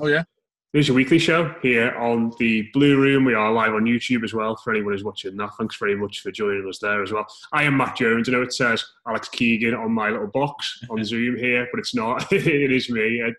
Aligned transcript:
Oh, 0.00 0.06
yeah. 0.06 0.24
There's 0.72 0.88
your 0.88 0.94
weekly 0.94 1.18
show 1.18 1.54
here 1.62 1.94
on 1.96 2.32
the 2.38 2.68
Blue 2.72 2.98
Room. 2.98 3.24
We 3.24 3.34
are 3.34 3.52
live 3.52 3.74
on 3.74 3.84
YouTube 3.84 4.24
as 4.24 4.32
well 4.32 4.56
for 4.56 4.72
anyone 4.72 4.94
who's 4.94 5.04
watching 5.04 5.36
that. 5.36 5.50
Thanks 5.58 5.76
very 5.76 5.94
much 5.96 6.20
for 6.20 6.30
joining 6.30 6.66
us 6.66 6.78
there 6.78 7.02
as 7.02 7.12
well. 7.12 7.26
I 7.52 7.64
am 7.64 7.76
Matt 7.76 7.96
Jones. 7.96 8.28
I 8.28 8.32
know 8.32 8.42
it 8.42 8.54
says 8.54 8.82
Alex 9.06 9.28
Keegan 9.28 9.74
on 9.74 9.92
my 9.92 10.08
little 10.08 10.28
box 10.28 10.80
on 10.88 11.04
Zoom 11.04 11.36
here, 11.36 11.68
but 11.70 11.80
it's 11.80 11.94
not. 11.94 12.32
it 12.32 12.72
is 12.72 12.88
me. 12.88 13.20
Uh, 13.20 13.32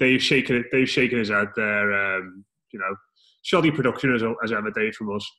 Dave's 0.00 0.24
shaking 0.24 0.56
it. 0.56 0.66
Dave's 0.72 0.90
shaking 0.90 1.18
his 1.18 1.28
head 1.28 1.48
there. 1.54 2.16
Um, 2.16 2.44
you 2.72 2.80
know, 2.80 2.96
shoddy 3.42 3.70
production 3.70 4.14
as, 4.14 4.22
as 4.42 4.50
ever, 4.50 4.70
Dave, 4.72 4.94
from 4.94 5.14
us. 5.14 5.30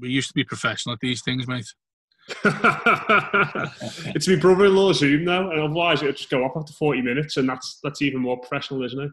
We 0.00 0.08
used 0.08 0.28
to 0.28 0.34
be 0.34 0.44
professional 0.44 0.94
at 0.94 1.00
these 1.00 1.20
things, 1.20 1.46
mate. 1.46 1.66
it's 4.14 4.28
my 4.28 4.36
brother-in-law 4.36 4.92
Zoom 4.92 5.24
now, 5.24 5.50
and 5.50 5.60
otherwise 5.60 6.00
it'll 6.00 6.12
just 6.14 6.30
go 6.30 6.46
up 6.46 6.52
after 6.56 6.72
40 6.72 7.02
minutes, 7.02 7.36
and 7.36 7.48
that's 7.48 7.80
that's 7.82 8.02
even 8.02 8.20
more 8.20 8.38
professional, 8.38 8.84
isn't 8.84 9.00
it? 9.00 9.10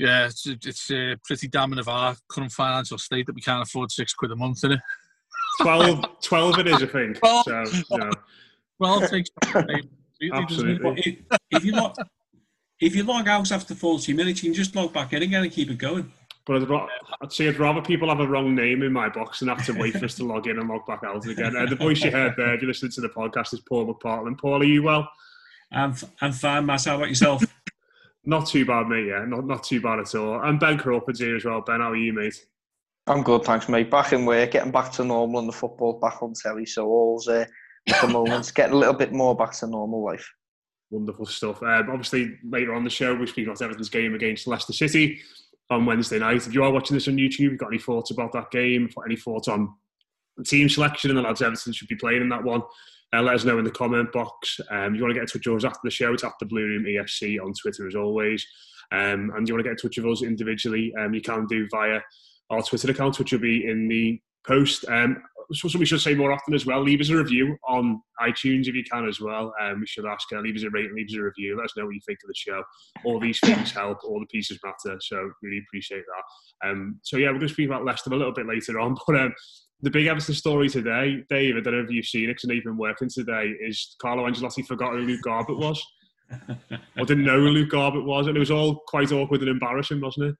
Yeah, 0.00 0.28
it's, 0.28 0.46
it's 0.46 0.90
uh, 0.90 1.14
pretty 1.24 1.46
damning 1.48 1.78
of 1.78 1.86
our 1.86 2.16
current 2.26 2.50
financial 2.50 2.96
state 2.96 3.26
that 3.26 3.34
we 3.34 3.42
can't 3.42 3.62
afford 3.62 3.92
six 3.92 4.14
quid 4.14 4.30
a 4.30 4.36
month 4.36 4.64
in 4.64 4.72
it. 4.72 4.80
12, 5.60 6.22
12 6.22 6.58
it 6.60 6.66
is, 6.68 6.82
I 6.82 6.86
think. 6.86 7.18
Well, 7.22 7.44
so, 7.44 7.64
you 7.90 7.98
know. 7.98 8.10
well 8.78 9.06
takes 9.06 9.28
Absolutely. 10.32 11.24
If, 11.30 11.38
if, 11.50 11.64
you 11.66 11.72
log, 11.72 11.96
if 12.80 12.96
you 12.96 13.02
log 13.02 13.28
out 13.28 13.52
after 13.52 13.74
40 13.74 14.14
minutes, 14.14 14.42
you 14.42 14.48
can 14.48 14.54
just 14.54 14.74
log 14.74 14.94
back 14.94 15.12
in 15.12 15.22
again 15.22 15.42
and 15.42 15.52
keep 15.52 15.70
it 15.70 15.76
going. 15.76 16.10
But 16.46 16.62
I'd, 16.62 16.88
I'd 17.20 17.32
say 17.32 17.48
I'd 17.48 17.58
rather 17.58 17.82
people 17.82 18.08
have 18.08 18.20
a 18.20 18.26
wrong 18.26 18.54
name 18.54 18.82
in 18.82 18.94
my 18.94 19.10
box 19.10 19.40
than 19.40 19.48
have 19.48 19.66
to 19.66 19.74
wait 19.74 19.98
for 19.98 20.06
us 20.06 20.14
to 20.14 20.24
log 20.24 20.46
in 20.46 20.58
and 20.58 20.66
log 20.66 20.86
back 20.86 21.04
out 21.04 21.26
again. 21.26 21.54
Uh, 21.54 21.66
the 21.66 21.76
voice 21.76 22.02
you 22.02 22.10
heard 22.10 22.32
there, 22.38 22.54
if 22.54 22.62
you 22.62 22.68
listened 22.68 22.92
to 22.92 23.02
the 23.02 23.10
podcast, 23.10 23.52
is 23.52 23.60
Paul 23.68 23.92
McPartland. 23.92 24.38
Paul, 24.38 24.62
are 24.62 24.64
you 24.64 24.82
well? 24.82 25.10
I'm, 25.70 25.94
I'm 26.22 26.32
fine, 26.32 26.64
Matt. 26.64 26.86
How 26.86 26.96
about 26.96 27.10
yourself? 27.10 27.44
Not 28.24 28.46
too 28.46 28.66
bad, 28.66 28.88
mate. 28.88 29.06
Yeah, 29.06 29.24
not 29.24 29.46
not 29.46 29.64
too 29.64 29.80
bad 29.80 29.98
at 29.98 30.14
all. 30.14 30.42
And 30.42 30.60
Ben 30.60 30.78
Crawford's 30.78 31.20
here 31.20 31.36
as 31.36 31.44
well. 31.44 31.62
Ben, 31.62 31.80
how 31.80 31.92
are 31.92 31.96
you, 31.96 32.12
mate? 32.12 32.44
I'm 33.06 33.22
good, 33.22 33.44
thanks, 33.44 33.68
mate. 33.68 33.90
Back 33.90 34.12
in 34.12 34.26
work, 34.26 34.50
getting 34.50 34.70
back 34.70 34.92
to 34.92 35.04
normal, 35.04 35.40
and 35.40 35.48
the 35.48 35.52
football 35.52 35.98
back 35.98 36.22
on 36.22 36.34
telly. 36.34 36.66
So 36.66 36.86
all's 36.86 37.28
uh, 37.28 37.46
at 37.88 38.00
the 38.02 38.08
moment, 38.08 38.52
getting 38.54 38.74
a 38.74 38.78
little 38.78 38.94
bit 38.94 39.12
more 39.12 39.34
back 39.34 39.52
to 39.52 39.66
normal 39.66 40.04
life. 40.04 40.28
Wonderful 40.90 41.26
stuff. 41.26 41.62
Um, 41.62 41.88
obviously, 41.90 42.36
later 42.44 42.74
on 42.74 42.84
the 42.84 42.90
show, 42.90 43.14
we're 43.14 43.26
speaking 43.26 43.46
about 43.46 43.62
Everton's 43.62 43.88
game 43.88 44.14
against 44.14 44.46
Leicester 44.46 44.72
City 44.72 45.20
on 45.70 45.86
Wednesday 45.86 46.18
night. 46.18 46.46
If 46.46 46.52
you 46.52 46.62
are 46.64 46.72
watching 46.72 46.96
this 46.96 47.08
on 47.08 47.16
YouTube, 47.16 47.38
you've 47.40 47.58
got 47.58 47.68
any 47.68 47.78
thoughts 47.78 48.10
about 48.10 48.32
that 48.32 48.50
game? 48.50 48.90
Any 49.06 49.16
thoughts 49.16 49.48
on 49.48 49.72
the 50.36 50.44
team 50.44 50.68
selection 50.68 51.10
and 51.10 51.18
the 51.18 51.22
lads 51.22 51.42
Everton 51.42 51.72
should 51.72 51.88
be 51.88 51.96
playing 51.96 52.22
in 52.22 52.28
that 52.28 52.44
one? 52.44 52.62
Uh, 53.12 53.22
let 53.22 53.34
us 53.34 53.44
know 53.44 53.58
in 53.58 53.64
the 53.64 53.70
comment 53.70 54.12
box. 54.12 54.60
Um, 54.70 54.94
you 54.94 55.02
want 55.02 55.10
to 55.10 55.14
get 55.14 55.22
in 55.22 55.26
touch 55.26 55.46
with 55.46 55.64
us 55.64 55.64
after 55.64 55.80
the 55.84 55.90
show, 55.90 56.12
it's 56.12 56.24
at 56.24 56.32
the 56.38 56.46
Blue 56.46 56.62
Room 56.62 56.84
EFC 56.84 57.40
on 57.42 57.52
Twitter 57.54 57.86
as 57.86 57.96
always. 57.96 58.46
Um, 58.92 59.32
and 59.36 59.46
you 59.46 59.54
want 59.54 59.64
to 59.64 59.70
get 59.70 59.72
in 59.72 59.76
touch 59.76 59.98
with 59.98 60.06
us 60.06 60.22
individually, 60.22 60.92
um, 60.98 61.14
you 61.14 61.20
can 61.20 61.46
do 61.46 61.66
via 61.70 62.00
our 62.50 62.62
Twitter 62.62 62.90
account, 62.90 63.18
which 63.18 63.32
will 63.32 63.40
be 63.40 63.68
in 63.68 63.88
the 63.88 64.20
post. 64.46 64.84
Um, 64.88 65.22
something 65.52 65.80
we 65.80 65.86
should 65.86 66.00
say 66.00 66.14
more 66.14 66.32
often 66.32 66.54
as 66.54 66.66
well. 66.66 66.80
Leave 66.80 67.00
us 67.00 67.10
a 67.10 67.16
review 67.16 67.56
on 67.68 68.00
iTunes 68.20 68.68
if 68.68 68.74
you 68.74 68.84
can 68.84 69.08
as 69.08 69.20
well. 69.20 69.52
Um, 69.60 69.80
we 69.80 69.86
should 69.86 70.06
ask, 70.06 70.28
uh, 70.32 70.40
leave 70.40 70.56
us 70.56 70.62
a 70.62 70.70
rating, 70.70 70.94
leave 70.94 71.08
us 71.08 71.16
a 71.16 71.22
review. 71.22 71.56
Let 71.56 71.64
us 71.64 71.76
know 71.76 71.86
what 71.86 71.94
you 71.94 72.00
think 72.06 72.20
of 72.22 72.28
the 72.28 72.34
show. 72.34 72.62
All 73.04 73.18
these 73.18 73.40
things 73.40 73.72
help. 73.72 73.98
All 74.04 74.20
the 74.20 74.26
pieces 74.26 74.58
matter. 74.64 74.98
So 75.00 75.30
really 75.42 75.62
appreciate 75.66 76.04
that. 76.06 76.68
Um, 76.68 77.00
so 77.02 77.16
yeah, 77.16 77.28
we're 77.28 77.38
going 77.38 77.48
to 77.48 77.54
speak 77.54 77.68
about 77.68 77.84
Leicester 77.84 78.10
a 78.12 78.16
little 78.16 78.34
bit 78.34 78.46
later 78.46 78.78
on, 78.78 78.96
but 79.06 79.16
um, 79.16 79.34
the 79.82 79.90
big 79.90 80.06
Everton 80.06 80.34
story 80.34 80.68
today, 80.68 81.24
Dave, 81.28 81.56
I 81.56 81.60
don't 81.60 81.74
know 81.74 81.84
if 81.84 81.90
you've 81.90 82.04
seen 82.04 82.28
it 82.28 82.36
because 82.42 82.62
been 82.64 82.76
working 82.76 83.08
today, 83.08 83.54
is 83.60 83.96
Carlo 84.00 84.28
Ancelotti 84.28 84.66
forgot 84.66 84.92
who 84.92 85.00
Luke 85.00 85.20
Garbutt 85.26 85.58
was. 85.58 85.84
or 86.98 87.04
didn't 87.06 87.24
know 87.24 87.40
who 87.40 87.48
Luke 87.48 87.70
Garbutt 87.70 88.04
was. 88.04 88.26
And 88.26 88.36
it 88.36 88.40
was 88.40 88.50
all 88.50 88.82
quite 88.86 89.10
awkward 89.12 89.40
and 89.40 89.50
embarrassing, 89.50 90.00
wasn't 90.00 90.26
it? 90.26 90.36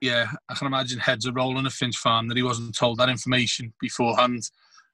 Yeah, 0.00 0.26
I 0.48 0.54
can 0.54 0.66
imagine 0.66 0.98
heads 0.98 1.26
are 1.26 1.32
rolling 1.32 1.66
at 1.66 1.72
Finch 1.72 1.96
Farm 1.96 2.28
that 2.28 2.36
he 2.36 2.42
wasn't 2.42 2.76
told 2.76 2.98
that 2.98 3.08
information 3.08 3.72
beforehand. 3.80 4.42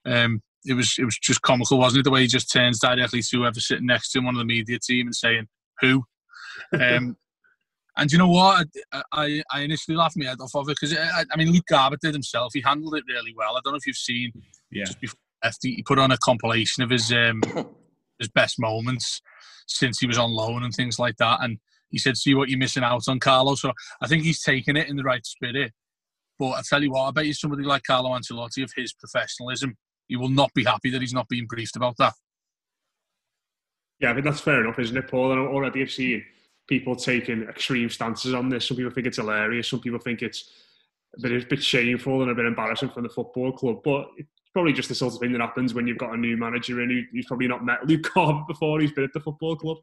Um, 0.07 0.43
it 0.65 0.75
was 0.75 0.97
it 0.99 1.05
was 1.05 1.19
just 1.19 1.43
comical, 1.43 1.79
wasn't 1.79 2.01
it? 2.01 2.05
The 2.05 2.11
way 2.11 2.23
he 2.23 2.27
just 2.27 2.51
turns 2.51 2.81
directly 2.81 3.21
to 3.21 3.37
whoever's 3.37 3.69
sitting 3.69 3.87
next 3.87 4.13
to 4.13 4.19
him, 4.19 4.25
one 4.25 4.35
of 4.35 4.39
the 4.39 4.47
media 4.47 4.79
team, 4.79 5.07
and 5.07 5.15
saying, 5.15 5.47
Who? 5.81 6.05
Um, 6.73 7.17
And 7.97 8.11
you 8.11 8.19
know 8.19 8.29
what? 8.29 8.67
I, 8.93 9.03
I, 9.13 9.43
I 9.53 9.61
initially 9.61 9.97
laughed 9.97 10.17
my 10.17 10.27
head 10.27 10.41
off 10.41 10.55
of 10.55 10.69
it 10.69 10.77
because 10.81 10.97
I, 10.97 11.25
I, 11.31 11.37
mean 11.37 11.53
Luke 11.53 11.65
Garbutt 11.71 12.01
did 12.01 12.13
himself. 12.13 12.53
He 12.53 12.61
handled 12.61 12.95
it 12.97 13.05
really 13.09 13.33
well. 13.37 13.57
I 13.57 13.61
don't 13.63 13.73
know 13.73 13.79
if 13.79 13.87
you've 13.87 13.97
seen. 13.97 14.33
Yeah. 14.71 14.85
Just 14.85 15.01
before 15.01 15.19
he 15.63 15.83
put 15.83 15.99
on 15.99 16.11
a 16.11 16.19
compilation 16.19 16.83
of 16.83 16.91
his 16.91 17.13
um, 17.13 17.43
his 18.19 18.29
best 18.29 18.59
moments 18.59 19.21
since 19.67 19.99
he 19.99 20.07
was 20.07 20.19
on 20.19 20.31
loan 20.31 20.63
and 20.63 20.73
things 20.75 20.99
like 20.99 21.17
that. 21.19 21.39
And 21.43 21.59
he 21.91 21.99
said, 21.99 22.17
"See 22.17 22.35
what 22.35 22.49
you're 22.49 22.59
missing 22.59 22.83
out 22.83 23.03
on, 23.09 23.21
Carlo." 23.21 23.55
So 23.55 23.73
I 24.01 24.07
think 24.07 24.25
he's 24.25 24.43
taken 24.43 24.77
it 24.77 24.89
in 24.89 24.97
the 24.97 25.05
right 25.05 25.25
spirit. 25.25 25.73
But 26.39 26.53
I 26.53 26.63
tell 26.69 26.83
you 26.83 26.91
what, 26.91 27.09
I 27.09 27.11
bet 27.13 27.27
you 27.27 27.35
somebody 27.35 27.63
like 27.63 27.83
Carlo 27.85 28.11
Ancelotti 28.11 28.65
of 28.65 28.71
his 28.77 28.93
professionalism, 28.93 29.77
he 30.09 30.17
will 30.17 30.31
not 30.31 30.53
be 30.53 30.65
happy 30.65 30.91
that 30.91 31.01
he's 31.01 31.13
not 31.13 31.29
being 31.29 31.47
briefed 31.47 31.77
about 31.77 31.97
that. 31.99 32.15
Yeah, 34.01 34.11
I 34.11 34.15
think 34.15 34.25
that's 34.25 34.41
fair 34.41 34.61
enough, 34.61 34.79
isn't 34.81 34.97
it, 34.97 35.09
Paul? 35.09 35.31
And 35.31 35.41
already 35.41 35.83
I've 35.83 35.93
seen 35.93 36.25
people 36.69 36.97
taking 36.97 37.43
extreme 37.45 37.91
stances 37.91 38.35
on 38.35 38.49
this. 38.49 38.67
Some 38.67 38.77
people 38.77 38.93
think 38.93 39.07
it's 39.07 39.19
hilarious. 39.19 39.69
Some 39.69 39.81
people 39.81 39.99
think 39.99 40.23
it's 40.23 40.51
a 41.17 41.21
bit, 41.21 41.43
a 41.43 41.47
bit 41.47 41.63
shameful 41.63 42.23
and 42.23 42.31
a 42.31 42.35
bit 42.35 42.47
embarrassing 42.47 42.91
from 42.91 43.03
the 43.03 43.09
football 43.09 43.53
club. 43.53 43.81
But 43.85 44.09
it's 44.17 44.29
probably 44.53 44.73
just 44.73 44.89
the 44.89 44.95
sort 44.95 45.15
of 45.15 45.21
thing 45.21 45.33
that 45.33 45.41
happens 45.41 45.75
when 45.75 45.87
you've 45.87 45.99
got 45.99 46.15
a 46.15 46.17
new 46.17 46.37
manager 46.37 46.81
in 46.83 47.07
who's 47.13 47.27
probably 47.27 47.49
not 47.49 47.65
met 47.65 47.87
Luke 47.87 48.03
Cobb 48.05 48.47
before 48.47 48.81
he's 48.81 48.93
been 48.93 49.05
at 49.05 49.13
the 49.13 49.21
football 49.21 49.57
club. 49.57 49.79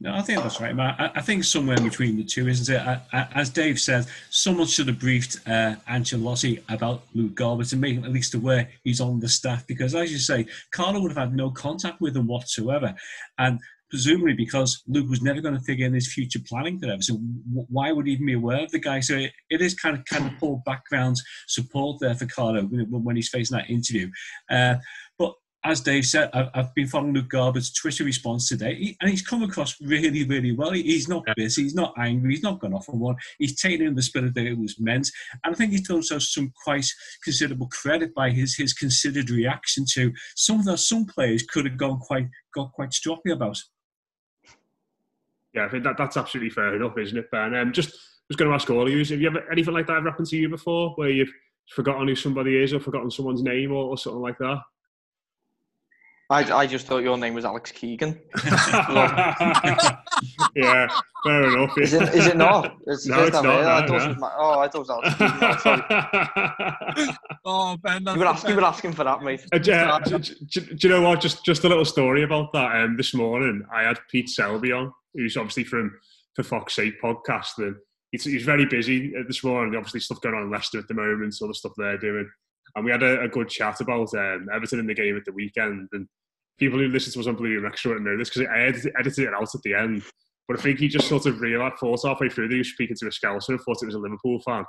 No, 0.00 0.12
I 0.12 0.22
think 0.22 0.42
that's 0.42 0.60
right, 0.60 0.74
Matt. 0.74 1.12
I, 1.14 1.20
think 1.20 1.44
somewhere 1.44 1.78
between 1.78 2.16
the 2.16 2.24
two, 2.24 2.48
isn't 2.48 2.74
it? 2.74 2.80
I, 2.80 3.00
I, 3.12 3.28
as 3.36 3.48
Dave 3.48 3.80
said, 3.80 4.06
someone 4.28 4.66
should 4.66 4.88
have 4.88 4.98
briefed 4.98 5.38
uh, 5.46 5.76
Ancelotti 5.88 6.62
about 6.68 7.04
Luke 7.14 7.34
Garbutt 7.34 7.70
to 7.70 7.76
make 7.76 7.94
him 7.94 8.04
at 8.04 8.12
least 8.12 8.34
aware 8.34 8.68
he's 8.82 9.00
on 9.00 9.20
the 9.20 9.28
staff 9.28 9.66
because, 9.68 9.94
as 9.94 10.10
you 10.10 10.18
say, 10.18 10.46
Carlo 10.72 11.00
would 11.00 11.12
have 11.12 11.28
had 11.28 11.36
no 11.36 11.50
contact 11.50 12.00
with 12.00 12.16
him 12.16 12.26
whatsoever. 12.26 12.94
And 13.38 13.60
presumably 13.94 14.32
because 14.32 14.82
Luke 14.88 15.08
was 15.08 15.22
never 15.22 15.40
going 15.40 15.54
to 15.54 15.60
figure 15.60 15.86
in 15.86 15.94
his 15.94 16.12
future 16.12 16.40
planning 16.48 16.80
for 16.80 16.86
them. 16.86 17.00
So 17.00 17.14
why 17.54 17.92
would 17.92 18.08
he 18.08 18.14
even 18.14 18.26
be 18.26 18.32
aware 18.32 18.64
of 18.64 18.72
the 18.72 18.80
guy? 18.80 18.98
So 18.98 19.14
it, 19.14 19.30
it 19.50 19.60
is 19.60 19.74
kind 19.74 19.96
of 19.96 20.04
kind 20.06 20.26
of 20.26 20.36
poor 20.40 20.60
background 20.66 21.16
support 21.46 21.98
there 22.00 22.16
for 22.16 22.26
Carlo 22.26 22.62
when 22.64 23.14
he's 23.14 23.28
facing 23.28 23.56
that 23.56 23.70
interview. 23.70 24.10
Uh, 24.50 24.74
but 25.16 25.34
as 25.62 25.80
Dave 25.80 26.04
said, 26.04 26.28
I've 26.34 26.74
been 26.74 26.88
following 26.88 27.14
Luke 27.14 27.30
Garbutt's 27.30 27.72
Twitter 27.72 28.02
response 28.02 28.48
today, 28.48 28.96
and 29.00 29.08
he's 29.08 29.26
come 29.26 29.44
across 29.44 29.80
really, 29.80 30.24
really 30.24 30.52
well. 30.52 30.72
He's 30.72 31.08
not 31.08 31.24
busy, 31.36 31.62
he's 31.62 31.74
not 31.74 31.94
angry, 31.96 32.32
he's 32.32 32.42
not 32.42 32.60
gone 32.60 32.74
off 32.74 32.88
on 32.90 32.98
one. 32.98 33.16
He's 33.38 33.58
taken 33.58 33.86
in 33.86 33.94
the 33.94 34.02
spirit 34.02 34.34
that 34.34 34.44
it 34.44 34.58
was 34.58 34.78
meant, 34.80 35.08
and 35.44 35.54
I 35.54 35.56
think 35.56 35.70
he's 35.70 35.86
done 35.86 35.98
himself 35.98 36.22
some 36.22 36.52
quite 36.64 36.86
considerable 37.22 37.68
credit 37.68 38.12
by 38.12 38.30
his 38.30 38.56
his 38.56 38.74
considered 38.74 39.30
reaction 39.30 39.86
to 39.92 40.12
some 40.34 40.58
of 40.58 40.66
those 40.66 40.86
some 40.86 41.06
players 41.06 41.44
could 41.44 41.64
have 41.64 41.78
gone 41.78 41.98
quite 41.98 42.28
got 42.54 42.72
quite 42.72 42.90
stroppy 42.90 43.32
about. 43.32 43.56
Yeah, 45.54 45.66
I 45.66 45.68
think 45.68 45.84
that, 45.84 45.96
that's 45.96 46.16
absolutely 46.16 46.50
fair 46.50 46.74
enough, 46.74 46.98
isn't 46.98 47.16
it, 47.16 47.30
Ben? 47.30 47.54
Um, 47.54 47.72
just 47.72 47.92
was 48.28 48.36
going 48.36 48.50
to 48.50 48.54
ask 48.54 48.68
all 48.70 48.82
of 48.86 48.88
you, 48.92 48.98
have 48.98 49.20
you 49.20 49.26
ever 49.28 49.50
anything 49.52 49.74
like 49.74 49.86
that 49.86 49.98
ever 49.98 50.10
happened 50.10 50.28
to 50.28 50.36
you 50.36 50.48
before, 50.48 50.90
where 50.96 51.10
you've 51.10 51.32
forgotten 51.74 52.08
who 52.08 52.14
somebody 52.14 52.56
is 52.62 52.72
or 52.72 52.80
forgotten 52.80 53.10
someone's 53.10 53.42
name 53.42 53.70
or, 53.70 53.84
or 53.84 53.98
something 53.98 54.20
like 54.22 54.38
that? 54.38 54.58
I, 56.30 56.50
I 56.52 56.66
just 56.66 56.86
thought 56.86 57.02
your 57.02 57.18
name 57.18 57.34
was 57.34 57.44
Alex 57.44 57.70
Keegan. 57.70 58.18
yeah, 60.56 60.88
fair 61.22 61.44
enough. 61.52 61.76
Is 61.78 61.92
it, 61.92 62.14
is 62.14 62.26
it 62.28 62.36
not? 62.38 62.76
It's, 62.86 63.06
No, 63.06 63.24
it's 63.24 63.34
not, 63.34 63.44
no, 63.44 63.62
thought 63.62 63.84
it 63.88 63.92
was 63.92 64.06
no. 64.06 64.14
Ma- 64.14 64.32
oh, 64.38 64.58
I 64.60 64.68
thought 64.68 64.74
it 64.74 64.88
was 64.88 64.90
Alex 64.90 65.14
Keegan. 65.14 65.82
Oh. 66.96 67.14
Oh, 67.46 67.76
Ben, 67.82 68.02
You 68.06 68.18
were, 68.18 68.26
asking, 68.26 68.50
you 68.50 68.56
were 68.56 68.64
asking 68.64 68.92
for 68.94 69.04
that, 69.04 69.22
mate. 69.22 69.44
Uh, 69.52 69.58
do, 69.58 69.70
uh, 69.72 69.98
do- 69.98 70.18
do- 70.18 70.60
do 70.60 70.76
you 70.80 70.88
know 70.88 71.02
what? 71.02 71.20
Just 71.20 71.44
just 71.44 71.62
a 71.64 71.68
little 71.68 71.84
story 71.84 72.22
about 72.22 72.52
that. 72.54 72.74
Um, 72.82 72.96
this 72.96 73.12
morning, 73.12 73.62
I 73.70 73.82
had 73.82 73.98
Pete 74.10 74.30
Selby 74.30 74.72
on, 74.72 74.90
who's 75.14 75.36
obviously 75.36 75.64
from 75.64 75.98
for 76.34 76.42
Fox 76.42 76.78
8 76.78 76.94
podcast, 77.02 77.58
and 77.58 77.76
he's, 78.10 78.24
he's 78.24 78.44
very 78.44 78.66
busy 78.66 79.12
this 79.28 79.44
morning. 79.44 79.76
Obviously, 79.76 80.00
stuff 80.00 80.20
going 80.20 80.34
on 80.34 80.42
in 80.42 80.50
Leicester 80.50 80.78
at 80.78 80.88
the 80.88 80.94
moment, 80.94 81.34
all 81.40 81.48
the 81.48 81.54
stuff 81.54 81.72
they're 81.76 81.98
doing, 81.98 82.28
and 82.76 82.84
we 82.84 82.90
had 82.90 83.02
a, 83.02 83.22
a 83.22 83.28
good 83.28 83.48
chat 83.48 83.80
about 83.80 84.12
um, 84.14 84.48
Everton 84.52 84.80
in 84.80 84.86
the 84.86 84.94
game 84.94 85.16
at 85.16 85.24
the 85.24 85.32
weekend. 85.32 85.88
And 85.92 86.08
people 86.58 86.78
who 86.78 86.88
listen 86.88 87.12
to 87.12 87.20
us 87.20 87.26
on 87.26 87.36
Blue 87.36 87.64
Extra 87.66 87.90
wouldn't 87.90 88.06
know 88.06 88.16
this 88.16 88.30
because 88.30 88.48
I 88.48 88.60
edited, 88.60 88.92
edited 88.98 89.28
it 89.28 89.34
out 89.34 89.54
at 89.54 89.62
the 89.62 89.74
end. 89.74 90.02
But 90.46 90.58
I 90.58 90.62
think 90.62 90.78
he 90.78 90.88
just 90.88 91.08
sort 91.08 91.26
of 91.26 91.40
realised, 91.40 91.76
thought 91.78 92.04
halfway 92.04 92.28
through 92.28 92.48
that 92.48 92.54
he 92.54 92.58
was 92.58 92.70
speaking 92.70 92.96
to 92.96 93.06
a 93.06 93.10
Scouser 93.10 93.50
and 93.50 93.60
thought 93.60 93.82
it 93.82 93.86
was 93.86 93.94
a 93.94 93.98
Liverpool 93.98 94.40
fan. 94.40 94.64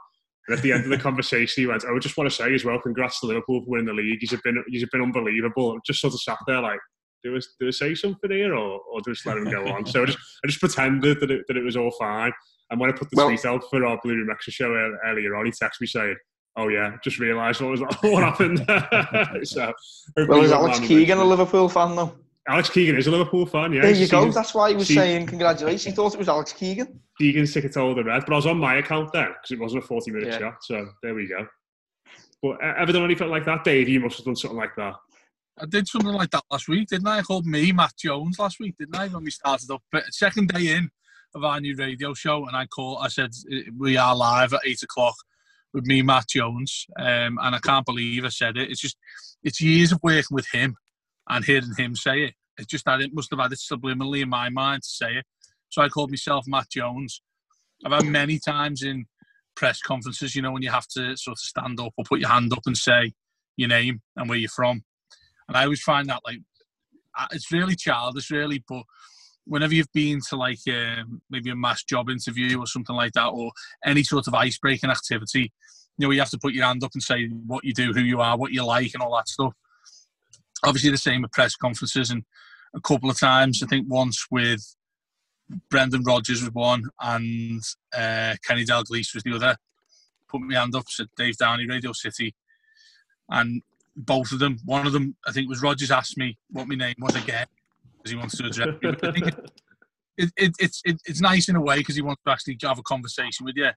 And 0.47 0.57
at 0.57 0.63
the 0.63 0.71
end 0.71 0.83
of 0.85 0.89
the 0.89 0.97
conversation, 0.97 1.63
he 1.63 1.67
went, 1.67 1.83
"Oh, 1.85 1.95
I 1.95 1.99
just 1.99 2.15
want 2.17 2.29
to 2.29 2.35
say 2.35 2.53
as 2.53 2.63
well, 2.63 2.79
congrats 2.79 3.19
to 3.19 3.25
Liverpool 3.25 3.61
for 3.61 3.69
winning 3.69 3.87
the 3.87 3.93
league. 3.93 4.19
He's 4.21 4.39
been, 4.41 4.63
he's 4.67 4.87
been 4.89 5.01
unbelievable." 5.01 5.73
I 5.73 5.79
just 5.85 5.99
sort 5.99 6.13
of 6.13 6.21
sat 6.21 6.37
there 6.47 6.61
like, 6.61 6.79
"Do 7.25 7.35
I, 7.35 7.39
do 7.59 7.67
I 7.67 7.71
say 7.71 7.95
something 7.95 8.31
here, 8.31 8.53
or, 8.55 8.79
or 8.79 9.01
do 9.01 9.11
I 9.11 9.13
just 9.13 9.25
let 9.25 9.37
him 9.37 9.45
go 9.49 9.67
on?" 9.67 9.85
So 9.85 10.03
I 10.03 10.05
just, 10.05 10.17
I 10.43 10.47
just 10.47 10.59
pretended 10.59 11.19
that 11.19 11.31
it, 11.31 11.41
that 11.47 11.57
it 11.57 11.63
was 11.63 11.75
all 11.75 11.91
fine. 11.91 12.31
And 12.71 12.79
when 12.79 12.89
I 12.89 12.93
put 12.93 13.09
the 13.11 13.17
Well- 13.17 13.27
tweet 13.27 13.45
out 13.45 13.63
for 13.69 13.85
our 13.85 13.99
Blue 14.03 14.15
Room 14.15 14.29
Extra 14.31 14.53
show 14.53 14.71
earlier 15.05 15.35
on, 15.35 15.45
he 15.45 15.51
texted 15.51 15.81
me 15.81 15.87
saying, 15.87 16.15
"Oh 16.57 16.67
yeah, 16.69 16.95
just 17.03 17.19
realised 17.19 17.61
what 17.61 17.71
was 17.71 17.81
what 18.01 18.23
happened." 18.23 18.59
so 19.47 19.73
Well, 20.15 20.41
is 20.43 20.51
Alex 20.51 20.79
Keegan 20.79 21.17
a. 21.17 21.23
Liverpool 21.25 21.67
fan, 21.69 21.95
though? 21.95 22.15
Alex 22.47 22.69
Keegan 22.69 22.95
is 22.95 23.07
a 23.07 23.11
Liverpool 23.11 23.45
fan. 23.47 23.73
Yeah, 23.73 23.81
there 23.81 23.91
you 23.91 24.07
go. 24.07 24.29
That's 24.31 24.53
why 24.53 24.69
he 24.69 24.75
was 24.75 24.87
season- 24.87 25.01
saying 25.03 25.25
congratulations. 25.25 25.83
He 25.85 25.91
thought 25.91 26.13
it 26.13 26.19
was 26.19 26.29
Alex 26.29 26.53
Keegan. 26.53 26.99
Keegan 27.17 27.47
sick 27.47 27.63
it 27.65 27.75
all 27.77 27.95
the 27.95 28.03
red, 28.03 28.23
but 28.25 28.33
I 28.33 28.35
was 28.35 28.45
on 28.45 28.57
my 28.59 28.75
account 28.75 29.11
then 29.13 29.29
because 29.29 29.51
it 29.51 29.59
wasn't 29.59 29.83
a 29.83 29.87
40 29.87 30.11
minute 30.11 30.27
Yeah. 30.33 30.39
chat. 30.39 30.55
So 30.61 30.87
there 31.01 31.15
we 31.15 31.27
go. 31.27 31.47
But 32.43 32.63
uh, 32.63 32.73
ever 32.77 32.91
done 32.91 33.03
anything 33.05 33.29
like 33.29 33.45
that, 33.45 33.63
Dave? 33.63 33.89
You 33.89 33.99
must 34.01 34.17
have 34.17 34.25
done 34.25 34.35
something 34.35 34.57
like 34.57 34.75
that. 34.75 34.93
I 35.57 35.65
did 35.65 35.87
something 35.87 36.11
like 36.11 36.31
that 36.31 36.43
last 36.51 36.67
week, 36.67 36.89
didn't 36.89 37.07
I? 37.07 37.19
I 37.19 37.21
called 37.21 37.45
me 37.45 37.71
Matt 37.71 37.93
Jones 37.97 38.37
last 38.39 38.59
week, 38.59 38.75
didn't 38.77 38.95
I? 38.95 39.07
When 39.07 39.23
we 39.23 39.31
started 39.31 39.71
up, 39.71 39.81
but 39.91 40.03
second 40.13 40.49
day 40.49 40.75
in 40.75 40.89
of 41.33 41.43
our 41.43 41.59
new 41.61 41.75
radio 41.75 42.13
show, 42.13 42.45
and 42.45 42.55
I 42.55 42.65
called. 42.65 42.99
I 43.01 43.07
said 43.07 43.31
we 43.77 43.97
are 43.97 44.15
live 44.15 44.53
at 44.53 44.61
eight 44.65 44.83
o'clock 44.83 45.15
with 45.73 45.85
me, 45.85 46.01
Matt 46.01 46.29
Jones, 46.29 46.85
um, 46.97 47.37
and 47.41 47.55
I 47.55 47.59
can't 47.59 47.85
believe 47.85 48.25
I 48.25 48.29
said 48.29 48.57
it. 48.57 48.69
It's 48.69 48.81
just 48.81 48.97
it's 49.43 49.61
years 49.61 49.91
of 49.91 49.99
working 50.03 50.35
with 50.35 50.47
him 50.51 50.75
and 51.29 51.45
hearing 51.45 51.73
him 51.77 51.95
say 51.95 52.23
it. 52.23 52.33
It's 52.57 52.67
just 52.67 52.85
that 52.85 53.01
it 53.01 53.13
must 53.13 53.31
have 53.31 53.39
had 53.39 53.51
it 53.51 53.59
subliminally 53.59 54.21
in 54.21 54.29
my 54.29 54.49
mind 54.49 54.83
to 54.83 54.89
say 54.89 55.13
it. 55.15 55.25
So 55.69 55.81
I 55.81 55.89
called 55.89 56.09
myself 56.09 56.45
Matt 56.47 56.69
Jones. 56.69 57.21
I've 57.85 57.91
had 57.91 58.05
many 58.05 58.39
times 58.39 58.83
in 58.83 59.05
press 59.55 59.81
conferences, 59.81 60.35
you 60.35 60.41
know, 60.41 60.51
when 60.51 60.63
you 60.63 60.71
have 60.71 60.87
to 60.87 61.15
sort 61.17 61.35
of 61.35 61.39
stand 61.39 61.79
up 61.79 61.93
or 61.97 62.05
put 62.05 62.19
your 62.19 62.29
hand 62.29 62.53
up 62.53 62.63
and 62.65 62.77
say 62.77 63.13
your 63.57 63.69
name 63.69 64.01
and 64.15 64.29
where 64.29 64.37
you're 64.37 64.49
from. 64.49 64.83
And 65.47 65.57
I 65.57 65.63
always 65.63 65.81
find 65.81 66.09
that 66.09 66.21
like 66.25 66.39
it's 67.31 67.51
really 67.51 67.75
childish, 67.75 68.31
really. 68.31 68.63
But 68.67 68.83
whenever 69.45 69.73
you've 69.73 69.91
been 69.93 70.19
to 70.29 70.35
like 70.35 70.59
um, 70.67 71.21
maybe 71.29 71.49
a 71.49 71.55
mass 71.55 71.83
job 71.83 72.09
interview 72.09 72.59
or 72.59 72.67
something 72.67 72.95
like 72.95 73.13
that, 73.13 73.27
or 73.27 73.51
any 73.85 74.03
sort 74.03 74.27
of 74.27 74.33
ice 74.33 74.57
breaking 74.57 74.89
activity, 74.89 75.53
you 75.97 76.07
know, 76.07 76.11
you 76.11 76.19
have 76.19 76.29
to 76.31 76.39
put 76.39 76.53
your 76.53 76.65
hand 76.65 76.83
up 76.83 76.91
and 76.93 77.03
say 77.03 77.27
what 77.45 77.63
you 77.63 77.73
do, 77.73 77.93
who 77.93 78.01
you 78.01 78.21
are, 78.21 78.37
what 78.37 78.51
you 78.51 78.65
like, 78.65 78.93
and 78.93 79.01
all 79.01 79.15
that 79.15 79.29
stuff. 79.29 79.53
Obviously, 80.63 80.89
the 80.89 80.97
same 80.97 81.21
with 81.21 81.31
press 81.31 81.55
conferences, 81.55 82.09
and 82.09 82.23
a 82.73 82.81
couple 82.81 83.09
of 83.09 83.19
times, 83.19 83.61
I 83.63 83.67
think 83.67 83.85
once 83.89 84.25
with 84.31 84.75
Brendan 85.69 86.03
Rodgers 86.03 86.41
was 86.41 86.51
one, 86.53 86.89
and 86.99 87.61
uh, 87.95 88.35
Kenny 88.45 88.65
Dalglish 88.65 89.13
was 89.13 89.23
the 89.23 89.35
other. 89.35 89.57
Put 90.27 90.41
my 90.41 90.59
hand 90.59 90.75
up, 90.75 90.89
said 90.89 91.07
Dave 91.15 91.37
Downey, 91.37 91.67
Radio 91.67 91.93
City, 91.93 92.33
and 93.29 93.61
both 93.95 94.31
of 94.31 94.39
them. 94.39 94.57
One 94.65 94.85
of 94.85 94.93
them, 94.93 95.15
I 95.27 95.31
think, 95.31 95.49
was 95.49 95.61
Rodgers 95.61 95.91
asked 95.91 96.17
me 96.17 96.37
what 96.49 96.67
my 96.67 96.75
name 96.75 96.95
was 96.99 97.15
again 97.15 97.47
because 97.97 98.11
he 98.11 98.17
wants 98.17 98.37
to 98.37 98.45
address 98.45 98.67
me. 98.67 98.91
But 98.91 99.07
I 99.07 99.11
think 99.11 99.27
it, 99.27 99.51
it, 100.17 100.31
it, 100.37 100.55
it's 100.59 100.81
it, 100.85 100.97
it's 101.05 101.21
nice 101.21 101.49
in 101.49 101.55
a 101.55 101.61
way 101.61 101.77
because 101.77 101.95
he 101.95 102.01
wants 102.01 102.21
to 102.25 102.31
actually 102.31 102.57
have 102.63 102.79
a 102.79 102.83
conversation 102.83 103.45
with 103.45 103.55
you. 103.55 103.69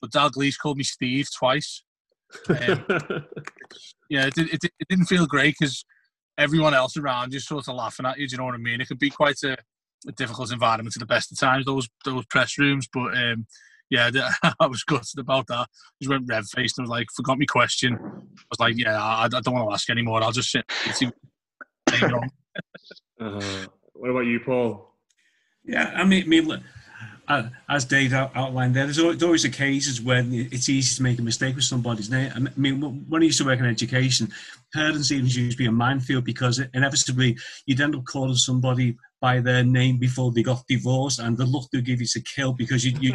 But 0.00 0.10
Dalglish 0.10 0.58
called 0.58 0.76
me 0.76 0.84
Steve 0.84 1.28
twice. 1.36 1.82
Um, 2.48 2.56
yeah, 4.10 4.26
it, 4.26 4.36
it, 4.36 4.64
it 4.64 4.88
didn't 4.88 5.06
feel 5.06 5.26
great 5.26 5.56
because 5.58 5.84
everyone 6.36 6.74
else 6.74 6.96
around 6.96 7.32
you 7.32 7.40
sort 7.40 7.68
of 7.68 7.74
laughing 7.74 8.06
at 8.06 8.18
you. 8.18 8.28
Do 8.28 8.32
you 8.32 8.38
know 8.38 8.44
what 8.44 8.54
I 8.54 8.58
mean? 8.58 8.80
It 8.80 8.88
could 8.88 8.98
be 8.98 9.10
quite 9.10 9.42
a, 9.44 9.56
a 10.06 10.12
difficult 10.12 10.52
environment 10.52 10.96
at 10.96 11.00
the 11.00 11.06
best 11.06 11.32
of 11.32 11.38
times. 11.38 11.64
Those 11.64 11.88
those 12.04 12.26
press 12.26 12.58
rooms, 12.58 12.88
but 12.92 13.16
um, 13.16 13.46
yeah, 13.90 14.10
I 14.60 14.66
was 14.66 14.82
gutted 14.84 15.18
about 15.18 15.46
that. 15.48 15.68
Just 16.00 16.10
went 16.10 16.26
red 16.28 16.44
faced 16.44 16.78
and 16.78 16.84
I 16.84 16.86
was 16.86 16.90
like, 16.90 17.06
forgot 17.14 17.38
my 17.38 17.46
question. 17.46 17.94
I 17.94 18.46
was 18.50 18.60
like, 18.60 18.74
yeah, 18.76 19.00
I, 19.00 19.24
I 19.24 19.28
don't 19.28 19.54
want 19.54 19.68
to 19.68 19.74
ask 19.74 19.90
anymore. 19.90 20.22
I'll 20.22 20.32
just 20.32 20.50
sit. 20.50 20.64
and 20.86 20.94
see- 20.94 21.10
take 21.88 22.02
it 22.02 22.12
on. 22.12 22.30
Uh, 23.20 23.66
what 23.92 24.10
about 24.10 24.20
you, 24.26 24.40
Paul? 24.40 24.90
Yeah, 25.64 25.92
I 25.94 26.04
mean, 26.04 26.24
I 26.24 26.26
mean 26.26 26.46
look, 26.46 26.60
uh, 27.28 27.44
as 27.68 27.84
Dave 27.84 28.12
out, 28.12 28.32
outlined 28.34 28.74
there, 28.74 28.84
there's 28.84 28.98
always, 28.98 29.16
there's 29.16 29.26
always 29.26 29.44
occasions 29.44 30.00
when 30.00 30.32
it's 30.32 30.68
easy 30.68 30.96
to 30.96 31.02
make 31.02 31.18
a 31.18 31.22
mistake 31.22 31.54
with 31.54 31.64
somebody's 31.64 32.10
name. 32.10 32.30
I 32.34 32.58
mean, 32.58 32.80
when 33.08 33.22
I 33.22 33.26
used 33.26 33.38
to 33.38 33.44
work 33.44 33.60
in 33.60 33.66
education, 33.66 34.28
parents 34.74 35.10
even 35.10 35.26
used 35.26 35.52
to 35.52 35.56
be 35.56 35.66
a 35.66 35.72
minefield 35.72 36.24
because 36.24 36.60
inevitably 36.74 37.38
you'd 37.66 37.80
end 37.80 37.94
up 37.94 38.04
calling 38.04 38.34
somebody 38.34 38.96
by 39.24 39.40
their 39.40 39.64
name 39.64 39.96
before 39.96 40.30
they 40.30 40.42
got 40.42 40.66
divorced, 40.68 41.18
and 41.18 41.34
the 41.34 41.46
look 41.46 41.64
they'll 41.70 41.80
give 41.90 41.98
you 41.98 42.06
to 42.06 42.20
kill 42.20 42.52
because 42.52 42.84
you 42.84 42.92
you 43.00 43.12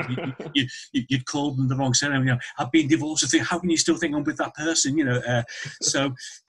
you, 0.56 0.66
you, 0.94 1.04
you'd 1.08 1.28
called 1.28 1.56
them 1.56 1.68
the 1.68 1.76
wrong 1.76 1.94
surname. 1.94 2.24
You 2.24 2.32
know, 2.34 2.40
I've 2.58 2.72
been 2.72 2.88
divorced. 2.88 3.26
I 3.26 3.28
think, 3.28 3.44
how 3.44 3.60
can 3.60 3.70
you 3.70 3.78
still 3.78 3.96
think 3.96 4.16
I'm 4.16 4.24
with 4.24 4.38
that 4.38 4.56
person? 4.56 4.98
You 4.98 5.06
know, 5.06 5.20
uh, 5.34 5.44
so 5.84 6.02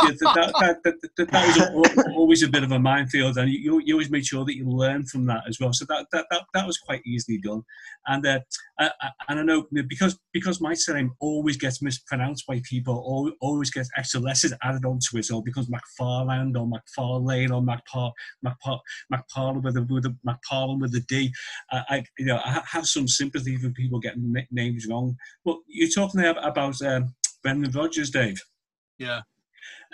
yeah, 0.02 0.12
that, 0.20 0.54
that, 0.60 0.76
that, 1.02 1.28
that, 1.30 1.46
was 1.46 1.58
al- 1.58 2.14
always 2.16 2.42
a 2.42 2.48
bit 2.48 2.62
of 2.62 2.72
a 2.72 2.78
minefield, 2.78 3.36
and 3.36 3.50
you, 3.50 3.82
you 3.84 3.92
always 3.92 4.08
made 4.08 4.24
sure 4.24 4.46
that 4.46 4.56
you 4.56 4.66
learn 4.66 5.04
from 5.04 5.26
that 5.26 5.42
as 5.46 5.60
well. 5.60 5.74
So 5.74 5.84
that 5.90 6.06
that, 6.12 6.24
that, 6.30 6.42
that 6.54 6.66
was 6.66 6.78
quite 6.78 7.02
easily 7.04 7.36
done, 7.36 7.62
and 8.06 8.26
uh, 8.26 8.40
I, 8.78 8.90
and 9.28 9.40
I 9.40 9.42
know 9.42 9.66
because 9.88 10.18
because 10.32 10.58
my 10.62 10.72
surname 10.72 11.12
always 11.20 11.58
gets 11.58 11.82
mispronounced 11.82 12.46
by 12.46 12.62
people, 12.64 12.96
always 13.42 13.70
gets 13.70 13.90
extra 13.94 14.20
letters 14.20 14.54
added 14.62 14.86
onto 14.86 15.18
it, 15.18 15.30
or 15.30 15.42
becomes 15.42 15.68
McFarland 15.68 16.58
or 16.58 16.66
McFarlane 16.66 17.50
or 17.54 17.60
McPar 17.60 18.10
McPar 18.42 18.78
McParlin 19.50 19.62
with 19.62 19.76
a 19.76 19.82
with 19.82 20.06
a 20.06 20.16
McParlin 20.26 20.80
with 20.80 20.94
a 20.94 21.00
D. 21.00 21.32
I, 21.70 21.82
I 21.88 22.04
you 22.18 22.26
know 22.26 22.40
I 22.44 22.62
have 22.70 22.86
some 22.86 23.08
sympathy 23.08 23.56
for 23.56 23.70
people 23.70 23.98
getting 23.98 24.32
na- 24.32 24.40
names 24.50 24.86
wrong. 24.88 25.16
But 25.44 25.56
you're 25.66 25.88
talking 25.88 26.20
there 26.20 26.34
about 26.42 26.80
um, 26.82 27.14
Brendan 27.42 27.72
Rodgers, 27.72 28.10
Dave. 28.10 28.40
Yeah. 28.98 29.22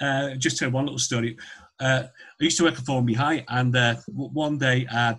Uh, 0.01 0.35
just 0.35 0.59
tell 0.59 0.71
one 0.71 0.85
little 0.85 0.99
story. 0.99 1.37
Uh, 1.81 2.05
I 2.41 2.45
used 2.45 2.59
to 2.59 2.65
work 2.65 2.79
at 2.79 2.85
Formby 2.85 3.15
High, 3.15 3.45
and 3.49 3.75
uh, 3.77 3.97
one 4.09 4.59
day 4.59 4.87
uh, 4.93 5.15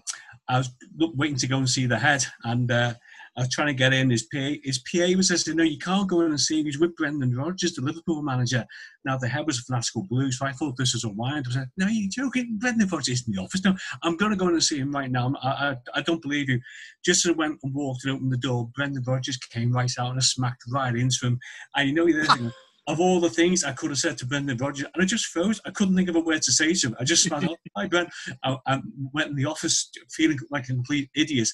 I 0.47 0.57
was 0.57 0.69
waiting 0.97 1.37
to 1.37 1.47
go 1.47 1.57
and 1.57 1.69
see 1.69 1.85
the 1.85 1.99
head, 1.99 2.25
and 2.43 2.71
uh, 2.71 2.93
I 3.37 3.41
was 3.41 3.49
trying 3.49 3.67
to 3.67 3.73
get 3.73 3.93
in. 3.93 4.09
His 4.09 4.23
PA, 4.23 4.55
his 4.63 4.79
PA 4.79 5.15
was 5.15 5.27
saying, 5.27 5.57
"No, 5.57 5.63
you 5.63 5.77
can't 5.77 6.09
go 6.09 6.21
in 6.21 6.31
and 6.31 6.39
see. 6.39 6.63
He's 6.63 6.79
with 6.79 6.95
Brendan 6.95 7.35
Rodgers, 7.35 7.73
the 7.73 7.81
Liverpool 7.81 8.23
manager." 8.23 8.65
Now 9.05 9.17
the 9.17 9.27
head 9.27 9.45
was 9.45 9.59
a 9.59 9.61
fanatical 9.61 10.03
blues, 10.03 10.39
so 10.39 10.45
I 10.47 10.51
thought 10.53 10.75
this 10.75 10.93
was 10.93 11.03
a 11.03 11.09
wind. 11.09 11.45
I 11.51 11.59
like, 11.59 11.67
"No, 11.77 11.87
you're 11.87 12.09
joking. 12.09 12.57
Brendan 12.59 12.87
Rodgers 12.87 13.21
is 13.21 13.27
in 13.27 13.33
the 13.33 13.41
office. 13.41 13.63
No, 13.63 13.75
I'm 14.01 14.17
going 14.17 14.31
to 14.31 14.37
go 14.37 14.47
in 14.47 14.53
and 14.53 14.63
see 14.63 14.79
him 14.79 14.91
right 14.91 15.11
now. 15.11 15.33
I, 15.43 15.49
I, 15.49 15.75
I 15.95 16.01
don't 16.01 16.21
believe 16.21 16.49
you." 16.49 16.59
Just 17.05 17.25
as 17.25 17.31
I 17.31 17.35
went 17.35 17.59
and 17.61 17.73
walked 17.73 18.05
and 18.05 18.15
opened 18.15 18.31
the 18.31 18.37
door, 18.37 18.71
Brendan 18.75 19.03
Rodgers 19.05 19.37
came 19.37 19.71
right 19.71 19.91
out 19.99 20.09
and 20.09 20.19
I 20.19 20.23
smacked 20.23 20.63
right 20.69 20.95
into 20.95 21.27
him. 21.27 21.39
And 21.75 21.89
you 21.89 21.95
know, 21.95 22.07
you're 22.07 22.25
there, 22.25 22.51
of 22.87 23.01
all 23.01 23.19
the 23.19 23.29
things 23.29 23.63
I 23.63 23.73
could 23.73 23.89
have 23.91 23.99
said 23.99 24.17
to 24.17 24.25
Brendan 24.25 24.57
Rodgers, 24.57 24.87
and 24.93 25.03
I 25.03 25.05
just 25.05 25.25
froze. 25.25 25.59
I 25.65 25.71
couldn't 25.71 25.95
think 25.95 26.09
of 26.09 26.15
a 26.15 26.21
word 26.21 26.41
to 26.43 26.51
say 26.51 26.73
to 26.73 26.87
him. 26.87 26.95
I 26.99 27.03
just 27.03 27.23
smiled, 27.23 27.45
"Oh, 27.49 27.55
hi, 27.75 27.87
Brent. 27.87 28.09
I, 28.43 28.57
I 28.65 28.81
went 29.13 29.29
in 29.29 29.35
the 29.35 29.45
office 29.45 29.89
feeling 30.09 30.39
like 30.49 30.63
a 30.65 30.67
complete 30.67 31.09
idiot. 31.15 31.49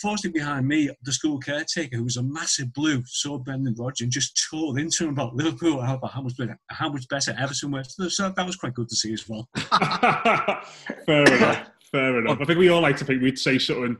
Fortunately, 0.00 0.38
behind 0.38 0.68
me, 0.68 0.90
the 1.02 1.12
school 1.12 1.38
caretaker, 1.38 1.96
who 1.96 2.04
was 2.04 2.16
a 2.16 2.22
massive 2.22 2.72
blue, 2.72 3.02
saw 3.06 3.38
Brendan 3.38 3.74
Rodgers 3.76 4.02
and 4.02 4.12
just 4.12 4.46
tore 4.48 4.78
into 4.78 5.04
him 5.04 5.10
about 5.10 5.34
Liverpool, 5.34 5.80
how, 5.80 5.98
how 6.06 6.22
much 6.22 6.36
better, 6.36 6.58
how 6.68 6.88
much 6.88 7.08
better 7.08 7.34
Everton 7.38 7.72
was. 7.72 7.96
So 8.14 8.28
that 8.28 8.46
was 8.46 8.56
quite 8.56 8.74
good 8.74 8.88
to 8.88 8.96
see 8.96 9.12
as 9.12 9.28
well. 9.28 9.48
fair 11.06 11.24
enough. 11.24 11.70
Fair 11.90 12.18
enough. 12.18 12.38
I 12.40 12.44
think 12.44 12.58
we 12.58 12.68
all 12.68 12.82
like 12.82 12.96
to 12.98 13.04
think 13.04 13.22
we'd 13.22 13.38
say 13.38 13.58
something 13.58 13.96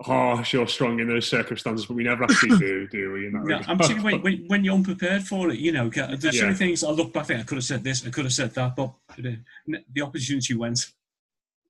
harsh 0.00 0.54
or 0.54 0.66
strong 0.66 1.00
in 1.00 1.08
those 1.08 1.28
circumstances, 1.28 1.86
but 1.86 1.94
we 1.94 2.04
never 2.04 2.24
actually 2.24 2.58
do, 2.58 2.88
do 2.88 3.12
we? 3.12 3.24
Yeah, 3.24 3.38
regard? 3.38 3.66
I'm 3.68 3.82
saying 3.82 4.02
when, 4.02 4.22
when, 4.22 4.44
when 4.46 4.64
you're 4.64 4.74
unprepared 4.74 5.22
for 5.22 5.50
it, 5.50 5.58
you 5.58 5.72
know, 5.72 5.88
there's 5.88 6.38
so 6.38 6.46
many 6.46 6.56
things 6.56 6.82
I 6.82 6.90
look 6.90 7.12
back, 7.12 7.24
I 7.24 7.26
think 7.26 7.40
I 7.40 7.42
could 7.44 7.56
have 7.56 7.64
said 7.64 7.84
this, 7.84 8.06
I 8.06 8.10
could 8.10 8.24
have 8.24 8.32
said 8.32 8.54
that, 8.54 8.76
but 8.76 8.92
the, 9.18 9.38
the 9.92 10.02
opportunity 10.02 10.54
went. 10.54 10.92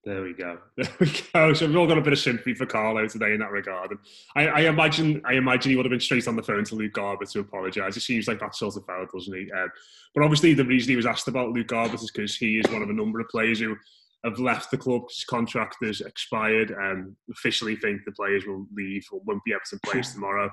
There 0.05 0.23
we 0.23 0.35
go. 0.35 0.59
There 0.77 0.89
we 0.99 1.13
go. 1.33 1.53
So 1.53 1.67
we've 1.67 1.77
all 1.77 1.87
got 1.87 1.99
a 1.99 2.03
bit 2.03 2.13
of 2.13 2.19
sympathy 2.19 2.55
for 2.55 2.67
Carlo 2.67 3.07
today 3.07 3.35
in 3.35 3.41
that 3.41 3.53
regard. 3.53 3.93
And 3.93 4.01
I, 4.35 4.47
I 4.49 4.61
imagine, 4.63 5.23
I 5.25 5.35
imagine 5.35 5.71
he 5.71 5.77
would 5.77 5.87
have 5.87 5.91
been 5.91 6.01
straight 6.01 6.27
on 6.27 6.35
the 6.35 6.43
phone 6.43 6.65
to 6.65 6.75
Luke 6.75 6.95
Garbutt 6.95 7.31
to 7.33 7.41
apologise. 7.41 7.97
It 7.97 8.01
seems 8.01 8.27
like 8.27 8.41
that 8.41 8.57
sort 8.57 8.77
of 8.77 8.85
fella, 8.85 9.07
doesn't 9.13 9.33
he? 9.33 9.51
Um, 9.53 9.71
but 10.15 10.25
obviously, 10.25 10.55
the 10.55 10.65
reason 10.65 10.91
he 10.91 10.97
was 10.97 11.07
asked 11.07 11.29
about 11.29 11.51
Luke 11.51 11.69
Garbutt 11.69 12.03
is 12.03 12.11
because 12.11 12.37
he 12.37 12.59
is 12.59 12.71
one 12.73 12.83
of 12.83 12.91
a 12.91 12.93
number 12.93 13.21
of 13.21 13.29
players 13.29 13.61
who 13.61 13.77
have 14.25 14.39
left 14.39 14.71
the 14.71 14.79
club 14.79 15.03
because 15.03 15.17
his 15.17 15.25
contract 15.25 15.77
has 15.83 16.01
expired. 16.01 16.71
and 16.71 17.17
officially 17.31 17.77
think 17.77 18.03
the 18.05 18.13
players 18.13 18.47
will 18.47 18.67
leave 18.75 19.05
or 19.13 19.21
won't 19.25 19.45
be 19.45 19.53
able 19.53 19.61
to 19.69 19.79
players 19.85 20.13
tomorrow. 20.13 20.51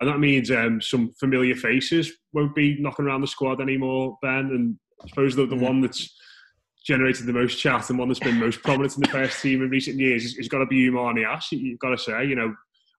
And 0.00 0.08
that 0.08 0.18
means 0.18 0.50
um, 0.50 0.80
some 0.80 1.12
familiar 1.18 1.54
faces 1.54 2.12
won't 2.32 2.54
be 2.54 2.76
knocking 2.80 3.06
around 3.06 3.22
the 3.22 3.26
squad 3.26 3.60
anymore, 3.60 4.16
Ben. 4.22 4.46
And 4.46 4.78
I 5.02 5.08
suppose 5.08 5.34
the, 5.34 5.46
the 5.46 5.56
mm. 5.56 5.60
one 5.62 5.80
that's 5.80 6.14
generated 6.84 7.26
the 7.26 7.32
most 7.32 7.60
chat 7.60 7.90
and 7.90 7.98
one 7.98 8.08
that's 8.08 8.20
been 8.20 8.38
most 8.38 8.62
prominent 8.62 8.94
in 8.94 9.02
the 9.02 9.08
first 9.08 9.42
team 9.42 9.62
in 9.62 9.70
recent 9.70 9.98
years 9.98 10.22
has, 10.22 10.34
has 10.34 10.48
got 10.48 10.58
to 10.58 10.66
be 10.66 10.88
Oumar 10.88 11.14
Niasse. 11.14 11.52
You've 11.52 11.80
got 11.80 11.90
to 11.90 11.98
say, 11.98 12.24
you 12.24 12.36
know, 12.36 12.54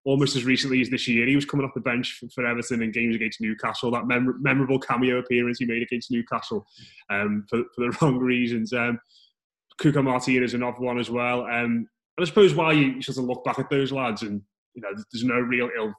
almost 0.06 0.36
as 0.36 0.46
recently 0.46 0.82
as 0.82 0.90
this 0.90 1.08
year, 1.08 1.26
he 1.26 1.36
was 1.36 1.46
coming 1.46 1.66
off 1.66 1.74
the 1.74 1.82
bench 1.82 2.18
for, 2.20 2.28
for 2.30 2.46
Everton 2.46 2.82
in 2.82 2.92
games 2.92 3.16
against 3.16 3.42
Newcastle. 3.42 3.92
That 3.92 4.08
mem- 4.08 4.42
memorable 4.42 4.80
cameo 4.80 5.20
appearance 5.20 5.60
he 5.60 5.66
made 5.66 5.82
against 5.82 6.12
Newcastle 6.12 6.66
um, 7.10 7.46
for, 7.50 7.64
for, 7.76 7.86
the 7.86 7.98
wrong 8.02 8.18
reasons. 8.18 8.74
Um, 8.74 9.00
Cuco 9.82 10.04
Martina 10.04 10.44
is 10.44 10.54
another 10.54 10.80
one 10.80 11.00
as 11.00 11.10
well. 11.10 11.46
Um, 11.46 11.88
I 12.20 12.26
suppose 12.26 12.54
why 12.54 12.74
you 12.74 13.02
sort 13.02 13.18
of 13.18 13.26
look 13.26 13.44
back 13.46 13.60
at 13.60 13.70
those 13.70 13.92
lads 13.92 14.24
and 14.24 14.42
you 14.74 14.82
know 14.82 14.90
there's 14.94 15.24
no 15.24 15.36
real 15.36 15.70
ill 15.78 15.94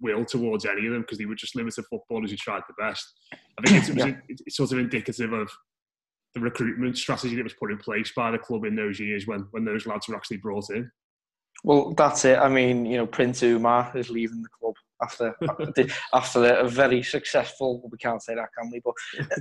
will 0.00 0.24
towards 0.24 0.66
any 0.66 0.86
of 0.86 0.92
them 0.92 1.02
because 1.02 1.18
they 1.18 1.26
were 1.26 1.34
just 1.34 1.56
limited 1.56 1.84
footballers 1.88 2.30
who 2.30 2.36
tried 2.36 2.62
the 2.68 2.74
best. 2.78 3.06
I 3.32 3.62
think 3.62 3.88
it's, 3.88 3.96
yeah. 3.96 4.12
it's 4.28 4.56
sort 4.56 4.72
of 4.72 4.78
indicative 4.78 5.32
of 5.32 5.50
the 6.34 6.40
recruitment 6.40 6.98
strategy 6.98 7.36
that 7.36 7.44
was 7.44 7.54
put 7.54 7.70
in 7.70 7.78
place 7.78 8.12
by 8.14 8.30
the 8.30 8.38
club 8.38 8.64
in 8.64 8.76
those 8.76 9.00
years 9.00 9.26
when 9.26 9.46
when 9.52 9.64
those 9.64 9.86
lads 9.86 10.08
were 10.08 10.16
actually 10.16 10.38
brought 10.38 10.70
in. 10.70 10.90
Well, 11.62 11.92
that's 11.92 12.24
it. 12.24 12.38
I 12.38 12.48
mean, 12.48 12.86
you 12.86 12.96
know, 12.96 13.06
Prince 13.06 13.42
Oumar 13.42 13.94
is 13.94 14.10
leaving 14.10 14.42
the 14.42 14.48
club 14.48 14.74
after 15.02 15.34
after 16.12 16.44
a 16.44 16.68
very 16.68 17.02
successful. 17.02 17.88
We 17.90 17.98
can't 17.98 18.22
say 18.22 18.34
that, 18.34 18.48
can 18.58 18.70
we? 18.70 18.80
But 18.84 18.94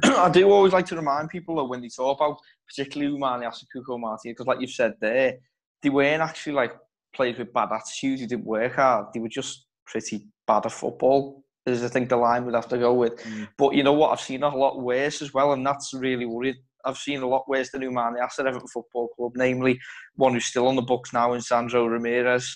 I 0.18 0.30
do 0.30 0.50
always 0.52 0.74
like 0.74 0.86
to 0.88 0.96
remind 0.96 1.30
people 1.30 1.56
that 1.58 1.66
when 1.66 1.82
they 1.82 1.90
talk 1.90 2.20
about 2.20 2.38
particularly 2.68 3.16
Oumar 3.16 3.42
Niasse 3.42 3.66
Cuco 3.76 4.00
Martina, 4.00 4.34
because 4.34 4.48
like 4.48 4.62
you've 4.62 4.72
said 4.72 4.94
there, 5.02 5.36
they 5.82 5.90
weren't 5.90 6.22
actually 6.22 6.54
like 6.54 6.74
players 7.14 7.38
with 7.38 7.54
bad 7.54 7.70
attitudes. 7.72 8.22
They 8.22 8.28
didn't 8.28 8.46
work 8.46 8.76
hard. 8.76 9.08
They 9.14 9.20
were 9.20 9.30
just 9.30 9.66
pretty 9.86 10.28
bad 10.48 10.66
at 10.66 10.72
football. 10.72 11.44
Is 11.66 11.84
I 11.84 11.88
think 11.88 12.10
the 12.10 12.18
line 12.18 12.46
would 12.46 12.56
have 12.56 12.70
to 12.70 12.78
go 12.80 12.94
with. 12.94 13.18
Mm. 13.18 13.48
But 13.58 13.76
you 13.76 13.84
know 13.84 13.94
what? 13.94 14.12
I've 14.12 14.22
seen 14.22 14.42
a 14.42 14.56
lot 14.56 14.82
worse 14.82 15.22
as 15.22 15.34
well, 15.34 15.54
and 15.54 15.66
that's 15.66 15.94
really 15.94 16.26
worried 16.26 16.56
I've 16.86 16.98
seen 16.98 17.22
a 17.22 17.28
lot 17.28 17.48
worse 17.48 17.72
than 17.72 17.82
Oumar 17.82 18.14
Niasse 18.14 18.40
at 18.40 18.48
Everton 18.48 18.68
Football 18.68 19.10
Club, 19.10 19.34
namely 19.36 19.80
one 20.16 20.34
who's 20.34 20.46
still 20.46 20.68
on 20.68 20.76
the 20.76 20.82
books 20.82 21.14
now 21.14 21.34
in 21.34 21.42
Sandro 21.42 21.86
Ramirez. 21.86 22.56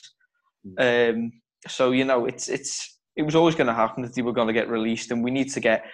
Mm. 0.66 1.14
Um, 1.16 1.32
so 1.68 1.92
you 1.92 2.06
know, 2.06 2.26
it's 2.26 2.50
it's 2.50 2.93
it 3.16 3.24
was 3.24 3.36
always 3.36 3.56
going 3.56 3.68
to 3.68 3.74
happen 3.74 4.04
that 4.04 4.16
they 4.16 4.22
were 4.22 4.34
going 4.34 4.48
to 4.48 4.54
get 4.54 4.70
released, 4.70 5.12
and 5.12 5.24
we 5.24 5.32
need 5.32 5.52
to 5.54 5.60
get 5.60 5.86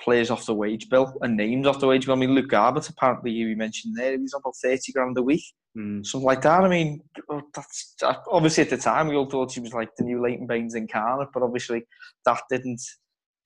players 0.00 0.30
off 0.30 0.46
the 0.46 0.54
wage 0.54 0.88
bill 0.88 1.16
and 1.20 1.36
names 1.36 1.66
off 1.66 1.78
the 1.78 1.86
wage 1.86 2.06
bill. 2.06 2.16
I 2.16 2.18
mean, 2.18 2.34
Luke 2.34 2.50
Garbutt, 2.50 2.90
apparently 2.90 3.30
you 3.30 3.56
mentioned 3.56 3.96
there, 3.96 4.12
he 4.12 4.18
was 4.18 4.34
about 4.34 4.56
thirty 4.62 4.92
grand 4.92 5.16
a 5.18 5.22
week, 5.22 5.44
mm. 5.76 6.04
something 6.04 6.26
like 6.26 6.42
that. 6.42 6.64
I 6.64 6.68
mean, 6.68 7.00
that's 7.54 7.94
obviously 8.30 8.64
at 8.64 8.70
the 8.70 8.76
time 8.76 9.08
we 9.08 9.16
all 9.16 9.30
thought 9.30 9.52
he 9.52 9.60
was 9.60 9.72
like 9.72 9.90
the 9.96 10.04
new 10.04 10.20
Leighton 10.20 10.46
Baines 10.46 10.74
incarnate, 10.74 11.28
but 11.32 11.42
obviously 11.42 11.84
that 12.26 12.40
didn't 12.50 12.82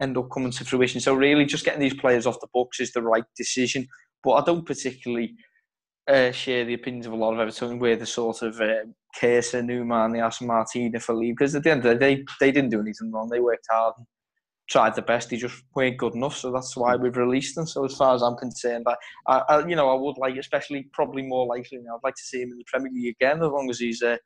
end 0.01 0.17
up 0.17 0.29
coming 0.33 0.51
to 0.51 0.65
fruition. 0.65 1.01
So 1.01 1.15
really, 1.15 1.45
just 1.45 1.65
getting 1.65 1.81
these 1.81 1.95
players 1.95 2.27
off 2.27 2.41
the 2.41 2.49
books 2.53 2.81
is 2.81 2.93
the 2.93 3.03
right 3.03 3.25
decision. 3.37 3.87
But 4.23 4.33
I 4.33 4.45
don't 4.45 4.67
particularly 4.67 5.35
uh, 6.09 6.31
share 6.31 6.65
the 6.65 6.75
opinions 6.75 7.07
of 7.07 7.13
a 7.13 7.17
lot 7.17 7.35
of 7.35 7.41
Everton 7.41 7.79
where 7.79 7.97
the 7.97 8.07
sort 8.07 8.43
of 8.43 8.61
uh, 8.61 8.85
Kersa, 9.21 9.65
Newman, 9.65 10.13
they 10.13 10.21
asked 10.21 10.43
Martina 10.43 11.01
for 11.01 11.15
leave 11.15 11.37
because 11.37 11.55
at 11.55 11.65
the 11.65 11.71
end 11.71 11.85
of 11.85 11.93
the 11.93 11.99
day, 11.99 12.25
they 12.41 12.53
didn't 12.53 12.71
do 12.71 12.81
anything 12.81 13.11
wrong. 13.13 13.29
They 13.29 13.41
worked 13.41 13.67
hard 13.71 13.95
and 13.99 14.07
tried 14.69 14.95
the 14.95 15.03
best. 15.03 15.31
They 15.31 15.37
just 15.37 15.63
weren't 15.75 15.97
good 15.97 16.15
enough. 16.15 16.37
So 16.37 16.53
that's 16.53 16.77
why 16.77 16.97
we've 16.97 17.17
released 17.17 17.55
them. 17.55 17.67
So 17.67 17.85
as 17.85 17.97
far 17.97 18.15
as 18.15 18.23
I'm 18.23 18.37
concerned, 18.37 18.87
I, 19.27 19.43
I, 19.49 19.67
you 19.67 19.77
know, 19.77 19.91
I 19.91 20.01
would 20.01 20.19
like, 20.19 20.37
especially 20.37 20.89
probably 20.93 21.23
more 21.23 21.47
likely 21.47 21.79
now, 21.79 21.97
I'd 21.97 22.05
like 22.05 22.15
to 22.15 22.23
see 22.23 22.43
him 22.43 22.53
in 22.53 22.59
the 22.59 22.65
Premier 22.67 22.93
League 22.93 23.17
again 23.21 23.43
as 23.43 23.51
long 23.51 23.69
as 23.71 23.79
he's 23.79 24.03
uh, 24.03 24.17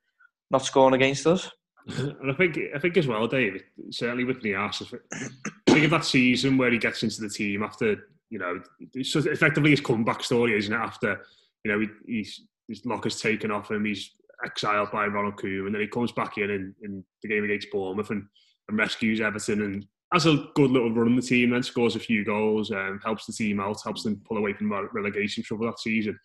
not 0.50 0.64
scoring 0.64 0.94
against 0.94 1.26
us. 1.26 1.50
And 1.86 2.30
I 2.30 2.34
think 2.34 2.58
I 2.74 2.78
think 2.78 2.98
as 2.98 3.06
well, 3.06 3.26
David, 3.26 3.62
certainly 3.90 4.24
with 4.24 4.42
Niasse, 4.42 5.00
I 5.12 5.72
think 5.72 5.86
of 5.86 5.90
that 5.92 6.04
season 6.04 6.58
where 6.58 6.70
he 6.70 6.76
gets 6.76 7.02
into 7.02 7.22
the 7.22 7.28
team 7.30 7.62
after 7.62 7.96
you 8.30 8.38
know, 8.38 8.60
effectively 8.94 9.70
his 9.70 9.80
comeback 9.80 10.22
story, 10.22 10.56
isn't 10.56 10.72
it? 10.72 10.76
After 10.76 11.20
you 11.64 11.72
know, 11.72 11.80
he, 11.80 11.88
he's 12.06 12.42
his 12.68 12.84
lock 12.86 13.06
is 13.06 13.20
taken 13.20 13.50
off 13.50 13.70
him, 13.70 13.84
he's 13.84 14.12
exiled 14.44 14.90
by 14.92 15.06
Ronald 15.06 15.36
Koeman, 15.36 15.66
and 15.66 15.74
then 15.74 15.82
he 15.82 15.88
comes 15.88 16.12
back 16.12 16.38
in, 16.38 16.50
in 16.50 16.74
in, 16.82 17.04
the 17.22 17.28
game 17.28 17.44
against 17.44 17.70
Bournemouth 17.70 18.10
and, 18.10 18.24
and 18.68 18.78
rescues 18.78 19.20
Everton 19.20 19.62
and 19.62 19.86
has 20.12 20.26
a 20.26 20.46
good 20.54 20.70
little 20.70 20.92
run 20.92 21.08
in 21.08 21.16
the 21.16 21.22
team, 21.22 21.50
then 21.50 21.62
scores 21.62 21.94
a 21.94 22.00
few 22.00 22.24
goals, 22.24 22.70
um, 22.72 23.00
helps 23.04 23.26
the 23.26 23.32
team 23.32 23.60
out, 23.60 23.80
helps 23.84 24.02
them 24.02 24.20
pull 24.26 24.38
away 24.38 24.52
from 24.52 24.72
relegation 24.92 25.42
trouble 25.42 25.66
that 25.66 25.78
season. 25.78 26.18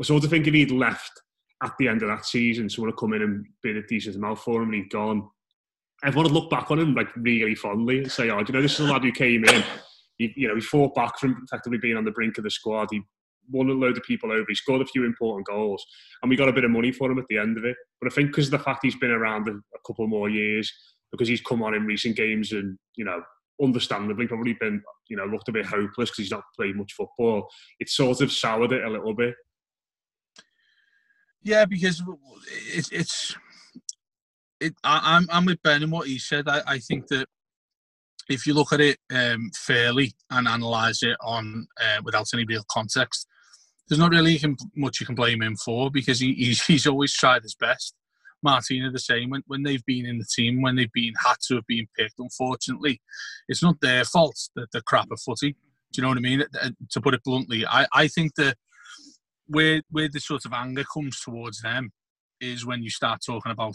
I 0.00 0.04
sort 0.04 0.22
of 0.22 0.30
think 0.30 0.46
if 0.46 0.54
he'd 0.54 0.70
left 0.70 1.10
at 1.62 1.72
the 1.78 1.88
end 1.88 2.02
of 2.02 2.08
that 2.08 2.26
season, 2.26 2.68
someone 2.68 2.90
would 2.90 2.98
come 2.98 3.14
in 3.14 3.22
and 3.22 3.46
been 3.62 3.78
a 3.78 3.86
decent 3.86 4.16
amount 4.16 4.38
for 4.38 4.62
him, 4.62 4.68
and 4.68 4.74
he'd 4.74 4.90
gone. 4.90 5.28
Everyone 6.04 6.24
would 6.24 6.40
look 6.40 6.50
back 6.50 6.70
on 6.70 6.78
him 6.78 6.94
like 6.94 7.08
really 7.16 7.54
fondly 7.54 7.98
and 7.98 8.12
say, 8.12 8.30
"Oh, 8.30 8.38
you 8.46 8.52
know, 8.52 8.62
this 8.62 8.78
is 8.78 8.86
a 8.86 8.92
lad 8.92 9.02
who 9.02 9.12
came 9.12 9.44
in." 9.44 9.64
he, 10.18 10.32
you 10.36 10.48
know, 10.48 10.54
he 10.54 10.60
fought 10.60 10.94
back 10.94 11.18
from 11.18 11.42
effectively 11.44 11.78
being 11.78 11.96
on 11.96 12.04
the 12.04 12.10
brink 12.10 12.38
of 12.38 12.44
the 12.44 12.50
squad. 12.50 12.88
He 12.90 13.02
won 13.50 13.68
a 13.68 13.72
load 13.72 13.96
of 13.96 14.02
people 14.02 14.32
over. 14.32 14.44
He 14.48 14.54
scored 14.54 14.82
a 14.82 14.86
few 14.86 15.04
important 15.04 15.46
goals, 15.46 15.84
and 16.22 16.30
we 16.30 16.36
got 16.36 16.48
a 16.48 16.52
bit 16.52 16.64
of 16.64 16.70
money 16.70 16.92
for 16.92 17.10
him 17.10 17.18
at 17.18 17.26
the 17.28 17.38
end 17.38 17.56
of 17.58 17.64
it. 17.64 17.76
But 18.00 18.12
I 18.12 18.14
think 18.14 18.28
because 18.28 18.46
of 18.46 18.52
the 18.52 18.58
fact 18.58 18.80
he's 18.82 18.96
been 18.96 19.10
around 19.10 19.48
a, 19.48 19.52
a 19.52 19.80
couple 19.86 20.06
more 20.06 20.28
years, 20.28 20.72
because 21.12 21.28
he's 21.28 21.40
come 21.40 21.62
on 21.62 21.74
in 21.74 21.84
recent 21.84 22.16
games, 22.16 22.52
and 22.52 22.78
you 22.96 23.04
know, 23.04 23.22
understandably 23.62 24.26
probably 24.26 24.54
been 24.54 24.82
you 25.08 25.16
know 25.16 25.24
looked 25.24 25.48
a 25.48 25.52
bit 25.52 25.66
hopeless 25.66 26.10
because 26.10 26.16
he's 26.16 26.30
not 26.30 26.44
played 26.56 26.76
much 26.76 26.92
football. 26.92 27.48
It 27.80 27.88
sort 27.88 28.20
of 28.20 28.32
soured 28.32 28.72
it 28.72 28.84
a 28.84 28.90
little 28.90 29.14
bit. 29.14 29.34
Yeah, 31.42 31.64
because 31.64 32.02
it's 32.74 32.90
it's 32.90 33.36
it. 34.60 34.74
I, 34.82 35.16
am 35.16 35.28
I'm 35.30 35.44
with 35.44 35.62
Ben 35.62 35.82
and 35.82 35.92
what 35.92 36.08
he 36.08 36.18
said. 36.18 36.48
I, 36.48 36.62
I 36.66 36.78
think 36.78 37.06
that 37.08 37.28
if 38.28 38.46
you 38.46 38.54
look 38.54 38.72
at 38.72 38.80
it 38.80 38.98
um, 39.12 39.50
fairly 39.54 40.12
and 40.30 40.48
analyse 40.48 41.02
it 41.02 41.16
on 41.22 41.66
uh, 41.80 42.00
without 42.04 42.26
any 42.34 42.44
real 42.44 42.64
context, 42.70 43.28
there's 43.88 43.98
not 43.98 44.10
really 44.10 44.40
much 44.74 45.00
you 45.00 45.06
can 45.06 45.14
blame 45.14 45.42
him 45.42 45.56
for 45.56 45.90
because 45.90 46.20
he, 46.20 46.32
he's, 46.34 46.64
he's 46.64 46.86
always 46.86 47.12
tried 47.12 47.42
his 47.42 47.54
best. 47.54 47.94
Martina 48.42 48.90
the 48.90 48.98
same 48.98 49.30
when, 49.30 49.42
when 49.46 49.62
they've 49.62 49.84
been 49.86 50.06
in 50.06 50.18
the 50.18 50.26
team, 50.36 50.60
when 50.60 50.76
they've 50.76 50.92
been 50.92 51.14
had 51.24 51.36
to 51.48 51.56
have 51.56 51.66
been 51.66 51.86
picked. 51.98 52.18
Unfortunately, 52.18 53.00
it's 53.48 53.62
not 53.62 53.80
their 53.80 54.04
fault 54.04 54.38
that 54.54 54.68
they're 54.72 54.82
crap 54.82 55.08
at 55.10 55.18
footy. 55.18 55.52
Do 55.92 56.00
you 56.00 56.02
know 56.02 56.08
what 56.08 56.18
I 56.18 56.20
mean? 56.20 56.44
Uh, 56.60 56.70
to 56.90 57.00
put 57.00 57.14
it 57.14 57.24
bluntly, 57.24 57.66
I, 57.66 57.86
I 57.92 58.08
think 58.08 58.34
that 58.36 58.56
where 59.46 59.82
where 59.90 60.08
the 60.08 60.20
sort 60.20 60.44
of 60.44 60.52
anger 60.52 60.84
comes 60.84 61.20
towards 61.20 61.62
them 61.62 61.90
is 62.40 62.66
when 62.66 62.82
you 62.82 62.90
start 62.90 63.20
talking 63.24 63.52
about 63.52 63.74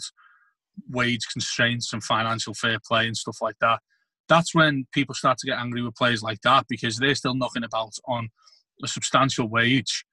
wage 0.88 1.26
constraints 1.32 1.92
and 1.92 2.04
financial 2.04 2.54
fair 2.54 2.78
play 2.86 3.06
and 3.06 3.16
stuff 3.16 3.36
like 3.42 3.56
that 3.60 3.80
that's 4.28 4.54
when 4.54 4.86
people 4.92 5.14
start 5.14 5.38
to 5.38 5.46
get 5.46 5.58
angry 5.58 5.82
with 5.82 5.94
players 5.94 6.22
like 6.22 6.40
that 6.42 6.64
because 6.68 6.96
they're 6.96 7.14
still 7.14 7.34
knocking 7.34 7.64
about 7.64 7.92
on 8.06 8.28
a 8.82 8.88
substantial 8.88 9.48
wage 9.48 10.04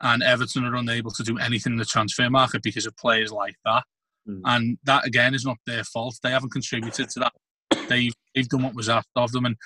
and 0.00 0.22
Everton 0.22 0.64
are 0.64 0.74
unable 0.74 1.10
to 1.12 1.22
do 1.22 1.38
anything 1.38 1.72
in 1.72 1.78
the 1.78 1.84
transfer 1.84 2.28
market 2.28 2.62
because 2.62 2.86
of 2.86 2.96
players 2.96 3.32
like 3.32 3.56
that. 3.64 3.84
Mm. 4.28 4.40
And 4.44 4.78
that 4.84 5.06
again 5.06 5.34
is 5.34 5.44
not 5.44 5.58
their 5.66 5.84
fault. 5.84 6.18
They 6.22 6.30
haven't 6.30 6.52
contributed 6.52 7.08
to 7.10 7.20
that. 7.20 7.32
They've 7.88 8.12
they've 8.34 8.48
done 8.48 8.62
what 8.62 8.74
was 8.74 8.88
asked 8.88 9.08
of 9.16 9.32
them. 9.32 9.44
And 9.44 9.56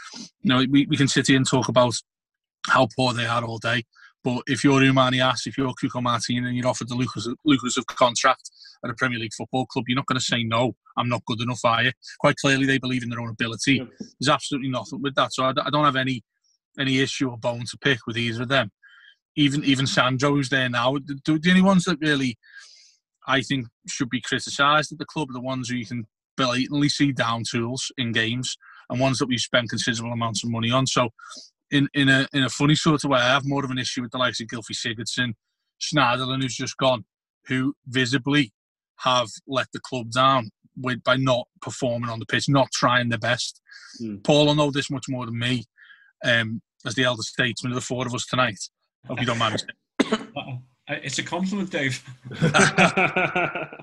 you 0.43 0.49
know, 0.49 0.65
we, 0.71 0.87
we 0.87 0.97
can 0.97 1.09
sit 1.09 1.29
here 1.29 1.37
and 1.37 1.49
talk 1.49 1.69
about 1.69 1.95
how 2.67 2.89
poor 2.97 3.13
they 3.13 3.27
are 3.27 3.45
all 3.45 3.59
day. 3.59 3.85
But 4.25 4.43
if 4.47 4.65
you're 4.65 4.81
Oumar 4.81 5.13
Niasse, 5.13 5.47
if 5.47 5.57
you're 5.57 5.73
Cuco 5.73 6.03
Martina 6.03 6.49
and 6.49 6.57
you're 6.57 6.67
offered 6.67 6.89
the 6.89 6.97
lucrative, 6.97 7.35
lucrative 7.45 7.87
contract 7.87 8.51
at 8.85 8.91
a 8.91 8.95
Premier 8.95 9.19
League 9.19 9.33
football 9.37 9.67
club, 9.67 9.85
you're 9.87 9.97
not 9.97 10.07
going 10.07 10.19
to 10.19 10.25
say 10.25 10.43
no. 10.43 10.75
I'm 10.97 11.09
not 11.09 11.25
good 11.25 11.41
enough, 11.41 11.61
are 11.65 11.85
you? 11.85 11.93
Quite 12.19 12.37
clearly, 12.37 12.67
they 12.67 12.79
believe 12.79 13.05
in 13.05 13.11
their 13.11 13.21
own 13.21 13.31
ability. 13.31 13.79
There's 14.21 14.29
absolutely 14.29 14.71
nothing 14.71 15.01
with 15.03 15.15
that. 15.15 15.33
So 15.33 15.45
I, 15.45 15.51
I 15.51 15.71
don't 15.71 15.85
have 15.85 15.97
any 15.97 16.25
any 16.79 16.99
issue 16.99 17.31
or 17.31 17.39
bone 17.39 17.65
to 17.71 17.79
pick 17.79 18.07
with 18.07 18.17
either 18.17 18.43
of 18.43 18.49
them. 18.49 18.71
Even 19.37 19.65
even 19.65 19.87
Sandro, 19.87 20.31
who's 20.31 20.49
there 20.49 20.69
now, 20.69 20.95
the, 20.95 21.39
the 21.39 21.51
only 21.51 21.63
ones 21.63 21.85
that 21.85 21.99
really 22.01 22.37
I 23.27 23.43
think 23.43 23.67
should 23.89 24.11
be 24.11 24.21
criticised 24.21 24.91
at 24.91 24.99
the 24.99 25.05
club 25.05 25.31
are 25.31 25.35
the 25.35 25.41
ones 25.41 25.69
who 25.69 25.77
you 25.77 25.87
can 25.87 26.07
blatantly 26.37 26.89
see 26.89 27.13
down 27.13 27.43
tools 27.49 27.93
in 27.99 28.13
games 28.13 28.57
and 28.89 29.01
ones 29.01 29.19
that 29.19 29.27
we 29.27 29.39
spend 29.39 29.69
considerable 29.69 30.13
amounts 30.13 30.43
of 30.43 30.51
money 30.51 30.71
on. 30.71 30.87
So 30.87 31.11
in, 31.71 31.89
in 31.95 32.09
a 32.09 32.27
in 32.33 32.43
a 32.43 32.49
funny 32.49 32.75
sort 32.75 33.05
of 33.05 33.11
way, 33.11 33.19
I 33.19 33.33
have 33.35 33.45
more 33.45 33.65
of 33.65 33.71
an 33.71 33.79
issue 33.79 34.03
with 34.03 34.13
the 34.13 34.19
likes 34.19 34.41
of 34.41 34.47
Gylfi 34.47 34.73
Sigurdsson, 34.73 35.35
Schneiderlin, 35.81 36.43
who's 36.43 36.57
just 36.57 36.77
gone, 36.77 37.05
who 37.47 37.75
visibly 37.87 38.53
have 39.01 39.29
let 39.47 39.69
the 39.73 39.81
club 39.81 40.11
down 40.11 40.51
with 40.77 41.03
by 41.03 41.17
not 41.17 41.49
performing 41.61 42.11
on 42.11 42.19
the 42.19 42.27
pitch, 42.27 42.49
not 42.49 42.71
trying 42.73 43.09
their 43.09 43.19
best. 43.19 43.61
Mm. 44.03 44.25
Paul 44.25 44.47
will 44.47 44.55
know 44.55 44.71
this 44.71 44.91
much 44.91 45.07
more 45.09 45.27
than 45.27 45.39
me, 45.39 45.65
um, 46.25 46.63
as 46.87 46.95
the 46.95 47.05
elder 47.05 47.23
statesman 47.23 47.73
of 47.73 47.77
the 47.77 47.83
four 47.83 48.07
of 48.07 48.15
us 48.15 48.27
tonight. 48.27 48.69
Hope 49.07 49.21
you 49.21 49.27
don't 49.27 49.39
mind. 49.39 49.65
Uh, 50.89 50.95
it's 51.03 51.19
a 51.19 51.23
compliment, 51.23 51.71
Dave. 51.71 52.03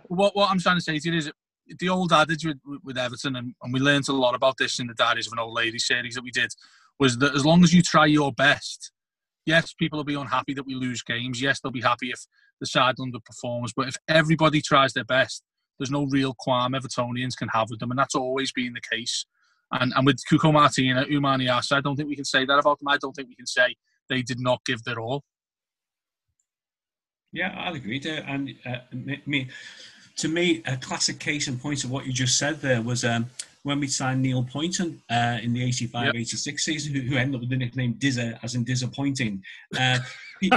what, 0.08 0.36
what 0.36 0.50
I'm 0.50 0.60
trying 0.60 0.78
to 0.78 0.82
say 0.82 0.98
to 0.98 1.12
you 1.12 1.18
is 1.18 1.32
the 1.80 1.90
old 1.90 2.12
adage 2.12 2.46
with, 2.46 2.58
with 2.84 2.98
Everton, 2.98 3.36
and, 3.36 3.54
and 3.62 3.74
we 3.74 3.80
learned 3.80 4.08
a 4.10 4.14
lot 4.14 4.34
about 4.34 4.58
this 4.58 4.80
in 4.80 4.88
the 4.88 4.94
Diaries 4.94 5.28
of 5.28 5.34
an 5.34 5.40
Old 5.40 5.54
Lady 5.54 5.78
series 5.78 6.16
that 6.16 6.24
we 6.24 6.32
did, 6.32 6.52
was 7.00 7.18
that 7.20 7.36
as 7.36 7.46
long 7.46 7.64
as 7.64 7.74
you 7.74 7.82
try 7.82 8.06
your 8.06 8.32
best, 8.32 8.92
yes, 9.46 9.74
people 9.74 9.98
will 9.98 10.04
be 10.04 10.16
unhappy 10.16 10.54
that 10.54 10.66
we 10.66 10.74
lose 10.76 11.04
games. 11.04 11.42
Yes, 11.42 11.60
they'll 11.60 11.72
be 11.72 11.82
happy 11.82 12.10
if 12.10 12.26
the 12.60 12.66
side 12.66 12.96
underperforms. 12.98 13.72
But 13.76 13.88
if 13.88 13.96
everybody 14.08 14.62
tries 14.62 14.94
their 14.94 15.04
best, 15.04 15.44
there's 15.78 15.92
no 15.92 16.06
real 16.06 16.34
qualm 16.38 16.74
Evertonians 16.74 17.38
can 17.38 17.50
have 17.50 17.70
with 17.70 17.80
them, 17.80 17.92
and 17.92 18.00
that's 18.00 18.16
always 18.16 18.52
been 18.52 18.74
the 18.74 18.82
case. 18.82 19.26
And, 19.72 19.94
and 19.96 20.06
with 20.06 20.18
Cuco 20.32 20.54
Martina, 20.54 21.06
Oumar 21.06 21.42
Niasse, 21.42 21.72
I 21.72 21.82
don't 21.82 21.96
think 21.96 22.10
we 22.10 22.16
can 22.16 22.26
say 22.26 22.46
that 22.46 22.58
about 22.58 22.80
them. 22.80 22.88
I 22.88 22.98
don't 22.98 23.14
think 23.14 23.30
we 23.30 23.36
can 23.36 23.48
say 23.48 23.76
they 24.10 24.22
did 24.22 24.40
not 24.40 24.64
give 24.66 24.84
their 24.84 25.00
all. 25.00 25.24
Yeah, 27.32 27.54
I'll 27.58 27.76
agree 27.76 28.00
there. 28.00 28.24
And 28.28 28.56
uh, 28.66 28.78
me, 29.26 29.50
to 30.18 30.28
me, 30.28 30.64
a 30.66 30.78
classic 30.78 31.20
case 31.20 31.48
in 31.48 31.60
point 31.60 31.84
of 31.84 31.92
what 31.92 32.06
you 32.06 32.14
just 32.14 32.38
said 32.38 32.62
there 32.62 32.82
was 32.82 33.04
um, 33.04 33.26
when 33.64 33.80
we 33.80 33.88
signed 33.88 34.22
Neil 34.22 34.44
Pointon 34.44 35.02
uh, 35.10 35.40
in 35.42 35.52
the 35.52 35.64
85 35.64 36.06
yep. 36.06 36.16
86 36.16 36.64
season, 36.64 36.94
who, 36.94 37.02
who, 37.02 37.18
ended 37.18 37.36
up 37.36 37.42
with 37.42 37.50
the 37.50 37.58
nickname 37.58 37.94
Dizzer, 37.98 38.40
as 38.44 38.56
in 38.56 38.64
disappointing. 38.64 39.44
Uh, 39.78 40.00
he, 40.42 40.52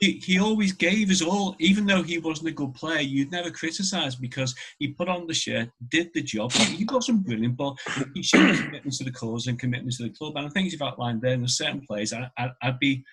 he, 0.00 0.12
he, 0.18 0.38
always 0.38 0.72
gave 0.72 1.10
us 1.10 1.22
all, 1.22 1.56
even 1.58 1.86
though 1.86 2.02
he 2.02 2.18
wasn't 2.18 2.48
a 2.48 2.52
good 2.52 2.74
player, 2.74 3.00
you'd 3.00 3.30
never 3.30 3.50
criticise 3.50 4.14
because 4.14 4.54
he 4.78 4.88
put 4.88 5.08
on 5.08 5.26
the 5.26 5.34
shirt, 5.34 5.70
did 5.90 6.12
the 6.14 6.22
job. 6.22 6.52
He, 6.52 6.76
he 6.76 6.84
wasn't 6.84 7.24
brilliant, 7.24 7.56
but 7.56 7.76
he 8.14 8.22
showed 8.22 8.48
his 8.48 8.60
commitment 8.60 8.96
to 8.96 9.04
the 9.04 9.12
cause 9.12 9.46
and 9.46 9.58
commitment 9.58 9.96
to 9.96 10.04
the 10.04 10.10
club. 10.10 10.36
And 10.36 10.46
I 10.46 10.50
think 10.50 10.72
you've 10.72 10.82
outlined 10.82 11.22
there, 11.22 11.36
there's 11.36 11.56
certain 11.56 11.80
players 11.80 12.12
I, 12.12 12.30
I, 12.38 12.50
I'd 12.62 12.78
be 12.78 13.04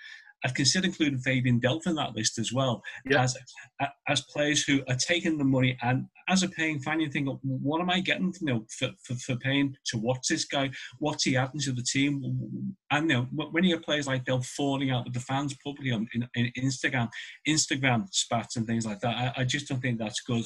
I'd 0.46 0.56
consider 0.56 0.88
including 0.88 1.20
Fabian 1.20 1.60
Delph 1.60 1.88
in 1.88 1.96
that 1.96 2.15
list 2.15 2.38
as 2.38 2.53
well 2.53 2.82
yeah. 3.06 3.24
as 3.24 3.38
as 4.08 4.22
players 4.22 4.63
who 4.63 4.82
are 4.88 4.96
taking 4.96 5.38
the 5.38 5.44
money 5.44 5.77
and 5.82 6.08
as 6.29 6.44
a 6.44 6.50
paying 6.50 6.79
fan, 6.79 7.00
you 7.00 7.10
think, 7.10 7.29
what 7.41 7.79
am 7.79 7.89
I 7.89 8.01
getting 8.01 8.34
you 8.41 8.48
know, 8.48 8.65
for, 8.70 8.89
for, 9.01 9.15
for 9.15 9.36
paying 9.38 9.75
to 9.86 9.98
watch 9.98 10.27
this 10.29 10.44
guy? 10.44 10.70
What's 11.00 11.24
he 11.24 11.38
adding 11.38 11.62
to 11.62 11.72
the 11.72 11.82
team? 11.84 12.75
And 12.91 13.10
you 13.10 13.17
know, 13.17 13.46
when 13.51 13.63
you 13.63 13.75
have 13.75 13.84
players 13.84 14.08
like 14.08 14.25
Delph 14.25 14.46
falling 14.46 14.91
out 14.91 15.06
with 15.06 15.13
the 15.13 15.22
fans 15.22 15.56
publicly 15.63 15.91
on 15.91 16.08
in, 16.13 16.27
in 16.36 16.51
Instagram, 16.58 17.10
Instagram 17.48 18.08
spats 18.12 18.58
and 18.58 18.67
things 18.67 18.86
like 18.86 19.00
that, 19.00 19.15
I, 19.38 19.41
I, 19.41 19.44
just 19.46 19.70
don't 19.70 19.79
think 19.79 20.00
that's 20.00 20.22
good. 20.22 20.46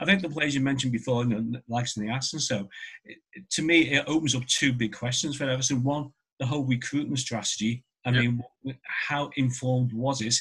I 0.00 0.04
think 0.04 0.20
the 0.20 0.28
players 0.28 0.54
you 0.54 0.60
mentioned 0.60 0.92
before, 0.92 1.24
you 1.24 1.30
know, 1.30 1.60
like 1.68 1.86
the 1.96 2.10
Aston, 2.10 2.40
so 2.40 2.68
it, 3.04 3.18
to 3.52 3.62
me, 3.62 3.92
it 3.92 4.04
opens 4.06 4.34
up 4.34 4.44
two 4.46 4.74
big 4.74 4.94
questions 4.94 5.36
for 5.36 5.48
Everton. 5.48 5.82
One, 5.82 6.10
the 6.38 6.46
whole 6.46 6.64
recruitment 6.64 7.18
strategy 7.18 7.84
I 8.06 8.10
yep. 8.10 8.20
mean, 8.20 8.42
how 9.08 9.30
informed 9.36 9.92
was 9.92 10.20
it? 10.20 10.34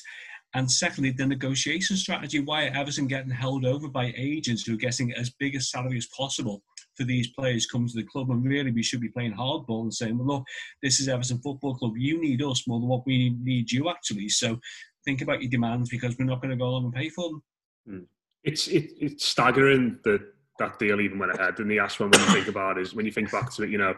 And 0.53 0.71
secondly, 0.71 1.11
the 1.11 1.25
negotiation 1.25 1.97
strategy. 1.97 2.39
Why 2.39 2.65
Everton 2.65 3.07
getting 3.07 3.31
held 3.31 3.65
over 3.65 3.89
by 3.89 4.13
agents 4.15 4.63
who 4.63 4.75
are 4.75 4.77
getting 4.77 5.11
as 5.13 5.29
big 5.31 5.55
a 5.55 5.59
salary 5.59 5.97
as 5.97 6.07
possible 6.17 6.63
for 6.95 7.03
these 7.03 7.27
players 7.37 7.65
coming 7.65 7.89
to 7.89 7.95
the 7.95 8.03
club? 8.03 8.29
And 8.29 8.45
really, 8.45 8.71
we 8.71 8.81
should 8.83 9.01
be 9.01 9.09
playing 9.09 9.33
hardball 9.33 9.81
and 9.81 9.93
saying, 9.93 10.17
well, 10.17 10.27
look, 10.27 10.43
this 10.81 11.01
is 11.01 11.09
Everton 11.09 11.39
Football 11.39 11.75
Club. 11.75 11.97
You 11.97 12.21
need 12.21 12.41
us 12.41 12.65
more 12.67 12.79
than 12.79 12.87
what 12.87 13.05
we 13.05 13.35
need 13.41 13.69
you, 13.69 13.89
actually. 13.89 14.29
So 14.29 14.57
think 15.03 15.21
about 15.21 15.41
your 15.41 15.51
demands 15.51 15.89
because 15.89 16.17
we're 16.17 16.25
not 16.25 16.41
going 16.41 16.51
to 16.51 16.57
go 16.57 16.67
along 16.67 16.85
and 16.85 16.93
pay 16.93 17.09
for 17.09 17.29
them. 17.29 17.43
Hmm. 17.87 18.03
It's 18.45 18.67
it, 18.67 18.91
it's 18.97 19.25
staggering 19.25 19.99
that 20.05 20.21
that 20.59 20.79
deal 20.79 21.01
even 21.01 21.19
went 21.19 21.33
ahead. 21.33 21.59
And 21.59 21.69
the 21.69 21.79
ask 21.79 21.99
one 21.99 22.09
when 22.09 22.21
you 22.21 22.27
think 22.27 22.47
about 22.47 22.77
it 22.77 22.81
is 22.81 22.93
when 22.93 23.05
you 23.05 23.11
think 23.11 23.31
back 23.31 23.51
to 23.53 23.63
it, 23.63 23.69
you 23.69 23.77
know, 23.77 23.95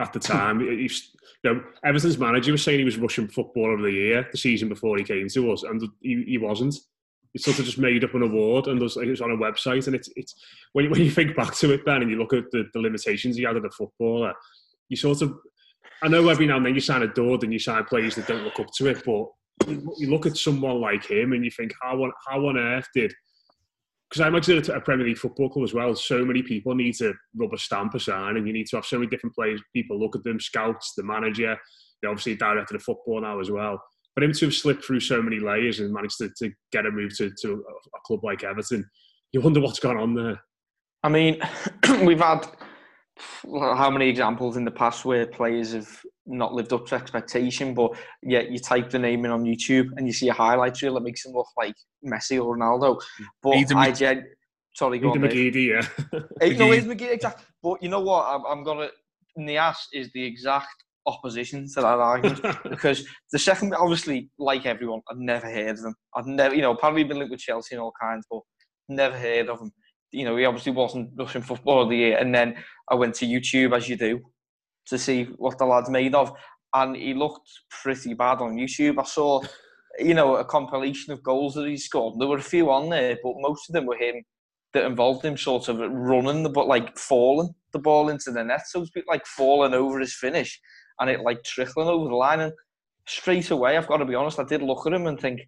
at 0.00 0.12
the 0.12 0.18
time. 0.18 0.60
you 0.60 0.88
know, 1.44 1.62
Everton's 1.84 2.18
manager 2.18 2.52
was 2.52 2.62
saying 2.62 2.78
he 2.78 2.84
was 2.84 2.98
Russian 2.98 3.28
Footballer 3.28 3.74
of 3.74 3.82
the 3.82 3.92
Year 3.92 4.26
the 4.30 4.38
season 4.38 4.68
before 4.68 4.96
he 4.98 5.04
came 5.04 5.28
to 5.28 5.52
us, 5.52 5.62
and 5.62 5.82
he, 6.00 6.24
he 6.26 6.38
wasn't. 6.38 6.74
He 7.32 7.40
sort 7.40 7.58
of 7.58 7.64
just 7.64 7.78
made 7.78 8.04
up 8.04 8.14
an 8.14 8.22
award, 8.22 8.68
and 8.68 8.80
it 8.80 8.82
was 8.82 9.20
on 9.20 9.32
a 9.32 9.36
website. 9.36 9.86
And 9.86 9.96
it's 9.96 10.08
it's 10.16 10.34
when 10.72 10.84
you, 10.84 10.90
when 10.90 11.00
you 11.00 11.10
think 11.10 11.36
back 11.36 11.54
to 11.56 11.72
it, 11.72 11.84
then 11.84 12.02
and 12.02 12.10
you 12.10 12.18
look 12.18 12.32
at 12.32 12.50
the, 12.50 12.64
the 12.72 12.80
limitations 12.80 13.36
he 13.36 13.42
had 13.42 13.56
as 13.56 13.64
a 13.64 13.70
footballer, 13.70 14.34
you 14.88 14.96
sort 14.96 15.22
of. 15.22 15.34
I 16.02 16.08
know 16.08 16.28
every 16.28 16.46
now 16.46 16.58
and 16.58 16.66
then 16.66 16.74
you 16.74 16.80
sign 16.80 17.02
a 17.02 17.06
dud 17.06 17.44
and 17.44 17.52
you 17.52 17.58
sign 17.58 17.84
players 17.84 18.14
that 18.16 18.26
don't 18.26 18.42
look 18.42 18.60
up 18.60 18.66
to 18.76 18.88
it, 18.88 19.02
but 19.06 19.26
you 19.66 20.10
look 20.10 20.26
at 20.26 20.36
someone 20.36 20.80
like 20.80 21.06
him 21.08 21.32
and 21.32 21.44
you 21.44 21.50
think, 21.50 21.72
how 21.80 22.02
on, 22.02 22.12
how 22.28 22.46
on 22.46 22.58
earth 22.58 22.86
did 22.94 23.14
because 24.14 24.28
I'm 24.28 24.36
actually 24.36 24.58
a 24.72 24.80
Premier 24.80 25.08
League 25.08 25.18
football 25.18 25.48
club 25.48 25.64
as 25.64 25.74
well, 25.74 25.92
so 25.96 26.24
many 26.24 26.40
people 26.40 26.72
need 26.76 26.94
to 26.96 27.14
rub 27.34 27.52
a 27.52 27.58
stamp 27.58 27.94
a 27.94 28.00
sign, 28.00 28.36
and 28.36 28.46
you 28.46 28.52
need 28.52 28.68
to 28.68 28.76
have 28.76 28.86
so 28.86 28.96
many 28.96 29.10
different 29.10 29.34
players. 29.34 29.60
People 29.72 29.98
look 29.98 30.14
at 30.14 30.22
them, 30.22 30.38
scouts, 30.38 30.92
the 30.96 31.02
manager, 31.02 31.58
they 32.00 32.06
obviously 32.06 32.36
director 32.36 32.76
of 32.76 32.82
football 32.84 33.22
now 33.22 33.40
as 33.40 33.50
well. 33.50 33.82
But 34.14 34.22
him 34.22 34.32
to 34.32 34.44
have 34.44 34.54
slipped 34.54 34.84
through 34.84 35.00
so 35.00 35.20
many 35.20 35.40
layers 35.40 35.80
and 35.80 35.92
managed 35.92 36.18
to, 36.18 36.30
to 36.38 36.52
get 36.70 36.86
a 36.86 36.92
move 36.92 37.16
to, 37.16 37.32
to 37.42 37.64
a 37.92 37.98
club 38.06 38.22
like 38.22 38.44
Everton, 38.44 38.88
you 39.32 39.40
wonder 39.40 39.60
what's 39.60 39.80
gone 39.80 39.96
on 39.96 40.14
there. 40.14 40.40
I 41.02 41.08
mean, 41.08 41.40
we've 42.04 42.20
had 42.20 42.46
how 43.50 43.90
many 43.90 44.08
examples 44.08 44.56
in 44.56 44.64
the 44.64 44.70
past 44.70 45.04
where 45.04 45.26
players 45.26 45.72
have 45.72 45.90
not 46.26 46.54
lived 46.54 46.72
up 46.72 46.86
to 46.86 46.94
expectation, 46.94 47.74
but 47.74 47.92
yet 48.22 48.50
you 48.50 48.58
type 48.58 48.90
the 48.90 48.98
name 48.98 49.24
in 49.24 49.30
on 49.30 49.44
YouTube 49.44 49.88
and 49.96 50.06
you 50.06 50.12
see 50.12 50.28
a 50.28 50.32
highlight 50.32 50.80
reel 50.80 50.94
that 50.94 51.02
makes 51.02 51.24
him 51.24 51.32
look 51.32 51.48
like 51.56 51.74
Messi 52.04 52.42
or 52.42 52.56
Ronaldo. 52.56 53.00
But 53.42 53.54
Aiden 53.54 53.76
I 53.76 53.90
gen- 53.92 54.26
sorry, 54.74 54.98
go 54.98 55.12
Aiden 55.12 55.24
on, 55.24 55.30
McGeady, 55.30 55.66
yeah. 55.68 55.88
no, 56.58 56.70
Aiden 56.70 56.86
McGeady, 56.86 57.12
exactly. 57.12 57.44
But 57.62 57.82
you 57.82 57.88
know 57.88 58.00
what? 58.00 58.26
I'm, 58.26 58.44
I'm 58.46 58.64
gonna 58.64 58.88
Niasse 59.38 59.86
is 59.92 60.10
the 60.12 60.24
exact 60.24 60.84
opposition 61.06 61.68
to 61.68 61.80
that 61.80 61.84
argument 61.84 62.40
because 62.70 63.06
the 63.32 63.38
second, 63.38 63.74
obviously, 63.74 64.30
like 64.38 64.66
everyone, 64.66 65.00
I've 65.10 65.18
never 65.18 65.50
heard 65.50 65.78
of 65.78 65.84
him. 65.84 65.94
I've 66.14 66.26
never, 66.26 66.54
you 66.54 66.62
know, 66.62 66.74
probably 66.74 67.04
been 67.04 67.18
linked 67.18 67.30
with 67.32 67.40
Chelsea 67.40 67.74
and 67.74 67.82
all 67.82 67.92
kinds, 68.00 68.26
but 68.30 68.40
never 68.88 69.16
heard 69.16 69.48
of 69.48 69.60
him. 69.60 69.72
You 70.12 70.24
know, 70.24 70.36
he 70.36 70.44
obviously 70.44 70.72
wasn't 70.72 71.10
Russian 71.18 71.42
footballer 71.42 71.82
of 71.82 71.90
the 71.90 71.96
year, 71.96 72.18
and 72.18 72.34
then 72.34 72.56
I 72.88 72.94
went 72.94 73.14
to 73.16 73.26
YouTube 73.26 73.76
as 73.76 73.88
you 73.88 73.96
do, 73.96 74.20
to 74.86 74.98
see 74.98 75.24
what 75.36 75.58
the 75.58 75.64
lad's 75.64 75.90
made 75.90 76.14
of. 76.14 76.32
And 76.72 76.96
he 76.96 77.14
looked 77.14 77.48
pretty 77.70 78.14
bad 78.14 78.38
on 78.38 78.56
YouTube. 78.56 78.98
I 78.98 79.04
saw, 79.04 79.42
you 79.98 80.14
know, 80.14 80.36
a 80.36 80.44
compilation 80.44 81.12
of 81.12 81.22
goals 81.22 81.54
that 81.54 81.68
he 81.68 81.76
scored. 81.76 82.18
There 82.18 82.28
were 82.28 82.38
a 82.38 82.42
few 82.42 82.70
on 82.70 82.90
there, 82.90 83.16
but 83.22 83.34
most 83.38 83.68
of 83.68 83.74
them 83.74 83.86
were 83.86 83.96
him 83.96 84.22
that 84.72 84.84
involved 84.84 85.24
him 85.24 85.36
sort 85.36 85.68
of 85.68 85.78
running 85.78 86.42
the 86.42 86.50
but 86.50 86.66
like 86.66 86.98
falling 86.98 87.54
the 87.72 87.78
ball 87.78 88.08
into 88.08 88.32
the 88.32 88.42
net, 88.42 88.66
so 88.66 88.80
to 88.80 88.86
speak, 88.86 89.04
like 89.08 89.24
falling 89.24 89.72
over 89.72 90.00
his 90.00 90.14
finish 90.14 90.60
and 90.98 91.08
it 91.08 91.20
like 91.20 91.42
trickling 91.44 91.88
over 91.88 92.08
the 92.08 92.14
line. 92.14 92.40
And 92.40 92.52
straight 93.06 93.50
away, 93.50 93.76
I've 93.76 93.86
got 93.86 93.98
to 93.98 94.04
be 94.04 94.16
honest, 94.16 94.40
I 94.40 94.44
did 94.44 94.62
look 94.62 94.86
at 94.86 94.92
him 94.92 95.06
and 95.06 95.18
think, 95.18 95.40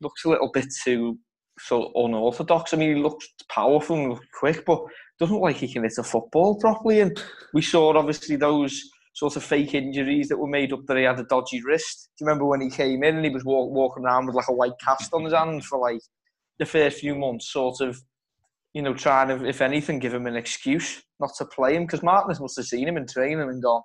looks 0.00 0.24
a 0.24 0.28
little 0.28 0.50
bit 0.52 0.66
too 0.84 1.18
so 1.60 1.92
unorthodox. 1.94 2.72
I 2.72 2.76
mean, 2.76 2.96
he 2.96 3.02
looks 3.02 3.28
powerful 3.50 3.96
and 3.96 4.18
quick, 4.38 4.64
but 4.66 4.80
doesn't 5.18 5.40
like 5.40 5.56
he 5.56 5.72
can 5.72 5.82
hit 5.82 5.98
a 5.98 6.02
football 6.02 6.58
properly. 6.58 7.00
And 7.00 7.20
we 7.54 7.62
saw 7.62 7.96
obviously 7.96 8.36
those 8.36 8.80
sort 9.14 9.36
of 9.36 9.42
fake 9.42 9.74
injuries 9.74 10.28
that 10.28 10.38
were 10.38 10.46
made 10.46 10.72
up 10.72 10.80
that 10.86 10.96
he 10.96 11.02
had 11.02 11.18
a 11.18 11.24
dodgy 11.24 11.60
wrist. 11.64 12.10
Do 12.16 12.24
you 12.24 12.26
remember 12.28 12.44
when 12.44 12.60
he 12.60 12.70
came 12.70 13.02
in 13.02 13.16
and 13.16 13.24
he 13.24 13.32
was 13.32 13.44
walk, 13.44 13.72
walking 13.72 14.04
around 14.04 14.26
with 14.26 14.36
like 14.36 14.48
a 14.48 14.54
white 14.54 14.78
cast 14.84 15.12
on 15.12 15.24
his 15.24 15.32
hand 15.32 15.64
for 15.64 15.78
like 15.78 16.00
the 16.58 16.66
first 16.66 17.00
few 17.00 17.16
months, 17.16 17.52
sort 17.52 17.80
of, 17.80 18.00
you 18.74 18.82
know, 18.82 18.94
trying 18.94 19.28
to, 19.28 19.44
if 19.46 19.60
anything, 19.60 19.98
give 19.98 20.14
him 20.14 20.26
an 20.26 20.36
excuse 20.36 21.02
not 21.20 21.30
to 21.38 21.44
play 21.46 21.74
him 21.74 21.84
because 21.84 22.02
Martinez 22.02 22.40
must 22.40 22.56
have 22.56 22.66
seen 22.66 22.86
him 22.86 22.96
in 22.96 23.06
training 23.06 23.40
and 23.40 23.62
gone, 23.62 23.82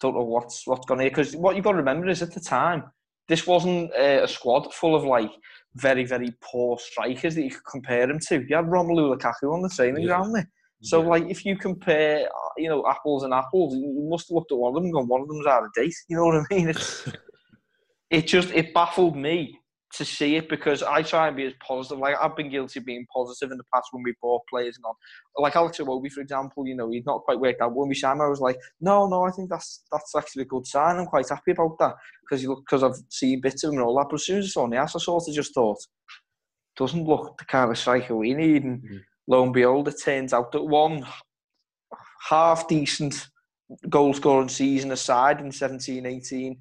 don't 0.00 0.14
know 0.14 0.22
what's 0.22 0.66
what's 0.66 0.86
going 0.86 1.00
on 1.00 1.06
Because 1.06 1.34
what 1.34 1.56
you've 1.56 1.64
got 1.64 1.72
to 1.72 1.78
remember 1.78 2.08
is 2.08 2.22
at 2.22 2.32
the 2.32 2.40
time, 2.40 2.84
this 3.28 3.46
wasn't 3.46 3.92
uh, 3.94 4.22
a 4.22 4.28
squad 4.28 4.72
full 4.72 4.96
of 4.96 5.04
like 5.04 5.30
very, 5.76 6.04
very 6.04 6.34
poor 6.40 6.78
strikers 6.78 7.34
that 7.34 7.42
you 7.42 7.50
could 7.50 7.64
compare 7.70 8.08
him 8.10 8.18
to. 8.28 8.44
You 8.48 8.56
had 8.56 8.66
Romelu 8.66 9.16
Lukaku 9.16 9.52
on 9.52 9.62
the 9.62 9.68
training 9.68 10.02
yeah. 10.02 10.08
ground 10.08 10.34
there. 10.34 10.50
So, 10.82 11.02
yeah. 11.02 11.08
like, 11.08 11.24
if 11.28 11.44
you 11.44 11.56
compare, 11.56 12.24
uh, 12.24 12.50
you 12.56 12.68
know, 12.68 12.86
apples 12.88 13.24
and 13.24 13.34
apples, 13.34 13.74
you 13.74 14.06
must 14.08 14.28
have 14.28 14.36
looked 14.36 14.52
at 14.52 14.58
one 14.58 14.70
of 14.70 14.74
them 14.76 14.84
and 14.84 14.92
gone, 14.92 15.08
one 15.08 15.22
of 15.22 15.28
them's 15.28 15.46
out 15.46 15.64
of 15.64 15.72
date. 15.74 15.94
You 16.08 16.16
know 16.16 16.26
what 16.26 16.36
I 16.36 16.54
mean? 16.54 16.68
It's, 16.68 17.08
it 18.10 18.26
just, 18.26 18.50
it 18.50 18.72
baffled 18.72 19.16
me 19.16 19.57
to 19.94 20.04
see 20.04 20.36
it 20.36 20.48
because 20.48 20.82
I 20.82 21.02
try 21.02 21.28
and 21.28 21.36
be 21.36 21.46
as 21.46 21.54
positive. 21.66 21.98
Like, 21.98 22.16
I've 22.20 22.36
been 22.36 22.50
guilty 22.50 22.80
of 22.80 22.84
being 22.84 23.06
positive 23.12 23.50
in 23.50 23.58
the 23.58 23.64
past 23.72 23.88
when 23.92 24.02
we 24.02 24.14
bought 24.20 24.42
players 24.50 24.76
and 24.76 24.84
on. 24.84 24.94
Like 25.36 25.56
Alex 25.56 25.78
Iwobi, 25.78 26.10
for 26.10 26.20
example, 26.20 26.66
you 26.66 26.76
know, 26.76 26.90
he's 26.90 27.06
not 27.06 27.22
quite 27.22 27.40
worked 27.40 27.62
out. 27.62 27.74
When 27.74 27.88
we 27.88 27.94
signed 27.94 28.20
him, 28.20 28.26
I 28.26 28.28
was 28.28 28.40
like, 28.40 28.58
no, 28.80 29.06
no, 29.06 29.24
I 29.24 29.30
think 29.30 29.48
that's 29.48 29.84
that's 29.90 30.14
actually 30.14 30.42
a 30.42 30.46
good 30.46 30.66
sign. 30.66 30.96
I'm 30.96 31.06
quite 31.06 31.28
happy 31.28 31.52
about 31.52 31.78
that 31.78 31.94
because 32.22 32.42
you 32.42 32.50
look, 32.50 32.64
because 32.66 32.82
I've 32.82 33.02
seen 33.08 33.40
bits 33.40 33.64
of 33.64 33.70
him 33.70 33.78
and 33.78 33.86
all 33.86 33.96
that. 33.98 34.08
But 34.10 34.16
as 34.16 34.26
soon 34.26 34.38
as 34.38 34.46
I 34.46 34.48
saw 34.48 34.68
the 34.68 34.76
ass, 34.76 34.94
I 34.94 34.98
sort 34.98 35.26
of 35.26 35.34
just 35.34 35.54
thought, 35.54 35.78
doesn't 36.76 37.06
look 37.06 37.38
the 37.38 37.44
kind 37.44 37.70
of 37.70 37.78
striker 37.78 38.14
we 38.14 38.34
need. 38.34 38.64
And, 38.64 38.82
mm-hmm 38.82 38.96
lo 39.28 39.44
and 39.44 39.52
behold, 39.52 39.86
it 39.86 40.02
turns 40.02 40.32
out 40.32 40.50
that 40.50 40.64
one 40.64 41.06
half 42.28 42.66
decent 42.66 43.28
goal 43.88 44.14
scoring 44.14 44.48
season 44.48 44.90
aside 44.90 45.40
in 45.40 45.52
17 45.52 46.04
18, 46.04 46.58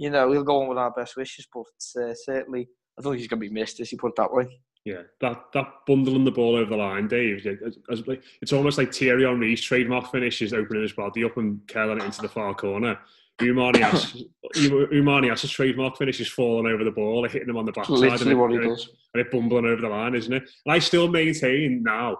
you 0.00 0.08
know, 0.08 0.32
he'll 0.32 0.42
go 0.42 0.62
on 0.62 0.68
with 0.68 0.78
our 0.78 0.90
best 0.90 1.14
wishes, 1.14 1.46
but 1.52 2.02
uh, 2.02 2.14
certainly, 2.14 2.66
I 2.98 3.02
don't 3.02 3.12
think 3.12 3.20
he's 3.20 3.28
going 3.28 3.42
to 3.42 3.48
be 3.48 3.52
missed, 3.52 3.80
as 3.80 3.92
you 3.92 3.98
put 3.98 4.12
it 4.12 4.16
that 4.16 4.32
way. 4.32 4.48
Yeah, 4.86 5.02
that 5.20 5.42
that 5.52 5.66
bundling 5.86 6.24
the 6.24 6.30
ball 6.30 6.56
over 6.56 6.70
the 6.70 6.76
line, 6.76 7.06
Dave. 7.06 7.42
It's 7.44 8.52
almost 8.54 8.78
like 8.78 8.94
Thierry 8.94 9.24
Henry's 9.24 9.60
trademark 9.60 10.10
finish 10.10 10.40
is 10.40 10.54
opening 10.54 10.82
his 10.84 10.94
body 10.94 11.22
up 11.22 11.36
and 11.36 11.60
curling 11.68 11.98
it 11.98 12.04
into 12.04 12.22
the 12.22 12.30
far 12.30 12.54
corner. 12.54 12.98
Oumar 13.40 13.74
Niasse's 13.74 15.50
trademark 15.50 15.98
finish 15.98 16.18
is 16.18 16.28
falling 16.28 16.72
over 16.72 16.82
the 16.82 16.90
ball, 16.90 17.28
hitting 17.28 17.50
him 17.50 17.58
on 17.58 17.66
the 17.66 17.72
backside, 17.72 17.98
Literally 17.98 18.30
and, 18.32 18.40
what 18.40 18.52
he 18.52 18.58
does. 18.58 18.88
and 19.12 19.20
it 19.20 19.30
bumbling 19.30 19.66
over 19.66 19.82
the 19.82 19.88
line, 19.88 20.14
isn't 20.14 20.32
it? 20.32 20.44
And 20.64 20.72
I 20.72 20.78
still 20.78 21.08
maintain 21.08 21.82
now, 21.82 22.16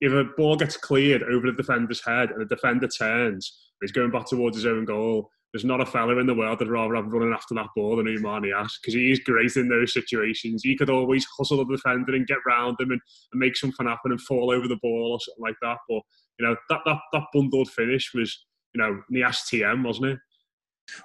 if 0.00 0.12
a 0.12 0.24
ball 0.36 0.56
gets 0.56 0.76
cleared 0.76 1.22
over 1.22 1.46
the 1.46 1.56
defender's 1.56 2.04
head 2.04 2.32
and 2.32 2.40
the 2.40 2.46
defender 2.46 2.88
turns, 2.88 3.70
he's 3.80 3.92
going 3.92 4.10
back 4.10 4.26
towards 4.26 4.56
his 4.56 4.66
own 4.66 4.84
goal, 4.84 5.30
there's 5.52 5.64
not 5.64 5.80
a 5.80 5.86
fella 5.86 6.16
in 6.18 6.26
the 6.26 6.34
world 6.34 6.58
that'd 6.58 6.72
rather 6.72 6.94
have 6.94 7.12
running 7.12 7.32
after 7.32 7.54
that 7.54 7.68
ball 7.76 7.96
than 7.96 8.06
Oumar 8.06 8.40
Niasse 8.40 8.80
because 8.80 8.94
he 8.94 9.12
is 9.12 9.18
great 9.20 9.54
in 9.56 9.68
those 9.68 9.92
situations. 9.92 10.62
He 10.62 10.76
could 10.76 10.88
always 10.88 11.26
hustle 11.36 11.58
the 11.58 11.76
defender 11.76 12.14
and 12.14 12.26
get 12.26 12.38
round 12.46 12.80
him 12.80 12.90
and, 12.90 13.00
and 13.32 13.40
make 13.40 13.56
something 13.56 13.86
happen 13.86 14.12
and 14.12 14.20
fall 14.20 14.50
over 14.50 14.66
the 14.66 14.78
ball 14.82 15.12
or 15.12 15.20
something 15.20 15.42
like 15.42 15.56
that. 15.60 15.78
But 15.88 16.02
you 16.38 16.46
know 16.46 16.56
that 16.70 16.80
that, 16.86 16.98
that 17.12 17.24
bundled 17.34 17.70
finish 17.70 18.12
was 18.14 18.46
you 18.74 18.80
know 18.80 19.02
Niasse 19.12 19.44
TM, 19.52 19.84
wasn't 19.84 20.06
it? 20.06 20.18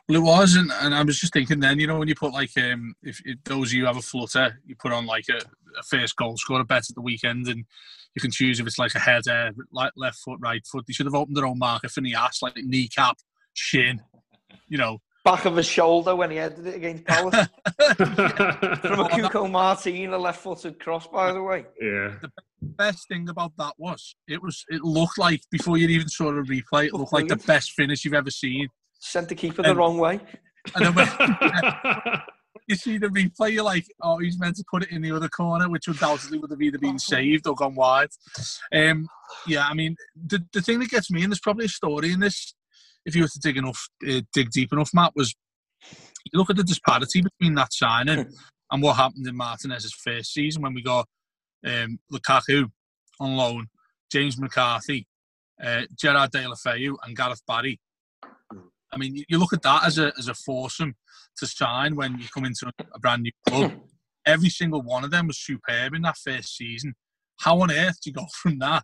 Well, 0.07 0.17
it 0.17 0.23
was, 0.23 0.55
and, 0.55 0.71
and 0.81 0.93
I 0.93 1.03
was 1.03 1.19
just 1.19 1.33
thinking 1.33 1.59
then, 1.59 1.79
you 1.79 1.85
know, 1.85 1.99
when 1.99 2.07
you 2.07 2.15
put 2.15 2.33
like, 2.33 2.49
um, 2.57 2.95
if, 3.03 3.21
if 3.25 3.37
those 3.43 3.69
of 3.69 3.73
you 3.73 3.85
have 3.85 3.95
a 3.95 4.01
flutter, 4.01 4.59
you 4.65 4.75
put 4.75 4.91
on 4.91 5.05
like 5.05 5.25
a, 5.29 5.37
a 5.79 5.83
first 5.83 6.15
goal 6.15 6.35
scorer 6.35 6.63
bet 6.63 6.89
at 6.89 6.95
the 6.95 7.01
weekend, 7.01 7.47
and 7.47 7.63
you 8.15 8.21
can 8.21 8.31
choose 8.31 8.59
if 8.59 8.65
it's 8.65 8.79
like 8.79 8.95
a 8.95 8.99
header, 8.99 9.51
like 9.71 9.93
left 9.95 10.17
foot, 10.17 10.39
right 10.41 10.65
foot. 10.65 10.85
They 10.87 10.93
should 10.93 11.05
have 11.05 11.15
opened 11.15 11.37
their 11.37 11.45
own 11.45 11.59
marker 11.59 11.89
for 11.89 12.01
the 12.01 12.15
ass, 12.15 12.41
like 12.41 12.57
kneecap, 12.57 13.17
shin, 13.53 14.01
you 14.67 14.77
know. 14.77 14.99
Back 15.25 15.43
of 15.45 15.57
his 15.57 15.65
shoulder 15.65 16.15
when 16.15 16.31
he 16.31 16.37
headed 16.37 16.65
it 16.67 16.75
against 16.75 17.03
Palace. 17.03 17.35
From 17.97 18.99
a 19.01 19.09
Cuco 19.09 19.51
Martina, 19.51 20.15
a 20.15 20.17
left-footed 20.17 20.79
cross, 20.79 21.05
by 21.07 21.33
the 21.33 21.43
way. 21.43 21.65
Yeah. 21.81 22.15
The 22.21 22.31
best 22.61 23.09
thing 23.09 23.27
about 23.27 23.51
that 23.57 23.73
was 23.77 24.15
it 24.27 24.41
was 24.41 24.63
it 24.69 24.83
looked 24.83 25.17
like 25.17 25.41
before 25.51 25.77
you 25.77 25.87
even 25.89 26.07
saw 26.07 26.29
a 26.29 26.43
replay, 26.43 26.87
it 26.87 26.93
looked 26.93 27.11
like 27.11 27.27
the 27.27 27.35
best 27.35 27.71
finish 27.71 28.05
you've 28.05 28.13
ever 28.13 28.31
seen. 28.31 28.69
Sent 28.99 29.27
the 29.27 29.35
keeper 29.35 29.63
the 29.63 29.71
Um, 29.71 29.77
wrong 29.77 29.97
way. 29.97 30.21
And 30.75 30.85
then 30.85 30.95
when 30.95 31.07
you 32.67 32.75
see 32.75 32.97
the 32.97 33.07
replay, 33.07 33.53
you're 33.53 33.63
like, 33.63 33.85
oh, 34.01 34.17
he's 34.17 34.39
meant 34.39 34.55
to 34.57 34.63
put 34.69 34.83
it 34.83 34.91
in 34.91 35.01
the 35.01 35.11
other 35.11 35.29
corner, 35.29 35.69
which 35.69 35.87
undoubtedly 35.87 36.37
would 36.37 36.51
have 36.51 36.61
either 36.61 36.77
been 36.77 36.99
saved 36.99 37.47
or 37.47 37.55
gone 37.55 37.75
wide. 37.75 38.09
Um, 38.73 39.07
yeah, 39.45 39.65
I 39.67 39.73
mean, 39.73 39.95
the, 40.15 40.43
the 40.51 40.61
thing 40.61 40.79
that 40.79 40.89
gets 40.89 41.09
me, 41.09 41.23
and 41.23 41.31
there's 41.31 41.39
probably 41.39 41.65
a 41.65 41.69
story 41.69 42.11
in 42.11 42.19
this, 42.19 42.53
if 43.07 43.15
you 43.15 43.23
were 43.23 43.29
to 43.29 43.39
dig 43.39 43.57
enough, 43.57 43.89
uh, 44.07 44.21
dig 44.33 44.51
deep 44.51 44.71
enough, 44.73 44.91
Matt, 44.93 45.13
was 45.15 45.33
you 46.25 46.37
look 46.37 46.49
at 46.49 46.57
the 46.57 46.63
disparity 46.63 47.21
between 47.21 47.55
that 47.55 47.73
signing 47.73 48.27
and 48.71 48.83
what 48.83 48.97
happened 48.97 49.25
in 49.25 49.35
Martinez's 49.35 49.93
first 49.93 50.33
season 50.33 50.61
when 50.61 50.73
we 50.73 50.83
got 50.83 51.07
um, 51.65 51.99
Lukaku 52.11 52.69
on 53.19 53.37
loan, 53.37 53.67
James 54.11 54.37
McCarthy, 54.37 55.07
uh, 55.63 55.83
Gerard 55.95 56.31
Deulofeu, 56.31 56.95
and 57.03 57.15
Gareth 57.15 57.41
Barry. 57.47 57.79
I 58.91 58.97
mean, 58.97 59.23
you, 59.27 59.39
look 59.39 59.53
at 59.53 59.61
that 59.63 59.85
as 59.85 59.97
a 59.97 60.11
as 60.17 60.27
a 60.27 60.33
foursome 60.33 60.95
to 61.37 61.47
sign 61.47 61.95
when 61.95 62.19
you 62.19 62.27
come 62.33 62.45
into 62.45 62.69
a 62.93 62.99
brand 62.99 63.23
new 63.23 63.31
club. 63.47 63.73
Every 64.25 64.49
single 64.49 64.81
one 64.81 65.05
of 65.05 65.11
them 65.11 65.27
was 65.27 65.39
superb 65.39 65.93
in 65.93 66.01
that 66.01 66.17
first 66.17 66.57
season. 66.57 66.95
How 67.39 67.61
on 67.61 67.71
earth 67.71 68.01
do 68.01 68.09
you 68.09 68.13
go 68.13 68.25
from 68.33 68.59
that 68.59 68.83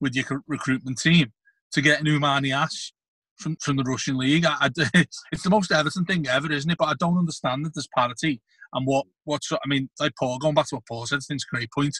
with 0.00 0.14
your 0.14 0.42
recruitment 0.46 0.98
team 0.98 1.32
to 1.72 1.80
get 1.80 2.00
an 2.00 2.06
Oumar 2.06 2.44
Niasse 2.44 2.92
from, 3.42 3.56
from 3.56 3.76
the 3.76 3.84
Russian 3.84 4.16
league? 4.16 4.44
I, 4.44 4.56
I, 4.60 4.70
it's 5.32 5.42
the 5.42 5.50
most 5.50 5.72
Everton 5.72 6.04
thing 6.04 6.26
ever, 6.28 6.50
isn't 6.50 6.70
it? 6.70 6.78
But 6.78 6.86
I 6.88 6.94
don't 6.98 7.18
understand 7.18 7.64
that 7.64 7.74
there's 7.74 7.88
parity 7.96 8.40
and 8.72 8.86
what 8.86 9.06
what's. 9.24 9.50
I 9.52 9.58
mean, 9.66 9.88
like 10.00 10.12
Paul, 10.18 10.38
going 10.38 10.54
back 10.54 10.68
to 10.68 10.76
what 10.76 10.86
Paul 10.86 11.06
said, 11.06 11.16
I 11.16 11.20
think 11.20 11.38
it's 11.38 11.46
a 11.50 11.54
great 11.54 11.70
point. 11.72 11.94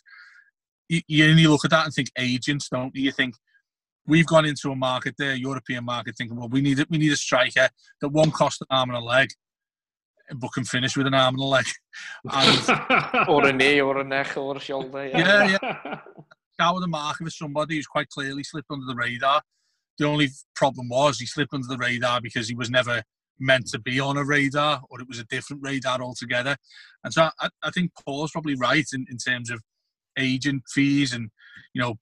You, 0.89 1.01
you 1.07 1.27
only 1.27 1.47
look 1.47 1.65
at 1.65 1.71
that 1.71 1.85
and 1.85 1.95
think 1.95 2.09
agents, 2.19 2.69
don't 2.69 2.95
you? 2.95 3.05
You 3.05 3.13
think 3.13 3.35
we've 4.07 4.27
gone 4.27 4.45
into 4.45 4.71
a 4.71 4.77
market 4.77 5.15
there, 5.19 5.35
European 5.35 5.85
market, 5.85 6.17
thinking, 6.17 6.37
well, 6.37 6.49
we 6.49 6.61
need 6.61 6.79
it. 6.79 6.91
We 6.91 6.99
need 6.99 7.13
a 7.13 7.17
striker 7.17 7.69
that 8.01 8.09
won't 8.09 8.35
cost 8.35 8.61
an 8.61 8.67
arm 8.71 8.91
and 8.91 8.99
a 8.99 9.05
leg, 9.05 9.29
but 10.37 10.53
can 10.53 10.65
finish 10.65 10.97
with 10.97 11.07
an 11.07 11.15
arm 11.15 11.35
and 11.35 11.43
a 11.43 11.47
leg. 11.47 11.67
And 12.31 13.29
Or 13.29 13.47
a 13.47 13.53
knee, 13.53 13.81
or 13.81 13.99
a 13.99 14.05
neck, 14.05 14.37
or 14.37 14.57
a 14.57 14.61
shoulder. 14.61 15.07
Yeah. 15.07 15.19
yeah, 15.19 15.59
yeah, 15.63 16.01
scour 16.55 16.81
the 16.81 16.87
market 16.87 17.25
for 17.25 17.31
somebody 17.31 17.77
who's 17.77 17.87
quite 17.87 18.09
clearly 18.09 18.45
slipped 18.45 18.71
under 18.71 18.87
the 18.87 18.95
radar. 18.95 19.43
The 19.99 20.07
only 20.07 20.29
problem 20.57 20.89
was 20.89 21.19
he 21.19 21.27
slipped 21.27 21.53
under 21.55 21.67
the 21.69 21.77
radar 21.79 22.21
because 22.21 22.49
he 22.49 22.55
was 22.55 22.71
never 22.71 23.03
meant 23.39 23.67
to 23.69 23.79
be 23.79 23.99
on 24.01 24.17
a 24.17 24.25
radar, 24.25 24.83
or 24.91 25.01
it 25.01 25.09
was 25.09 25.19
a 25.19 25.25
different 25.25 25.63
radar 25.65 26.01
altogether. 26.01 26.57
And 27.05 27.13
so 27.13 27.29
I, 27.41 27.49
I 27.63 27.71
think 27.71 27.91
Paul's 28.07 28.31
probably 28.31 28.55
right 28.55 28.87
in, 28.93 29.07
in 29.11 29.17
terms 29.19 29.51
of 29.51 29.61
agent 30.19 30.63
fees 30.73 31.13
and 31.13 31.31
you 31.75 31.81
know 31.83 31.95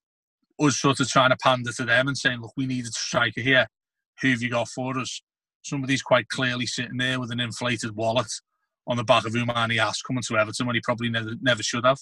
us 0.58 0.78
sort 0.78 1.00
of 1.00 1.08
trying 1.08 1.30
to 1.30 1.36
pander 1.42 1.72
to 1.72 1.84
them 1.84 2.06
and 2.08 2.18
saying, 2.18 2.40
look, 2.40 2.52
we 2.56 2.66
need 2.66 2.84
a 2.84 2.88
striker 2.88 3.40
here. 3.40 3.66
Who 4.20 4.30
have 4.30 4.42
you 4.42 4.50
got 4.50 4.68
for 4.68 4.98
us? 4.98 5.22
Somebody's 5.62 6.02
quite 6.02 6.28
clearly 6.28 6.66
sitting 6.66 6.98
there 6.98 7.18
with 7.18 7.30
an 7.30 7.40
inflated 7.40 7.96
wallet 7.96 8.30
on 8.86 8.96
the 8.96 9.04
back 9.04 9.24
of 9.26 9.32
Oumar 9.32 9.68
Niasse 9.70 10.02
coming 10.06 10.22
to 10.28 10.36
Everton 10.36 10.66
when 10.66 10.74
he 10.74 10.80
probably 10.84 11.08
never 11.10 11.30
never 11.40 11.62
should 11.62 11.84
have. 11.84 11.98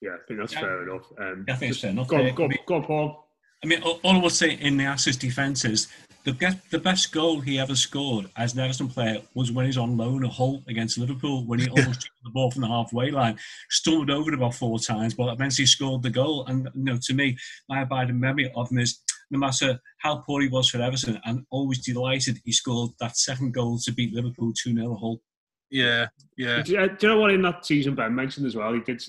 yeah, 0.00 0.10
I 0.12 0.18
think 0.26 0.40
that's 0.40 0.52
Yeah. 0.52 0.60
fair 0.60 0.82
enough. 0.88 1.06
Um, 1.18 1.44
I 1.48 1.54
think 1.54 1.72
it's 1.72 1.80
fair 1.80 1.90
enough. 1.90 2.08
Go 2.08 2.16
on, 2.16 2.34
go, 2.34 2.42
I 2.42 2.44
on, 2.44 2.50
mean- 2.50 2.58
go 2.66 2.74
on, 2.76 2.84
Paul. 2.84 3.23
I 3.64 3.66
mean, 3.66 3.82
all 3.82 3.98
all 4.02 4.16
I 4.16 4.22
would 4.22 4.32
say 4.32 4.58
in 4.60 4.76
the 4.76 4.84
Asses' 4.84 5.16
defence 5.16 5.64
is 5.64 5.88
the, 6.24 6.32
get, 6.32 6.70
the 6.70 6.78
best 6.78 7.12
goal 7.12 7.40
he 7.40 7.58
ever 7.58 7.74
scored 7.74 8.26
as 8.36 8.52
an 8.52 8.60
Everton 8.60 8.88
player 8.88 9.22
was 9.32 9.52
when 9.52 9.64
he's 9.64 9.78
on 9.78 9.96
loan 9.96 10.22
at 10.22 10.32
Hull 10.32 10.62
against 10.68 10.98
Liverpool 10.98 11.46
when 11.46 11.60
he 11.60 11.68
almost 11.70 12.02
took 12.02 12.10
the 12.24 12.30
ball 12.30 12.50
from 12.50 12.60
the 12.60 12.68
halfway 12.68 13.10
line, 13.10 13.38
stumbled 13.70 14.10
over 14.10 14.30
it 14.30 14.34
about 14.34 14.54
four 14.54 14.78
times, 14.78 15.14
but 15.14 15.32
eventually 15.32 15.64
scored 15.64 16.02
the 16.02 16.10
goal. 16.10 16.44
And 16.46 16.68
you 16.74 16.84
know, 16.84 16.98
to 17.04 17.14
me, 17.14 17.38
my 17.70 17.80
abiding 17.82 18.20
memory 18.20 18.52
of 18.54 18.70
him 18.70 18.78
is 18.78 19.00
no 19.30 19.38
matter 19.38 19.80
how 20.00 20.18
poor 20.26 20.42
he 20.42 20.48
was 20.48 20.68
for 20.68 20.82
Everton, 20.82 21.18
I'm 21.24 21.46
always 21.50 21.82
delighted 21.82 22.40
he 22.44 22.52
scored 22.52 22.90
that 23.00 23.16
second 23.16 23.54
goal 23.54 23.78
to 23.78 23.92
beat 23.92 24.12
Liverpool 24.12 24.52
2 24.52 24.74
0 24.74 24.94
Hull. 24.94 25.22
Yeah, 25.70 26.08
yeah. 26.36 26.60
Do, 26.60 26.72
you, 26.72 26.78
uh, 26.80 26.86
do 26.88 27.06
you 27.06 27.14
know 27.14 27.20
what 27.20 27.30
in 27.30 27.40
that 27.42 27.64
season 27.64 27.94
Ben 27.94 28.14
mentioned 28.14 28.44
as 28.46 28.56
well? 28.56 28.74
He 28.74 28.80
did 28.80 29.02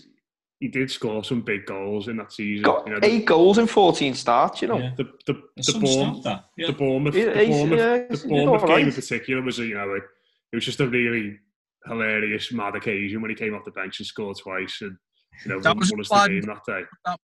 he 0.59 0.67
did 0.69 0.89
score 0.89 1.23
some 1.23 1.41
big 1.41 1.65
goals 1.65 2.07
in 2.07 2.17
that 2.17 2.31
season. 2.31 2.63
Got 2.63 2.87
you 2.87 2.93
know, 2.93 2.99
the, 2.99 3.07
eight 3.07 3.25
goals 3.25 3.57
in 3.57 3.67
14 3.67 4.13
starts, 4.13 4.61
you 4.61 4.67
know. 4.69 4.77
Yeah. 4.79 4.91
the 4.97 5.03
the, 5.27 5.41
the, 5.57 5.63
some 5.63 5.81
Bourne, 5.81 6.21
that. 6.23 6.45
Yeah. 6.57 6.67
the 6.67 6.73
Bournemouth, 6.73 7.13
the 7.13 7.19
he's- 7.19 7.47
Bournemouth, 7.49 7.79
yeah, 7.79 8.15
the 8.17 8.27
Bournemouth 8.27 8.61
all 8.61 8.67
game 8.77 8.87
in 8.87 8.93
particular 8.93 9.41
was 9.41 9.59
a 9.59 9.65
you 9.65 9.75
know 9.75 9.93
it, 9.95 10.03
it 10.51 10.55
was 10.55 10.65
just 10.65 10.79
a 10.79 10.87
really 10.87 11.37
hilarious 11.85 12.51
mad 12.51 12.75
occasion 12.75 13.21
when 13.21 13.29
he 13.29 13.35
came 13.35 13.53
off 13.53 13.65
the 13.65 13.71
bench 13.71 13.99
and 13.99 14.07
scored 14.07 14.37
twice 14.37 14.77
and 14.81 14.97
you 15.43 15.51
know 15.51 15.59
That 15.59 15.69
won, 15.75 15.79
was 15.79 15.91
won 15.91 16.01
us 16.01 16.07
fun. 16.07 16.33
the 16.33 16.39
game 16.41 16.49
that 16.49 16.63
day. 16.65 16.81
that, 17.05 17.19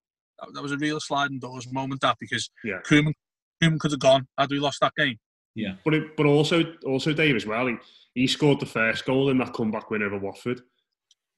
that 0.54 0.62
was 0.62 0.72
a 0.72 0.78
real 0.78 1.00
sliding 1.00 1.40
doors 1.40 1.72
moment 1.72 2.02
that 2.02 2.18
because 2.20 2.50
Yeah. 2.64 2.80
Koeman, 2.86 3.14
Koeman 3.64 3.80
could 3.80 3.92
have 3.92 4.00
gone 4.00 4.28
had 4.38 4.50
we 4.52 4.60
lost 4.60 4.80
that 4.82 4.94
game. 4.98 5.18
yeah. 5.56 5.76
But 5.86 5.94
it, 5.96 6.16
but 6.18 6.26
also 6.26 6.64
also 6.86 7.14
Dave 7.14 7.36
as 7.36 7.46
well. 7.46 7.68
He, 7.68 7.76
he 8.14 8.28
scored 8.28 8.60
the 8.60 8.66
first 8.66 9.06
goal 9.06 9.30
in 9.30 9.38
that 9.40 9.54
comeback 9.54 9.90
win 9.90 10.04
over 10.04 10.18
Watford. 10.20 10.62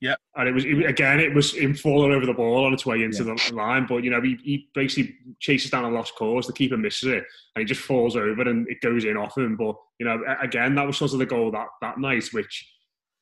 Yeah. 0.04 0.16
and 0.36 0.50
it 0.50 0.52
was 0.52 0.66
again 0.66 1.22
it 1.22 1.34
was 1.34 1.54
him 1.56 1.74
falling 1.74 2.12
over 2.12 2.26
the 2.26 2.34
ball 2.34 2.66
on 2.66 2.74
its 2.74 2.86
way 2.86 3.04
into 3.04 3.24
the 3.24 3.52
line. 3.54 3.86
But 3.88 4.04
you 4.04 4.12
know 4.12 4.22
he, 4.22 4.38
he 4.44 4.68
basically 4.76 5.16
chases 5.40 5.72
down 5.72 5.86
a 5.86 5.90
lost 5.90 6.14
cause. 6.16 6.46
The 6.46 6.52
keeper 6.54 6.76
misses 6.78 7.10
it, 7.10 7.24
and 7.56 7.62
he 7.62 7.66
just 7.66 7.82
falls 7.82 8.16
over 8.18 8.42
and 8.42 8.68
it 8.70 8.82
goes 8.82 9.06
in 9.06 9.16
off 9.16 9.38
him. 9.38 9.56
But 9.56 9.76
you 10.00 10.06
know 10.06 10.22
again 10.42 10.76
that 10.76 10.86
was 10.86 10.98
sort 10.98 11.14
of 11.14 11.20
the 11.20 11.26
goal 11.26 11.52
that 11.52 11.68
that 11.82 11.98
night, 12.00 12.26
which 12.34 12.70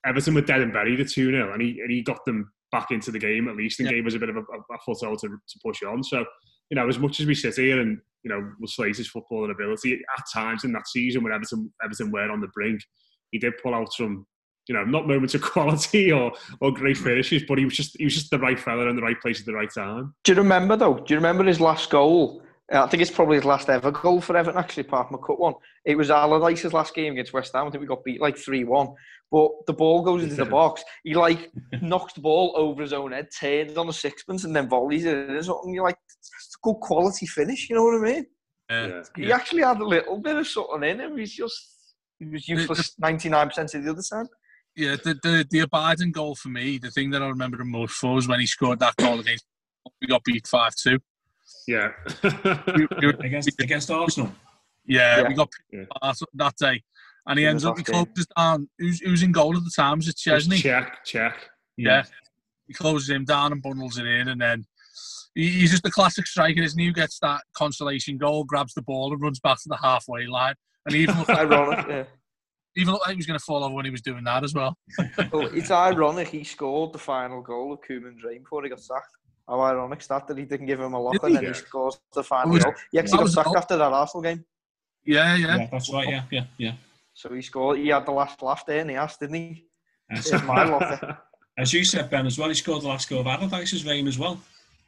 Everton 0.05 0.33
were 0.33 0.41
dead 0.41 0.61
and 0.61 0.73
buried 0.73 0.99
at 0.99 1.09
two 1.09 1.29
0 1.31 1.53
and 1.53 1.61
he 1.61 1.79
and 1.81 1.91
he 1.91 2.01
got 2.01 2.25
them 2.25 2.51
back 2.71 2.89
into 2.89 3.11
the 3.11 3.19
game 3.19 3.47
at 3.47 3.55
least 3.55 3.79
and 3.79 3.87
Yeah. 3.87 3.95
gave 3.97 4.07
us 4.07 4.15
a 4.15 4.19
bit 4.19 4.29
of 4.29 4.37
a, 4.37 4.39
a 4.39 4.77
foothold 4.83 5.19
to, 5.19 5.27
to 5.27 5.59
push 5.63 5.83
on. 5.83 6.03
So 6.03 6.25
you 6.71 6.75
know 6.75 6.87
as 6.89 6.97
much 6.97 7.19
as 7.19 7.27
we 7.27 7.35
sit 7.35 7.55
here 7.57 7.79
and 7.79 7.99
you 8.23 8.29
know 8.31 8.51
will 8.59 8.67
slate 8.67 8.97
his 8.97 9.11
footballing 9.11 9.51
ability 9.51 9.93
at 10.17 10.23
times 10.33 10.63
in 10.63 10.71
that 10.71 10.87
season 10.87 11.21
when 11.23 11.31
Everton 11.33 11.71
Everton 11.83 12.09
were 12.11 12.31
on 12.31 12.41
the 12.41 12.47
brink, 12.55 12.81
he 13.29 13.37
did 13.37 13.53
pull 13.61 13.75
out 13.75 13.93
some 13.93 14.25
you 14.67 14.75
know 14.75 14.83
not 14.83 15.07
moments 15.07 15.33
of 15.35 15.41
quality 15.53 16.11
or 16.11 16.31
or 16.59 16.71
great 16.71 16.97
finishes, 16.97 17.43
but 17.47 17.57
he 17.57 17.65
was 17.65 17.75
just 17.75 17.95
he 17.97 18.03
was 18.05 18.13
just 18.13 18.29
the 18.31 18.39
right 18.39 18.59
fella 18.59 18.87
in 18.87 18.95
the 18.95 19.01
right 19.01 19.19
place 19.21 19.39
at 19.39 19.45
the 19.45 19.53
right 19.53 19.73
time. 19.73 20.13
Do 20.23 20.31
you 20.33 20.37
remember 20.37 20.75
though? 20.75 20.95
Do 20.95 21.13
you 21.13 21.17
remember 21.17 21.43
his 21.43 21.59
last 21.59 21.89
goal? 21.89 22.41
Uh, 22.73 22.85
I 22.85 22.87
think 22.87 23.01
it's 23.01 23.11
probably 23.11 23.35
his 23.35 23.43
last 23.43 23.67
ever 23.69 23.91
goal 23.91 24.21
for 24.21 24.37
Everton, 24.37 24.57
actually, 24.57 24.85
apart 24.85 25.07
from 25.09 25.15
a 25.19 25.25
cut 25.25 25.37
one. 25.37 25.55
It 25.83 25.97
was 25.97 26.09
Allardyce's 26.09 26.71
last 26.71 26.95
game 26.95 27.11
against 27.11 27.33
West 27.33 27.51
Ham. 27.53 27.67
I 27.67 27.69
think 27.69 27.81
we 27.81 27.87
got 27.87 28.01
beat 28.05 28.21
like 28.21 28.37
3 28.37 28.63
1. 28.63 28.87
But 29.29 29.49
the 29.67 29.73
ball 29.73 30.03
goes 30.03 30.23
into 30.23 30.35
the 30.35 30.45
box. 30.45 30.81
He 31.03 31.13
like 31.13 31.51
knocks 31.81 32.13
the 32.13 32.21
ball 32.21 32.53
over 32.55 32.81
his 32.81 32.93
own 32.93 33.11
head, 33.11 33.27
turns 33.37 33.77
on 33.77 33.89
a 33.89 33.93
sixpence, 33.93 34.45
and 34.45 34.55
then 34.55 34.69
volleys 34.69 35.03
it 35.03 35.29
in 35.29 35.35
or 35.35 35.43
something. 35.43 35.73
You're 35.73 35.83
like, 35.83 35.97
it's 36.17 36.55
a 36.55 36.59
good 36.65 36.79
quality 36.79 37.25
finish, 37.25 37.69
you 37.69 37.75
know 37.75 37.83
what 37.83 37.95
I 38.07 38.11
mean? 38.13 38.25
Uh, 38.69 38.87
Yeah. 38.87 39.03
He 39.17 39.27
Yeah. 39.27 39.35
actually 39.35 39.63
had 39.63 39.81
a 39.81 39.85
little 39.85 40.19
bit 40.19 40.37
of 40.37 40.47
something 40.47 40.83
in 40.89 41.01
him. 41.01 41.17
He's 41.17 41.33
just, 41.33 41.95
he 42.19 42.25
was 42.25 42.47
useless 42.47 42.95
99% 43.03 43.75
of 43.75 43.83
the 43.83 43.91
other 43.91 44.01
time. 44.01 44.29
Yeah, 44.75 44.95
the, 45.03 45.13
the 45.21 45.45
the 45.49 45.59
abiding 45.59 46.11
goal 46.13 46.35
for 46.35 46.49
me, 46.49 46.77
the 46.77 46.91
thing 46.91 47.09
that 47.11 47.21
I 47.21 47.27
remember 47.27 47.57
the 47.57 47.65
most 47.65 47.93
for 47.93 48.13
was 48.15 48.27
when 48.27 48.39
he 48.39 48.45
scored 48.47 48.79
that 48.79 48.95
goal 48.95 49.19
against. 49.19 49.45
We 49.99 50.07
got 50.07 50.23
beat 50.23 50.47
five 50.47 50.73
two. 50.75 50.99
Yeah. 51.67 51.91
Against, 53.19 53.59
against 53.59 53.91
Arsenal. 53.91 54.31
Yeah, 54.85 55.21
Yeah. 55.21 55.27
we 55.27 55.33
got 55.35 55.49
Yeah. 55.71 55.83
that, 56.01 56.15
that 56.35 56.55
day, 56.57 56.81
and 57.27 57.37
he 57.37 57.45
In 57.45 57.51
ends 57.51 57.65
up 57.65 57.77
he 57.77 57.83
closes 57.83 58.27
down. 58.37 58.69
Who's 58.79 58.99
who's 59.01 59.23
in 59.23 59.31
goal 59.31 59.55
at 59.57 59.63
the 59.63 59.71
time? 59.75 59.99
Is 59.99 60.07
it 60.07 60.15
Szczesny? 60.15 60.57
check, 60.61 61.03
check. 61.05 61.49
Yeah. 61.77 62.03
He 62.67 62.73
closes 62.73 63.09
him 63.09 63.25
down 63.25 63.51
and 63.51 63.61
bundles 63.61 63.97
it 63.97 64.05
in, 64.05 64.29
and 64.29 64.39
then 64.39 64.65
he, 65.35 65.49
he's 65.49 65.71
just 65.71 65.85
a 65.85 65.91
classic 65.91 66.25
striker, 66.27 66.61
isn't 66.61 66.79
he? 66.79 66.87
Who 66.87 66.93
gets 66.93 67.19
that 67.19 67.41
consolation 67.55 68.17
goal, 68.17 68.43
grabs 68.45 68.73
the 68.73 68.81
ball, 68.81 69.11
and 69.11 69.21
runs 69.21 69.39
back 69.39 69.57
to 69.57 69.69
the 69.69 69.77
halfway 69.77 70.25
line. 70.27 70.55
And 70.85 70.95
he 70.95 71.01
even 71.03 71.17
looked 71.17 71.29
like, 71.29 71.39
Ironic, 71.51 71.85
yeah. 71.89 72.03
Even 72.75 72.93
looked 72.93 73.05
like 73.05 73.13
he 73.13 73.17
was 73.17 73.25
going 73.25 73.37
to 73.39 73.43
fall 73.43 73.63
over 73.63 73.73
when 73.75 73.85
he 73.85 73.91
was 73.91 74.01
doing 74.01 74.23
that 74.23 74.43
as 74.43 74.53
well. 74.53 74.77
Well, 75.31 75.47
it's 75.53 75.71
ironic 75.71 76.29
he 76.29 76.43
scored 76.43 76.93
the 76.93 76.99
final 76.99 77.41
goal 77.41 77.73
of 77.73 77.79
Koeman's 77.81 78.23
reign 78.23 78.39
before 78.43 78.63
he 78.63 78.69
got 78.69 78.79
sacked. 78.79 79.07
How 79.47 79.59
ironic 79.61 79.99
is 80.01 80.07
that 80.07 80.27
that 80.27 80.37
he 80.37 80.45
didn't 80.45 80.67
give 80.67 80.79
him 80.79 80.93
a 80.93 80.99
lock 81.01 81.13
Did 81.13 81.23
and 81.23 81.29
he? 81.31 81.35
then 81.35 81.43
he 81.45 81.49
Yeah. 81.49 81.53
scores 81.65 81.99
the 82.13 82.23
final 82.23 82.53
Was- 82.53 82.63
goal. 82.63 82.73
He 82.91 82.99
actually 82.99 83.17
that 83.17 83.23
got 83.35 83.43
sacked 83.45 83.55
after 83.57 83.77
that 83.77 83.91
Arsenal 83.91 84.21
game. 84.23 84.45
Yeah, 85.03 85.35
yeah. 85.35 85.57
Yeah, 85.57 85.67
that's 85.71 85.91
right. 85.91 86.07
Yeah, 86.07 86.23
yeah, 86.31 86.45
yeah. 86.57 86.73
So 87.13 87.33
he 87.33 87.41
scored. 87.41 87.79
He 87.79 87.87
had 87.89 88.05
the 88.05 88.11
last 88.11 88.41
laugh 88.41 88.65
there, 88.65 88.79
and 88.79 88.89
he 88.89 88.95
asked, 88.95 89.19
didn't 89.19 89.35
he? 89.35 89.65
As, 90.11 90.31
my 90.43 90.63
locker. 90.63 91.17
as 91.57 91.73
you 91.73 91.83
said, 91.83 92.09
Ben, 92.09 92.25
as 92.27 92.37
well, 92.37 92.47
he 92.49 92.53
scored 92.55 92.83
the 92.83 92.87
last 92.87 93.09
goal 93.09 93.21
of 93.21 93.27
Allardyce's 93.27 93.83
game 93.83 94.07
as 94.07 94.17
well. 94.19 94.39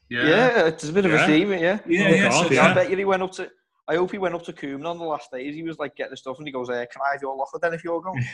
Yeah. 0.09 0.27
Yeah, 0.27 0.67
it's 0.67 0.87
a 0.87 0.93
bit 0.93 1.05
of 1.05 1.11
Yeah. 1.11 1.23
a 1.23 1.27
theme, 1.27 1.51
yeah. 1.51 1.57
Yeah, 1.59 1.77
Oh, 1.79 2.09
yeah. 2.09 2.29
God, 2.29 2.47
so- 2.47 2.53
yeah. 2.53 2.67
I 2.67 2.73
bet 2.73 2.89
you 2.91 2.97
he 2.97 3.05
went 3.05 3.23
up 3.23 3.31
to. 3.33 3.49
I 3.87 3.95
hope 3.95 4.11
he 4.11 4.17
went 4.17 4.33
up 4.33 4.43
to 4.43 4.53
Koeman 4.53 4.85
on 4.85 4.97
the 4.97 5.03
last 5.03 5.29
days. 5.29 5.53
He 5.55 5.63
was 5.63 5.77
like 5.77 5.93
getting 5.97 6.11
the 6.11 6.17
stuff, 6.17 6.37
and 6.37 6.47
he 6.47 6.53
goes, 6.53 6.69
uh, 6.69 6.85
"Can 6.91 7.01
I 7.05 7.13
have 7.13 7.21
your 7.21 7.35
locker 7.35 7.59
then 7.61 7.73
if 7.73 7.83
you're 7.83 8.01
going?" 8.01 8.23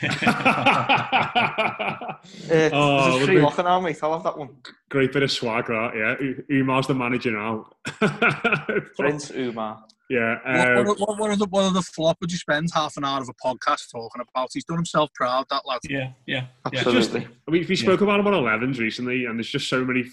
Uh, 2.50 2.68
Oh, 2.72 3.02
there's 3.02 3.14
a 3.14 3.18
would 3.18 3.26
free 3.26 3.34
be- 3.36 3.40
locker 3.42 3.62
now, 3.62 3.80
mate. 3.80 3.98
I'll 4.02 4.12
have 4.12 4.22
that 4.24 4.36
one. 4.36 4.50
Great 4.90 5.12
bit 5.12 5.22
of 5.22 5.30
swag, 5.32 5.66
that, 5.66 5.92
yeah. 5.96 6.16
U- 6.20 6.44
Umar's 6.50 6.86
the 6.86 6.94
manager 6.94 7.30
now. 7.32 7.66
Prince 8.96 9.30
Umar. 9.30 9.82
yeah. 10.10 10.36
What, 10.44 10.78
Um, 10.78 10.86
what, 10.86 10.98
what, 11.00 11.18
what, 11.18 11.30
other, 11.30 11.46
what 11.46 11.64
other 11.64 11.80
flop 11.82 12.18
would 12.20 12.30
you 12.30 12.38
spend 12.38 12.68
half 12.74 12.96
an 12.96 13.04
hour 13.04 13.20
of 13.22 13.28
a 13.28 13.34
podcast 13.34 13.90
talking 13.90 14.22
about? 14.28 14.50
He's 14.52 14.64
done 14.64 14.76
himself 14.78 15.10
proud, 15.14 15.46
that 15.50 15.62
lad. 15.66 15.80
yeah, 15.88 16.12
yeah, 16.26 16.46
yeah. 16.72 16.80
Absolutely. 16.80 17.26
I 17.48 17.50
mean, 17.50 17.66
we 17.68 17.76
spoke 17.76 18.00
about 18.02 18.20
him 18.20 18.26
on 18.26 18.34
11s 18.34 18.78
recently, 18.78 19.24
and 19.24 19.38
there's 19.38 19.50
just 19.50 19.68
so 19.68 19.84
many. 19.84 20.04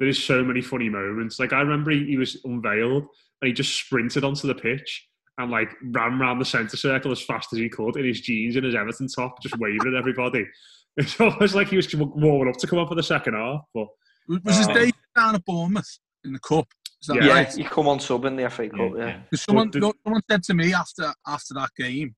There 0.00 0.08
is 0.08 0.22
so 0.22 0.42
many 0.42 0.60
funny 0.60 0.88
moments. 0.88 1.38
Like 1.38 1.52
I 1.52 1.60
remember 1.60 1.92
he, 1.92 2.04
he 2.04 2.16
was 2.16 2.38
unveiled 2.44 3.06
and 3.44 3.48
he 3.48 3.52
just 3.52 3.76
sprinted 3.78 4.24
onto 4.24 4.46
the 4.48 4.54
pitch 4.54 5.06
and 5.36 5.50
like 5.50 5.68
ran 5.92 6.14
around 6.18 6.38
the 6.38 6.44
centre 6.46 6.78
circle 6.78 7.12
as 7.12 7.20
fast 7.20 7.52
as 7.52 7.58
he 7.58 7.68
could 7.68 7.96
in 7.96 8.04
his 8.06 8.22
jeans 8.22 8.56
and 8.56 8.64
his 8.64 8.74
Everton 8.74 9.06
top, 9.06 9.42
just 9.42 9.58
waving 9.58 9.86
at 9.86 9.94
everybody. 9.98 10.46
It's 10.96 11.20
almost 11.20 11.56
like 11.56 11.68
he 11.70 11.76
was 11.76 11.92
warming 11.92 12.48
up 12.54 12.56
to 12.60 12.68
come 12.68 12.78
on 12.78 12.86
for 12.86 12.94
the 12.94 13.02
second 13.02 13.34
half. 13.34 13.62
But 13.74 13.88
Was 14.28 14.56
his 14.58 14.68
um, 14.68 14.72
Oh. 14.76 14.78
day 14.78 14.92
down 15.16 15.34
at 15.34 15.44
Bournemouth 15.44 15.98
in 16.24 16.32
the 16.32 16.38
cup? 16.38 16.68
Is 17.02 17.08
that 17.08 17.16
Yeah. 17.16 17.24
Yeah, 17.26 17.32
right? 17.32 17.58
you 17.58 17.64
come 17.64 17.88
on 17.88 17.98
sub 17.98 18.24
in 18.26 18.36
the 18.36 18.48
FA 18.48 18.68
Cup. 18.68 18.78
Yeah, 18.96 19.06
yeah. 19.06 19.20
'Cause 19.28 19.42
someone, 19.42 19.70
did- 19.70 19.82
someone 20.04 20.22
said 20.30 20.44
to 20.44 20.54
me 20.54 20.72
after 20.72 21.12
after 21.26 21.52
that 21.54 21.70
game, 21.76 22.14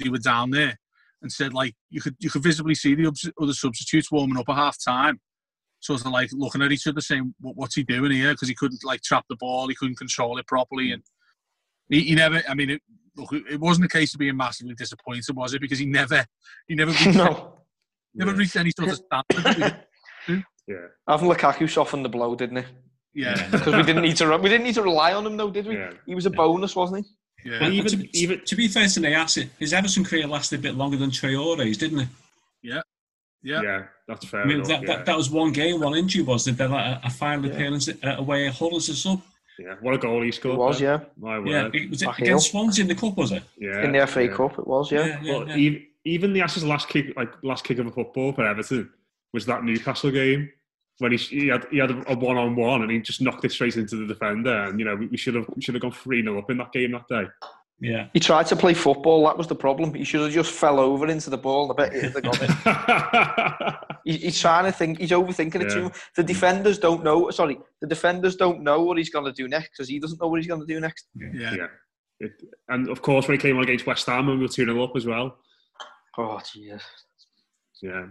they 0.00 0.08
were 0.08 0.16
down 0.16 0.50
there, 0.52 0.74
and 1.20 1.30
said 1.30 1.52
like 1.52 1.74
you 1.90 2.00
could 2.00 2.16
you 2.18 2.30
could 2.30 2.42
visibly 2.42 2.74
see 2.74 2.94
the 2.94 3.32
other 3.40 3.52
substitutes 3.52 4.10
warming 4.10 4.38
up 4.38 4.48
at 4.48 4.56
half 4.56 4.78
time, 4.82 5.20
sort 5.84 6.00
of 6.00 6.06
like 6.12 6.30
looking 6.32 6.62
at 6.62 6.72
each 6.72 6.86
other 6.86 7.00
saying, 7.00 7.34
what, 7.40 7.56
"What's 7.56 7.74
he 7.74 7.82
doing 7.82 8.10
here?" 8.12 8.32
Because 8.32 8.48
he 8.48 8.54
couldn't 8.54 8.84
like 8.84 9.02
trap 9.02 9.24
the 9.28 9.36
ball, 9.36 9.68
he 9.68 9.74
couldn't 9.74 9.98
control 9.98 10.38
it 10.38 10.46
properly, 10.46 10.92
and 10.92 11.02
he, 11.88 12.00
he 12.00 12.14
never. 12.14 12.42
I 12.48 12.54
mean, 12.54 12.70
it, 12.70 12.82
look, 13.16 13.32
it 13.32 13.60
wasn't 13.60 13.86
a 13.86 13.88
case 13.88 14.14
of 14.14 14.18
being 14.20 14.36
massively 14.36 14.74
disappointed, 14.74 15.36
was 15.36 15.54
it? 15.54 15.60
Because 15.60 15.78
he 15.78 15.86
never 15.86 16.24
he 16.68 16.74
never 16.74 16.90
reached, 17.04 17.06
no. 17.14 17.58
never 18.14 18.32
yeah, 18.32 18.36
reached 18.38 18.56
any 18.56 18.72
sort 18.76 18.90
of 18.90 18.96
standard. 19.36 19.76
yeah, 20.66 20.76
Having 21.08 21.28
Lukaku 21.30 21.68
softened 21.70 22.04
the 22.04 22.08
blow, 22.08 22.34
didn't 22.34 22.56
he? 22.58 22.64
yeah, 23.22 23.48
Because 23.50 23.74
we 23.76 23.82
didn't 23.82 24.02
need 24.02 24.16
to. 24.16 24.26
Run, 24.26 24.42
we 24.42 24.48
didn't 24.48 24.64
need 24.64 24.74
to 24.74 24.82
rely 24.82 25.12
on 25.12 25.26
him, 25.26 25.36
though, 25.36 25.50
did 25.50 25.66
we? 25.66 25.76
yeah. 25.76 25.92
He 26.06 26.14
was 26.14 26.26
a 26.26 26.30
bonus, 26.30 26.74
wasn't 26.74 27.04
he? 27.04 27.50
yeah. 27.50 27.58
But 27.60 27.72
even- 27.72 27.90
to, 28.00 28.16
even- 28.18 28.40
to 28.46 28.56
be 28.56 28.68
fair 28.68 28.88
to 28.88 29.00
Niasse, 29.00 29.48
his 29.58 29.72
Everton 29.74 30.04
career 30.04 30.26
lasted 30.26 30.60
a 30.60 30.62
bit 30.62 30.74
longer 30.76 30.96
than 30.96 31.10
Traore's, 31.10 31.76
didn't 31.76 32.00
it? 32.00 32.08
Yeah. 32.62 32.80
yeah. 33.42 33.60
yeah, 33.62 33.82
that's 34.08 34.24
fair 34.26 34.42
I 34.42 34.44
mean, 34.46 34.56
enough. 34.56 34.68
that, 34.68 34.82
yeah. 34.82 34.86
that, 34.96 35.06
that 35.06 35.16
was 35.16 35.30
one 35.30 35.52
game, 35.52 35.80
one 35.80 35.94
injury, 35.96 36.22
wasn't 36.22 36.54
it? 36.54 36.58
Then 36.58 36.70
like, 36.72 37.02
a, 37.02 37.06
a 37.06 37.10
final 37.10 37.46
Yeah. 37.46 37.52
appearance 37.54 37.88
away 38.02 38.46
at 38.48 38.54
Hull 38.54 38.76
as 38.76 38.88
a 38.88 38.94
sub. 38.94 39.22
yeah, 39.58 39.74
what 39.80 39.94
a 39.94 39.98
goal 39.98 40.22
he 40.22 40.30
scored. 40.32 40.56
It 40.56 40.58
was, 40.58 40.80
yeah. 40.80 41.00
My 41.16 41.38
word. 41.38 41.48
Yeah, 41.48 41.70
it 41.72 41.90
was 41.90 42.02
it 42.02 42.06
Back 42.06 42.18
against 42.18 42.46
heel. 42.46 42.60
Swansea 42.60 42.82
in 42.82 42.88
the 42.88 42.94
cup, 42.94 43.16
was 43.16 43.32
it? 43.32 43.42
yeah, 43.58 43.82
In 43.84 43.92
the 43.92 44.06
FA 44.06 44.24
yeah. 44.24 44.32
Cup, 44.36 44.58
it 44.58 44.66
was, 44.66 44.90
yeah. 44.92 45.18
yeah, 45.22 45.32
Well, 45.32 45.48
yeah. 45.48 45.56
even, 45.56 45.86
even 46.04 46.32
the 46.32 46.42
Ashes' 46.42 46.64
last 46.64 46.88
kick, 46.88 47.16
like 47.16 47.32
last 47.42 47.64
kick 47.64 47.78
of 47.78 47.86
a 47.86 47.90
football 47.90 48.32
for 48.32 48.44
Everton, 48.46 48.90
was 49.32 49.46
that 49.46 49.64
Newcastle 49.64 50.10
game 50.10 50.50
when 50.98 51.10
he, 51.10 51.16
he 51.18 51.48
had 51.48 51.66
he 51.72 51.78
had 51.78 51.90
a 51.90 52.14
one 52.16 52.36
on 52.36 52.54
one 52.54 52.82
and 52.82 52.90
he 52.90 53.00
just 53.00 53.20
knocked 53.20 53.44
it 53.44 53.50
straight 53.50 53.76
into 53.76 53.96
the 53.96 54.06
defender. 54.06 54.64
And 54.64 54.78
you 54.78 54.84
know 54.84 54.94
we, 54.94 55.06
we 55.08 55.16
should 55.16 55.34
have 55.34 55.46
we 55.56 55.60
should 55.62 55.74
have 55.74 55.82
gone 55.82 55.90
three 55.92 56.22
0 56.22 56.38
up 56.38 56.50
in 56.50 56.58
that 56.58 56.72
game 56.72 56.92
that 56.92 57.08
day. 57.08 57.24
Yeah. 57.80 58.06
He 58.14 58.20
tried 58.20 58.46
to 58.46 58.56
play 58.56 58.72
football. 58.72 59.24
That 59.24 59.36
was 59.36 59.46
the 59.46 59.54
problem. 59.54 59.92
He 59.94 60.04
should 60.04 60.20
have 60.22 60.32
just 60.32 60.52
fell 60.52 60.78
over 60.80 61.06
into 61.08 61.28
the 61.28 61.36
ball. 61.36 61.70
I 61.72 61.74
bet 61.74 61.92
he'd 61.92 62.22
got 62.22 62.38
it. 62.40 63.74
He, 64.06 64.18
he's 64.18 64.38
trying 64.38 64.66
to 64.66 64.72
think. 64.72 64.98
He's 64.98 65.12
overthinking 65.12 65.54
it 65.62 65.62
Yeah. 65.62 65.74
too. 65.88 65.90
The 66.14 66.22
defenders 66.22 66.78
don't 66.78 67.02
know. 67.02 67.30
Sorry, 67.30 67.58
the 67.80 67.86
defenders 67.86 68.36
don't 68.36 68.60
know 68.62 68.82
what 68.82 68.98
he's 68.98 69.08
going 69.08 69.24
to 69.24 69.32
do 69.32 69.48
next 69.48 69.70
because 69.70 69.88
he 69.88 69.98
doesn't 69.98 70.20
know 70.20 70.28
what 70.28 70.40
he's 70.40 70.46
going 70.46 70.60
to 70.60 70.66
do 70.66 70.78
next. 70.78 71.06
yeah. 71.14 71.54
yeah, 71.54 71.66
it, 72.20 72.32
and 72.68 72.90
of 72.90 73.00
course 73.00 73.26
when 73.26 73.38
he 73.38 73.40
came 73.40 73.56
on 73.56 73.62
against 73.62 73.86
West 73.86 74.04
Ham 74.06 74.28
and 74.28 74.38
we 74.38 74.44
were 74.44 74.52
two 74.52 74.66
0 74.66 74.82
up 74.84 74.94
as 74.94 75.06
well. 75.06 75.38
Oh, 76.18 76.38
Jesus. 76.52 76.82
Yeah. 77.80 78.08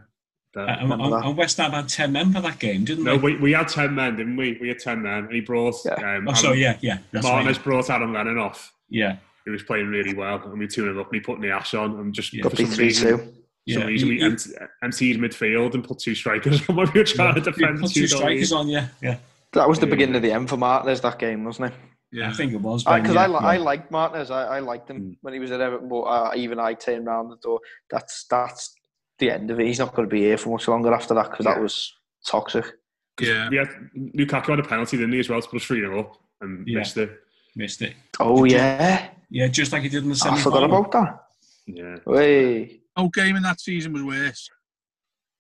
Uh, 0.58 0.62
and, 0.62 0.92
and 0.94 1.38
West 1.38 1.58
Ham 1.58 1.72
had 1.72 1.88
10 1.90 2.12
men 2.12 2.34
for 2.34 2.42
that 2.42 2.58
game, 2.58 2.86
didn't 2.86 3.04
no, 3.04 3.16
they? 3.18 3.24
we, 3.24 3.38
we 3.38 3.52
had 3.54 3.68
ten 3.68 3.94
men, 3.94 4.16
didn't 4.16 4.36
we? 4.36 4.58
We 4.60 4.70
had 4.70 4.80
ten 4.80 5.02
men, 5.04 5.26
and 5.26 5.32
he 5.32 5.42
brought. 5.42 5.76
Yeah. 5.86 5.94
Um, 6.18 6.28
Oh, 6.28 6.34
so 6.34 6.54
yeah, 6.54 6.78
yeah. 6.82 6.98
That's 7.12 7.24
Martinez 7.26 7.58
right. 7.58 7.64
brought 7.64 7.90
Aaron 7.92 8.14
Lennon 8.14 8.38
off. 8.40 8.74
Yeah, 8.90 9.18
He 9.46 9.52
was 9.52 9.64
playing 9.64 9.88
really 9.88 10.14
well, 10.14 10.42
and 10.44 10.58
we 10.58 10.68
two 10.68 10.84
0 10.84 11.00
up, 11.02 11.08
and 11.08 11.16
he 11.16 11.20
put 11.22 11.42
the 11.42 11.50
ash 11.52 11.74
on, 11.74 12.00
and 12.00 12.14
just 12.14 12.34
Yeah. 12.34 12.44
for 12.44 12.50
Got 12.50 12.58
beat 12.58 12.68
some 12.68 12.76
3 12.76 12.86
reason, 12.86 13.18
2. 13.20 13.34
yeah. 13.66 13.78
some 13.80 13.88
reason 13.88 14.10
we 14.10 14.16
he- 14.18 14.24
emptied, 14.24 14.54
emptied 14.84 15.20
midfield 15.20 15.74
and 15.74 15.84
put 15.84 16.00
two 16.00 16.16
strikers 16.16 16.68
on 16.70 16.76
when 16.76 16.90
we 16.94 17.00
were 17.02 17.06
trying 17.06 17.36
to 17.36 17.42
defend 17.42 17.80
put 17.82 17.92
two 17.92 18.02
two 18.02 18.08
strikers 18.08 18.52
on, 18.54 18.68
yeah, 18.70 18.88
yeah. 19.02 19.18
That 19.54 19.68
was 19.68 19.80
the 19.80 19.86
Yeah. 19.86 19.92
beginning 19.92 20.16
of 20.16 20.22
the 20.22 20.32
end 20.32 20.50
for 20.50 20.58
Martinez, 20.58 21.02
that 21.02 21.20
game, 21.20 21.44
wasn't 21.44 21.74
it? 21.74 21.80
yeah. 22.12 22.30
I 22.30 22.34
think 22.34 22.54
it 22.54 22.62
was. 22.62 22.84
Because 22.84 23.02
Ben, 23.02 23.18
I, 23.18 23.22
yeah, 23.22 23.28
li- 23.28 23.40
yeah. 23.42 23.48
I 23.48 23.58
liked 23.58 23.92
Martinez. 23.92 24.32
I, 24.32 24.58
I 24.58 24.60
liked 24.60 24.90
him 24.90 25.02
Mm. 25.02 25.18
when 25.22 25.34
he 25.34 25.40
was 25.40 25.52
at 25.52 25.62
Everton, 25.62 25.90
but 25.90 26.02
uh, 26.04 26.32
even 26.36 26.60
I 26.60 26.74
turned 26.76 27.06
round 27.08 27.32
the 27.32 27.38
door. 27.38 27.60
That's 27.90 28.26
that's 28.30 28.74
the 29.20 29.30
end 29.32 29.52
of 29.52 29.60
it. 29.60 29.68
He's 29.68 29.80
not 29.80 29.94
going 29.96 30.08
to 30.08 30.14
be 30.14 30.22
here 30.22 30.38
for 30.38 30.50
much 30.50 30.68
longer 30.68 30.94
after 30.94 31.14
that 31.16 31.32
because 31.32 31.46
Yeah. 31.46 31.56
that 31.56 31.62
was 31.62 31.94
toxic. 32.26 32.66
yeah. 33.20 33.50
We 33.50 33.58
had 33.58 33.70
Lukaku 34.16 34.48
had 34.48 34.60
a 34.60 34.64
penalty, 34.64 34.98
didn't 34.98 35.14
he, 35.14 35.20
as 35.20 35.30
well, 35.30 35.42
to 35.42 35.48
put 35.48 35.58
us 35.62 35.66
3 35.68 35.82
0 35.82 36.00
up 36.00 36.18
and 36.42 36.68
Yeah. 36.68 36.80
missed 36.80 36.98
it. 36.98 37.12
Missed 37.56 37.82
it. 37.84 37.94
Oh 38.20 38.44
yeah, 38.46 39.10
Yeah, 39.34 39.48
just 39.48 39.72
like 39.74 39.82
he 39.82 39.90
did 39.90 40.04
in 40.04 40.10
the 40.10 40.22
ah, 40.24 40.28
I 40.28 40.30
semi 40.38 40.42
forgot 40.44 40.64
about 40.64 40.92
that. 40.92 41.24
Yeah. 41.66 41.96
Hey, 42.08 42.82
No 42.96 43.10
game 43.10 43.36
in 43.36 43.42
that 43.42 43.60
season 43.60 43.92
was 43.92 44.04
worse. 44.04 44.48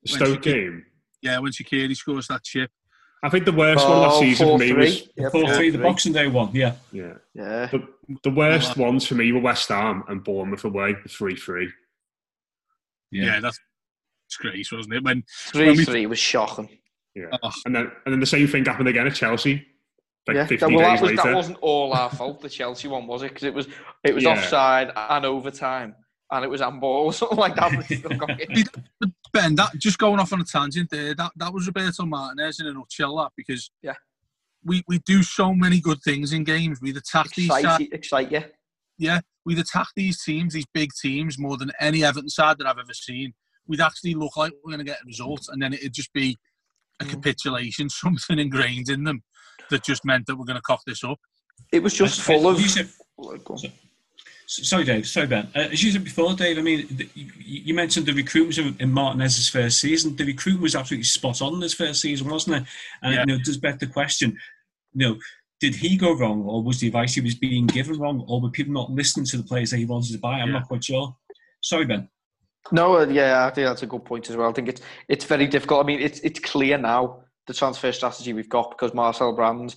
The 0.01 0.09
Stoke 0.13 0.43
she- 0.43 0.51
game. 0.51 0.85
Yeah, 1.21 1.37
when 1.39 1.51
Shaqiri 1.51 1.95
scores 1.95 2.27
that 2.27 2.43
chip. 2.43 2.71
I 3.21 3.29
think 3.29 3.45
the 3.45 3.51
worst 3.53 3.87
one 3.87 3.99
last 3.99 4.15
Oh, 4.15 4.21
season 4.21 4.47
for 4.47 4.57
me 4.57 4.71
4-3. 4.71 4.77
was 4.77 5.09
Yeah, 5.15 5.29
4 5.29 5.53
3, 5.55 5.69
the 5.69 5.77
Boxing 5.77 6.11
Day 6.11 6.27
one, 6.27 6.49
yeah. 6.53 6.73
yeah. 6.91 7.13
Yeah, 7.35 7.67
The, 7.67 7.87
the 8.23 8.31
worst 8.31 8.75
ones 8.77 9.05
for 9.07 9.13
me 9.15 9.31
were 9.31 9.39
West 9.39 9.69
Ham 9.69 10.03
and 10.09 10.23
Bournemouth 10.23 10.65
away, 10.65 10.95
three 11.07 11.35
three. 11.35 11.69
Yeah, 13.11 13.25
Yeah. 13.25 13.39
that's 13.41 13.59
disgrace, 14.27 14.71
wasn't 14.71 14.95
it? 14.95 15.03
When 15.03 15.23
three 15.51 15.67
when 15.67 15.77
we- 15.77 15.85
three 15.85 16.05
was 16.07 16.19
shocking. 16.19 16.67
Yeah. 17.15 17.25
oh, 17.43 17.51
And 17.65 17.75
then 17.75 17.91
and 18.05 18.11
then 18.13 18.19
the 18.19 18.25
same 18.25 18.47
thing 18.47 18.65
happened 18.65 18.89
again 18.89 19.05
at 19.07 19.13
Chelsea. 19.15 19.67
Like 20.27 20.35
yeah, 20.35 20.45
50 20.45 20.55
that, 20.65 20.73
well, 20.73 20.89
days 20.91 20.99
that, 20.99 21.01
was, 21.01 21.11
later. 21.11 21.23
that 21.29 21.35
wasn't 21.35 21.57
all 21.61 21.93
our 21.93 22.09
fault. 22.09 22.41
The 22.41 22.49
Chelsea 22.49 22.87
one 22.87 23.07
was 23.07 23.23
it? 23.23 23.29
Because 23.29 23.43
it 23.43 23.53
was 23.53 23.67
it 24.03 24.15
was 24.15 24.23
Yeah. 24.23 24.31
offside 24.31 24.91
and 24.95 25.25
overtime, 25.25 25.95
and 26.31 26.45
it 26.45 26.47
was 26.49 26.61
handball 26.61 27.05
or 27.07 27.13
something 27.13 27.37
like 27.37 27.55
that. 27.55 27.71
but 27.75 27.85
still 27.85 28.17
got 28.17 28.39
in. 28.39 28.63
Ben, 29.33 29.55
that 29.55 29.71
just 29.77 29.97
going 29.97 30.19
off 30.19 30.31
on 30.31 30.39
a 30.39 30.43
tangent 30.45 30.89
there, 30.91 31.13
that, 31.15 31.31
that 31.37 31.51
was 31.53 31.65
Roberto 31.67 32.05
Martinez 32.05 32.59
in 32.59 32.67
a 32.67 32.73
nutshell, 32.73 33.17
that 33.17 33.31
because 33.35 33.69
Yeah. 33.81 33.95
we, 34.63 34.83
we 34.87 34.99
do 34.99 35.23
so 35.23 35.53
many 35.53 35.79
good 35.81 36.01
things 36.03 36.31
in 36.33 36.43
games. 36.43 36.79
We'd 36.81 36.95
attack 36.97 37.31
these 37.35 37.47
sides, 37.49 37.65
excite, 37.65 37.89
excite 37.93 38.31
you. 38.31 38.43
yeah, 38.99 39.21
we'd 39.43 39.57
attack 39.59 39.87
these 39.95 40.23
teams, 40.23 40.53
these 40.53 40.67
big 40.73 40.91
teams, 41.01 41.37
more 41.39 41.57
than 41.57 41.71
any 41.81 42.03
Everton 42.05 42.29
side 42.29 42.59
that 42.59 42.67
I've 42.67 42.77
ever 42.77 42.93
seen. 42.93 43.33
We'd 43.67 43.81
actually 43.81 44.13
look 44.13 44.37
like 44.37 44.53
we're 44.63 44.71
going 44.71 44.85
to 44.85 44.89
get 44.91 45.01
a 45.01 45.05
result, 45.05 45.47
and 45.49 45.61
then 45.61 45.73
it'd 45.73 45.93
just 45.93 46.13
be 46.13 46.37
a 47.01 47.05
Mm. 47.05 47.09
capitulation, 47.09 47.89
something 47.89 48.37
ingrained 48.37 48.87
in 48.87 49.03
them 49.03 49.23
that 49.73 49.83
just 49.83 50.05
meant 50.05 50.25
that 50.27 50.35
we're 50.37 50.45
going 50.45 50.55
to 50.55 50.61
cough 50.61 50.83
this 50.85 51.03
up. 51.03 51.19
It 51.71 51.81
was 51.83 51.93
just 51.93 52.19
As- 52.19 52.25
full 52.25 52.47
as 52.49 52.55
of. 52.55 52.61
you 52.61 52.69
said- 52.69 52.89
Go 53.17 53.53
on. 53.55 53.59
Sorry, 54.45 54.83
Dave. 54.83 55.07
Sorry, 55.07 55.25
Ben. 55.27 55.49
Uh, 55.55 55.59
as 55.71 55.83
you 55.83 55.91
said 55.91 56.03
before, 56.03 56.33
Dave, 56.33 56.57
I 56.57 56.61
mean, 56.61 56.85
the, 56.91 57.09
you, 57.15 57.31
you 57.37 57.73
mentioned 57.73 58.05
the 58.05 58.13
recruitment 58.13 58.57
in- 58.57 58.75
in 58.79 58.91
Martinez's 58.91 59.49
first 59.49 59.79
season. 59.79 60.15
The 60.15 60.25
recruitment 60.25 60.63
was 60.63 60.75
absolutely 60.75 61.05
spot 61.05 61.41
on 61.41 61.55
in 61.55 61.61
his 61.61 61.73
first 61.73 62.01
season, 62.01 62.27
wasn't 62.29 62.57
it? 62.57 62.63
And 63.01 63.13
Yeah. 63.13 63.19
you 63.21 63.25
know, 63.27 63.35
it 63.35 63.45
does 63.45 63.57
beg 63.57 63.79
the 63.79 63.87
question, 63.87 64.37
you 64.93 65.07
know, 65.07 65.17
did 65.59 65.75
he 65.75 65.95
go 65.97 66.13
wrong, 66.13 66.43
or 66.43 66.61
was 66.61 66.79
the 66.79 66.87
advice 66.87 67.13
he 67.15 67.21
was 67.21 67.35
being 67.35 67.65
given 67.67 67.97
wrong, 67.97 68.25
or 68.27 68.41
were 68.41 68.49
people 68.49 68.73
not 68.73 68.91
listening 68.91 69.25
to 69.27 69.37
the 69.37 69.43
players 69.43 69.71
that 69.71 69.77
he 69.77 69.85
wanted 69.85 70.11
to 70.11 70.19
buy? 70.19 70.39
I'm 70.39 70.49
Yeah. 70.49 70.59
not 70.59 70.67
quite 70.67 70.83
sure. 70.83 71.15
Sorry, 71.61 71.85
Ben. 71.85 72.09
No, 72.71 72.97
uh, 72.97 73.05
yeah, 73.07 73.45
I 73.45 73.49
think 73.49 73.65
that's 73.67 73.83
a 73.83 73.87
good 73.87 74.03
point 74.05 74.29
as 74.29 74.35
well. 74.35 74.49
I 74.49 74.53
think 74.53 74.67
it's 74.69 74.81
it's 75.07 75.25
very 75.25 75.47
difficult. 75.47 75.83
I 75.83 75.87
mean, 75.87 75.99
it's 76.01 76.19
it's 76.19 76.39
clear 76.39 76.77
now 76.77 77.22
the 77.47 77.53
transfer 77.53 77.91
strategy 77.91 78.33
we've 78.33 78.49
got 78.49 78.71
because 78.71 78.93
Marcel 78.93 79.35
Brands 79.35 79.75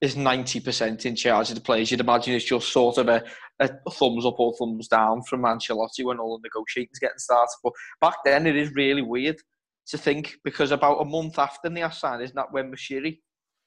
is 0.00 0.16
ninety 0.16 0.60
percent 0.60 1.06
in 1.06 1.16
charge 1.16 1.48
of 1.50 1.54
the 1.54 1.60
players. 1.60 1.90
You'd 1.90 2.00
imagine 2.00 2.34
it's 2.34 2.44
just 2.44 2.72
sort 2.72 2.98
of 2.98 3.08
a, 3.08 3.22
a 3.60 3.68
thumbs 3.90 4.26
up 4.26 4.38
or 4.38 4.54
thumbs 4.58 4.88
down 4.88 5.22
from 5.22 5.42
Ancelotti 5.42 6.04
when 6.04 6.18
all 6.18 6.38
the 6.38 6.42
negotiating's 6.48 6.98
getting 6.98 7.18
started. 7.18 7.54
But 7.62 7.72
back 8.00 8.16
then, 8.24 8.46
it 8.46 8.56
is 8.56 8.74
really 8.74 9.02
weird 9.02 9.36
to 9.88 9.98
think 9.98 10.36
because 10.44 10.72
about 10.72 11.00
a 11.00 11.04
month 11.04 11.38
after 11.38 11.68
Niasse 11.68 11.94
signed, 12.00 12.22
isn't 12.22 12.34
that 12.36 12.52
when 12.52 12.72
Moshiri 12.72 13.18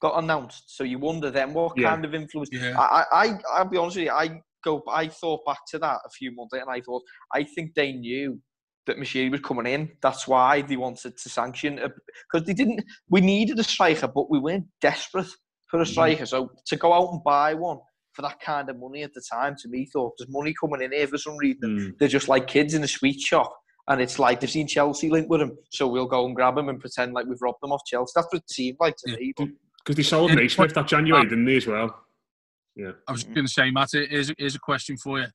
got 0.02 0.22
announced? 0.22 0.76
So 0.76 0.84
you 0.84 1.00
wonder 1.00 1.32
then 1.32 1.54
what 1.54 1.78
Yeah. 1.78 1.90
kind 1.90 2.06
of 2.06 2.14
influence. 2.14 2.50
Yeah. 2.52 2.76
I, 2.78 3.04
I, 3.12 3.26
I, 3.28 3.40
I'll 3.54 3.66
be 3.66 3.78
honest 3.78 3.98
with 3.98 4.06
you. 4.06 4.12
I 4.12 4.42
go. 4.64 4.84
I 4.92 5.08
thought 5.08 5.46
back 5.46 5.60
to 5.70 5.80
that 5.80 6.00
a 6.06 6.10
few 6.10 6.36
months, 6.36 6.54
and 6.54 6.70
I 6.70 6.82
thought 6.82 7.04
I 7.34 7.44
think 7.44 7.74
they 7.74 7.94
knew 7.94 8.40
that 8.88 8.98
Moshiri 8.98 9.32
was 9.32 9.42
coming 9.42 9.72
in. 9.72 9.92
That's 10.02 10.28
why 10.28 10.62
they 10.62 10.78
wanted 10.78 11.18
to 11.18 11.30
sanction 11.30 11.80
uh, 11.80 11.90
because 12.32 12.48
they 12.48 12.54
didn't. 12.54 12.84
We 13.10 13.22
needed 13.22 13.60
a 13.60 13.64
striker, 13.64 14.08
but 14.08 14.32
we 14.32 14.40
weren't 14.40 14.66
desperate 14.82 15.28
for 15.68 15.80
a 15.80 15.84
mm-hmm. 15.84 15.92
striker. 15.92 16.26
So 16.26 16.50
to 16.66 16.76
go 16.76 16.94
out 16.94 17.12
and 17.12 17.24
buy 17.24 17.54
one 17.54 17.78
for 18.18 18.24
that 18.24 18.40
kind 18.40 18.68
of 18.68 18.80
money 18.80 19.04
at 19.04 19.14
the 19.14 19.22
time. 19.32 19.56
To 19.62 19.70
me, 19.70 19.86
thought 19.86 20.14
there's 20.18 20.30
money 20.30 20.54
coming 20.60 20.82
in 20.82 20.92
here 20.92 21.08
for 21.08 21.20
some 21.20 21.38
reason. 21.38 21.78
Mm. 21.78 22.00
They're 22.00 22.08
just 22.08 22.28
like 22.28 22.48
kids 22.48 22.74
in 22.74 22.84
a 22.84 22.88
sweet 22.88 23.22
shop. 23.22 23.56
And 23.88 24.02
it's 24.02 24.18
like 24.20 24.42
they've 24.42 24.50
seen 24.50 24.68
Chelsea 24.68 25.10
link 25.10 25.30
with 25.30 25.40
him, 25.40 25.56
so 25.70 25.88
we'll 25.88 26.08
go 26.08 26.26
and 26.26 26.36
grab 26.36 26.58
him 26.58 26.68
and 26.68 26.78
pretend 26.78 27.14
like 27.14 27.26
we've 27.26 27.42
robbed 27.42 27.60
them 27.62 27.72
off 27.72 27.82
Chelsea. 27.86 28.12
That's 28.16 28.28
what 28.32 28.42
it 28.42 28.52
seemed 28.52 28.78
like 28.82 28.98
to 28.98 29.12
Yeah. 29.12 29.18
me. 29.18 29.34
But 29.38 29.48
Because 29.78 29.96
they 29.96 30.04
sold 30.04 30.34
Naismith 30.34 30.74
that 30.74 30.88
January, 30.88 31.26
ah. 31.26 31.30
didn't 31.30 31.46
they, 31.46 31.56
as 31.56 31.68
well? 31.68 32.04
Yeah. 32.76 32.92
I 33.08 33.12
was 33.14 33.24
going 33.24 33.46
to 33.46 33.52
say, 33.52 33.72
Matt, 33.72 33.90
here's, 33.94 34.34
here's 34.38 34.56
a 34.56 34.60
question 34.60 34.98
for 34.98 35.20
you. 35.20 35.28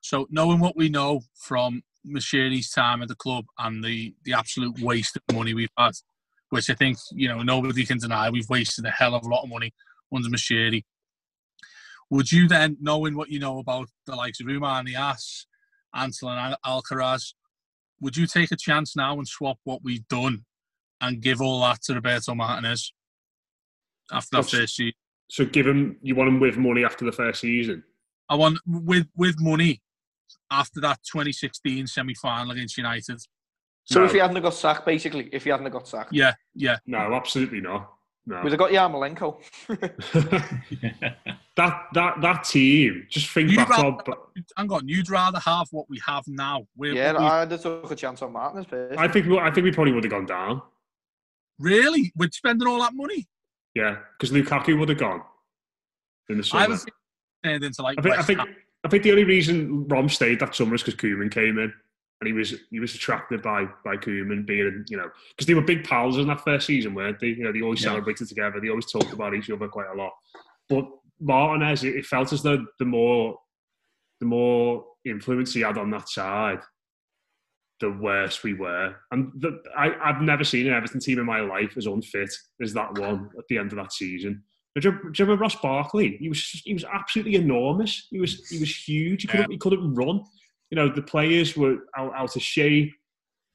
So, 0.00 0.26
knowing 0.30 0.60
what 0.60 0.76
we 0.76 0.88
know 0.88 1.20
from 1.34 1.82
Moshiri's 2.06 2.70
time 2.70 3.02
at 3.02 3.08
the 3.08 3.14
club 3.14 3.44
and 3.58 3.82
the, 3.84 4.14
the 4.24 4.32
absolute 4.32 4.80
waste 4.80 5.16
of 5.16 5.34
money 5.34 5.54
we've 5.54 5.68
had, 5.76 5.92
which 6.50 6.70
I 6.70 6.74
think, 6.74 6.98
you 7.12 7.28
know, 7.28 7.42
nobody 7.42 7.84
can 7.84 7.98
deny, 7.98 8.30
we've 8.30 8.48
wasted 8.48 8.84
a 8.84 8.90
hell 8.90 9.14
of 9.14 9.24
a 9.24 9.28
lot 9.28 9.42
of 9.42 9.50
money 9.50 9.72
under 10.14 10.28
Moshiri. 10.28 10.82
Would 12.10 12.32
you 12.32 12.48
then, 12.48 12.76
knowing 12.80 13.16
what 13.16 13.30
you 13.30 13.38
know 13.38 13.58
about 13.58 13.88
the 14.06 14.16
likes 14.16 14.40
of 14.40 14.46
Oumar 14.46 14.86
Niasse, 14.86 15.44
Ansel 15.94 16.30
and 16.30 16.56
Al- 16.64 16.82
Alcaraz, 16.82 17.34
would 18.00 18.16
you 18.16 18.26
take 18.26 18.50
a 18.50 18.56
chance 18.56 18.96
now 18.96 19.14
and 19.14 19.28
swap 19.28 19.58
what 19.64 19.84
we've 19.84 20.06
done 20.08 20.44
and 21.00 21.20
give 21.20 21.40
all 21.40 21.60
that 21.60 21.82
to 21.82 21.94
Roberto 21.94 22.34
Martinez 22.34 22.92
after 24.10 24.38
that 24.38 24.50
first 24.50 24.76
season? 24.76 24.94
So 25.28 25.44
give 25.44 25.66
him, 25.66 25.96
you 26.02 26.16
want 26.16 26.28
him 26.28 26.40
with 26.40 26.56
money 26.56 26.84
after 26.84 27.04
the 27.04 27.12
first 27.12 27.42
season. 27.42 27.84
I 28.28 28.36
want 28.36 28.58
with 28.66 29.06
with 29.16 29.40
money 29.40 29.82
after 30.50 30.80
that 30.80 30.98
2016 31.10 31.86
semi 31.86 32.14
final 32.14 32.50
against 32.52 32.76
United. 32.76 33.20
so 33.84 34.00
No. 34.00 34.04
if 34.06 34.12
he 34.12 34.18
hadn't 34.18 34.40
got 34.42 34.54
sacked, 34.54 34.84
basically, 34.86 35.28
if 35.32 35.44
he 35.44 35.50
hadn't 35.50 35.70
got 35.70 35.86
sacked, 35.88 36.12
Yeah, 36.12 36.34
yeah. 36.54 36.78
No, 36.86 37.14
absolutely 37.14 37.60
not. 37.60 37.92
No. 38.26 38.42
we'd 38.42 38.52
have 38.52 38.58
got 38.58 38.70
Yarmolenko. 38.70 39.40
that 41.56 41.86
that 41.94 42.20
that 42.20 42.44
team, 42.44 43.06
just 43.08 43.30
think 43.30 43.50
You'd 43.50 43.56
back 43.56 43.70
rather, 43.70 43.86
on. 43.86 44.04
hang 44.56 44.70
on, 44.72 44.88
you'd 44.88 45.08
rather 45.10 45.38
have 45.40 45.66
what 45.70 45.86
we 45.88 46.00
have 46.06 46.24
now. 46.28 46.66
With 46.76 46.94
yeah, 46.94 47.12
we- 47.12 47.18
I'd 47.18 47.50
have 47.50 47.62
took 47.62 47.90
a 47.90 47.96
chance 47.96 48.22
on 48.22 48.32
Martinez. 48.32 48.66
Personally. 48.66 48.98
I 48.98 49.08
think 49.08 49.26
we- 49.26 49.38
I 49.38 49.50
think 49.50 49.64
we 49.64 49.72
probably 49.72 49.92
would 49.92 50.04
have 50.04 50.10
gone 50.10 50.26
down. 50.26 50.62
really, 51.58 52.12
We're 52.16 52.30
spending 52.32 52.66
all 52.68 52.78
that 52.80 52.94
money, 52.94 53.26
Yeah, 53.74 53.96
because 54.18 54.30
Lukaku 54.34 54.78
would 54.78 54.88
have 54.90 54.98
gone 54.98 55.22
in 56.28 56.38
the 56.38 56.42
I 56.44 56.46
summer. 56.46 56.68
was 56.68 56.86
turned 57.44 57.64
into 57.64 57.82
like. 57.82 57.98
I 57.98 58.02
think, 58.02 58.18
I 58.18 58.22
think, 58.22 58.38
Ham. 58.40 58.56
I 58.84 58.88
think 58.88 59.02
the 59.02 59.10
only 59.10 59.24
reason 59.24 59.86
Rom 59.88 60.08
stayed 60.08 60.40
that 60.40 60.54
summer 60.54 60.74
is 60.74 60.82
because 60.82 60.98
Koeman 61.00 61.30
came 61.30 61.58
in, 61.58 61.72
and 62.20 62.26
he 62.26 62.32
was 62.32 62.54
he 62.70 62.80
was 62.80 62.94
attracted 62.94 63.42
by 63.42 63.66
by 63.84 63.96
Koeman 63.96 64.46
being, 64.46 64.84
you 64.88 64.96
know, 64.96 65.10
because 65.36 65.46
they 65.46 65.54
were 65.54 65.62
big 65.62 65.84
pals 65.84 66.18
in 66.18 66.26
that 66.28 66.40
first 66.42 66.66
season, 66.66 66.94
weren't 66.94 67.18
they? 67.20 67.28
You 67.28 67.44
know, 67.44 67.52
they 67.52 67.62
always 67.62 67.82
Yeah. 67.82 67.90
celebrated 67.90 68.28
together. 68.28 68.60
They 68.60 68.68
always 68.70 68.90
talked 68.90 69.12
about 69.12 69.34
each 69.34 69.50
other 69.50 69.68
quite 69.68 69.90
a 69.92 69.96
lot. 69.96 70.12
But 70.68 70.88
Martinez, 71.20 71.84
it, 71.84 71.96
it 71.96 72.06
felt 72.06 72.32
as 72.32 72.42
though 72.42 72.64
the 72.78 72.84
more 72.84 73.38
the 74.20 74.26
more 74.26 74.84
influence 75.04 75.54
he 75.54 75.60
had 75.62 75.78
on 75.78 75.90
that 75.90 76.08
side, 76.08 76.60
the 77.80 77.90
worse 77.90 78.42
we 78.42 78.52
were. 78.52 78.94
And 79.10 79.32
the, 79.38 79.62
I, 79.76 79.92
I've 80.02 80.20
never 80.20 80.44
seen 80.44 80.66
an 80.66 80.74
Everton 80.74 81.00
team 81.00 81.18
in 81.18 81.24
my 81.24 81.40
life 81.40 81.74
as 81.78 81.86
unfit 81.86 82.30
as 82.62 82.74
that 82.74 82.98
one 82.98 83.30
at 83.38 83.44
the 83.48 83.56
end 83.56 83.72
of 83.72 83.76
that 83.78 83.92
season. 83.94 84.42
Do 84.78 84.88
you, 84.88 84.92
do 84.92 84.98
you 85.14 85.24
remember 85.24 85.42
Ross 85.42 85.56
Barkley? 85.56 86.16
He 86.18 86.28
was 86.28 86.62
he 86.64 86.72
was 86.72 86.84
absolutely 86.84 87.34
enormous. 87.34 88.06
He 88.10 88.20
was 88.20 88.46
he 88.48 88.58
was 88.58 88.74
huge. 88.74 89.22
He 89.22 89.28
couldn't 89.28 89.50
he 89.50 89.58
couldn't 89.58 89.94
run. 89.94 90.22
You 90.70 90.76
know 90.76 90.88
the 90.88 91.02
players 91.02 91.56
were 91.56 91.78
out, 91.96 92.14
out 92.14 92.36
of 92.36 92.42
shape. 92.42 92.92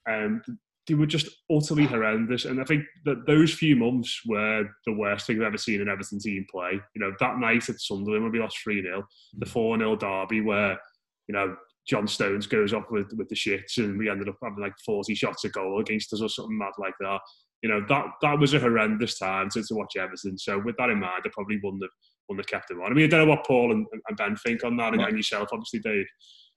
Um, 0.08 0.42
they 0.86 0.94
were 0.94 1.06
just 1.06 1.28
utterly 1.50 1.84
horrendous. 1.84 2.44
And 2.44 2.60
I 2.60 2.64
think 2.64 2.84
that 3.06 3.26
those 3.26 3.52
few 3.52 3.76
months 3.76 4.20
were 4.26 4.68
the 4.84 4.92
worst 4.92 5.26
thing 5.26 5.38
I've 5.38 5.46
ever 5.46 5.58
seen 5.58 5.80
an 5.80 5.88
Everton 5.88 6.20
team 6.20 6.46
play. 6.50 6.80
You 6.94 7.00
know 7.00 7.12
that 7.18 7.38
night 7.38 7.68
at 7.68 7.80
Sunderland 7.80 8.22
when 8.22 8.32
we 8.32 8.38
lost 8.38 8.58
three 8.62 8.82
0 8.82 9.06
the 9.38 9.46
four 9.46 9.78
0 9.78 9.96
derby 9.96 10.42
where 10.42 10.78
you 11.28 11.34
know 11.34 11.56
John 11.88 12.06
Stones 12.06 12.46
goes 12.46 12.74
off 12.74 12.90
with 12.90 13.12
with 13.16 13.28
the 13.28 13.34
shits 13.34 13.78
and 13.78 13.96
we 13.98 14.10
ended 14.10 14.28
up 14.28 14.36
having 14.42 14.62
like 14.62 14.74
forty 14.84 15.14
shots 15.14 15.44
a 15.44 15.48
goal 15.48 15.80
against 15.80 16.12
us 16.12 16.20
or 16.20 16.28
something 16.28 16.58
mad 16.58 16.72
like 16.78 16.94
that 17.00 17.20
you 17.62 17.68
know 17.68 17.84
that 17.88 18.04
that 18.22 18.38
was 18.38 18.54
a 18.54 18.60
horrendous 18.60 19.18
time 19.18 19.48
to, 19.50 19.62
to 19.62 19.74
watch 19.74 19.96
Everton. 19.96 20.38
So 20.38 20.58
with 20.58 20.76
that 20.78 20.90
in 20.90 21.00
mind, 21.00 21.22
I 21.24 21.30
probably 21.32 21.58
wouldn't 21.62 21.82
have 21.82 21.90
wouldn't 22.28 22.44
have 22.44 22.50
kept 22.50 22.70
him 22.70 22.80
on. 22.80 22.90
I 22.90 22.94
mean, 22.94 23.04
I 23.04 23.08
don't 23.08 23.26
know 23.26 23.34
what 23.34 23.46
Paul 23.46 23.72
and, 23.72 23.86
and 24.08 24.16
Ben 24.16 24.36
think 24.36 24.64
on 24.64 24.76
that, 24.76 24.92
and, 24.92 25.02
and 25.02 25.16
yourself, 25.16 25.48
obviously, 25.52 25.80
Dave. 25.80 26.06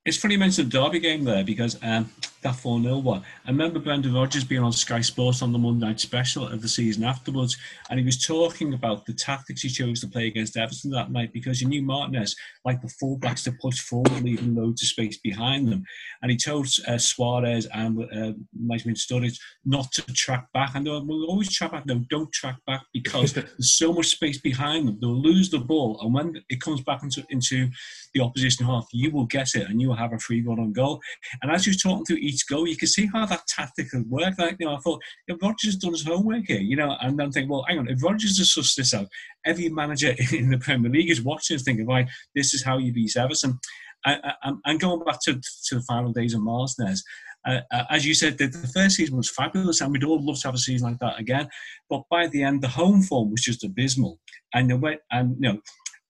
It's 0.06 0.16
funny 0.16 0.34
you 0.34 0.40
mentioned 0.40 0.72
the 0.72 0.78
Derby 0.78 0.98
game 0.98 1.24
there 1.24 1.44
because 1.44 1.78
um, 1.82 2.10
that 2.42 2.56
4 2.56 2.80
0 2.80 2.98
one. 2.98 3.22
I 3.46 3.50
remember 3.50 3.78
Brendan 3.78 4.14
Rodgers 4.14 4.44
being 4.44 4.62
on 4.62 4.72
Sky 4.72 5.02
Sports 5.02 5.42
on 5.42 5.52
the 5.52 5.58
Monday 5.58 5.86
night 5.86 6.00
special 6.00 6.46
of 6.46 6.62
the 6.62 6.68
season 6.68 7.04
afterwards, 7.04 7.56
and 7.90 7.98
he 7.98 8.04
was 8.06 8.24
talking 8.24 8.72
about 8.72 9.04
the 9.04 9.12
tactics 9.12 9.60
he 9.60 9.68
chose 9.68 10.00
to 10.00 10.08
play 10.08 10.26
against 10.26 10.56
Everton 10.56 10.90
that 10.92 11.10
night 11.10 11.34
because 11.34 11.60
he 11.60 11.66
knew 11.66 11.82
Martinez, 11.82 12.34
like 12.64 12.80
the 12.80 12.90
fullbacks, 13.02 13.44
to 13.44 13.52
push 13.60 13.80
forward, 13.80 14.22
leaving 14.22 14.54
loads 14.54 14.82
of 14.82 14.88
space 14.88 15.18
behind 15.18 15.68
them. 15.68 15.84
And 16.22 16.30
he 16.30 16.38
told 16.38 16.66
uh, 16.88 16.96
Suarez 16.96 17.66
and 17.74 18.02
uh, 18.04 18.32
Mason 18.58 18.94
Sturridge 18.94 19.38
not 19.66 19.92
to 19.92 20.02
track 20.14 20.46
back. 20.54 20.74
And 20.74 20.86
they 20.86 20.90
were, 20.90 21.02
we'll 21.04 21.28
always 21.28 21.54
track 21.54 21.72
back. 21.72 21.84
No, 21.84 22.02
don't 22.08 22.32
track 22.32 22.56
back 22.66 22.82
because 22.94 23.32
there's 23.34 23.76
so 23.76 23.92
much 23.92 24.06
space 24.06 24.40
behind 24.40 24.88
them. 24.88 24.98
They'll 24.98 25.20
lose 25.20 25.50
the 25.50 25.58
ball, 25.58 26.00
and 26.00 26.14
when 26.14 26.42
it 26.48 26.62
comes 26.62 26.80
back 26.80 27.02
into, 27.02 27.22
into 27.28 27.68
the 28.14 28.20
opposition 28.20 28.66
half, 28.66 28.86
you 28.92 29.10
will 29.10 29.26
get 29.26 29.54
it 29.54 29.68
and 29.68 29.80
you 29.80 29.88
will 29.88 29.96
have 29.96 30.12
a 30.12 30.18
free 30.18 30.42
run 30.42 30.58
on 30.58 30.72
goal. 30.72 31.00
And 31.42 31.50
as 31.50 31.66
you're 31.66 31.74
talking 31.74 32.04
through 32.04 32.16
each 32.16 32.48
goal, 32.48 32.66
you 32.66 32.76
can 32.76 32.88
see 32.88 33.06
how 33.06 33.26
that 33.26 33.46
tactic 33.46 33.88
had 33.92 34.06
worked. 34.06 34.38
Like, 34.38 34.56
you 34.58 34.66
know, 34.66 34.74
I 34.74 34.78
thought, 34.78 35.00
if 35.28 35.40
Rodgers 35.42 35.74
has 35.74 35.76
done 35.76 35.92
his 35.92 36.04
homework 36.04 36.44
here, 36.46 36.60
you 36.60 36.76
know, 36.76 36.96
and 37.00 37.18
then 37.18 37.30
think, 37.30 37.50
well, 37.50 37.64
hang 37.68 37.78
on, 37.78 37.88
if 37.88 38.02
Rodgers 38.02 38.38
has 38.38 38.52
sussed 38.52 38.76
this 38.76 38.94
out, 38.94 39.08
every 39.44 39.68
manager 39.68 40.14
in 40.32 40.50
the 40.50 40.58
Premier 40.58 40.90
League 40.90 41.10
is 41.10 41.22
watching 41.22 41.54
and 41.54 41.64
thinking, 41.64 41.86
right, 41.86 42.08
this 42.34 42.54
is 42.54 42.64
how 42.64 42.78
you 42.78 42.92
beat 42.92 43.16
Everton. 43.16 43.58
And, 44.04 44.80
going 44.80 45.04
back 45.04 45.20
to, 45.24 45.34
to 45.34 45.74
the 45.74 45.82
final 45.82 46.12
days 46.12 46.34
of 46.34 46.40
Martinez, 46.40 47.04
uh, 47.46 47.60
uh, 47.70 47.84
as 47.90 48.06
you 48.06 48.14
said, 48.14 48.36
the, 48.36 48.46
the 48.46 48.68
first 48.68 48.96
season 48.96 49.16
was 49.16 49.30
fabulous, 49.30 49.80
and 49.80 49.92
we'd 49.92 50.04
all 50.04 50.24
love 50.24 50.38
to 50.40 50.48
have 50.48 50.54
a 50.54 50.58
season 50.58 50.88
like 50.88 50.98
that 50.98 51.18
again. 51.18 51.48
But 51.88 52.02
by 52.10 52.26
the 52.26 52.42
end, 52.42 52.62
the 52.62 52.68
home 52.68 53.02
form 53.02 53.30
was 53.30 53.40
just 53.40 53.64
abysmal, 53.64 54.18
and 54.54 54.70
the 54.70 54.76
way, 54.76 54.98
and 55.10 55.36
you 55.40 55.52
know, 55.52 55.60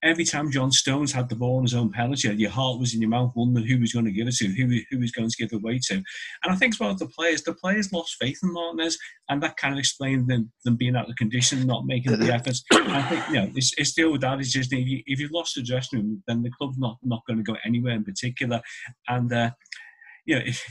every 0.03 0.25
time 0.25 0.51
John 0.51 0.71
Stones 0.71 1.11
had 1.11 1.29
the 1.29 1.35
ball 1.35 1.57
in 1.57 1.63
his 1.63 1.73
own 1.73 1.91
penalty, 1.91 2.27
your 2.29 2.49
heart 2.49 2.79
was 2.79 2.93
in 2.93 3.01
your 3.01 3.09
mouth, 3.09 3.31
wondering 3.35 3.65
who 3.65 3.79
was 3.79 3.93
going 3.93 4.05
to 4.05 4.11
give 4.11 4.27
it 4.27 4.35
to, 4.35 4.47
who 4.47 4.79
who 4.89 4.99
was 4.99 5.11
going 5.11 5.29
to 5.29 5.35
give 5.37 5.51
it 5.51 5.55
away 5.55 5.79
to. 5.87 5.95
And 5.95 6.51
I 6.51 6.55
think 6.55 6.73
as 6.73 6.79
well 6.79 6.95
the 6.95 7.07
players, 7.07 7.43
the 7.43 7.53
players 7.53 7.93
lost 7.93 8.17
faith 8.19 8.39
in 8.43 8.53
Martinez, 8.53 8.97
and 9.29 9.41
that 9.43 9.57
kind 9.57 9.73
of 9.73 9.79
explained 9.79 10.27
them 10.27 10.51
them 10.65 10.75
being 10.75 10.95
out 10.95 11.09
of 11.09 11.15
condition, 11.15 11.65
not 11.65 11.85
making 11.85 12.17
the 12.19 12.33
efforts. 12.33 12.63
And 12.71 12.91
I 12.91 13.01
think 13.03 13.27
you 13.29 13.35
know 13.35 13.51
it's, 13.55 13.73
it's 13.77 13.91
still 13.91 14.11
with 14.11 14.21
that. 14.21 14.39
It's 14.39 14.51
just 14.51 14.73
if, 14.73 14.87
you, 14.87 15.01
if 15.05 15.19
you've 15.19 15.31
lost 15.31 15.55
the 15.55 15.63
dressing 15.63 15.99
room, 15.99 16.23
then 16.27 16.41
the 16.41 16.51
club's 16.57 16.77
not 16.77 16.97
not 17.03 17.21
going 17.27 17.37
to 17.37 17.43
go 17.43 17.57
anywhere 17.65 17.93
in 17.93 18.03
particular. 18.03 18.61
And 19.07 19.31
uh, 19.31 19.51
you 20.25 20.35
know. 20.35 20.41
If, 20.45 20.63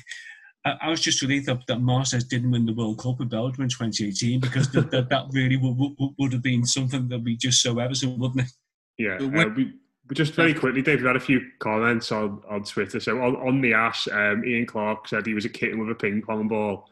I 0.63 0.91
was 0.91 1.01
just 1.01 1.23
relieved 1.23 1.47
that, 1.47 1.67
that 1.69 2.25
didn't 2.29 2.51
win 2.51 2.67
the 2.67 2.75
World 2.75 2.99
Cup 2.99 3.19
with 3.19 3.31
Belgium 3.31 3.63
in 3.63 3.71
2018 3.71 4.41
because 4.41 4.71
that, 4.73 4.91
that, 4.91 5.09
that 5.09 5.25
really 5.33 5.57
would, 5.57 5.75
would, 5.75 6.11
would 6.19 6.33
have 6.35 6.43
been 6.43 6.67
something 6.67 7.09
that 7.09 7.23
we 7.25 7.39
just 7.39 7.63
so 7.63 7.79
Everton, 7.79 8.19
wouldn't 8.19 8.43
it? 8.43 8.53
Yeah, 8.99 9.19
uh, 9.21 9.49
we, 9.57 9.73
just 10.13 10.35
very 10.35 10.55
quickly, 10.55 10.83
Dave, 10.83 11.01
we 11.01 11.07
had 11.07 11.17
a 11.17 11.21
few 11.21 11.41
comments 11.61 12.11
on, 12.11 12.43
on 12.49 12.65
Twitter. 12.65 13.01
So 13.01 13.23
on, 13.23 13.37
on 13.37 13.63
Niasse, 13.63 14.13
um, 14.13 14.45
Ian 14.45 14.67
Clark 14.67 15.09
said 15.09 15.27
he 15.27 15.35
was 15.35 15.45
a 15.45 15.49
kitten 15.49 15.79
with 15.79 15.91
a 15.91 15.95
ping 15.95 16.23
pong 16.23 16.49
ball. 16.49 16.89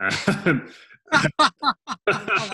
Um, 0.00 0.68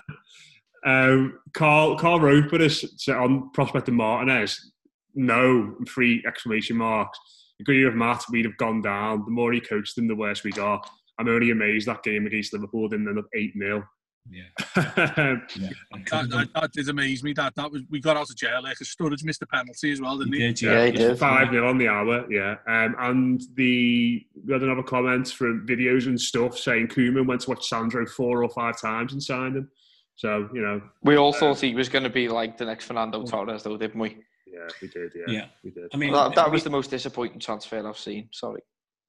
um, 0.85 1.39
Carl 1.55 1.97
Carl 1.99 2.21
Roper 2.21 2.59
has 2.59 2.85
said 3.03 3.17
on 3.17 3.51
Prospect 3.53 3.89
and 3.89 3.97
Martinez, 3.97 4.73
no, 5.15 5.77
three 5.89 6.23
exclamation 6.27 6.77
marks. 6.77 7.19
Agree 7.61 7.85
with 7.85 7.95
Matt, 7.95 8.25
we'd 8.31 8.45
have 8.45 8.57
gone 8.57 8.83
down. 8.83 9.25
The 9.25 9.31
more 9.31 9.53
he 9.53 9.61
coached 9.61 9.97
them, 9.97 10.09
the 10.09 10.17
worse 10.17 10.45
we 10.45 10.51
got. 10.51 10.89
I'm 11.19 11.29
only 11.29 11.51
amazed 11.51 11.87
that 11.87 12.03
game 12.03 12.27
against 12.27 12.53
Liverpool 12.53 12.89
didn't 12.89 13.09
end 13.09 13.19
up 13.19 13.27
8 13.35 13.53
0. 13.57 13.85
Yeah. 14.31 14.43
yeah, 14.77 15.37
yeah. 15.57 15.69
That, 16.11 16.31
that, 16.31 16.49
that 16.55 16.73
did 16.73 16.89
amaze 16.89 17.23
me. 17.23 17.33
That 17.33 17.55
that 17.57 17.71
was 17.71 17.83
we 17.91 18.01
got 18.01 18.17
out 18.17 18.31
of 18.31 18.37
jail 18.37 18.63
like 18.63 18.77
Sturridge 18.79 19.25
missed 19.25 19.41
the 19.41 19.47
penalty 19.47 19.93
as 19.93 20.01
well, 20.01 20.17
didn't 20.19 20.35
he? 20.35 20.41
He 20.41 20.53
did, 20.53 20.61
Yeah, 20.63 20.87
he 20.87 20.93
did. 20.93 21.19
5 21.19 21.51
0 21.51 21.69
on 21.69 21.79
the 21.79 21.89
hour, 21.89 22.31
yeah. 22.31 22.57
Um, 22.69 22.95
and 22.99 23.43
the 23.57 24.25
we 24.47 24.53
had 24.53 24.63
another 24.63 24.83
comment 24.83 25.29
from 25.29 25.67
videos 25.67 26.07
and 26.07 26.21
stuff 26.21 26.57
saying 26.57 26.89
Koeman 26.89 27.27
went 27.27 27.41
to 27.43 27.51
watch 27.51 27.69
Sandro 27.69 28.07
four 28.07 28.45
or 28.45 28.51
five 28.51 28.81
times 28.81 29.13
and 29.13 29.23
signed 29.23 29.57
him. 29.57 29.69
So, 30.17 30.49
you 30.53 30.61
know, 30.63 30.81
We 31.03 31.17
all 31.17 31.33
thought 31.33 31.61
he 31.61 31.75
was 31.75 31.89
going 31.89 32.05
to 32.05 32.11
be 32.11 32.29
like 32.29 32.57
the 32.57 32.65
next 32.65 32.85
Fernando 32.85 33.25
Torres, 33.25 33.63
though, 33.63 33.77
didn't 33.77 33.99
we? 33.99 34.19
yeah, 34.47 34.69
we 34.81 34.89
did, 34.89 35.13
yeah. 35.15 35.33
Yeah. 35.35 35.47
We 35.65 35.71
did. 35.71 35.85
I 35.93 35.97
mean, 35.97 36.13
That, 36.13 36.35
that 36.35 36.51
was 36.51 36.63
the 36.63 36.71
most 36.71 36.91
disappointing 36.91 37.41
transfer 37.41 37.87
I've 37.87 37.99
seen. 37.99 38.29
Sorry. 38.33 38.61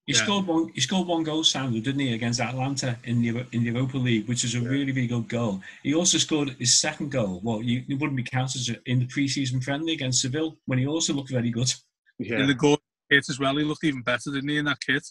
He 0.05 0.13
Yeah. 0.13 0.23
scored 0.23 0.47
one. 0.47 0.69
He 0.73 0.81
scored 0.81 1.07
one 1.07 1.23
goal, 1.23 1.43
Sandro, 1.45 1.79
didn't 1.79 2.01
he, 2.01 2.13
against 2.13 2.41
Atalanta 2.41 2.99
in 3.05 3.21
the 3.21 3.29
in 3.53 3.63
the 3.63 3.71
Europa 3.71 3.97
League, 3.97 4.27
which 4.27 4.43
is 4.43 4.53
a 4.55 4.59
really 4.59 4.91
really 4.91 5.07
good 5.07 5.29
goal. 5.29 5.61
He 5.81 5.93
also 5.93 6.17
scored 6.17 6.55
his 6.59 6.75
second 6.75 7.09
goal. 7.09 7.39
Well, 7.41 7.61
you, 7.61 7.83
it 7.87 7.95
wouldn't 7.95 8.17
be 8.17 8.23
counted 8.23 8.59
as 8.59 8.69
in 8.85 8.99
the 8.99 9.05
pre-season 9.07 9.61
friendly 9.61 9.93
against 9.93 10.21
Seville 10.21 10.57
when 10.65 10.79
he 10.79 10.87
also 10.87 11.13
looked 11.13 11.31
very 11.31 11.51
good. 11.51 11.73
Yeah. 12.19 12.39
In 12.39 12.47
the 12.47 12.53
goal 12.53 12.79
kit 13.09 13.29
as 13.29 13.39
well, 13.39 13.55
he 13.55 13.63
looked 13.63 13.83
even 13.85 14.01
better, 14.01 14.29
didn't 14.31 14.49
he, 14.49 14.57
in 14.57 14.65
that 14.65 14.81
kit? 14.85 15.05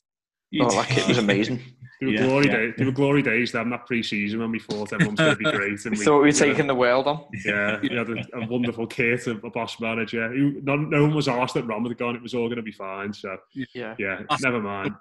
Oh, 0.60 0.70
that 0.70 0.88
kit 0.88 1.06
was 1.08 1.18
amazing. 1.18 1.60
They 2.00 2.06
were 2.06 2.12
Yeah, 2.14 2.26
glory 2.26 2.46
yeah. 2.46 2.52
days. 2.56 2.74
They 2.78 2.84
were 2.84 2.90
glory 2.90 3.22
days. 3.22 3.52
Them 3.52 3.70
that 3.70 3.86
pre-season 3.86 4.40
when 4.40 4.50
we 4.50 4.58
thought 4.58 4.92
everyone's 4.92 5.20
going 5.20 5.36
to 5.36 5.36
be 5.36 5.44
great. 5.56 5.84
And 5.86 5.96
We 5.96 6.04
thought 6.04 6.14
we 6.14 6.18
were 6.22 6.26
you 6.26 6.32
taking 6.32 6.66
the 6.66 6.74
world 6.74 7.06
on. 7.06 7.26
Yeah, 7.44 7.78
we 7.80 7.90
had 7.96 8.10
a, 8.10 8.24
a 8.42 8.46
wonderful 8.48 8.88
kit, 8.88 9.24
a, 9.28 9.30
a 9.36 9.50
boss 9.50 9.78
manager. 9.78 10.28
Who, 10.32 10.60
no, 10.64 10.74
no 10.74 11.02
one 11.02 11.14
was 11.14 11.28
asked 11.28 11.54
that 11.54 11.62
Rom 11.64 11.84
had 11.86 11.96
gone. 11.96 12.16
It 12.16 12.22
was 12.22 12.34
all 12.34 12.46
going 12.48 12.56
to 12.56 12.62
be 12.62 12.72
fine. 12.72 13.12
So 13.12 13.36
Yeah. 13.72 13.94
yeah, 14.00 14.16
That's- 14.22 14.42
never 14.42 14.60
mind. 14.60 14.94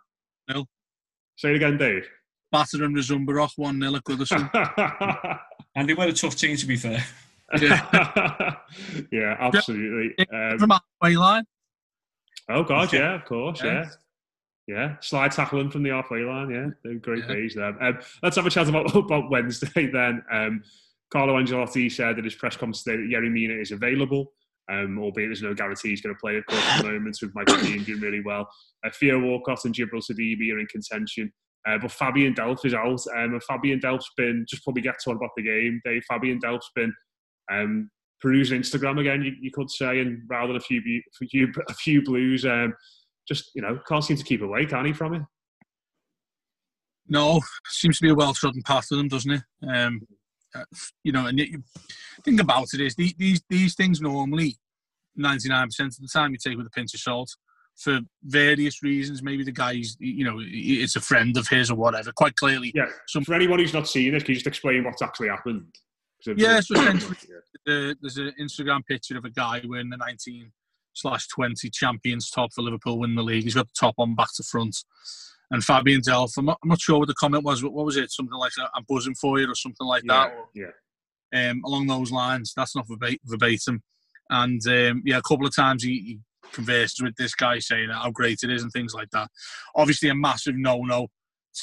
Nil. 0.47 0.67
Say 1.37 1.49
it 1.49 1.55
again, 1.55 1.79
Dave. 1.79 2.07
Batter 2.51 2.83
and 2.83 2.95
Ruzomberok 2.95 3.53
1 3.55 3.79
0 3.81 3.95
at 3.95 4.03
Goodison. 4.03 5.39
And 5.75 5.89
they 5.89 5.95
were 5.95 6.05
a 6.05 6.13
tough 6.13 6.35
team, 6.35 6.55
to 6.55 6.65
be 6.67 6.75
fair. 6.75 7.03
yeah, 7.59 8.55
yeah 9.11 9.37
absolutely. 9.39 10.23
Um, 10.31 10.59
From 10.59 10.69
halfway 10.69 11.15
line. 11.17 11.45
oh 12.49 12.63
God, 12.63 12.93
yeah, 12.93 13.15
of 13.15 13.25
course, 13.25 13.63
Yeah. 13.63 13.85
Yeah. 14.71 14.95
Slide 15.01 15.31
tackling 15.31 15.69
from 15.69 15.83
the 15.83 15.89
halfway 15.89 16.21
line. 16.23 16.49
Yeah, 16.49 16.93
great 17.01 17.23
Yeah. 17.27 17.33
days 17.33 17.55
there. 17.55 17.83
Um, 17.83 17.99
let's 18.23 18.37
have 18.37 18.45
a 18.45 18.49
chat 18.49 18.69
about, 18.69 18.95
about 18.95 19.29
Wednesday 19.29 19.87
then. 19.91 20.23
Um, 20.31 20.63
Carlo 21.11 21.37
Ancelotti 21.37 21.91
said 21.91 22.17
at 22.17 22.23
his 22.23 22.35
press 22.35 22.55
conference 22.55 22.83
today 22.83 22.97
that 23.03 23.09
Yerry 23.09 23.29
Mina 23.29 23.55
is 23.55 23.71
available, 23.71 24.31
um, 24.71 24.97
albeit 24.97 25.27
there's 25.27 25.41
no 25.41 25.53
guarantee 25.53 25.89
he's 25.89 26.01
going 26.01 26.15
to 26.15 26.19
play, 26.19 26.37
of 26.37 26.45
course, 26.45 26.63
at 26.65 26.81
the 26.83 26.89
moment, 26.89 27.17
with 27.21 27.35
Michael 27.35 27.57
Dean 27.57 27.83
doing 27.83 27.99
really 27.99 28.21
well. 28.21 28.47
Uh, 28.85 28.89
Theo 28.97 29.19
Walcott 29.19 29.65
and 29.65 29.75
Djibril 29.75 30.01
Sidibé 30.01 30.53
are 30.53 30.59
in 30.59 30.67
contention. 30.67 31.31
Uh, 31.67 31.77
but 31.79 31.91
Fabian 31.91 32.33
Delph 32.33 32.65
is 32.65 32.73
out, 32.73 33.01
um, 33.15 33.33
and 33.33 33.43
Fabian 33.43 33.79
Delph's 33.79 34.09
been 34.17 34.45
just 34.49 34.63
probably 34.63 34.81
get 34.81 34.95
to 34.99 35.09
on 35.11 35.17
about 35.17 35.29
the 35.35 35.43
game. 35.43 35.79
Dave 35.85 36.03
Fabian 36.09 36.39
Delph's 36.39 36.71
been 36.75 36.91
um, 37.51 37.91
perusing 38.21 38.61
Instagram 38.61 38.99
again, 38.99 39.21
you, 39.21 39.33
you 39.39 39.51
could 39.51 39.69
say, 39.69 39.99
and 39.99 40.21
rather 40.29 40.47
than 40.53 40.57
a 40.57 40.59
few 40.61 40.81
a 41.21 41.25
few, 41.27 41.51
a 41.69 41.73
few 41.73 42.01
blues, 42.03 42.45
um, 42.45 42.73
just 43.27 43.51
you 43.55 43.61
know 43.61 43.79
can't 43.87 44.03
seem 44.03 44.17
to 44.17 44.23
keep 44.23 44.41
away, 44.41 44.65
can 44.65 44.85
he? 44.85 44.93
From 44.93 45.13
it, 45.15 45.21
No, 47.07 47.41
seems 47.67 47.97
to 47.99 48.03
be 48.03 48.09
a 48.09 48.15
well 48.15 48.33
trodden 48.33 48.61
path 48.63 48.87
for 48.87 48.95
them, 48.95 49.07
doesn't 49.07 49.31
it? 49.31 49.41
Um, 49.67 50.01
you 51.03 51.11
know, 51.11 51.27
and 51.27 51.39
you, 51.39 51.45
you 51.45 51.63
think 52.25 52.41
about 52.41 52.67
it 52.73 52.81
is 52.81 52.95
these 52.95 53.13
these, 53.17 53.41
these 53.49 53.75
things 53.75 54.01
normally 54.01 54.57
ninety 55.15 55.49
nine 55.49 55.67
percent 55.67 55.93
of 55.93 56.01
the 56.01 56.09
time 56.13 56.31
you 56.31 56.37
take 56.37 56.57
with 56.57 56.67
a 56.67 56.71
pinch 56.71 56.93
of 56.93 56.99
salt 56.99 57.29
for 57.77 57.99
various 58.23 58.83
reasons. 58.83 59.23
Maybe 59.23 59.43
the 59.43 59.51
guy's 59.51 59.95
you 59.99 60.23
know 60.25 60.39
it's 60.41 60.95
a 60.95 61.01
friend 61.01 61.35
of 61.37 61.47
his 61.47 61.71
or 61.71 61.75
whatever. 61.75 62.11
Quite 62.11 62.35
clearly, 62.35 62.71
yeah. 62.75 62.87
Some- 63.07 63.23
For 63.23 63.33
anyone 63.33 63.59
who's 63.59 63.73
not 63.73 63.87
seen 63.87 64.13
it, 64.15 64.25
can 64.25 64.31
you 64.31 64.35
just 64.35 64.47
explain 64.47 64.83
what's 64.83 65.01
actually 65.01 65.29
happened? 65.29 65.65
Yeah, 66.37 66.59
so 66.59 66.75
essentially- 66.75 67.17
uh, 67.67 67.93
there's 68.01 68.17
an 68.17 68.33
Instagram 68.39 68.85
picture 68.85 69.17
of 69.17 69.25
a 69.25 69.29
guy 69.31 69.61
wearing 69.67 69.89
the 69.89 69.97
19 69.97 70.51
slash 70.93 71.27
20 71.27 71.69
champions 71.69 72.29
top 72.29 72.53
for 72.53 72.61
Liverpool 72.61 72.99
win 72.99 73.15
the 73.15 73.23
league. 73.23 73.43
He's 73.43 73.55
got 73.55 73.67
the 73.67 73.73
top 73.79 73.95
on 73.97 74.15
back 74.15 74.33
to 74.35 74.43
front. 74.43 74.77
And 75.49 75.63
Fabian 75.63 76.01
Delph, 76.01 76.37
I'm 76.37 76.45
not, 76.45 76.59
I'm 76.63 76.69
not 76.69 76.79
sure 76.79 76.99
what 76.99 77.09
the 77.09 77.13
comment 77.13 77.43
was. 77.43 77.61
What, 77.63 77.73
what 77.73 77.85
was 77.85 77.97
it? 77.97 78.11
Something 78.11 78.37
like 78.37 78.53
I'm 78.73 78.85
buzzing 78.87 79.15
for 79.15 79.39
you 79.39 79.49
or 79.49 79.55
something 79.55 79.85
like 79.85 80.03
yeah, 80.05 80.29
that. 80.53 80.71
Yeah. 81.33 81.49
um, 81.49 81.61
along 81.65 81.87
those 81.87 82.11
lines. 82.11 82.53
That's 82.55 82.75
not 82.75 82.87
verba- 82.87 83.17
verbatim. 83.25 83.83
And 84.29 84.65
um, 84.67 85.03
yeah, 85.05 85.17
a 85.17 85.21
couple 85.21 85.45
of 85.45 85.53
times 85.53 85.83
he, 85.83 85.89
he 85.91 86.19
conversed 86.53 87.01
with 87.03 87.15
this 87.17 87.35
guy 87.35 87.59
saying 87.59 87.89
how 87.89 88.11
great 88.11 88.39
it 88.43 88.49
is 88.49 88.63
and 88.63 88.71
things 88.71 88.93
like 88.93 89.09
that. 89.11 89.29
Obviously, 89.75 90.09
a 90.09 90.15
massive 90.15 90.55
no-no 90.55 91.07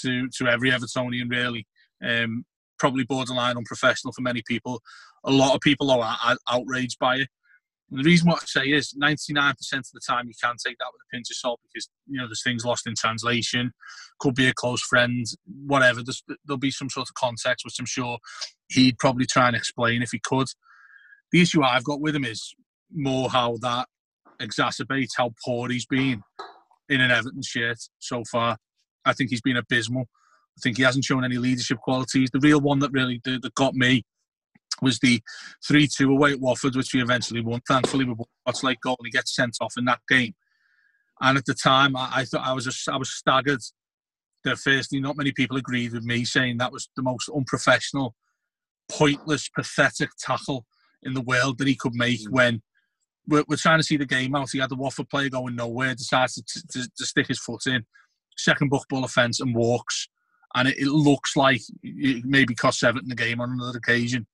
to 0.02 0.28
to 0.36 0.46
every 0.46 0.70
Evertonian, 0.70 1.30
really. 1.30 1.66
Um, 2.04 2.44
probably 2.78 3.04
borderline 3.04 3.56
unprofessional 3.56 4.12
for 4.12 4.22
many 4.22 4.42
people. 4.46 4.80
A 5.24 5.30
lot 5.30 5.54
of 5.54 5.60
people 5.60 5.90
are, 5.90 6.16
are 6.24 6.36
outraged 6.48 6.98
by 6.98 7.16
it. 7.16 7.28
The 7.90 8.02
reason 8.02 8.28
what 8.28 8.42
I 8.42 8.46
say 8.46 8.66
is 8.66 8.94
99% 9.02 9.50
of 9.50 9.84
the 9.94 10.00
time 10.06 10.26
you 10.26 10.34
can 10.42 10.56
take 10.64 10.76
that 10.78 10.90
with 10.92 11.00
a 11.00 11.16
pinch 11.16 11.30
of 11.30 11.36
salt 11.36 11.60
because 11.62 11.88
you 12.06 12.18
know 12.18 12.26
there's 12.26 12.42
things 12.42 12.64
lost 12.64 12.86
in 12.86 12.94
translation, 12.94 13.72
could 14.20 14.34
be 14.34 14.48
a 14.48 14.52
close 14.54 14.82
friend, 14.82 15.24
whatever. 15.66 16.02
There's, 16.02 16.22
there'll 16.46 16.58
be 16.58 16.70
some 16.70 16.90
sort 16.90 17.08
of 17.08 17.14
context 17.14 17.64
which 17.64 17.76
I'm 17.78 17.86
sure 17.86 18.18
he'd 18.68 18.98
probably 18.98 19.24
try 19.24 19.46
and 19.46 19.56
explain 19.56 20.02
if 20.02 20.10
he 20.10 20.20
could. 20.22 20.48
The 21.32 21.40
issue 21.40 21.62
I've 21.62 21.84
got 21.84 22.00
with 22.00 22.14
him 22.14 22.24
is 22.24 22.54
more 22.92 23.30
how 23.30 23.56
that 23.62 23.88
exacerbates 24.40 25.12
how 25.16 25.32
poor 25.44 25.68
he's 25.68 25.86
been 25.86 26.22
in 26.88 27.00
an 27.00 27.10
Everton 27.10 27.42
shirt 27.42 27.78
so 27.98 28.22
far. 28.30 28.58
I 29.04 29.14
think 29.14 29.30
he's 29.30 29.40
been 29.40 29.56
abysmal. 29.56 30.02
I 30.58 30.60
think 30.62 30.76
he 30.76 30.82
hasn't 30.82 31.04
shown 31.04 31.24
any 31.24 31.38
leadership 31.38 31.78
qualities. 31.78 32.30
The 32.32 32.40
real 32.40 32.60
one 32.60 32.80
that 32.80 32.92
really 32.92 33.20
did, 33.22 33.42
that 33.42 33.54
got 33.54 33.74
me 33.74 34.02
was 34.82 34.98
the 34.98 35.20
3-2 35.68 36.10
away 36.10 36.32
at 36.32 36.40
Watford, 36.40 36.76
which 36.76 36.94
we 36.94 37.02
eventually 37.02 37.40
won. 37.40 37.60
Thankfully, 37.66 38.04
we 38.04 38.14
what's 38.44 38.62
like 38.62 38.80
goal 38.80 38.96
and 38.98 39.06
he 39.06 39.10
gets 39.10 39.34
sent 39.34 39.56
off 39.60 39.74
in 39.76 39.84
that 39.86 40.00
game. 40.08 40.34
And 41.20 41.36
at 41.36 41.46
the 41.46 41.54
time, 41.54 41.96
I, 41.96 42.10
I 42.12 42.24
thought 42.24 42.46
I 42.46 42.52
was 42.52 42.64
just, 42.64 42.88
I 42.88 42.96
was 42.96 43.10
staggered 43.10 43.60
that 44.44 44.58
firstly, 44.58 45.00
not 45.00 45.16
many 45.16 45.32
people 45.32 45.56
agreed 45.56 45.92
with 45.92 46.04
me 46.04 46.24
saying 46.24 46.58
that 46.58 46.72
was 46.72 46.88
the 46.96 47.02
most 47.02 47.28
unprofessional, 47.28 48.14
pointless, 48.88 49.48
pathetic 49.48 50.10
tackle 50.18 50.66
in 51.02 51.14
the 51.14 51.20
world 51.20 51.58
that 51.58 51.68
he 51.68 51.74
could 51.74 51.94
make 51.94 52.20
mm. 52.20 52.30
when 52.30 52.62
we're, 53.26 53.44
we're 53.48 53.56
trying 53.56 53.78
to 53.78 53.84
see 53.84 53.96
the 53.96 54.06
game 54.06 54.34
out. 54.34 54.50
He 54.50 54.58
had 54.58 54.70
the 54.70 54.76
Watford 54.76 55.08
player 55.08 55.28
going 55.28 55.54
nowhere, 55.54 55.94
decides 55.94 56.34
to, 56.34 56.42
to, 56.42 56.88
to 56.96 57.06
stick 57.06 57.26
his 57.28 57.38
foot 57.38 57.66
in, 57.66 57.84
second 58.36 58.70
book 58.70 58.86
ball 58.88 59.04
offence 59.04 59.40
and 59.40 59.54
walks. 59.54 60.08
And 60.54 60.68
it, 60.68 60.78
it 60.78 60.88
looks 60.88 61.36
like 61.36 61.60
it 61.82 62.24
maybe 62.24 62.54
cost 62.54 62.82
Everton 62.82 63.08
the 63.08 63.14
game 63.14 63.40
on 63.40 63.50
another 63.50 63.78
occasion. 63.78 64.26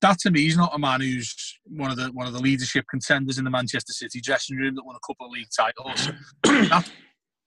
That 0.00 0.18
to 0.20 0.30
me 0.30 0.46
is 0.46 0.56
not 0.56 0.74
a 0.74 0.78
man 0.78 1.00
who's 1.00 1.58
one 1.64 1.90
of 1.90 1.96
the 1.96 2.06
one 2.12 2.26
of 2.26 2.32
the 2.32 2.40
leadership 2.40 2.84
contenders 2.90 3.38
in 3.38 3.44
the 3.44 3.50
Manchester 3.50 3.92
City 3.92 4.20
dressing 4.20 4.56
room 4.56 4.74
that 4.76 4.84
won 4.84 4.96
a 4.96 5.06
couple 5.06 5.26
of 5.26 5.32
league 5.32 5.48
titles. 5.56 6.10
that, 6.68 6.88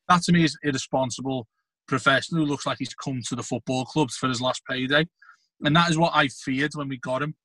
that 0.09 0.21
to 0.23 0.31
me 0.33 0.43
is 0.43 0.57
irresponsible 0.63 1.47
professional 1.87 2.41
who 2.41 2.49
looks 2.49 2.65
like 2.65 2.77
he's 2.79 2.93
come 2.93 3.21
to 3.27 3.35
the 3.35 3.43
football 3.43 3.85
clubs 3.85 4.15
for 4.15 4.29
his 4.29 4.41
last 4.41 4.61
payday. 4.69 5.05
And 5.63 5.75
that 5.75 5.89
is 5.89 5.97
what 5.97 6.13
I 6.15 6.27
feared 6.27 6.71
when 6.73 6.87
we 6.87 6.97
got 6.97 7.21
him. 7.21 7.35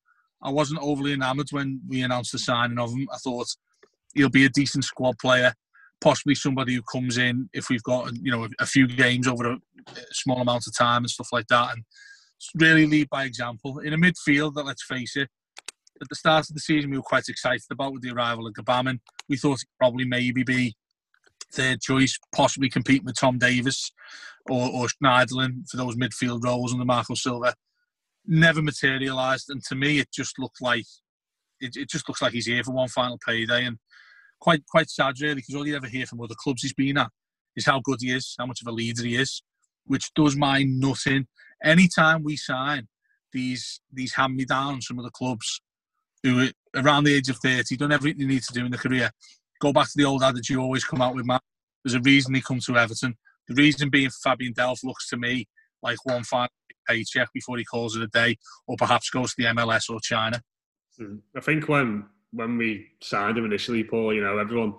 I 0.41 0.49
wasn't 0.49 0.81
overly 0.81 1.13
enamoured 1.13 1.47
when 1.51 1.81
we 1.87 2.01
announced 2.01 2.31
the 2.31 2.39
signing 2.39 2.79
of 2.79 2.91
him. 2.91 3.07
I 3.13 3.17
thought 3.17 3.47
he'll 4.15 4.29
be 4.29 4.45
a 4.45 4.49
decent 4.49 4.83
squad 4.83 5.17
player, 5.19 5.53
possibly 6.01 6.35
somebody 6.35 6.75
who 6.75 6.81
comes 6.91 7.17
in 7.17 7.49
if 7.53 7.69
we've 7.69 7.83
got 7.83 8.15
you 8.15 8.31
know 8.31 8.47
a 8.59 8.65
few 8.65 8.87
games 8.87 9.27
over 9.27 9.51
a 9.51 9.57
small 10.11 10.41
amount 10.41 10.67
of 10.67 10.77
time 10.77 11.03
and 11.03 11.09
stuff 11.09 11.29
like 11.31 11.47
that, 11.47 11.73
and 11.73 11.83
really 12.55 12.85
lead 12.85 13.09
by 13.09 13.23
example 13.25 13.79
in 13.79 13.93
a 13.93 13.97
midfield 13.97 14.53
that 14.55 14.65
let's 14.65 14.83
face 14.83 15.15
it. 15.15 15.29
At 16.01 16.09
the 16.09 16.15
start 16.15 16.47
of 16.47 16.53
the 16.53 16.59
season, 16.59 16.91
we 16.91 16.97
were 16.97 17.03
quite 17.03 17.27
excited 17.27 17.63
about 17.71 17.93
with 17.93 18.03
the 18.03 18.11
arrival 18.11 18.45
of 18.45 18.53
Gbamin. 18.53 18.99
We 19.27 19.37
thought 19.37 19.59
probably 19.79 20.05
maybe 20.05 20.43
be 20.43 20.75
third 21.51 21.81
choice, 21.81 22.17
possibly 22.35 22.69
competing 22.69 23.05
with 23.05 23.19
Tom 23.19 23.39
Davies 23.39 23.91
or, 24.49 24.69
or 24.69 24.87
Schneiderlin 24.87 25.67
for 25.69 25.77
those 25.77 25.95
midfield 25.95 26.43
roles 26.43 26.73
under 26.73 26.85
Marco 26.85 27.15
Silva. 27.15 27.55
Never 28.25 28.61
materialised, 28.61 29.49
and 29.49 29.63
to 29.65 29.75
me, 29.75 29.99
it 29.99 30.09
just 30.13 30.37
looked 30.37 30.61
like 30.61 30.85
it, 31.59 31.75
it 31.75 31.89
just 31.89 32.07
looks 32.07 32.21
like 32.21 32.33
he's 32.33 32.45
here 32.45 32.63
for 32.63 32.71
one 32.71 32.89
final 32.89 33.17
payday, 33.25 33.65
and 33.65 33.77
quite 34.39 34.65
quite 34.67 34.89
sad 34.89 35.15
really, 35.21 35.35
because 35.35 35.55
all 35.55 35.65
you 35.65 35.75
ever 35.75 35.87
hear 35.87 36.05
from 36.05 36.21
other 36.21 36.35
clubs 36.37 36.61
he's 36.61 36.73
been 36.73 36.97
at 36.97 37.09
is 37.55 37.65
how 37.65 37.79
good 37.79 37.99
he 38.01 38.11
is, 38.11 38.35
how 38.37 38.45
much 38.45 38.61
of 38.61 38.67
a 38.67 38.71
leader 38.71 39.03
he 39.03 39.15
is, 39.15 39.41
which 39.85 40.13
does 40.13 40.35
my 40.35 40.63
nothing. 40.67 41.27
Anytime 41.63 42.23
we 42.23 42.35
sign 42.35 42.87
these 43.33 43.81
these 43.91 44.13
hand 44.13 44.35
me 44.35 44.45
downs 44.45 44.85
from 44.85 44.99
other 44.99 45.09
clubs 45.09 45.61
who 46.23 46.41
are 46.41 46.51
around 46.75 47.03
the 47.03 47.13
age 47.13 47.29
of 47.29 47.37
thirty, 47.37 47.77
done 47.77 47.91
everything 47.91 48.19
they 48.19 48.33
need 48.33 48.43
to 48.43 48.53
do 48.53 48.65
in 48.65 48.71
the 48.71 48.77
career, 48.77 49.11
go 49.59 49.73
back 49.73 49.87
to 49.87 49.93
the 49.95 50.05
old 50.05 50.23
adage 50.23 50.49
you 50.49 50.61
always 50.61 50.83
come 50.83 51.01
out 51.01 51.15
with, 51.15 51.25
Matt. 51.25 51.41
There's 51.83 51.95
a 51.95 52.01
reason 52.01 52.33
he 52.33 52.41
come 52.41 52.59
to 52.59 52.77
Everton. 52.77 53.15
The 53.47 53.55
reason 53.55 53.89
being 53.89 54.09
Fabian 54.09 54.53
Delph 54.53 54.83
looks 54.83 55.09
to 55.09 55.17
me 55.17 55.47
like 55.81 55.97
one 56.05 56.23
final 56.23 56.49
paycheck 56.87 57.29
before 57.33 57.57
he 57.57 57.65
calls 57.65 57.95
it 57.95 58.03
a 58.03 58.07
day, 58.07 58.37
or 58.67 58.75
perhaps 58.77 59.09
goes 59.09 59.33
to 59.33 59.43
the 59.43 59.49
MLS 59.49 59.89
or 59.89 59.99
China. 60.01 60.41
Mm. 60.99 61.19
I 61.35 61.39
think 61.41 61.67
when 61.69 62.05
when 62.31 62.57
we 62.57 62.87
signed 63.01 63.37
him 63.37 63.45
initially, 63.45 63.83
Paul, 63.83 64.13
you 64.13 64.21
know, 64.21 64.37
everyone 64.37 64.75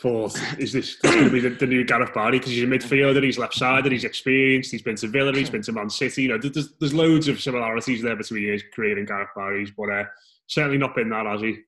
thought, 0.00 0.40
is 0.58 0.72
this, 0.72 0.96
going 0.96 1.24
to 1.24 1.30
be 1.30 1.40
the, 1.40 1.50
the 1.50 1.66
new 1.66 1.84
Gareth 1.84 2.14
Barry? 2.14 2.38
Because 2.38 2.52
he's 2.52 2.62
a 2.62 2.66
midfielder, 2.66 3.22
he's 3.22 3.38
left-sided, 3.38 3.90
he's 3.90 4.04
experienced, 4.04 4.70
he's 4.70 4.82
been 4.82 4.96
to 4.96 5.08
Villa, 5.08 5.32
he's 5.32 5.50
been 5.50 5.62
to 5.62 5.72
Man 5.72 5.90
City. 5.90 6.22
You 6.22 6.28
know, 6.28 6.38
there's, 6.38 6.72
there's 6.74 6.94
loads 6.94 7.28
of 7.28 7.40
similarities 7.40 8.02
there 8.02 8.16
between 8.16 8.48
his 8.48 8.62
career 8.74 8.98
and 8.98 9.06
Gareth 9.06 9.30
Barry's, 9.34 9.70
but 9.70 9.90
uh, 9.90 10.04
certainly 10.46 10.78
not 10.78 10.94
been 10.94 11.08
that, 11.10 11.26
has 11.26 11.40
he? 11.40 11.58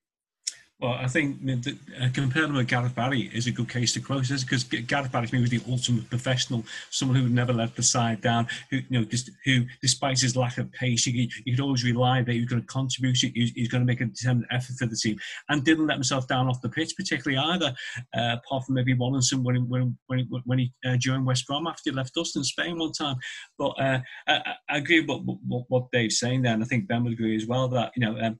Well, 0.80 0.92
I 0.92 1.08
think 1.08 1.38
uh, 1.46 2.08
comparing 2.14 2.50
him 2.50 2.56
with 2.56 2.66
Gareth 2.66 2.94
Barry 2.94 3.30
is 3.34 3.46
a 3.46 3.50
good 3.50 3.68
case 3.68 3.92
to 3.92 4.00
quote, 4.00 4.26
because 4.28 4.64
Gareth 4.64 5.12
Barry 5.12 5.26
to 5.26 5.34
me 5.34 5.42
was 5.42 5.50
the 5.50 5.60
ultimate 5.68 6.08
professional, 6.08 6.64
someone 6.88 7.18
who 7.18 7.28
never 7.28 7.52
let 7.52 7.76
the 7.76 7.82
side 7.82 8.22
down, 8.22 8.46
who 8.70 8.78
you 8.78 8.84
know, 9.00 9.04
just 9.04 9.30
who, 9.44 9.66
despite 9.82 10.18
his 10.18 10.36
lack 10.36 10.56
of 10.56 10.72
pace, 10.72 11.06
you, 11.06 11.28
you 11.44 11.54
could 11.54 11.62
always 11.62 11.84
rely 11.84 12.22
that 12.22 12.32
he 12.32 12.40
was 12.40 12.48
going 12.48 12.62
to 12.62 12.68
contribute, 12.68 13.18
he, 13.18 13.52
he's 13.54 13.68
going 13.68 13.82
to 13.82 13.86
make 13.86 14.00
a 14.00 14.06
determined 14.06 14.46
effort 14.50 14.74
for 14.78 14.86
the 14.86 14.96
team, 14.96 15.18
and 15.50 15.64
didn't 15.64 15.86
let 15.86 15.96
himself 15.96 16.26
down 16.26 16.48
off 16.48 16.62
the 16.62 16.68
pitch 16.70 16.94
particularly 16.96 17.36
either, 17.52 17.74
uh, 18.16 18.36
apart 18.42 18.64
from 18.64 18.74
maybe 18.74 18.94
Wallinson 18.94 19.42
when 19.42 19.68
when 19.68 19.98
when, 20.06 20.26
when 20.46 20.58
he 20.60 20.72
uh, 20.86 20.96
joined 20.96 21.26
West 21.26 21.46
Brom 21.46 21.66
after 21.66 21.90
he 21.90 21.96
left 21.96 22.16
us 22.16 22.36
in 22.36 22.44
Spain 22.44 22.78
one 22.78 22.92
time. 22.92 23.16
But 23.58 23.72
uh, 23.78 24.00
I, 24.26 24.54
I 24.70 24.78
agree 24.78 25.00
with 25.00 25.10
what, 25.10 25.38
what, 25.46 25.64
what 25.68 25.92
Dave's 25.92 26.18
saying 26.18 26.40
there, 26.40 26.54
and 26.54 26.62
I 26.62 26.66
think 26.66 26.88
Ben 26.88 27.04
would 27.04 27.12
agree 27.12 27.36
as 27.36 27.46
well 27.46 27.68
that 27.68 27.92
you 27.96 28.06
know 28.06 28.18
um, 28.18 28.38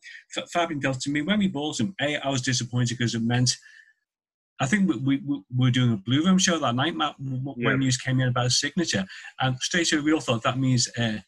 Fabian 0.54 0.80
Delph 0.80 1.02
to 1.02 1.10
me 1.10 1.20
when 1.20 1.38
we 1.38 1.48
bought 1.48 1.78
him, 1.78 1.94
a 2.00 2.29
was 2.30 2.42
disappointed 2.42 2.96
because 2.98 3.14
it 3.14 3.22
meant 3.22 3.56
I 4.62 4.66
think 4.66 4.88
we, 4.90 4.96
we, 4.98 5.16
we 5.26 5.42
were 5.56 5.70
doing 5.70 5.92
a 5.94 5.96
Blue 5.96 6.22
Room 6.22 6.36
show 6.36 6.58
that 6.58 6.74
night, 6.74 6.94
Matt, 6.94 7.14
when 7.18 7.54
Yeah. 7.56 7.76
news 7.76 7.96
came 7.96 8.20
in 8.20 8.28
about 8.28 8.44
his 8.44 8.60
signature. 8.60 9.06
And 9.40 9.56
straight 9.58 9.90
away 9.92 10.02
we 10.02 10.12
all 10.12 10.20
thought 10.20 10.42
that 10.42 10.58
means 10.58 10.86
uh, 10.98 11.18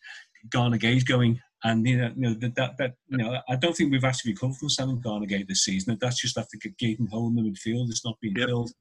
Gana 0.50 0.76
Gueye's 0.76 1.04
going. 1.04 1.40
And 1.64 1.86
you 1.86 1.96
know, 1.96 2.12
you 2.14 2.22
know 2.22 2.34
that, 2.34 2.54
that 2.56 2.76
that 2.78 2.94
you 3.08 3.16
know, 3.16 3.40
I 3.48 3.56
don't 3.56 3.74
think 3.74 3.90
we've 3.90 4.04
actually 4.04 4.32
recovered 4.32 4.56
from 4.56 4.68
selling 4.68 5.00
Gana 5.00 5.24
Gueye 5.26 5.46
this 5.48 5.64
season. 5.64 5.96
That's 5.98 6.20
just 6.20 6.36
after 6.36 6.58
the 6.62 6.70
gaping 6.78 7.06
hole 7.06 7.28
in 7.28 7.36
the 7.36 7.42
midfield. 7.42 7.88
It's 7.88 8.04
not 8.04 8.20
being 8.20 8.36
Yep. 8.36 8.48
filled. 8.48 8.72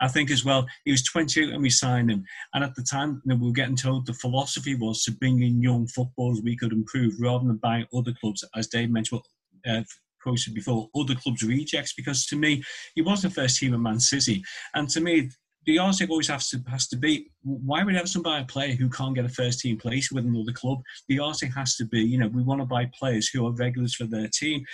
I 0.00 0.08
think 0.08 0.30
as 0.30 0.44
well, 0.44 0.66
he 0.84 0.90
was 0.90 1.02
28 1.04 1.52
when 1.52 1.62
we 1.62 1.70
signed 1.70 2.10
him, 2.10 2.24
and 2.54 2.64
at 2.64 2.74
the 2.76 2.82
time 2.82 3.20
you 3.24 3.30
know, 3.30 3.36
we 3.40 3.46
were 3.48 3.52
getting 3.52 3.76
told 3.76 4.06
the 4.06 4.14
philosophy 4.14 4.74
was 4.76 5.02
to 5.04 5.12
bring 5.12 5.42
in 5.42 5.60
young 5.62 5.86
footballers 5.88 6.40
we 6.42 6.56
could 6.56 6.72
improve 6.72 7.14
rather 7.20 7.46
than 7.46 7.56
buying 7.58 7.86
other 7.94 8.12
clubs, 8.20 8.42
as 8.56 8.66
Dave 8.68 8.90
mentioned. 8.90 9.20
Uh, 9.68 9.82
quoted 10.24 10.54
before 10.54 10.88
other 10.96 11.14
clubs 11.14 11.42
rejects 11.42 11.92
because 11.94 12.26
to 12.26 12.36
me 12.36 12.62
he 12.96 13.02
was 13.02 13.22
the 13.22 13.30
first 13.30 13.58
team 13.58 13.74
of 13.74 13.80
Man 13.80 14.00
City 14.00 14.42
and 14.74 14.88
to 14.88 15.00
me 15.00 15.30
the 15.66 15.78
argument 15.78 16.10
always 16.10 16.28
has 16.28 16.48
to 16.50 16.62
has 16.68 16.88
to 16.88 16.96
be 16.96 17.30
why 17.42 17.82
would 17.82 17.96
Everton 17.96 18.22
buy 18.22 18.40
a 18.40 18.44
player 18.44 18.74
who 18.74 18.88
can't 18.88 19.14
get 19.14 19.24
a 19.24 19.30
first 19.30 19.60
team 19.60 19.76
place 19.76 20.10
with 20.10 20.24
another 20.24 20.52
club? 20.52 20.80
The 21.08 21.18
argument 21.18 21.56
has 21.56 21.76
to 21.76 21.86
be, 21.86 22.00
you 22.00 22.18
know, 22.18 22.28
we 22.28 22.42
want 22.42 22.60
to 22.60 22.66
buy 22.66 22.90
players 22.98 23.28
who 23.28 23.46
are 23.46 23.52
regulars 23.52 23.94
for 23.94 24.04
their 24.04 24.28
team. 24.28 24.64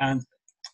And 0.00 0.22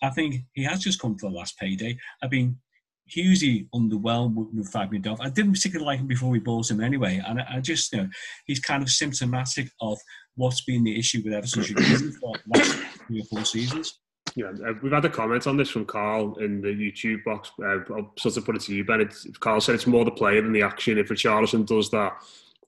I 0.02 0.10
think 0.10 0.36
he 0.54 0.64
has 0.64 0.80
just 0.80 1.00
come 1.00 1.16
for 1.16 1.30
the 1.30 1.36
last 1.36 1.58
payday. 1.58 1.96
I 2.22 2.28
mean, 2.28 2.58
hugely 3.06 3.68
underwhelmed 3.74 4.34
with, 4.34 4.72
Delph. 4.72 5.20
I 5.20 5.30
didn't 5.30 5.52
particularly 5.52 5.86
like 5.86 6.00
him 6.00 6.06
before 6.06 6.30
we 6.30 6.38
bought 6.38 6.70
him 6.70 6.80
anyway. 6.80 7.22
And 7.26 7.40
I, 7.40 7.56
I 7.56 7.60
just, 7.60 7.92
you 7.92 8.02
know, 8.02 8.08
he's 8.46 8.60
kind 8.60 8.82
of 8.82 8.90
symptomatic 8.90 9.70
of 9.80 9.98
what's 10.34 10.64
been 10.64 10.84
the 10.84 10.98
issue 10.98 11.22
with 11.24 11.34
recruitment 11.56 12.14
for 12.14 12.34
the 12.46 12.58
last 12.58 12.78
three 13.06 13.20
or 13.20 13.24
four 13.24 13.44
seasons. 13.44 13.98
Yeah, 14.34 14.52
uh, 14.66 14.72
we've 14.82 14.92
had 14.92 15.04
a 15.04 15.10
comment 15.10 15.46
on 15.46 15.56
this 15.56 15.68
from 15.68 15.84
Carl 15.84 16.36
in 16.38 16.62
the 16.62 16.68
YouTube 16.68 17.22
box. 17.24 17.50
Uh, 17.62 17.80
I'll 17.94 18.12
sort 18.18 18.36
of 18.36 18.44
put 18.46 18.56
it 18.56 18.62
to 18.62 18.74
you, 18.74 18.84
Ben. 18.84 19.02
It's, 19.02 19.26
Carl 19.40 19.60
said 19.60 19.74
it's 19.74 19.86
more 19.86 20.04
the 20.04 20.10
player 20.10 20.40
than 20.40 20.52
the 20.52 20.62
action. 20.62 20.96
If 20.96 21.08
Richarlison 21.08 21.66
does 21.66 21.90
that, 21.90 22.14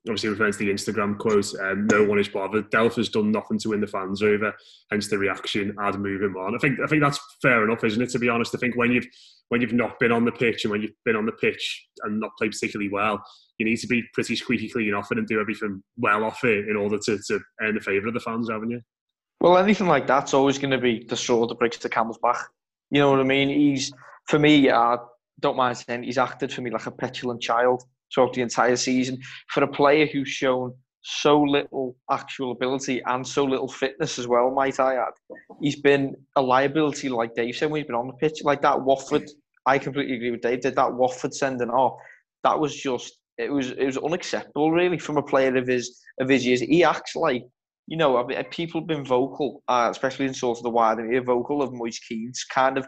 obviously 0.07 0.29
referring 0.29 0.53
to 0.53 0.59
the 0.59 0.71
Instagram 0.71 1.17
quote, 1.17 1.55
um, 1.61 1.87
no 1.91 2.05
one 2.05 2.19
is 2.19 2.29
bothered. 2.29 2.71
Delph 2.71 2.97
has 2.97 3.09
done 3.09 3.33
nothing 3.33 3.59
to 3.61 3.71
win 3.71 3.81
the 3.81 3.87
fans 3.87 4.23
over, 4.23 4.53
hence 4.91 5.09
the 5.09 5.17
reaction. 5.17 5.75
I'd 5.79 5.99
move 5.99 6.23
him 6.23 6.37
on. 6.37 6.55
I 6.55 6.59
think 6.59 6.81
I 6.81 6.87
think 6.87 7.03
that's 7.03 7.21
fair 7.41 7.65
enough, 7.65 7.83
isn't 7.83 8.03
it? 8.03 8.11
To 8.11 8.19
be 8.19 8.29
honest, 8.29 8.55
I 8.55 8.59
think 8.59 8.77
when 8.77 8.93
you've 8.93 9.07
when 9.49 9.63
you've 9.63 9.73
not 9.73 9.99
been 9.99 10.13
on 10.13 10.27
the 10.27 10.33
pitch 10.33 10.65
and 10.65 10.71
when 10.71 10.83
you've 10.83 10.93
been 11.05 11.17
on 11.17 11.27
the 11.27 11.33
pitch 11.33 11.87
and 12.03 12.21
not 12.21 12.37
played 12.37 12.53
particularly 12.53 12.91
well, 12.91 13.23
you 13.59 13.65
need 13.65 13.77
to 13.77 13.87
be 13.87 14.03
pretty 14.13 14.37
squeaky 14.37 14.69
clean 14.69 14.93
off 14.93 15.13
it 15.13 15.19
and 15.19 15.27
do 15.27 15.41
everything 15.41 15.83
well 15.97 16.25
off 16.25 16.45
it 16.45 16.69
in 16.69 16.77
order 16.77 16.99
to, 16.99 17.19
to 17.27 17.41
earn 17.63 17.75
the 17.75 17.81
favour 17.81 18.09
of 18.09 18.15
the 18.15 18.21
fans, 18.21 18.51
haven't 18.51 18.71
you? 18.71 18.81
Well, 19.45 19.59
anything 19.59 19.89
like 19.89 20.07
that's 20.07 20.33
always 20.33 20.57
going 20.57 20.71
to 20.71 20.79
be 20.79 21.05
the 21.07 21.19
straw 21.19 21.47
that 21.47 21.59
breaks 21.59 21.77
the 21.77 21.91
camel's 21.91 22.17
back. 22.17 22.47
You 22.91 23.01
know 23.01 23.11
what 23.11 23.21
I 23.21 23.25
mean? 23.25 23.51
He's, 23.51 23.93
for 24.27 24.39
me, 24.39 24.71
I 24.71 24.97
don't 25.41 25.59
mind 25.59 25.77
saying, 25.77 26.05
he's 26.05 26.17
acted 26.17 26.51
for 26.51 26.63
me 26.63 26.71
like 26.71 26.87
a 26.87 26.91
petulant 26.91 27.43
child 27.43 27.83
throughout 28.11 28.33
the 28.33 28.41
entire 28.41 28.77
season. 28.77 29.19
For 29.49 29.63
a 29.63 29.69
player 29.69 30.07
who's 30.07 30.31
shown 30.31 30.73
so 31.03 31.43
little 31.43 31.95
actual 32.11 32.53
ability 32.53 33.03
and 33.05 33.27
so 33.29 33.45
little 33.45 33.69
fitness 33.69 34.19
as 34.19 34.27
well, 34.27 34.51
might 34.51 34.81
I 34.81 34.95
add, 34.95 35.13
he's 35.61 35.79
been 35.79 36.15
a 36.37 36.41
liability, 36.41 37.11
like 37.11 37.35
Dave 37.35 37.55
said, 37.55 37.71
when 37.71 37.83
he's 37.83 37.87
been 37.87 37.97
on 37.97 38.07
the 38.07 38.15
pitch. 38.15 38.43
Like 38.45 38.63
that 38.63 38.81
Watford, 38.81 39.29
I 39.67 39.77
completely 39.77 40.17
agree 40.17 40.31
with 40.31 40.41
Dave, 40.41 40.63
did 40.63 40.77
that 40.77 40.95
Watford 40.95 41.35
sending 41.35 41.69
off, 41.69 42.01
that 42.45 42.59
was 42.59 42.75
just, 42.75 43.19
it 43.37 43.53
was 43.53 43.73
it 43.73 43.85
was 43.85 43.99
unacceptable, 43.99 44.73
really, 44.73 44.99
from 44.99 45.19
a 45.19 45.23
player 45.23 45.55
of 45.55 45.67
his 45.67 46.01
of 46.19 46.31
his 46.31 46.47
years. 46.47 46.61
He 46.61 46.83
acts 46.83 47.15
like 47.15 47.45
you 47.87 47.97
know, 47.97 48.17
I 48.17 48.27
mean, 48.27 48.43
people 48.45 48.81
have 48.81 48.89
been 48.89 49.05
vocal, 49.05 49.63
uh, 49.69 49.89
especially 49.91 50.27
in 50.27 50.35
sort 50.35 50.59
of 50.59 50.63
the 50.65 50.71
wider 50.71 51.03
media, 51.05 51.23
vocal 51.23 51.63
of 51.63 51.73
Moise 51.73 51.99
Kean's 51.99 52.45
kind 52.45 52.79
of 52.79 52.87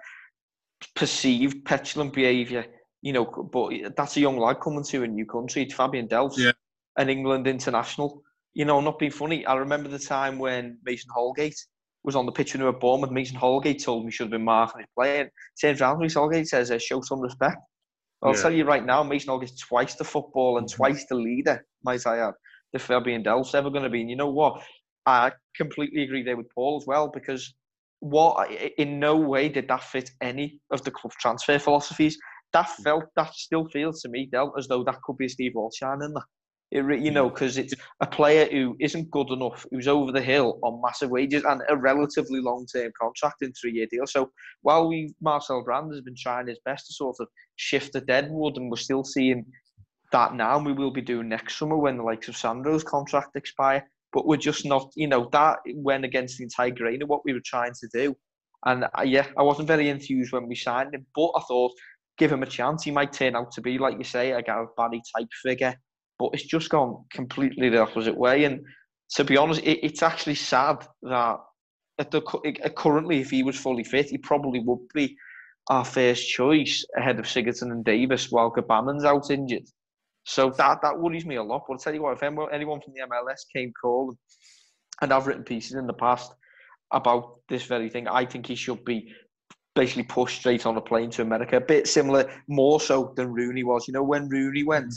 perceived 0.95 1.65
petulant 1.65 2.13
behaviour. 2.13 2.65
You 3.03 3.13
know, 3.13 3.25
but 3.25 3.95
that's 3.97 4.17
a 4.17 4.21
young 4.21 4.39
lad 4.39 4.61
coming 4.61 4.83
to 4.85 5.05
a 5.05 5.07
new 5.07 5.27
country. 5.27 5.69
Fabian 5.69 6.09
Delph, 6.09 6.37
Yeah. 6.37 6.53
an 6.97 7.09
England 7.09 7.47
international. 7.47 8.23
You 8.55 8.65
know, 8.65 8.81
not 8.81 8.99
being 8.99 9.13
funny. 9.13 9.45
I 9.47 9.55
remember 9.55 9.89
the 9.89 9.99
time 9.99 10.39
when 10.39 10.79
Mason 10.83 11.11
Holgate 11.15 11.59
was 12.03 12.17
on 12.17 12.25
the 12.25 12.33
pitch 12.33 12.55
when 12.55 12.63
we 12.63 12.67
were 12.67 12.79
born 12.79 13.03
with 13.03 13.11
Mason 13.11 13.37
Holgate 13.37 13.83
told 13.85 14.05
me 14.05 14.07
he 14.07 14.13
should 14.13 14.25
have 14.25 14.31
been 14.31 14.45
marking 14.45 14.81
his 14.81 14.89
play. 14.97 15.21
And 15.21 15.31
turns 15.61 15.81
around, 15.83 15.99
Mason 15.99 16.21
Holgate 16.21 16.49
says, 16.49 16.71
uh, 16.71 16.79
show 16.79 17.01
some 17.03 17.21
respect. 17.21 17.59
I'll 18.23 18.33
tell 18.43 18.53
you 18.53 18.65
right 18.65 18.85
now, 18.85 19.03
Mason 19.03 19.29
Holgate's 19.29 19.61
twice 19.61 19.95
the 19.95 20.05
football 20.05 20.57
and 20.59 20.69
twice 20.69 21.05
the 21.07 21.17
leader, 21.17 21.65
might 21.85 22.07
I 22.07 22.19
add, 22.19 22.35
the 22.73 22.79
Fabian 22.79 23.23
Delph's 23.23 23.55
ever 23.55 23.71
going 23.71 23.83
to 23.85 23.91
be. 23.91 24.01
And 24.01 24.11
you 24.11 24.17
know 24.17 24.31
what? 24.31 24.63
I 25.07 25.33
completely 25.57 26.03
agree 26.03 26.23
there 26.23 26.37
with 26.37 26.53
Paul 26.55 26.79
as 26.81 26.87
well 26.87 27.09
because 27.09 27.55
what 28.01 28.51
in 28.79 28.99
no 28.99 29.17
way 29.17 29.49
did 29.49 29.69
that 29.69 29.83
fit 29.83 30.11
any 30.21 30.61
of 30.71 30.83
the 30.83 30.91
club 30.91 31.13
transfer 31.21 31.59
philosophies. 31.59 32.19
That 32.53 32.67
mm. 32.67 32.85
felt 32.85 33.05
that 33.17 33.35
still 33.35 33.67
feels 33.69 34.03
to 34.03 34.09
me 34.09 34.29
dealt 34.31 34.55
as 34.59 34.69
though 34.69 34.85
that 34.85 35.01
could 35.03 35.17
be 35.17 35.29
Steve 35.29 35.53
Walshine 35.55 36.05
in 36.05 36.13
that. 36.13 36.25
It, 36.73 36.79
you 36.79 37.11
mm. 37.11 37.15
know, 37.15 37.31
because 37.31 37.59
it's 37.59 37.75
a 38.01 38.07
player 38.07 38.47
who 38.51 38.77
isn't 38.81 39.11
good 39.11 39.31
enough, 39.31 39.65
who's 39.71 39.89
over 39.89 40.13
the 40.13 40.21
hill 40.21 40.59
on 40.63 40.83
massive 40.83 41.11
wages 41.11 41.45
and 41.45 41.63
a 41.69 41.77
relatively 41.77 42.41
long-term 42.41 42.91
contract 43.01 43.43
in 43.43 43.53
three-year 43.53 43.87
deal. 43.91 44.07
So 44.07 44.31
while 44.63 44.89
we 44.89 45.15
Marcel 45.21 45.63
Brand 45.63 45.93
has 45.93 46.03
been 46.03 46.17
trying 46.17 46.49
his 46.49 46.61
best 46.65 46.87
to 46.89 46.95
sort 46.95 47.17
of 47.21 47.29
shift 47.57 47.93
the 47.93 48.01
deadwood, 48.01 48.57
and 48.57 48.71
we're 48.71 48.77
still 48.77 49.05
seeing 49.05 49.47
that 50.13 50.35
now, 50.35 50.57
and 50.57 50.67
we 50.67 50.73
will 50.73 50.93
be 50.93 51.03
doing 51.03 51.29
next 51.29 51.59
summer 51.59 51.77
when 51.77 51.97
the 51.97 52.03
likes 52.03 52.29
of 52.29 52.37
Sandro's 52.37 52.85
contract 52.85 53.37
expire 53.37 53.85
but 54.13 54.27
we're 54.27 54.37
just 54.37 54.65
not, 54.65 54.91
you 54.97 55.07
know, 55.07 55.29
that 55.33 55.59
went 55.75 56.05
against 56.05 56.39
the 56.39 56.45
entire 56.45 56.71
grain 56.71 57.03
of 57.03 57.09
what 57.09 57.23
we 57.25 57.33
were 57.33 57.43
trying 57.45 57.73
to 57.81 57.89
do. 57.93 58.17
And 58.65 58.85
uh, 58.85 59.03
yeah, 59.03 59.27
I 59.37 59.43
wasn't 59.43 59.69
very 59.69 59.89
enthused 59.89 60.33
when 60.33 60.49
we 60.49 60.55
signed 60.55 60.95
him, 60.95 61.07
but 61.15 61.31
I 61.37 61.41
thought, 61.41 61.73
give 62.19 62.33
him 62.33 62.43
a 62.43 62.47
chance. 62.47 62.85
He 62.85 62.91
might 62.91 63.13
turn 63.13 63.37
out 63.37 63.53
to 63.53 63.61
be, 63.61 63.79
like 63.79 63.99
you 63.99 64.05
say, 64.05 64.33
a 64.33 64.43
Gareth 64.43 64.71
Barry 64.77 65.03
type 65.17 65.29
figure. 65.43 65.75
But 66.19 66.31
it's 66.33 66.47
just 66.47 66.71
gone 66.71 67.05
completely 67.13 67.69
the 67.69 67.83
opposite 67.83 68.17
way. 68.17 68.45
And 68.45 68.65
to 69.17 69.25
be 69.25 69.37
honest, 69.37 69.61
it, 69.63 69.85
it's 69.85 70.03
actually 70.03 70.37
sad 70.37 70.87
that 71.03 71.39
at 71.99 72.11
the 72.11 72.23
cu- 72.23 72.53
currently, 72.75 73.21
if 73.21 73.31
he 73.31 73.43
was 73.43 73.57
fully 73.57 73.85
fit, 73.85 74.07
he 74.07 74.19
probably 74.19 74.61
would 74.61 74.89
be 74.95 75.17
our 75.69 75.85
first 75.85 76.29
choice 76.29 76.85
ahead 76.97 77.19
of 77.19 77.27
Sigurdsson 77.27 77.71
and 77.71 77.85
Davies 77.85 78.31
while 78.31 78.53
Gbamin's 78.53 79.05
out 79.05 79.31
injured. 79.31 79.69
So 80.27 80.51
that 80.51 80.83
that 80.83 80.99
worries 80.99 81.25
me 81.25 81.37
a 81.37 81.43
lot. 81.43 81.65
But 81.67 81.75
I'll 81.75 81.79
tell 81.79 81.95
you 81.95 82.03
what, 82.03 82.15
if 82.15 82.23
anyone, 82.23 82.49
anyone 82.53 82.81
from 82.81 82.95
the 82.95 83.03
MLS 83.03 83.43
came 83.55 83.73
calling, 83.81 84.19
and 85.01 85.13
I've 85.13 85.27
written 85.27 85.45
pieces 85.45 85.75
in 85.75 85.87
the 85.87 85.93
past 85.93 86.35
about 86.91 87.41
this 87.49 87.65
very 87.65 87.89
thing, 87.89 88.09
I 88.09 88.27
think 88.27 88.47
he 88.47 88.57
should 88.57 88.85
be 88.85 89.13
basically 89.77 90.03
pushed 90.03 90.41
straight 90.41 90.67
on 90.67 90.77
a 90.77 90.81
plane 90.81 91.11
to 91.11 91.23
America. 91.23 91.57
A 91.57 91.61
bit 91.61 91.87
similar, 91.87 92.29
more 92.49 92.81
so 92.81 93.13
than 93.17 93.33
Rooney 93.33 93.63
was. 93.63 93.87
You 93.87 93.95
know, 93.95 94.03
when 94.03 94.29
Rooney 94.29 94.65
went, 94.65 94.95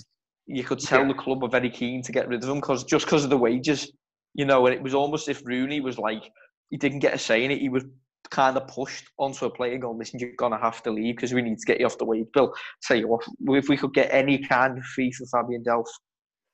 you 0.48 0.64
could 0.64 0.80
tell 0.80 1.02
Yeah. 1.02 1.10
the 1.10 1.14
club 1.14 1.44
were 1.44 1.50
very 1.50 1.70
keen 1.70 2.02
to 2.04 2.12
get 2.12 2.28
rid 2.28 2.44
of 2.44 2.50
him 2.50 2.56
because 2.60 2.84
just 2.84 3.06
because 3.06 3.24
of 3.24 3.30
the 3.30 3.38
wages. 3.38 3.92
You 4.34 4.46
know, 4.46 4.66
and 4.66 4.76
it 4.76 4.82
was 4.82 4.94
almost 4.96 5.30
if 5.30 5.46
Rooney 5.46 5.80
was 5.80 5.98
like 5.98 6.24
he 6.70 6.78
didn't 6.78 7.00
get 7.00 7.14
a 7.14 7.20
say 7.20 7.44
in 7.44 7.52
it. 7.52 7.60
He 7.60 7.70
was 7.70 7.84
kind 8.32 8.58
of 8.58 8.68
pushed 8.68 9.06
onto 9.18 9.46
a 9.46 9.50
player 9.50 9.78
going, 9.78 9.98
listen, 9.98 10.20
you're 10.20 10.32
going 10.38 10.52
to 10.52 10.58
have 10.58 10.82
to 10.84 10.92
leave 10.92 11.16
because 11.16 11.34
we 11.34 11.42
need 11.42 11.58
to 11.58 11.66
get 11.66 11.80
you 11.80 11.86
off 11.86 11.98
the 11.98 12.06
wage 12.06 12.28
bill. 12.34 12.54
Tell 12.84 12.98
you 12.98 13.08
what, 13.08 13.24
if 13.48 13.70
we 13.70 13.78
could 13.78 13.94
get 13.94 14.10
any 14.14 14.38
kind 14.38 14.78
of 14.78 14.84
fee 14.84 15.12
for 15.12 15.26
Fabian 15.26 15.64
Delph, 15.64 15.86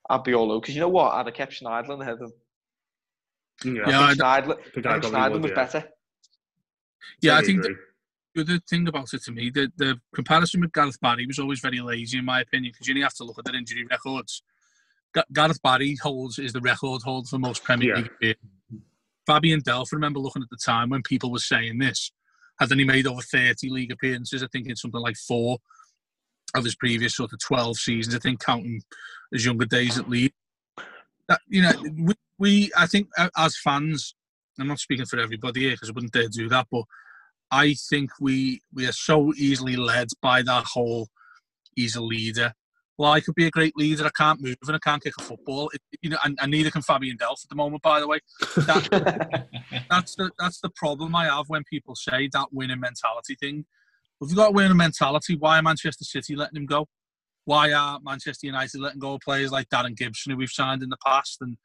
I'd 0.10 0.24
be 0.24 0.34
all 0.34 0.52
over. 0.52 0.62
Because 0.62 0.76
you 0.76 0.82
know 0.82 0.90
what? 0.90 1.14
I'd 1.14 1.26
have 1.26 1.36
kept 1.36 1.54
Schneiderlin 1.54 2.02
ahead 2.02 2.16
of 2.16 2.22
him. 2.22 3.76
Yeah, 3.76 3.90
Yeah, 3.90 4.00
I 4.00 4.04
I 4.04 4.08
think 4.10 4.20
Schneiderlin, 4.22 4.58
I 4.60 4.70
think 4.74 4.86
I 4.86 4.96
I 4.96 5.00
think 5.00 5.14
Schneiderlin 5.14 5.32
would, 5.34 5.42
was 5.44 5.52
yeah. 5.52 5.56
better. 5.56 5.90
Yeah, 7.22 7.32
I 7.34 7.36
Totally 7.42 7.54
think 7.54 7.66
agree. 7.66 7.76
the 8.36 8.42
other 8.42 8.60
thing 8.70 8.88
about 8.88 9.14
it 9.14 9.24
to 9.24 9.32
me, 9.32 9.50
the, 9.50 9.72
the 9.78 10.00
comparison 10.14 10.62
with 10.62 10.74
Gareth 10.74 11.00
Barry 11.02 11.26
was 11.26 11.40
always 11.40 11.60
very 11.60 11.80
lazy, 11.80 12.18
in 12.18 12.26
my 12.26 12.42
opinion, 12.42 12.72
because 12.74 12.88
you 12.88 12.94
only 12.94 13.04
have 13.04 13.14
to 13.16 13.24
look 13.24 13.38
at 13.40 13.46
their 13.46 13.56
injury 13.56 13.86
records. 13.90 14.44
Ga- 15.14 15.24
Gareth 15.34 15.62
Barry 15.62 15.96
holds 16.02 16.40
is 16.40 16.52
the 16.54 16.62
record 16.62 17.02
holder 17.04 17.28
for 17.28 17.38
most 17.40 17.64
Premier 17.64 17.90
Yeah. 17.90 17.96
League 18.02 18.12
appearances. 18.12 18.50
Fabian 19.26 19.62
Delph, 19.62 19.90
I 19.92 19.96
remember 19.96 20.20
looking 20.20 20.44
at 20.44 20.50
the 20.50 20.58
time 20.58 20.90
when 20.90 21.02
people 21.02 21.32
were 21.32 21.40
saying 21.40 21.80
this, 21.80 22.12
had 22.60 22.70
then 22.70 22.80
he 22.80 22.86
made 22.86 23.08
over 23.08 23.22
30 23.22 23.70
league 23.70 23.92
appearances, 23.92 24.44
I 24.44 24.48
think 24.48 24.68
it's 24.68 24.82
something 24.82 25.02
like 25.02 25.18
four 25.18 25.58
of 26.56 26.64
his 26.64 26.76
previous 26.76 27.16
sort 27.16 27.34
of 27.34 27.40
12 27.40 27.78
seasons, 27.78 28.16
I 28.16 28.20
think, 28.20 28.40
counting 28.40 28.82
his 29.32 29.46
younger 29.46 29.66
days 29.66 29.98
at 29.98 30.10
Leeds. 30.10 30.34
You 31.48 31.64
know, 31.64 31.72
we, 31.98 32.14
we, 32.38 32.72
I 32.78 32.86
think 32.86 33.10
as 33.38 33.58
fans, 33.58 34.16
I'm 34.60 34.68
not 34.68 34.80
speaking 34.80 35.06
for 35.06 35.20
everybody 35.20 35.62
here 35.62 35.72
because 35.72 35.90
I 35.90 35.94
wouldn't 35.94 36.14
dare 36.14 36.30
do 36.30 36.48
that, 36.50 36.68
but 36.72 36.84
I 37.52 37.76
think 37.90 38.12
we 38.20 38.62
we 38.74 38.88
are 38.88 38.92
so 38.92 39.34
easily 39.36 39.76
led 39.76 40.08
by 40.22 40.42
that 40.44 40.66
whole 40.66 41.10
he's 41.76 41.96
a 41.96 42.02
leader. 42.02 42.54
Well, 42.98 43.12
I 43.12 43.20
could 43.20 43.36
be 43.36 43.46
a 43.46 43.52
great 43.52 43.76
leader. 43.76 44.06
I 44.06 44.10
can't 44.16 44.42
move 44.42 44.56
and 44.66 44.76
I 44.76 44.80
can't 44.80 45.04
kick 45.04 45.14
a 45.20 45.24
football. 45.24 45.70
It, 45.74 45.82
you 46.02 46.10
know, 46.10 46.18
and, 46.24 46.38
and 46.42 46.52
neither 46.52 46.72
can 46.72 46.82
Fabian 46.82 47.18
Delph 47.18 47.44
at 47.44 47.50
the 47.50 47.56
moment. 47.56 47.82
By 47.82 48.00
the 48.00 48.08
way, 48.08 48.20
that, 48.56 49.48
that's 49.90 50.16
the 50.16 50.32
that's 50.40 50.62
the 50.62 50.70
problem 50.76 51.16
I 51.16 51.26
have 51.26 51.46
when 51.48 51.64
people 51.70 51.96
say 51.96 52.30
that 52.32 52.48
winning 52.54 52.80
mentality 52.80 53.36
thing. 53.36 53.66
If 54.22 54.30
you've 54.30 54.38
got 54.38 54.50
a 54.50 54.54
winning 54.54 54.78
mentality, 54.78 55.36
why 55.36 55.60
are 55.60 55.62
Manchester 55.62 56.06
City 56.06 56.38
letting 56.38 56.56
him 56.56 56.66
go? 56.66 56.88
Why 57.44 57.74
are 57.74 58.00
Manchester 58.02 58.48
United 58.48 58.80
letting 58.80 59.00
go 59.00 59.16
of 59.16 59.22
players 59.22 59.52
like 59.52 59.70
Darren 59.70 59.96
Gibson, 59.96 60.32
who 60.32 60.38
we've 60.38 60.50
signed 60.50 60.82
in 60.82 60.90
the 60.90 60.98
past? 61.06 61.38
And 61.42 61.58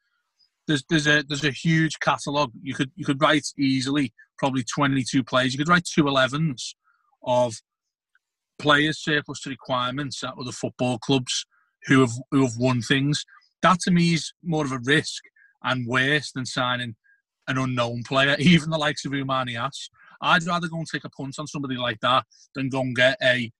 there's 0.67 0.83
there's 0.89 1.07
a 1.07 1.23
there's 1.23 1.45
a 1.45 1.51
huge 1.51 1.99
catalogue. 1.99 2.51
You 2.61 2.73
could 2.73 2.91
you 2.95 3.05
could 3.05 3.21
write 3.21 3.47
easily 3.57 4.13
probably 4.37 4.63
22 4.63 5.23
players. 5.23 5.53
You 5.53 5.59
could 5.59 5.69
write 5.69 5.85
two 5.85 6.03
11s 6.03 6.73
of 7.23 7.55
players 8.61 8.99
surplus 8.99 9.41
to 9.41 9.49
requirements 9.49 10.23
at 10.23 10.33
other 10.39 10.51
football 10.51 10.99
clubs 10.99 11.45
who 11.87 12.01
have 12.01 12.13
who 12.29 12.43
have 12.43 12.57
won 12.57 12.81
things. 12.81 13.25
That 13.61 13.79
to 13.81 13.91
me 13.91 14.13
is 14.13 14.33
more 14.43 14.65
of 14.65 14.71
a 14.71 14.79
risk 14.83 15.23
and 15.63 15.87
worse 15.87 16.31
than 16.31 16.45
signing 16.45 16.95
an 17.47 17.57
unknown 17.57 18.03
player, 18.03 18.35
even 18.39 18.69
the 18.69 18.77
likes 18.77 19.05
of 19.05 19.11
Oumar 19.11 19.47
Niasse. 19.47 19.89
I'd 20.21 20.45
rather 20.45 20.67
go 20.67 20.77
and 20.77 20.87
take 20.87 21.03
a 21.03 21.09
punt 21.09 21.35
on 21.39 21.47
somebody 21.47 21.75
like 21.75 21.99
that 22.01 22.25
than 22.55 22.69
go 22.69 22.81
and 22.81 22.95
get 22.95 23.17
a 23.23 23.51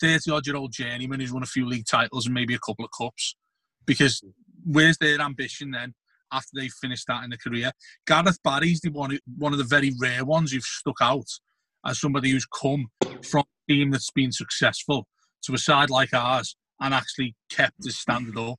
30 0.00 0.30
odd 0.30 0.46
year 0.46 0.56
old 0.56 0.72
journeyman 0.72 1.20
who's 1.20 1.32
won 1.32 1.42
a 1.42 1.46
few 1.46 1.66
league 1.66 1.86
titles 1.88 2.26
and 2.26 2.34
maybe 2.34 2.54
a 2.54 2.58
couple 2.58 2.84
of 2.84 2.90
cups. 2.96 3.36
Because 3.86 4.22
where's 4.64 4.98
their 4.98 5.20
ambition 5.20 5.70
then 5.70 5.94
after 6.32 6.50
they've 6.54 6.72
finished 6.72 7.06
that 7.06 7.24
in 7.24 7.32
a 7.32 7.38
career? 7.38 7.70
Gareth 8.06 8.42
Barry's 8.42 8.80
the 8.80 8.90
one, 8.90 9.18
one 9.38 9.52
of 9.52 9.58
the 9.58 9.64
very 9.64 9.92
rare 10.00 10.24
ones 10.24 10.50
who've 10.50 10.62
stuck 10.62 10.96
out 11.00 11.28
as 11.86 12.00
somebody 12.00 12.30
who's 12.30 12.46
come 12.46 12.88
from 13.22 13.44
a 13.68 13.72
team 13.72 13.90
that's 13.90 14.10
been 14.10 14.32
successful 14.32 15.06
to 15.44 15.54
a 15.54 15.58
side 15.58 15.90
like 15.90 16.12
ours 16.12 16.56
and 16.80 16.94
actually 16.94 17.34
kept 17.50 17.84
his 17.84 17.98
standard 17.98 18.38
up. 18.38 18.58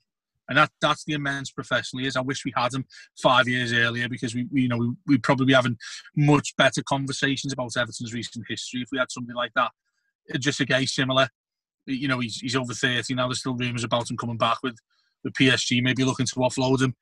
And 0.50 0.58
that, 0.58 0.72
that's 0.82 1.06
the 1.06 1.14
immense 1.14 1.52
professional 1.52 2.02
he 2.02 2.08
is. 2.08 2.18
I 2.18 2.22
wish 2.22 2.44
we 2.44 2.54
had 2.56 2.74
him 2.74 2.86
five 3.22 3.48
years 3.48 3.72
earlier 3.72 4.10
because 4.10 4.36
we, 4.36 4.48
you 4.52 4.68
know, 4.68 4.78
we, 4.78 4.92
we'd 5.08 5.24
probably 5.24 5.46
be 5.46 5.54
having 5.54 5.78
much 6.16 6.56
better 6.58 6.84
conversations 6.84 7.54
about 7.54 7.78
Everton's 7.78 8.14
recent 8.14 8.46
history 8.50 8.82
if 8.82 8.90
we 8.92 8.98
had 8.98 9.12
something 9.12 9.36
like 9.36 9.54
that. 9.56 9.72
Just 10.40 10.60
a 10.60 10.66
guy 10.66 10.86
similar. 10.86 11.30
You 11.86 12.08
know, 12.08 12.20
he's, 12.20 12.38
he's 12.38 12.56
over 12.56 12.74
30 12.74 13.16
now. 13.16 13.28
There's 13.28 13.40
still 13.40 13.56
rumours 13.56 13.84
about 13.84 14.10
him 14.10 14.18
coming 14.18 14.38
back 14.38 14.58
with, 14.62 14.76
the 15.24 15.32
PSG, 15.32 15.82
maybe 15.82 16.04
looking 16.04 16.26
to 16.26 16.36
offload 16.36 16.82
him. 16.82 16.96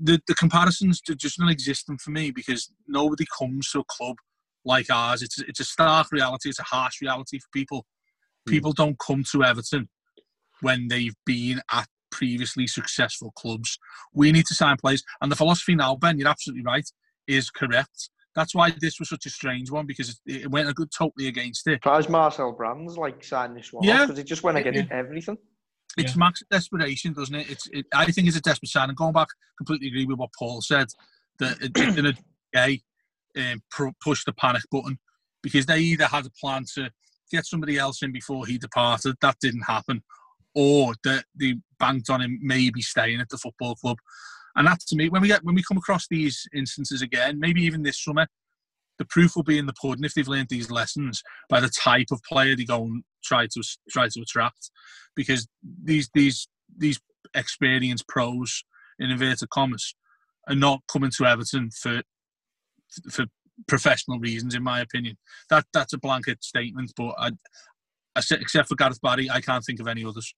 The, 0.00 0.20
the 0.26 0.34
comparisons 0.34 1.00
just 1.00 1.38
not 1.38 1.50
existing 1.50 1.98
for 1.98 2.10
me 2.10 2.30
because 2.30 2.72
nobody 2.88 3.24
comes 3.38 3.70
to 3.70 3.80
a 3.80 3.84
club 3.84 4.16
like 4.64 4.90
ours. 4.90 5.22
It's, 5.22 5.40
it's 5.40 5.60
a 5.60 5.64
stark 5.64 6.12
reality. 6.12 6.48
It's 6.48 6.58
a 6.58 6.64
harsh 6.64 7.00
reality 7.00 7.38
for 7.38 7.48
people. 7.52 7.86
Hmm. 8.46 8.52
People 8.52 8.72
don't 8.72 8.98
come 8.98 9.24
to 9.32 9.44
Everton 9.44 9.88
when 10.60 10.88
they've 10.88 11.14
been 11.24 11.60
at 11.72 11.86
previously 12.10 12.66
successful 12.66 13.32
clubs. 13.32 13.78
We 14.12 14.32
need 14.32 14.46
to 14.46 14.54
sign 14.54 14.76
players. 14.76 15.02
And 15.20 15.30
the 15.30 15.36
philosophy 15.36 15.74
now, 15.74 15.96
Ben, 15.96 16.18
you're 16.18 16.28
absolutely 16.28 16.64
right, 16.64 16.88
is 17.26 17.50
correct. 17.50 18.10
That's 18.34 18.54
why 18.54 18.72
this 18.80 18.98
was 18.98 19.08
such 19.08 19.26
a 19.26 19.30
strange 19.30 19.70
one 19.70 19.86
because 19.86 20.20
it, 20.24 20.50
went 20.50 20.68
a 20.68 20.72
good 20.72 20.90
totally 20.96 21.28
against 21.28 21.66
it. 21.66 21.74
Surprised 21.74 22.08
Marcel 22.08 22.52
Brands 22.52 22.96
like 22.96 23.24
signed 23.24 23.56
this 23.56 23.72
one 23.72 23.82
yeah. 23.82 24.06
because 24.06 24.18
it 24.18 24.24
just 24.24 24.42
went 24.42 24.58
against 24.58 24.88
yeah. 24.88 24.96
everything. 24.96 25.36
It's 25.96 26.12
yeah. 26.12 26.18
max 26.18 26.42
desperation, 26.50 27.12
doesn't 27.12 27.34
it? 27.34 27.50
It's. 27.50 27.68
It, 27.72 27.86
I 27.92 28.06
think 28.06 28.28
it's 28.28 28.36
a 28.36 28.40
desperate 28.40 28.68
sign. 28.68 28.88
And 28.88 28.96
going 28.96 29.12
back, 29.12 29.26
completely 29.58 29.88
agree 29.88 30.06
with 30.06 30.18
what 30.18 30.30
Paul 30.38 30.60
said. 30.60 30.86
That 31.40 31.60
in 31.98 32.06
a 32.06 32.12
day, 32.52 32.82
um, 33.38 33.62
push 34.02 34.24
the 34.24 34.32
panic 34.32 34.62
button 34.70 34.98
because 35.42 35.66
they 35.66 35.78
either 35.78 36.06
had 36.06 36.26
a 36.26 36.30
plan 36.40 36.64
to 36.74 36.90
get 37.30 37.46
somebody 37.46 37.78
else 37.78 38.02
in 38.02 38.12
before 38.12 38.46
he 38.46 38.58
departed. 38.58 39.16
That 39.20 39.36
didn't 39.40 39.62
happen, 39.62 40.02
or 40.54 40.94
that 41.04 41.24
they 41.38 41.56
banked 41.78 42.10
on 42.10 42.20
him 42.20 42.38
maybe 42.42 42.82
staying 42.82 43.20
at 43.20 43.28
the 43.28 43.38
football 43.38 43.74
club. 43.76 43.96
And 44.56 44.66
that 44.66 44.80
to 44.88 44.96
me, 44.96 45.08
when 45.08 45.22
we 45.22 45.28
get 45.28 45.44
when 45.44 45.54
we 45.54 45.62
come 45.62 45.78
across 45.78 46.06
these 46.08 46.46
instances 46.54 47.02
again, 47.02 47.38
maybe 47.38 47.62
even 47.62 47.82
this 47.82 48.02
summer, 48.02 48.26
the 48.98 49.04
proof 49.04 49.36
will 49.36 49.44
be 49.44 49.58
in 49.58 49.66
the 49.66 49.74
pudding 49.80 50.04
if 50.04 50.14
they've 50.14 50.28
learned 50.28 50.48
these 50.50 50.70
lessons 50.70 51.22
by 51.48 51.60
the 51.60 51.70
type 51.70 52.08
of 52.10 52.20
player 52.28 52.56
they 52.56 52.64
go 52.64 52.82
and 52.82 53.04
try 53.24 53.46
to 53.46 53.62
try 53.90 54.08
to 54.08 54.20
attract, 54.20 54.70
because 55.14 55.46
these 55.84 56.10
these 56.14 56.48
these 56.76 57.00
experienced 57.34 58.08
pros 58.08 58.64
in 58.98 59.10
inverted 59.10 59.48
commas 59.50 59.94
are 60.48 60.56
not 60.56 60.80
coming 60.92 61.10
to 61.16 61.24
Everton 61.24 61.70
for 61.70 62.02
for 63.10 63.26
professional 63.66 64.18
reasons, 64.18 64.54
in 64.54 64.62
my 64.62 64.80
opinion. 64.80 65.16
That 65.50 65.66
that's 65.72 65.92
a 65.92 65.98
blanket 65.98 66.42
statement, 66.42 66.92
but 66.96 67.14
I, 67.18 67.30
except 68.16 68.68
for 68.68 68.74
Gareth 68.74 69.00
Barry, 69.00 69.30
I 69.30 69.40
can't 69.40 69.64
think 69.64 69.80
of 69.80 69.86
any 69.86 70.04
others. 70.04 70.34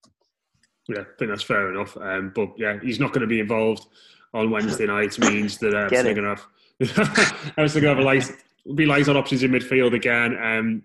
Yeah, 0.89 1.01
I 1.01 1.05
think 1.19 1.31
that's 1.31 1.43
fair 1.43 1.73
enough. 1.73 1.97
Um, 1.97 2.33
but 2.35 2.51
yeah, 2.57 2.79
he's 2.83 3.01
not 3.01 3.13
going 3.13 3.21
to 3.21 3.27
be 3.27 3.41
involved 3.41 3.87
on 4.35 4.51
Wednesday 4.51 4.87
night. 4.87 5.19
Means 5.19 5.59
that 5.59 5.75
uh, 5.75 5.89
they're 5.89 6.15
going 6.15 6.25
to 6.25 6.31
have. 6.31 7.55
I 7.57 7.63
was 7.63 7.75
going 7.75 7.85
to 7.85 7.89
have 7.91 7.99
a 7.99 8.03
light, 8.03 8.29
be 8.75 8.87
light 8.87 9.09
on 9.09 9.17
options 9.17 9.43
in 9.43 9.53
midfield 9.53 9.95
again. 9.95 10.37
Um, 10.43 10.83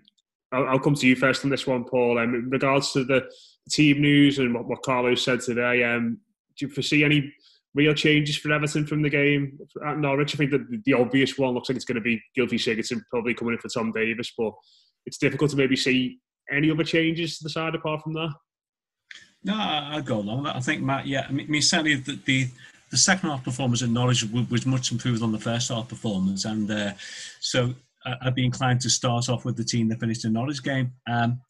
I'll, 0.52 0.68
I'll, 0.68 0.78
come 0.78 0.94
to 0.94 1.06
you 1.06 1.16
first 1.16 1.44
on 1.44 1.50
this 1.50 1.66
one, 1.66 1.84
Paul. 1.84 2.18
Um, 2.18 2.34
in 2.34 2.50
regards 2.50 2.92
to 2.92 3.04
the 3.04 3.28
team 3.68 4.00
news 4.00 4.38
and 4.38 4.54
what, 4.54 4.66
what 4.66 4.82
Carlos 4.82 5.22
said 5.24 5.40
today, 5.40 5.82
um, 5.84 6.18
do 6.56 6.66
you 6.66 6.72
foresee 6.72 7.04
any 7.04 7.32
real 7.78 7.94
changes 7.94 8.36
for 8.36 8.52
Everton 8.52 8.86
from 8.86 9.02
the 9.02 9.08
game 9.08 9.58
at 9.86 9.98
Norwich? 9.98 10.34
I 10.34 10.38
think 10.38 10.50
that 10.50 10.82
the 10.84 10.94
obvious 10.94 11.38
one 11.38 11.54
looks 11.54 11.68
like 11.68 11.76
it's 11.76 11.84
going 11.84 11.94
to 11.96 12.00
be 12.00 12.20
Gylfi 12.36 12.54
Sigurdsson 12.54 13.00
probably 13.10 13.34
coming 13.34 13.54
in 13.54 13.60
for 13.60 13.68
Tom 13.68 13.92
Davies, 13.92 14.32
but 14.36 14.52
it's 15.06 15.18
difficult 15.18 15.50
to 15.52 15.56
maybe 15.56 15.76
see 15.76 16.18
any 16.52 16.70
other 16.70 16.84
changes 16.84 17.38
to 17.38 17.44
the 17.44 17.50
side 17.50 17.74
apart 17.74 18.02
from 18.02 18.14
that. 18.14 18.32
No, 19.44 19.54
I'll 19.56 20.02
go 20.02 20.18
along 20.18 20.38
with 20.38 20.46
that. 20.46 20.56
I 20.56 20.60
think 20.60 20.82
Matt. 20.82 21.06
Yeah, 21.06 21.26
I 21.28 21.32
mean, 21.32 21.62
certainly 21.62 21.94
the, 21.94 22.18
the 22.24 22.48
the 22.90 22.96
second 22.96 23.28
half 23.30 23.44
performance 23.44 23.82
at 23.82 23.90
Norwich 23.90 24.24
was 24.50 24.66
much 24.66 24.90
improved 24.90 25.22
on 25.22 25.32
the 25.32 25.38
first 25.38 25.68
half 25.68 25.88
performance, 25.88 26.44
and 26.44 26.70
uh, 26.70 26.92
so 27.40 27.74
I'd 28.22 28.34
be 28.34 28.44
inclined 28.44 28.80
to 28.80 28.90
start 28.90 29.28
off 29.28 29.44
with 29.44 29.56
the 29.56 29.64
team 29.64 29.88
that 29.88 30.00
finished 30.00 30.22
the 30.22 30.30
Norwich 30.30 30.62
game. 30.62 30.92
Um, 31.08 31.40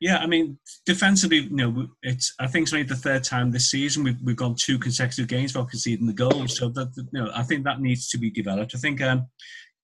yeah, 0.00 0.18
I 0.18 0.26
mean, 0.26 0.58
defensively, 0.84 1.38
you 1.38 1.56
know, 1.56 1.88
it's 2.02 2.34
I 2.38 2.46
think 2.46 2.64
it's 2.64 2.72
only 2.72 2.84
the 2.84 2.96
third 2.96 3.24
time 3.24 3.50
this 3.50 3.70
season 3.70 4.04
we've 4.04 4.20
we've 4.22 4.36
gone 4.36 4.54
two 4.54 4.78
consecutive 4.78 5.28
games 5.28 5.54
without 5.54 5.70
conceding 5.70 6.06
the 6.06 6.12
goal. 6.12 6.46
So 6.48 6.68
that 6.70 6.92
you 6.96 7.20
know, 7.20 7.30
I 7.34 7.42
think 7.42 7.64
that 7.64 7.80
needs 7.80 8.08
to 8.10 8.18
be 8.18 8.30
developed. 8.30 8.74
I 8.74 8.78
think 8.78 9.00
um, 9.00 9.26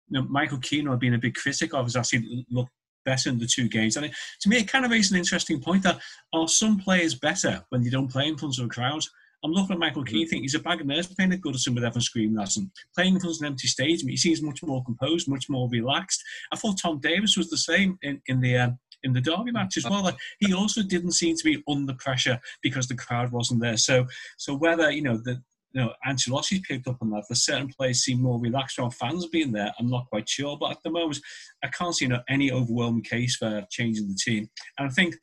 you 0.08 0.20
know, 0.20 0.28
Michael 0.28 0.58
Keane, 0.58 0.88
I've 0.88 1.00
been 1.00 1.14
a 1.14 1.18
big 1.18 1.34
critic 1.34 1.72
of, 1.72 1.86
has 1.86 1.96
actually 1.96 2.46
looked 2.50 2.72
better 3.04 3.30
in 3.30 3.38
the 3.38 3.46
two 3.46 3.68
games. 3.68 3.96
And 3.96 4.06
it, 4.06 4.12
to 4.42 4.48
me, 4.48 4.58
it 4.58 4.68
kind 4.68 4.84
of 4.84 4.90
raises 4.90 5.12
an 5.12 5.18
interesting 5.18 5.60
point 5.60 5.82
that 5.84 6.00
are 6.32 6.46
some 6.46 6.78
players 6.78 7.14
better 7.14 7.64
when 7.70 7.82
they 7.82 7.90
don't 7.90 8.10
play 8.10 8.28
in 8.28 8.36
front 8.36 8.58
of 8.58 8.66
a 8.66 8.68
crowd? 8.68 9.02
I'm 9.44 9.50
looking 9.50 9.72
at 9.72 9.80
Michael 9.80 10.04
Keane, 10.04 10.26
I 10.26 10.28
think 10.28 10.42
he's 10.42 10.54
a 10.54 10.60
bag 10.60 10.80
of 10.80 10.86
nerves 10.86 11.12
playing 11.12 11.32
at 11.32 11.40
Goodison 11.40 11.74
with 11.74 11.82
Evan 11.82 12.00
screaming 12.00 12.40
at 12.40 12.56
him. 12.56 12.70
Playing 12.94 13.14
in 13.14 13.20
front 13.20 13.36
of 13.36 13.40
an 13.40 13.46
empty 13.48 13.66
stadium, 13.66 14.08
he 14.08 14.16
seems 14.16 14.40
much 14.40 14.62
more 14.62 14.84
composed, 14.84 15.28
much 15.28 15.48
more 15.48 15.68
relaxed. 15.70 16.22
I 16.52 16.56
thought 16.56 16.78
Tom 16.80 17.00
Davies 17.00 17.36
was 17.36 17.50
the 17.50 17.58
same 17.58 17.98
in, 18.02 18.22
in 18.26 18.40
the 18.40 18.56
um, 18.56 18.78
in 19.04 19.12
the 19.12 19.20
derby 19.20 19.52
match 19.52 19.76
as 19.76 19.84
well. 19.84 20.02
Like, 20.02 20.16
he 20.38 20.54
also 20.54 20.82
didn't 20.82 21.12
seem 21.12 21.36
to 21.36 21.44
be 21.44 21.62
under 21.68 21.94
pressure 21.94 22.40
because 22.62 22.86
the 22.86 22.94
crowd 22.94 23.32
wasn't 23.32 23.60
there. 23.60 23.76
So 23.76 24.06
so 24.38 24.54
whether 24.54 24.90
you 24.90 25.02
know 25.02 25.16
the 25.16 25.42
you 25.72 25.80
know, 25.80 25.92
Ancelotti's 26.06 26.60
picked 26.60 26.86
up 26.86 26.98
on 27.00 27.10
that. 27.10 27.24
the 27.28 27.34
certain 27.34 27.68
players 27.68 28.00
seem 28.00 28.20
more 28.20 28.38
relaxed 28.38 28.78
around 28.78 28.94
fans 28.94 29.26
being 29.26 29.52
there. 29.52 29.72
I'm 29.78 29.88
not 29.88 30.06
quite 30.10 30.28
sure, 30.28 30.56
but 30.58 30.72
at 30.72 30.82
the 30.82 30.90
moment, 30.90 31.18
I 31.64 31.68
can't 31.68 31.94
see 31.94 32.04
you 32.04 32.10
know, 32.10 32.22
any 32.28 32.52
overwhelming 32.52 33.02
case 33.02 33.36
for 33.36 33.66
changing 33.70 34.08
the 34.08 34.14
team. 34.14 34.50
And 34.78 34.88
I 34.88 34.90
think 34.90 35.16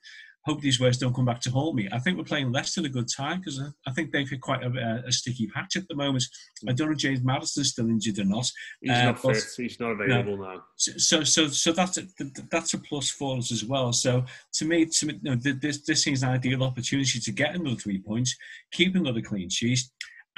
hope 0.45 0.61
these 0.61 0.79
words 0.79 0.97
don't 0.97 1.15
come 1.15 1.25
back 1.25 1.41
to 1.41 1.51
haunt 1.51 1.75
me. 1.75 1.87
I 1.91 1.99
think 1.99 2.17
we're 2.17 2.23
playing 2.23 2.51
Leicester 2.51 2.81
a 2.81 2.89
good 2.89 3.09
time 3.15 3.39
because 3.39 3.61
I 3.85 3.91
think 3.91 4.11
they've 4.11 4.29
hit 4.29 4.41
quite 4.41 4.63
a, 4.63 5.03
a, 5.05 5.11
sticky 5.11 5.47
patch 5.47 5.75
at 5.75 5.87
the 5.87 5.95
moment. 5.95 6.23
I 6.67 6.73
don't 6.73 6.87
know 6.87 6.93
if 6.93 6.99
James 6.99 7.21
Maddison's 7.21 7.69
still 7.69 7.89
injured 7.89 8.19
or 8.19 8.25
not. 8.25 8.49
He's 8.81 8.91
uh, 8.91 9.03
not 9.05 9.19
fit. 9.19 9.43
He's 9.57 9.79
not 9.79 9.91
available 9.91 10.37
no. 10.37 10.53
now. 10.53 10.63
So, 10.77 11.23
so, 11.23 11.47
so 11.47 11.71
that's 11.71 11.97
a, 11.97 12.03
that's 12.49 12.73
a 12.73 12.77
plus 12.79 13.09
for 13.09 13.37
us 13.37 13.51
as 13.51 13.65
well. 13.65 13.91
So, 13.91 14.25
to 14.53 14.65
me, 14.65 14.85
to 14.85 15.05
me, 15.05 15.19
you 15.21 15.35
know, 15.35 15.35
this 15.35 15.81
this 15.81 16.03
seems 16.03 16.23
an 16.23 16.29
ideal 16.29 16.63
opportunity 16.63 17.19
to 17.19 17.31
get 17.31 17.55
another 17.55 17.75
three 17.75 17.99
points, 17.99 18.35
keep 18.71 18.95
another 18.95 19.21
clean 19.21 19.49
sheet 19.49 19.81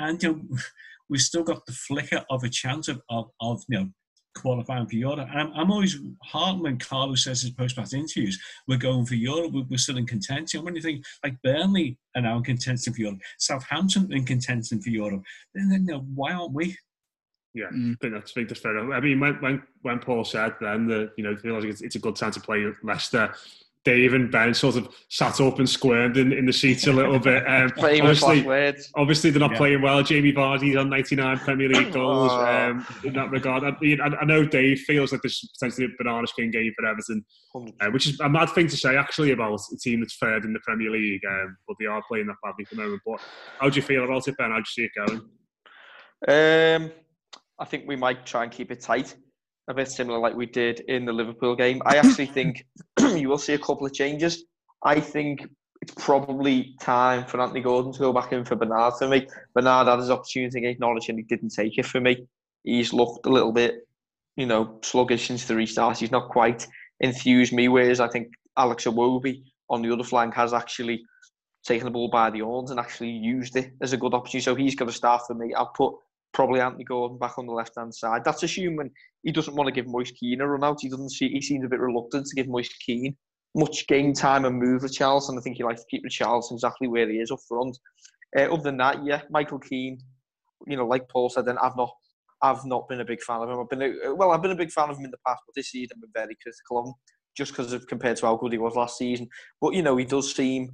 and 0.02 0.22
you 0.22 0.34
know, 0.34 0.58
we've 1.10 1.22
still 1.22 1.43
got 1.43 1.66
the 1.66 1.74
flicker 1.74 2.24
of 2.30 2.43
a 2.43 2.49
chance 2.49 2.88
of, 2.88 3.02
of, 3.10 3.30
of 3.41 3.64
you 3.68 3.80
know 3.80 3.89
qualifying 4.36 4.88
for 4.88 4.95
Europe. 4.95 5.27
And 5.29 5.39
I'm, 5.39 5.51
I'm 5.53 5.71
always 5.71 5.97
heartened 6.23 6.63
when 6.63 6.77
Carlos 6.77 7.23
says 7.23 7.41
his 7.41 7.51
post-match 7.51 7.93
interviews, 7.93 8.39
we're 8.67 8.77
going 8.77 9.05
for 9.05 9.15
Europe, 9.15 9.51
we're, 9.53 9.65
we're 9.69 9.77
still 9.77 9.97
in 9.97 10.05
contention. 10.05 10.63
When 10.63 10.75
you 10.75 10.82
think 10.82 11.05
like 11.23 11.41
Burnley 11.43 11.97
are 12.15 12.21
now 12.21 12.38
in 12.38 12.43
contention 12.43 12.93
for 12.93 13.01
Europe, 13.01 13.19
Southampton 13.39 14.11
in 14.11 14.25
contention 14.25 14.82
for 14.82 14.89
Europe, 14.89 15.23
then, 15.53 15.69
then 15.69 15.86
you 15.86 15.93
know, 15.93 16.05
why 16.15 16.34
aren't 16.34 16.53
we? 16.53 16.77
Yeah, 17.53 17.65
mm. 17.73 17.93
I 17.93 17.97
think 18.01 18.13
that's, 18.13 18.32
I 18.32 18.34
think 18.34 18.47
that's 18.47 18.61
fair 18.61 18.77
enough. 18.77 18.95
I 18.95 19.01
mean, 19.01 19.19
when, 19.19 19.36
when, 19.41 19.63
when 19.82 19.99
Paul 19.99 20.23
said 20.23 20.55
then 20.61 20.88
that, 20.88 21.11
you 21.17 21.23
know, 21.23 21.36
it's, 21.43 21.82
it's 21.82 21.95
a 21.95 21.99
good 21.99 22.15
time 22.15 22.32
to 22.32 22.39
play 22.39 22.65
Leicester, 22.84 23.34
Dave 23.84 24.13
and 24.13 24.32
Ben 24.32 24.53
sort 24.53 24.75
of 24.75 24.93
sat 25.09 25.41
up 25.41 25.57
and 25.57 25.67
squirmed 25.67 26.17
in, 26.17 26.32
in 26.32 26.45
the 26.45 26.53
seats 26.53 26.86
a 26.88 26.93
little 26.93 27.19
bit. 27.19 27.43
Um, 27.51 27.71
obviously, 27.77 28.47
obviously, 28.95 29.29
they're 29.29 29.39
not 29.39 29.51
yeah. 29.51 29.57
playing 29.57 29.82
well. 29.82 30.01
Jamie 30.03 30.32
Vardy's 30.32 30.77
on 30.77 30.89
99 30.89 31.39
Premier 31.39 31.69
League 31.69 31.91
goals 31.93 32.32
oh. 32.32 32.45
um, 32.45 32.86
in 33.03 33.13
that 33.13 33.29
regard. 33.29 33.63
I, 33.63 33.75
mean, 33.82 33.99
I, 33.99 34.23
know 34.25 34.45
Dave 34.45 34.79
feels 34.79 35.11
like 35.11 35.21
this 35.21 35.43
is 35.43 35.51
potentially 35.57 35.88
a 35.88 35.89
banana 35.97 36.27
skin 36.27 36.49
game 36.49 36.71
for 36.77 36.86
Everton, 36.86 37.25
uh, 37.55 37.88
which 37.91 38.07
is 38.07 38.19
a 38.21 38.29
mad 38.29 38.49
thing 38.49 38.67
to 38.67 38.77
say 38.77 38.95
actually 38.95 39.32
about 39.32 39.59
a 39.71 39.77
team 39.77 39.99
that's 39.99 40.15
third 40.15 40.45
in 40.45 40.53
the 40.53 40.59
Premier 40.59 40.91
League, 40.91 41.21
um, 41.27 41.57
but 41.67 41.75
they 41.79 41.88
are 41.88 42.01
playing 42.07 42.27
that 42.27 42.38
badly 42.43 42.63
at 42.63 42.69
the 42.69 42.82
moment. 42.82 43.01
But 43.05 43.19
how 43.59 43.69
do 43.69 43.75
you 43.75 43.82
feel 43.82 44.05
about 44.05 44.27
it, 44.27 44.38
Ben? 44.38 44.51
How 44.51 44.57
do 44.57 44.59
you 44.59 44.65
see 44.65 44.89
it 44.93 45.07
going? 45.07 45.21
Um, 46.27 46.91
I 47.59 47.65
think 47.65 47.86
we 47.88 47.95
might 47.95 48.25
try 48.25 48.43
and 48.43 48.51
keep 48.51 48.71
it 48.71 48.82
tight 48.82 49.15
a 49.67 49.73
bit 49.73 49.89
similar 49.89 50.19
like 50.19 50.36
we 50.36 50.45
did 50.45 50.82
in 50.82 51.05
the 51.05 51.13
Liverpool 51.13 51.55
game. 51.55 51.82
I 51.86 51.97
actually 51.97 52.25
think 52.27 52.65
you 53.18 53.30
will 53.30 53.38
see 53.38 53.53
a 53.53 53.59
couple 53.59 53.86
of 53.86 53.93
changes. 53.93 54.43
I 54.84 54.99
think 54.99 55.47
it's 55.82 55.93
probably 55.97 56.76
time 56.80 57.26
for 57.26 57.41
Anthony 57.41 57.62
Gordon 57.62 57.91
to 57.93 57.99
go 57.99 58.14
back 58.14 58.32
in 58.34 58.45
for 58.45 58.55
Bernard 58.55 58.93
for 58.97 59.07
me. 59.07 59.28
Bernard 59.53 59.88
had 59.88 59.99
his 59.99 60.09
opportunity 60.09 60.59
against 60.59 60.80
Norwich 60.80 61.09
and 61.09 61.18
he 61.18 61.24
didn't 61.24 61.49
take 61.49 61.78
it 61.78 61.86
for 61.86 61.99
me. 61.99 62.28
He's 62.64 62.93
looked 62.93 63.26
a 63.26 63.30
little 63.30 63.51
bit, 63.51 63.88
you 64.36 64.45
know, 64.45 64.80
sluggish 64.84 65.28
since 65.28 65.45
the 65.45 65.55
restart. 65.55 65.97
He's 65.97 66.12
not 66.12 66.30
quite 66.30 66.68
enthused 66.99 67.53
me. 67.53 67.68
Whereas 67.68 67.99
I 67.99 68.07
think 68.07 68.28
Alex 68.57 68.86
Iwobi 68.86 69.43
on 69.70 69.82
the 69.82 69.91
other 69.91 70.03
flank 70.03 70.36
has 70.36 70.53
actually 70.53 71.03
taken 71.66 71.86
the 71.86 71.91
ball 71.91 72.09
by 72.09 72.30
the 72.30 72.39
horns 72.39 72.72
and 72.72 72.80
actually 72.80 73.09
used 73.09 73.55
it 73.55 73.72
as 73.82 73.93
a 73.93 73.97
good 73.97 74.14
opportunity. 74.14 74.43
So 74.43 74.55
he's 74.55 74.76
got 74.76 74.86
to 74.86 74.91
start 74.91 75.24
for 75.26 75.34
me. 75.34 75.53
I'll 75.53 75.72
put 75.76 75.95
probably 76.34 76.61
Anthony 76.61 76.84
Gordon 76.84 77.17
back 77.17 77.38
on 77.38 77.45
the 77.45 77.53
left 77.53 77.73
hand 77.77 77.93
side. 77.93 78.23
That's 78.23 78.43
assuming 78.43 78.91
he 79.23 79.32
doesn't 79.32 79.55
want 79.55 79.67
to 79.67 79.73
give 79.73 79.88
Moise 79.88 80.11
Kean 80.11 80.41
a 80.41 80.47
run 80.47 80.63
out. 80.63 80.79
He 80.82 80.89
doesn't 80.89 81.11
see 81.11 81.29
he 81.29 81.41
seems 81.41 81.65
a 81.65 81.69
bit 81.69 81.79
reluctant 81.79 82.25
to 82.27 82.36
give 82.36 82.47
Moise 82.47 82.69
Kean 82.86 83.15
much 83.55 83.86
game 83.88 84.13
time 84.13 84.45
and 84.45 84.57
move 84.57 84.84
with 84.84 84.93
Charlton. 84.93 85.38
I 85.38 85.41
think 85.41 85.57
he 85.57 85.63
likes 85.63 85.82
to 85.82 85.88
keep 85.89 86.03
the 86.03 86.09
Charlton 86.09 86.55
exactly 86.55 86.88
where 86.88 87.09
he 87.09 87.17
is 87.17 87.32
up 87.32 87.39
front. 87.47 87.77
Uh, 88.38 88.43
other 88.43 88.63
than 88.63 88.77
that, 88.77 89.03
yeah, 89.03 89.21
Michael 89.29 89.59
Keane, 89.59 89.99
you 90.67 90.77
know, 90.77 90.88
like 90.88 91.09
Paul 91.09 91.29
said, 91.29 91.45
then 91.45 91.57
I've 91.57 91.75
not 91.75 91.91
I've 92.41 92.65
not 92.65 92.88
been 92.88 93.01
a 93.01 93.05
big 93.05 93.21
fan 93.21 93.41
of 93.41 93.49
him. 93.49 93.59
I've 93.59 93.69
been 93.69 93.82
a, 93.82 94.15
well, 94.15 94.32
I've 94.32 94.41
been 94.41 94.51
a 94.51 94.55
big 94.55 94.71
fan 94.71 94.89
of 94.89 94.97
him 94.97 95.05
in 95.05 95.11
the 95.11 95.17
past, 95.25 95.41
but 95.45 95.53
this 95.55 95.71
season 95.71 95.97
I've 95.97 96.01
been 96.01 96.23
very 96.23 96.38
critical 96.41 96.79
of 96.79 96.88
him 96.88 96.93
just 97.38 97.51
because 97.51 97.71
of 97.73 97.86
compared 97.88 98.17
to 98.17 98.25
how 98.25 98.36
good 98.36 98.51
he 98.51 98.57
was 98.57 98.75
last 98.75 98.97
season. 98.97 99.27
But 99.59 99.73
you 99.73 99.84
know, 99.84 99.97
he 99.97 100.05
does 100.05 100.34
seem. 100.34 100.71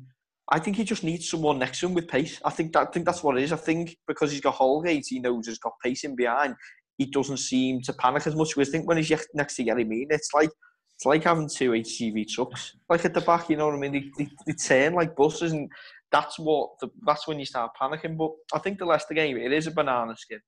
I 0.49 0.59
think 0.59 0.77
he 0.77 0.83
just 0.83 1.03
needs 1.03 1.29
someone 1.29 1.59
next 1.59 1.81
to 1.81 1.87
him 1.87 1.93
with 1.93 2.07
pace. 2.07 2.39
I 2.45 2.51
think 2.51 2.73
that 2.73 2.87
I 2.87 2.91
think 2.91 3.05
that's 3.05 3.23
what 3.23 3.37
it 3.37 3.43
is. 3.43 3.51
I 3.51 3.57
think 3.57 3.97
because 4.07 4.31
he's 4.31 4.41
got 4.41 4.55
Holgate, 4.55 5.05
he 5.07 5.19
knows 5.19 5.47
he's 5.47 5.59
got 5.59 5.73
pace 5.83 6.03
in 6.03 6.15
behind. 6.15 6.55
He 6.97 7.05
doesn't 7.05 7.37
seem 7.37 7.81
to 7.81 7.93
panic 7.93 8.25
as 8.25 8.35
much. 8.35 8.57
I 8.57 8.63
think 8.63 8.87
when 8.87 8.97
he's 8.97 9.11
next 9.33 9.55
to 9.57 9.63
Yerry 9.63 10.07
it's 10.09 10.33
like 10.33 10.49
it's 10.95 11.05
like 11.05 11.23
having 11.23 11.49
two 11.49 11.71
HGV 11.71 12.27
trucks 12.29 12.75
like 12.89 13.05
at 13.05 13.13
the 13.13 13.21
back. 13.21 13.49
You 13.49 13.57
know 13.57 13.67
what 13.67 13.75
I 13.75 13.77
mean? 13.77 13.91
They, 13.91 14.11
they, 14.17 14.29
they 14.47 14.53
turn 14.53 14.93
like 14.93 15.15
buses, 15.15 15.51
and 15.51 15.69
that's 16.11 16.39
what 16.39 16.71
the, 16.79 16.89
that's 17.05 17.27
when 17.27 17.39
you 17.39 17.45
start 17.45 17.71
panicking. 17.79 18.17
But 18.17 18.31
I 18.53 18.59
think 18.59 18.79
the 18.79 18.85
Leicester 18.85 19.13
game 19.13 19.37
it 19.37 19.51
is 19.51 19.67
a 19.67 19.71
banana 19.71 20.15
skin. 20.15 20.39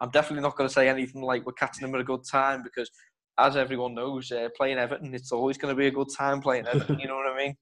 I'm 0.00 0.10
definitely 0.10 0.42
not 0.42 0.56
going 0.56 0.68
to 0.68 0.74
say 0.74 0.88
anything 0.88 1.22
like 1.22 1.44
we're 1.44 1.52
catching 1.52 1.82
them 1.82 1.94
at 1.94 2.00
a 2.00 2.04
good 2.04 2.22
time 2.30 2.62
because 2.62 2.90
as 3.38 3.56
everyone 3.56 3.94
knows, 3.94 4.30
uh, 4.30 4.48
playing 4.56 4.78
Everton, 4.78 5.14
it's 5.14 5.32
always 5.32 5.58
going 5.58 5.74
to 5.74 5.78
be 5.78 5.86
a 5.86 5.90
good 5.90 6.08
time 6.16 6.40
playing 6.40 6.66
Everton. 6.66 6.98
you 6.98 7.08
know 7.08 7.16
what 7.16 7.32
I 7.32 7.36
mean? 7.36 7.56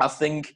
I 0.00 0.08
think, 0.08 0.54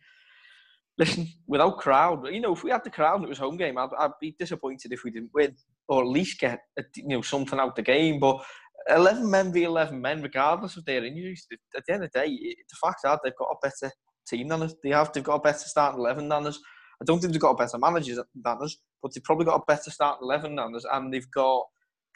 listen, 0.98 1.28
without 1.46 1.78
crowd, 1.78 2.26
you 2.32 2.40
know, 2.40 2.54
if 2.54 2.64
we 2.64 2.70
had 2.70 2.84
the 2.84 2.90
crowd 2.90 3.16
and 3.16 3.24
it 3.24 3.28
was 3.28 3.38
home 3.38 3.56
game, 3.56 3.78
I'd, 3.78 3.90
I'd 3.98 4.10
be 4.20 4.34
disappointed 4.38 4.92
if 4.92 5.04
we 5.04 5.10
didn't 5.10 5.30
win 5.34 5.54
or 5.88 6.02
at 6.02 6.08
least 6.08 6.40
get 6.40 6.60
you 6.96 7.08
know 7.08 7.22
something 7.22 7.58
out 7.58 7.76
the 7.76 7.82
game. 7.82 8.18
But 8.18 8.42
11 8.88 9.30
men 9.30 9.52
v 9.52 9.64
11 9.64 10.00
men, 10.00 10.22
regardless 10.22 10.76
of 10.76 10.84
their 10.84 11.04
injuries, 11.04 11.46
at 11.76 11.82
the 11.86 11.92
end 11.92 12.04
of 12.04 12.10
the 12.12 12.20
day, 12.20 12.28
the 12.28 12.76
fact 12.82 13.00
that 13.04 13.20
they've 13.22 13.36
got 13.36 13.50
a 13.50 13.56
better 13.62 13.92
team 14.26 14.48
than 14.48 14.62
us. 14.62 14.74
They 14.82 14.90
have. 14.90 15.12
They've 15.12 15.22
got 15.22 15.36
a 15.36 15.40
better 15.40 15.58
starting 15.58 16.00
11 16.00 16.28
than 16.28 16.46
us. 16.46 16.58
I 17.00 17.04
don't 17.04 17.20
think 17.20 17.32
they've 17.32 17.40
got 17.40 17.50
a 17.50 17.56
better 17.56 17.78
manager 17.78 18.14
than 18.14 18.58
us, 18.62 18.76
but 19.02 19.12
they've 19.12 19.24
probably 19.24 19.46
got 19.46 19.60
a 19.60 19.64
better 19.66 19.90
starting 19.90 20.24
11 20.24 20.56
than 20.56 20.76
us. 20.76 20.86
And 20.90 21.12
they've 21.12 21.30
got 21.30 21.64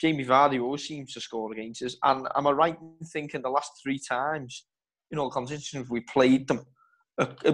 Jamie 0.01 0.25
Vardy 0.25 0.57
who 0.57 0.65
always 0.65 0.87
seems 0.87 1.13
to 1.15 1.21
score 1.21 1.53
against 1.53 1.83
us. 1.83 1.97
And 2.03 2.29
am 2.37 2.47
I 2.47 2.51
right 2.53 2.79
in 2.81 3.07
thinking 3.07 3.43
the 3.43 3.51
last 3.51 3.73
three 3.83 3.99
times, 3.99 4.67
in 5.11 5.19
all 5.19 5.31
competitions, 5.31 5.91
we 5.91 6.01
played 6.01 6.49
them, 6.49 6.65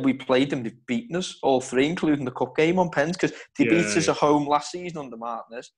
we 0.00 0.12
played 0.12 0.50
them, 0.50 0.62
they've 0.62 0.86
beaten 0.86 1.16
us, 1.16 1.38
all 1.42 1.60
three, 1.60 1.86
including 1.86 2.24
the 2.24 2.30
cup 2.30 2.56
game 2.56 2.78
on 2.78 2.90
pens, 2.90 3.16
because 3.16 3.32
they 3.58 3.64
yeah, 3.64 3.70
beat 3.70 3.96
us 3.96 4.08
at 4.08 4.16
home 4.16 4.46
last 4.46 4.72
season 4.72 4.98
under 4.98 5.16
Martinez. 5.16 5.72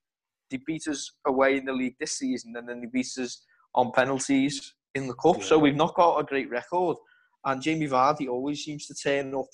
They 0.51 0.61
beat 0.67 0.87
us 0.89 1.13
away 1.27 1.57
in 1.57 1.65
the 1.65 1.73
league 1.73 1.97
this 1.99 2.19
season, 2.19 2.55
and 2.57 2.69
then 2.69 2.81
they 2.81 2.87
beat 2.87 3.09
us 3.19 3.45
on 3.75 3.93
penalties 3.93 4.75
in 4.95 5.07
the 5.07 5.15
cup. 5.15 5.39
Yeah. 5.39 5.45
So 5.45 5.59
we've 5.59 5.77
not 5.77 5.95
got 5.95 6.19
a 6.19 6.25
great 6.25 6.51
record. 6.51 6.97
And 7.45 7.63
Jamie 7.63 7.89
Vardy 7.89 8.29
always 8.29 8.65
seems 8.65 8.87
to 8.87 8.95
turn 8.95 9.35
up 9.35 9.47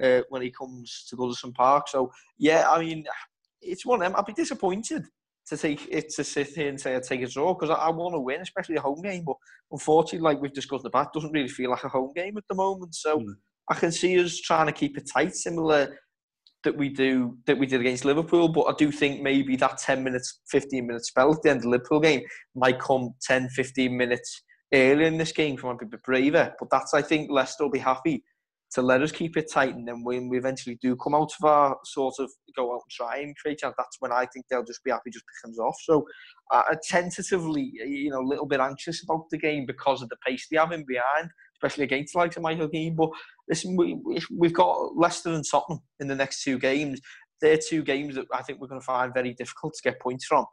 uh, 0.00 0.20
when 0.28 0.42
he 0.42 0.50
comes 0.50 1.06
to 1.08 1.16
Goodison 1.16 1.54
Park. 1.54 1.88
So 1.88 2.12
yeah, 2.38 2.70
I 2.70 2.80
mean, 2.80 3.04
it's 3.60 3.84
one 3.84 4.00
of 4.00 4.06
them. 4.06 4.14
I'd 4.16 4.26
be 4.26 4.32
disappointed 4.32 5.04
to 5.48 5.56
take 5.56 5.86
it 5.90 6.10
to 6.10 6.22
sit 6.22 6.48
here 6.48 6.68
and 6.68 6.80
say 6.80 6.94
I 6.94 7.00
take 7.00 7.22
a 7.22 7.26
draw 7.26 7.54
because 7.54 7.70
I, 7.70 7.74
I 7.74 7.90
want 7.90 8.14
to 8.14 8.20
win, 8.20 8.40
especially 8.40 8.76
a 8.76 8.80
home 8.80 9.02
game. 9.02 9.24
But 9.24 9.36
unfortunately, 9.72 10.20
like 10.20 10.40
we've 10.40 10.52
discussed 10.52 10.84
the 10.84 10.90
back, 10.90 11.12
doesn't 11.12 11.32
really 11.32 11.48
feel 11.48 11.70
like 11.70 11.82
a 11.82 11.88
home 11.88 12.12
game 12.14 12.36
at 12.36 12.44
the 12.48 12.54
moment. 12.54 12.94
So 12.94 13.18
mm. 13.18 13.34
I 13.70 13.74
can 13.74 13.92
see 13.92 14.22
us 14.22 14.38
trying 14.38 14.66
to 14.66 14.72
keep 14.72 14.98
it 14.98 15.08
tight, 15.12 15.34
similar 15.34 15.96
that 16.64 16.76
we 16.76 16.90
do 16.90 17.38
that 17.46 17.58
we 17.58 17.66
did 17.66 17.80
against 17.80 18.04
Liverpool. 18.04 18.48
But 18.48 18.62
I 18.62 18.72
do 18.76 18.90
think 18.90 19.22
maybe 19.22 19.56
that 19.56 19.78
10 19.78 20.02
minutes, 20.04 20.40
15 20.50 20.86
minute 20.86 21.06
spell 21.06 21.32
at 21.32 21.42
the 21.42 21.50
end 21.50 21.58
of 21.58 21.62
the 21.62 21.68
Liverpool 21.70 22.00
game 22.00 22.22
might 22.54 22.80
come 22.80 23.14
10, 23.22 23.48
15 23.50 23.96
minutes 23.96 24.42
earlier 24.74 25.06
in 25.06 25.16
this 25.16 25.32
game, 25.32 25.56
from 25.56 25.78
a 25.80 25.86
bit 25.86 26.02
braver. 26.02 26.52
But 26.58 26.68
that's 26.70 26.92
I 26.94 27.02
think 27.02 27.30
Leicester 27.30 27.64
will 27.64 27.70
be 27.70 27.78
happy 27.78 28.24
to 28.72 28.82
let 28.82 29.02
us 29.02 29.10
keep 29.10 29.36
it 29.36 29.50
tight, 29.50 29.74
and 29.74 29.86
then 29.86 30.04
when 30.04 30.28
we 30.28 30.38
eventually 30.38 30.78
do 30.80 30.94
come 30.94 31.14
out 31.14 31.32
of 31.40 31.44
our 31.44 31.76
sort 31.84 32.14
of 32.20 32.30
go 32.56 32.72
out 32.72 32.82
and 32.84 32.90
try 32.90 33.18
and 33.18 33.36
create 33.36 33.58
chance, 33.58 33.74
that's 33.76 33.96
when 33.98 34.12
I 34.12 34.26
think 34.26 34.46
they'll 34.48 34.64
just 34.64 34.84
be 34.84 34.92
happy 34.92 35.10
just 35.10 35.24
pick 35.26 35.50
us 35.50 35.58
off. 35.58 35.74
So, 35.82 36.06
uh, 36.52 36.62
tentatively, 36.88 37.72
you 37.74 38.10
know, 38.10 38.20
a 38.20 38.28
little 38.28 38.46
bit 38.46 38.60
anxious 38.60 39.02
about 39.02 39.28
the 39.30 39.38
game 39.38 39.66
because 39.66 40.02
of 40.02 40.08
the 40.08 40.16
pace 40.24 40.46
they 40.48 40.56
have 40.56 40.70
in 40.70 40.84
behind, 40.86 41.30
especially 41.62 41.84
against 41.84 42.14
likes 42.14 42.36
of 42.36 42.42
Michael 42.42 42.68
Keane. 42.68 42.94
But 42.94 43.10
listen, 43.48 43.76
we, 43.76 43.98
we've 44.30 44.54
got 44.54 44.96
Leicester 44.96 45.30
and 45.30 45.44
Tottenham 45.48 45.80
in 46.00 46.08
the 46.08 46.14
next 46.14 46.42
two 46.42 46.58
games. 46.58 47.00
They're 47.40 47.58
two 47.58 47.82
games 47.82 48.14
that 48.14 48.26
I 48.32 48.42
think 48.42 48.60
we're 48.60 48.68
going 48.68 48.80
to 48.80 48.84
find 48.84 49.14
very 49.14 49.34
difficult 49.34 49.74
to 49.74 49.82
get 49.82 50.00
points 50.00 50.26
from. 50.26 50.46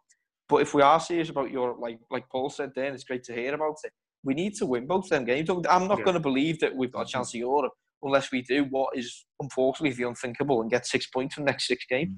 But 0.50 0.62
if 0.62 0.74
we 0.74 0.82
are 0.82 1.00
serious 1.00 1.30
about 1.30 1.52
Europe, 1.52 1.78
like 1.82 2.00
like 2.10 2.30
Paul 2.30 2.50
said, 2.50 2.72
then 2.76 2.94
it's 2.94 3.04
great 3.04 3.24
to 3.26 3.34
hear 3.34 3.54
about 3.54 3.76
it. 3.84 3.92
We 4.24 4.34
need 4.34 4.56
to 4.56 4.66
win 4.66 4.88
both 4.88 5.10
them 5.10 5.26
games. 5.26 5.50
I'm 5.50 5.88
not 5.88 6.00
yeah. 6.00 6.06
going 6.06 6.14
to 6.14 6.22
believe 6.22 6.60
that 6.60 6.76
we've 6.76 6.92
got 6.92 7.08
a 7.08 7.12
chance 7.12 7.34
of 7.34 7.40
Europe 7.40 7.74
unless 8.04 8.32
we 8.32 8.42
do 8.42 8.66
what 8.70 8.96
is 8.96 9.26
unfortunately 9.42 9.96
the 9.96 10.08
unthinkable 10.08 10.62
and 10.62 10.72
get 10.72 10.86
six 10.86 11.08
points 11.08 11.36
from 11.36 11.46
the 11.46 11.52
next 11.52 11.68
six 11.68 11.86
games. 11.90 12.14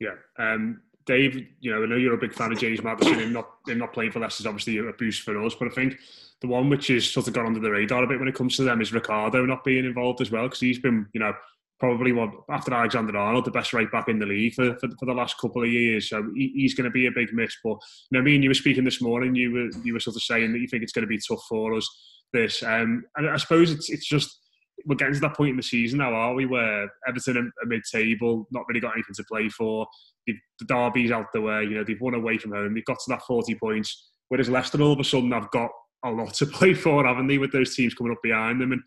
Yeah. 0.00 0.14
Um, 0.38 0.82
Dave, 1.06 1.36
you 1.60 1.70
know, 1.70 1.82
I 1.82 1.86
know 1.86 1.96
you're 1.96 2.14
a 2.14 2.18
big 2.18 2.34
fan 2.34 2.52
of 2.52 2.58
James 2.58 2.82
Maddison 2.82 3.18
and 3.18 3.32
not 3.32 3.48
him 3.66 3.78
not 3.78 3.94
playing 3.94 4.12
for 4.12 4.20
Leicester 4.20 4.42
is 4.42 4.46
obviously 4.46 4.76
a 4.76 4.92
boost 4.92 5.22
for 5.22 5.42
us, 5.42 5.54
but 5.54 5.68
I 5.68 5.70
think 5.70 5.98
the 6.40 6.48
one 6.48 6.68
which 6.68 6.90
is 6.90 7.10
sort 7.10 7.26
of 7.26 7.34
gone 7.34 7.46
under 7.46 7.60
the 7.60 7.70
radar 7.70 8.04
a 8.04 8.06
bit 8.06 8.18
when 8.18 8.28
it 8.28 8.34
comes 8.34 8.56
to 8.56 8.62
them 8.62 8.80
is 8.80 8.92
Ricardo 8.92 9.44
not 9.44 9.64
being 9.64 9.84
involved 9.84 10.20
as 10.20 10.30
well 10.30 10.44
because 10.44 10.60
he's 10.60 10.78
been, 10.78 11.06
you 11.12 11.20
know, 11.20 11.32
probably 11.80 12.12
one 12.12 12.32
after 12.50 12.74
Alexander 12.74 13.16
Arnold, 13.16 13.44
the 13.44 13.50
best 13.50 13.72
right 13.72 13.90
back 13.90 14.08
in 14.08 14.18
the 14.18 14.26
league 14.26 14.54
for, 14.54 14.76
for, 14.78 14.88
for 14.98 15.06
the 15.06 15.12
last 15.12 15.38
couple 15.38 15.62
of 15.62 15.70
years. 15.70 16.08
So 16.08 16.24
he, 16.34 16.52
he's 16.54 16.74
going 16.74 16.84
to 16.84 16.90
be 16.90 17.06
a 17.06 17.12
big 17.12 17.32
miss. 17.32 17.54
But 17.62 17.78
you 18.10 18.18
know, 18.18 18.22
me 18.22 18.34
and 18.34 18.44
you 18.44 18.50
were 18.50 18.54
speaking 18.54 18.84
this 18.84 19.00
morning. 19.00 19.34
You 19.34 19.52
were 19.52 19.70
you 19.84 19.92
were 19.92 20.00
sort 20.00 20.16
of 20.16 20.22
saying 20.22 20.52
that 20.52 20.58
you 20.58 20.68
think 20.68 20.82
it's 20.82 20.92
going 20.92 21.04
to 21.04 21.08
be 21.08 21.20
tough 21.28 21.42
for 21.48 21.74
us. 21.74 21.88
This, 22.32 22.62
um, 22.62 23.04
and 23.16 23.30
I 23.30 23.36
suppose 23.36 23.70
it's 23.70 23.90
it's 23.90 24.06
just 24.06 24.38
we're 24.86 24.96
getting 24.96 25.14
to 25.14 25.20
that 25.20 25.36
point 25.36 25.50
in 25.50 25.56
the 25.56 25.62
season 25.62 25.98
now, 25.98 26.12
are 26.12 26.34
we? 26.34 26.46
Where 26.46 26.88
Everton 27.08 27.36
are 27.36 27.66
mid-table, 27.66 28.46
not 28.52 28.64
really 28.68 28.80
got 28.80 28.94
anything 28.94 29.14
to 29.14 29.24
play 29.24 29.48
for. 29.48 29.86
the 30.26 30.34
derby's 30.66 31.10
out 31.10 31.26
the 31.32 31.40
way. 31.40 31.62
You 31.62 31.70
know, 31.70 31.84
they've 31.84 32.00
won 32.00 32.14
away 32.14 32.38
from 32.38 32.52
home. 32.52 32.74
They've 32.74 32.84
got 32.84 32.98
to 32.98 33.10
that 33.10 33.22
forty 33.22 33.54
points. 33.54 34.10
Whereas 34.28 34.48
Leicester, 34.48 34.80
all 34.82 34.92
of 34.92 35.00
a 35.00 35.04
sudden, 35.04 35.32
have 35.32 35.50
got 35.50 35.70
a 36.04 36.10
lot 36.10 36.34
to 36.34 36.46
play 36.58 36.74
for, 36.74 37.06
haven't 37.06 37.26
they? 37.26 37.38
With 37.38 37.52
those 37.52 37.74
teams 37.74 37.94
coming 37.94 38.12
up 38.12 38.22
behind 38.22 38.60
them, 38.60 38.72
and 38.72 38.82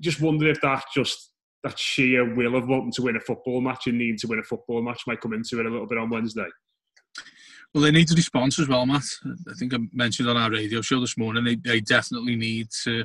just 0.00 0.20
wonder 0.20 0.48
if 0.48 0.60
that 0.62 0.84
just 0.94 1.30
that 1.64 1.78
sheer 1.78 2.34
will 2.34 2.56
of 2.56 2.66
wanting 2.66 2.92
to 2.92 3.02
win 3.02 3.16
a 3.16 3.20
football 3.20 3.60
match 3.60 3.86
and 3.86 3.96
needing 3.96 4.18
to 4.18 4.26
win 4.26 4.40
a 4.40 4.42
football 4.42 4.82
match 4.82 5.02
might 5.06 5.20
come 5.20 5.32
into 5.32 5.60
it 5.60 5.66
a 5.66 5.70
little 5.70 5.86
bit 5.86 5.98
on 5.98 6.10
Wednesday. 6.10 6.48
Well, 7.72 7.84
they 7.84 7.90
need 7.90 8.10
a 8.10 8.14
response 8.14 8.58
as 8.58 8.68
well, 8.68 8.84
Matt. 8.84 9.04
I 9.24 9.54
think 9.58 9.72
I 9.72 9.78
mentioned 9.92 10.28
on 10.28 10.36
our 10.36 10.50
radio 10.50 10.82
show 10.82 11.00
this 11.00 11.16
morning. 11.16 11.44
They, 11.44 11.54
they 11.54 11.80
definitely 11.80 12.36
need 12.36 12.68
to 12.84 13.04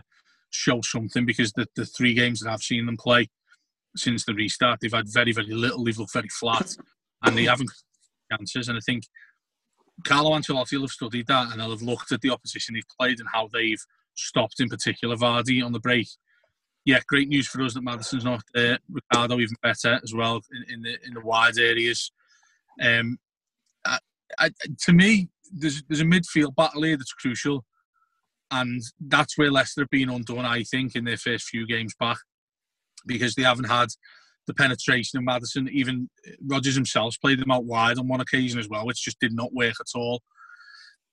show 0.50 0.82
something 0.82 1.26
because 1.26 1.54
the, 1.54 1.68
the 1.76 1.86
three 1.86 2.14
games 2.14 2.42
that 2.42 2.52
I've 2.52 2.62
seen 2.62 2.86
them 2.86 2.98
play 2.98 3.30
since 3.96 4.26
the 4.26 4.34
restart, 4.34 4.80
they've 4.82 4.92
had 4.92 5.08
very, 5.08 5.32
very 5.32 5.54
little. 5.54 5.84
They've 5.84 5.98
looked 5.98 6.14
very 6.14 6.30
flat 6.30 6.76
and 7.24 7.38
they 7.38 7.46
haven't 7.46 7.72
chances. 8.32 8.68
And 8.68 8.78
I 8.78 8.82
think 8.86 9.04
Carlo 10.04 10.32
Ancelotti 10.32 10.74
will 10.74 10.82
have 10.82 10.92
studied 10.92 11.28
that 11.28 11.52
and 11.52 11.60
they'll 11.60 11.72
have 11.72 11.82
looked 11.82 12.12
at 12.12 12.22
the 12.22 12.30
opposition 12.30 12.76
they've 12.76 12.84
played 13.00 13.20
and 13.20 13.30
how 13.32 13.50
they've 13.52 13.84
stopped, 14.16 14.60
in 14.60 14.70
particular, 14.70 15.16
Vardy 15.16 15.64
on 15.64 15.74
the 15.74 15.80
break. 15.80 16.08
Yeah, 16.86 17.00
great 17.08 17.28
news 17.28 17.48
for 17.48 17.62
us 17.64 17.74
that 17.74 17.84
Maddison's 17.84 18.24
not 18.24 18.44
there. 18.54 18.80
Ricardo 18.90 19.40
even 19.40 19.56
better 19.62 20.00
as 20.04 20.14
well 20.14 20.42
in, 20.52 20.74
in 20.74 20.82
the 20.84 20.98
in 21.06 21.14
the 21.14 21.22
wide 21.22 21.58
areas. 21.58 22.12
Um, 22.82 23.18
I, 23.86 24.00
I, 24.40 24.52
to 24.86 24.94
me, 24.94 25.30
there's 25.52 25.84
there's 25.90 26.02
a 26.02 26.06
midfield 26.06 26.56
battle 26.56 26.84
here 26.84 26.96
that's 26.96 27.12
crucial 27.14 27.66
and 28.52 28.82
that's 29.00 29.38
where 29.38 29.52
Leicester 29.52 29.82
have 29.82 29.90
been 29.90 30.10
undone, 30.10 30.46
I 30.46 30.64
think, 30.64 30.96
in 30.96 31.04
their 31.04 31.18
first 31.18 31.46
few 31.46 31.68
games 31.68 31.94
back, 32.00 32.18
because 33.06 33.36
they 33.36 33.44
haven't 33.44 33.70
had 33.70 33.90
the 34.48 34.54
penetration 34.54 35.20
of 35.20 35.26
Maddison. 35.26 35.70
Even 35.70 36.10
Rodgers 36.46 36.76
himself 36.76 37.16
played 37.22 37.40
them 37.40 37.52
out 37.52 37.66
wide 37.66 38.00
on 38.00 38.08
one 38.08 38.22
occasion 38.22 38.60
as 38.60 38.68
well, 38.68 38.86
which 38.86 39.04
just 39.04 39.20
did 39.20 39.34
not 39.34 39.54
work 39.54 39.76
at 39.80 39.88
all. 39.96 40.22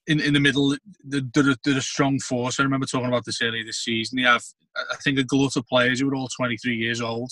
In 0.07 0.19
in 0.19 0.33
the 0.33 0.39
middle, 0.39 0.75
they're, 1.03 1.21
they're, 1.33 1.77
a 1.77 1.81
strong 1.81 2.19
force. 2.19 2.59
I 2.59 2.63
remember 2.63 2.85
talking 2.85 3.07
about 3.07 3.25
this 3.25 3.41
earlier 3.41 3.63
this 3.65 3.83
season. 3.83 4.17
They 4.17 4.27
have, 4.27 4.43
I 4.75 4.95
think, 5.03 5.19
a 5.19 5.23
glut 5.23 5.55
of 5.55 5.65
players 5.67 5.99
who 5.99 6.09
are 6.09 6.15
all 6.15 6.29
23 6.35 6.75
years 6.75 7.01
old. 7.01 7.31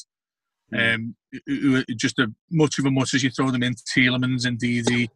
Mm. 0.73 0.95
Um, 0.95 1.15
who 1.45 1.77
are 1.77 1.83
just 1.95 2.17
a, 2.19 2.33
much 2.49 2.79
of 2.79 2.85
a 2.85 2.91
much 2.91 3.13
as 3.13 3.23
you 3.23 3.29
throw 3.29 3.51
them 3.51 3.63
in 3.63 3.75
Tielemans 3.75 4.45
and 4.45 4.59
Ndidi. 4.59 5.07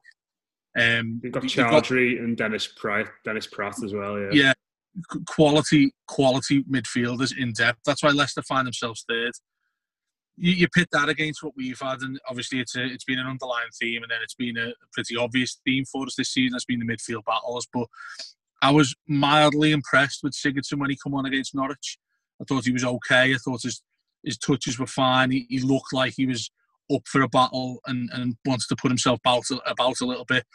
Um, 0.77 1.19
You've 1.23 1.33
got 1.33 1.43
Choudhury 1.43 2.19
and 2.19 2.37
Dennis 2.37 2.67
Pratt, 2.67 3.07
Dennis 3.25 3.47
Praet 3.47 3.83
as 3.83 3.93
well. 3.93 4.19
Yeah, 4.19 4.29
yeah, 4.31 4.53
quality 5.25 5.93
quality 6.07 6.63
midfielders 6.63 7.35
in 7.35 7.53
depth. 7.53 7.79
That's 7.85 8.03
why 8.03 8.11
Leicester 8.11 8.43
find 8.43 8.67
themselves 8.67 9.03
third. 9.09 9.33
You, 10.37 10.53
you 10.53 10.67
pit 10.67 10.89
that 10.91 11.09
against 11.09 11.43
what 11.43 11.53
we've 11.55 11.79
had, 11.79 12.01
and 12.01 12.19
obviously 12.29 12.59
it's 12.59 12.75
a, 12.75 12.85
it's 12.85 13.03
been 13.03 13.19
an 13.19 13.27
underlying 13.27 13.69
theme, 13.79 14.03
and 14.03 14.11
then 14.11 14.19
it's 14.21 14.35
been 14.35 14.57
a, 14.57 14.73
pretty 14.93 15.15
obvious 15.15 15.59
theme 15.65 15.85
for 15.85 16.05
us 16.05 16.15
this 16.15 16.29
season. 16.29 16.55
It's 16.55 16.65
been 16.65 16.79
the 16.79 16.85
midfield 16.85 17.25
battles, 17.25 17.67
but 17.73 17.87
I 18.61 18.71
was 18.71 18.95
mildly 19.07 19.71
impressed 19.71 20.21
with 20.23 20.33
Sigurdsson 20.33 20.79
when 20.79 20.89
he 20.89 20.97
come 21.01 21.13
on 21.13 21.25
against 21.25 21.55
Norwich. 21.55 21.97
I 22.41 22.45
thought 22.45 22.65
he 22.65 22.71
was 22.71 22.83
okay. 22.83 23.33
I 23.33 23.37
thought 23.37 23.63
his 23.63 23.81
his 24.23 24.37
touches 24.37 24.77
were 24.77 24.87
fine. 24.87 25.31
He, 25.31 25.45
he 25.49 25.59
looked 25.59 25.93
like 25.93 26.13
he 26.15 26.25
was 26.25 26.51
up 26.93 27.07
for 27.07 27.21
a 27.21 27.29
battle 27.29 27.79
and, 27.85 28.09
and 28.13 28.35
wants 28.45 28.67
to 28.67 28.75
put 28.75 28.91
himself 28.91 29.19
about, 29.23 29.43
about 29.65 30.01
a 30.01 30.05
little 30.05 30.25
bit. 30.25 30.45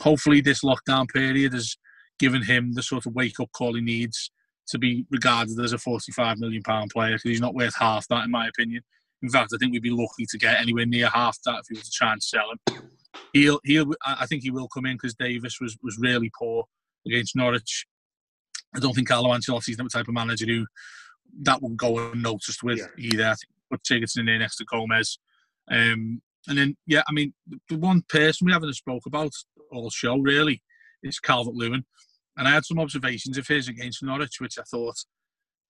Hopefully, 0.00 0.40
this 0.40 0.62
lockdown 0.62 1.08
period 1.08 1.52
has 1.52 1.76
given 2.18 2.42
him 2.42 2.72
the 2.72 2.82
sort 2.82 3.06
of 3.06 3.14
wake 3.14 3.40
up 3.40 3.50
call 3.52 3.74
he 3.74 3.80
needs 3.80 4.30
to 4.68 4.78
be 4.78 5.06
regarded 5.10 5.58
as 5.60 5.72
a 5.72 5.78
45 5.78 6.38
million 6.38 6.62
pound 6.62 6.90
player 6.90 7.12
because 7.12 7.30
he's 7.30 7.40
not 7.40 7.54
worth 7.54 7.74
half 7.76 8.06
that, 8.08 8.24
in 8.24 8.30
my 8.30 8.48
opinion. 8.48 8.82
In 9.22 9.28
fact, 9.28 9.52
I 9.52 9.56
think 9.58 9.72
we'd 9.72 9.82
be 9.82 9.90
lucky 9.90 10.26
to 10.28 10.38
get 10.38 10.60
anywhere 10.60 10.86
near 10.86 11.08
half 11.08 11.38
that 11.44 11.60
if 11.60 11.66
we 11.70 11.76
were 11.76 11.82
to 11.82 11.90
try 11.90 12.12
and 12.12 12.22
sell 12.22 12.50
him. 12.50 12.82
He'll, 13.32 13.60
he'll, 13.64 13.92
I 14.06 14.26
think 14.26 14.42
he 14.42 14.50
will 14.50 14.68
come 14.68 14.86
in 14.86 14.94
because 14.94 15.14
Davies 15.14 15.58
was 15.60 15.76
was 15.82 15.98
really 15.98 16.30
poor 16.38 16.64
against 17.06 17.34
Norwich. 17.34 17.86
I 18.74 18.80
don't 18.80 18.94
think 18.94 19.08
Carlo 19.08 19.30
Ancelotti's 19.30 19.76
the 19.76 19.88
type 19.92 20.08
of 20.08 20.14
manager 20.14 20.46
who 20.46 20.66
that 21.42 21.60
will 21.62 21.70
go 21.70 22.10
unnoticed 22.10 22.62
with 22.62 22.78
yeah. 22.78 22.86
either. 22.98 23.24
I 23.24 23.34
think 23.34 23.52
put 23.70 23.82
Sigurdsson 23.82 24.20
in 24.20 24.26
there 24.26 24.38
next 24.38 24.56
to 24.56 24.64
Gomes. 24.64 25.18
Um, 25.70 26.22
and 26.46 26.56
then, 26.56 26.76
yeah, 26.86 27.02
I 27.08 27.12
mean, 27.12 27.34
the 27.68 27.76
one 27.76 28.02
person 28.08 28.46
we 28.46 28.52
haven't 28.52 28.72
spoke 28.74 29.02
about 29.06 29.32
all 29.70 29.90
show 29.90 30.16
really 30.16 30.62
is 31.02 31.20
Calvert 31.20 31.54
Lewin. 31.54 31.84
And 32.36 32.48
I 32.48 32.52
had 32.52 32.64
some 32.64 32.78
observations 32.78 33.36
of 33.36 33.46
his 33.46 33.68
against 33.68 34.02
Norwich, 34.02 34.40
which 34.40 34.58
I 34.58 34.62
thought 34.62 34.96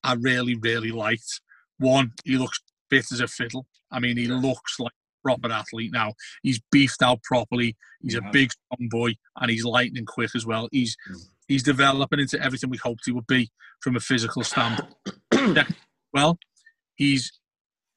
I 0.05 0.15
really, 0.15 0.57
really 0.61 0.93
liked. 0.93 1.41
One, 1.79 2.13
he 2.25 2.37
looks 2.37 2.61
fit 2.91 3.07
as 3.13 3.21
a 3.21 3.29
fiddle. 3.29 3.67
I 3.91 4.01
mean, 4.01 4.17
he 4.17 4.27
looks 4.27 4.79
like 4.79 4.93
a 4.93 5.29
proper 5.29 5.53
athlete 5.53 5.93
now. 5.93 6.15
He's 6.43 6.61
beefed 6.71 7.03
out 7.03 7.23
properly. 7.23 7.77
He's 8.03 8.15
yeah. 8.15 8.29
a 8.29 8.33
big, 8.33 8.53
strong 8.53 8.89
boy, 8.89 9.15
and 9.41 9.51
he's 9.51 9.65
lightning 9.65 10.07
quick 10.07 10.31
as 10.35 10.47
well. 10.47 10.69
He's 10.73 10.97
mm. 11.11 11.17
he's 11.47 11.63
developing 11.63 12.21
into 12.21 12.43
everything 12.43 12.71
we 12.71 12.79
hoped 12.79 13.03
he 13.07 13.13
would 13.13 13.27
be 13.27 13.51
from 13.81 13.97
a 13.97 14.01
physical 14.01 14.43
standpoint. 14.43 14.95
well, 16.13 16.39
he's 16.97 17.33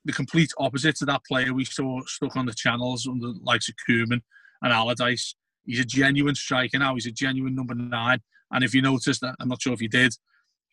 the 0.05 0.13
complete 0.13 0.51
opposite 0.57 0.95
to 0.95 1.05
that 1.05 1.21
player 1.27 1.53
we 1.53 1.65
saw 1.65 2.01
stuck 2.05 2.35
on 2.35 2.45
the 2.45 2.53
channels 2.53 3.07
under 3.07 3.27
the 3.27 3.39
likes 3.43 3.69
of 3.69 3.75
Koeman 3.87 4.21
and 4.61 4.73
Allardyce. 4.73 5.35
He's 5.65 5.79
a 5.79 5.85
genuine 5.85 6.35
striker 6.35 6.79
now. 6.79 6.95
He's 6.95 7.05
a 7.05 7.11
genuine 7.11 7.55
number 7.55 7.75
nine. 7.75 8.19
And 8.51 8.63
if 8.63 8.73
you 8.73 8.81
noticed 8.81 9.21
that, 9.21 9.35
I'm 9.39 9.47
not 9.47 9.61
sure 9.61 9.73
if 9.73 9.81
you 9.81 9.89
did, 9.89 10.13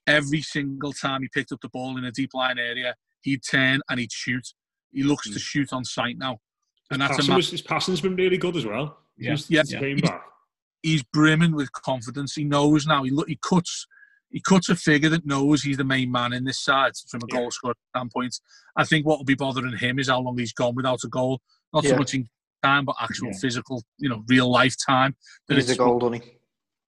every 0.06 0.42
single 0.42 0.92
time 0.92 1.22
he 1.22 1.28
picked 1.28 1.52
up 1.52 1.60
the 1.60 1.68
ball 1.68 1.96
in 1.98 2.04
a 2.04 2.10
deep 2.10 2.30
line 2.34 2.58
area, 2.58 2.94
he'd 3.22 3.42
turn 3.48 3.80
and 3.88 4.00
he'd 4.00 4.12
shoot. 4.12 4.46
He 4.92 5.02
looks 5.02 5.28
mm. 5.28 5.32
to 5.34 5.38
shoot 5.38 5.72
on 5.72 5.84
sight 5.84 6.16
now. 6.18 6.38
And 6.90 7.02
his 7.02 7.08
that's 7.10 7.26
passing, 7.28 7.34
a 7.34 7.36
his 7.36 7.62
passing's 7.62 8.00
been 8.00 8.16
really 8.16 8.38
good 8.38 8.56
as 8.56 8.64
well. 8.64 8.98
Yeah, 9.18 9.36
yeah. 9.48 9.62
He's, 9.64 10.02
he's 10.82 11.02
brimming 11.02 11.54
with 11.54 11.70
confidence. 11.72 12.34
He 12.34 12.44
knows 12.44 12.86
now. 12.86 13.02
He 13.02 13.10
look, 13.10 13.28
he 13.28 13.38
cuts 13.42 13.86
he 14.30 14.40
cuts 14.40 14.68
a 14.68 14.76
figure 14.76 15.08
that 15.10 15.26
knows 15.26 15.62
he's 15.62 15.76
the 15.76 15.84
main 15.84 16.10
man 16.10 16.32
in 16.32 16.44
this 16.44 16.60
side 16.60 16.92
from 17.08 17.20
a 17.22 17.26
yeah. 17.28 17.40
goal 17.40 17.50
scorer 17.50 17.74
standpoint. 17.94 18.38
I 18.76 18.84
think 18.84 19.06
what 19.06 19.18
will 19.18 19.24
be 19.24 19.34
bothering 19.34 19.76
him 19.76 19.98
is 19.98 20.08
how 20.08 20.20
long 20.20 20.38
he's 20.38 20.52
gone 20.52 20.74
without 20.74 21.00
a 21.04 21.08
goal. 21.08 21.40
Not 21.72 21.84
yeah. 21.84 21.90
so 21.90 21.96
much 21.96 22.14
in 22.14 22.28
time, 22.62 22.84
but 22.84 22.96
actual 23.00 23.28
yeah. 23.28 23.38
physical, 23.40 23.82
you 23.98 24.08
know, 24.08 24.22
real 24.28 24.50
life 24.50 24.76
time. 24.86 25.16
He's 25.48 25.70
a 25.70 25.76
goal, 25.76 25.98
doesn't 25.98 26.22
he? 26.22 26.37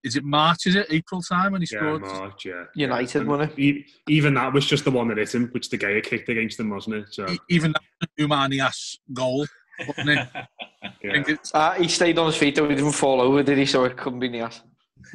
Is 0.03 0.15
it 0.15 0.23
March? 0.23 0.65
Is 0.65 0.75
it 0.75 0.87
April 0.89 1.21
time 1.21 1.51
when 1.51 1.61
he 1.61 1.67
scored? 1.67 2.01
Yeah, 2.03 2.13
March. 2.13 2.45
Yeah. 2.45 2.63
United, 2.75 3.27
wasn't 3.27 3.57
it? 3.57 3.85
Even 4.07 4.33
that 4.33 4.51
was 4.51 4.65
just 4.65 4.83
the 4.83 4.91
one 4.91 5.07
that 5.09 5.17
hit 5.17 5.35
him, 5.35 5.49
which 5.49 5.69
the 5.69 5.77
guy 5.77 5.99
kicked 6.01 6.29
against 6.29 6.59
him, 6.59 6.69
wasn't 6.69 6.95
it? 6.95 7.13
So 7.13 7.27
even 7.49 7.73
that 7.73 8.09
Numanias 8.19 8.97
goal. 9.13 9.45
yeah. 10.05 11.23
Uh, 11.53 11.73
he 11.73 11.87
stayed 11.87 12.17
on 12.17 12.27
his 12.27 12.37
feet, 12.37 12.55
though 12.55 12.69
he 12.69 12.75
didn't 12.75 12.91
fall 12.91 13.21
over, 13.21 13.43
did 13.43 13.57
he? 13.57 13.65
So 13.65 13.83
it 13.83 13.97
couldn't 13.97 14.19
be 14.19 14.29
Niasse. 14.29 14.61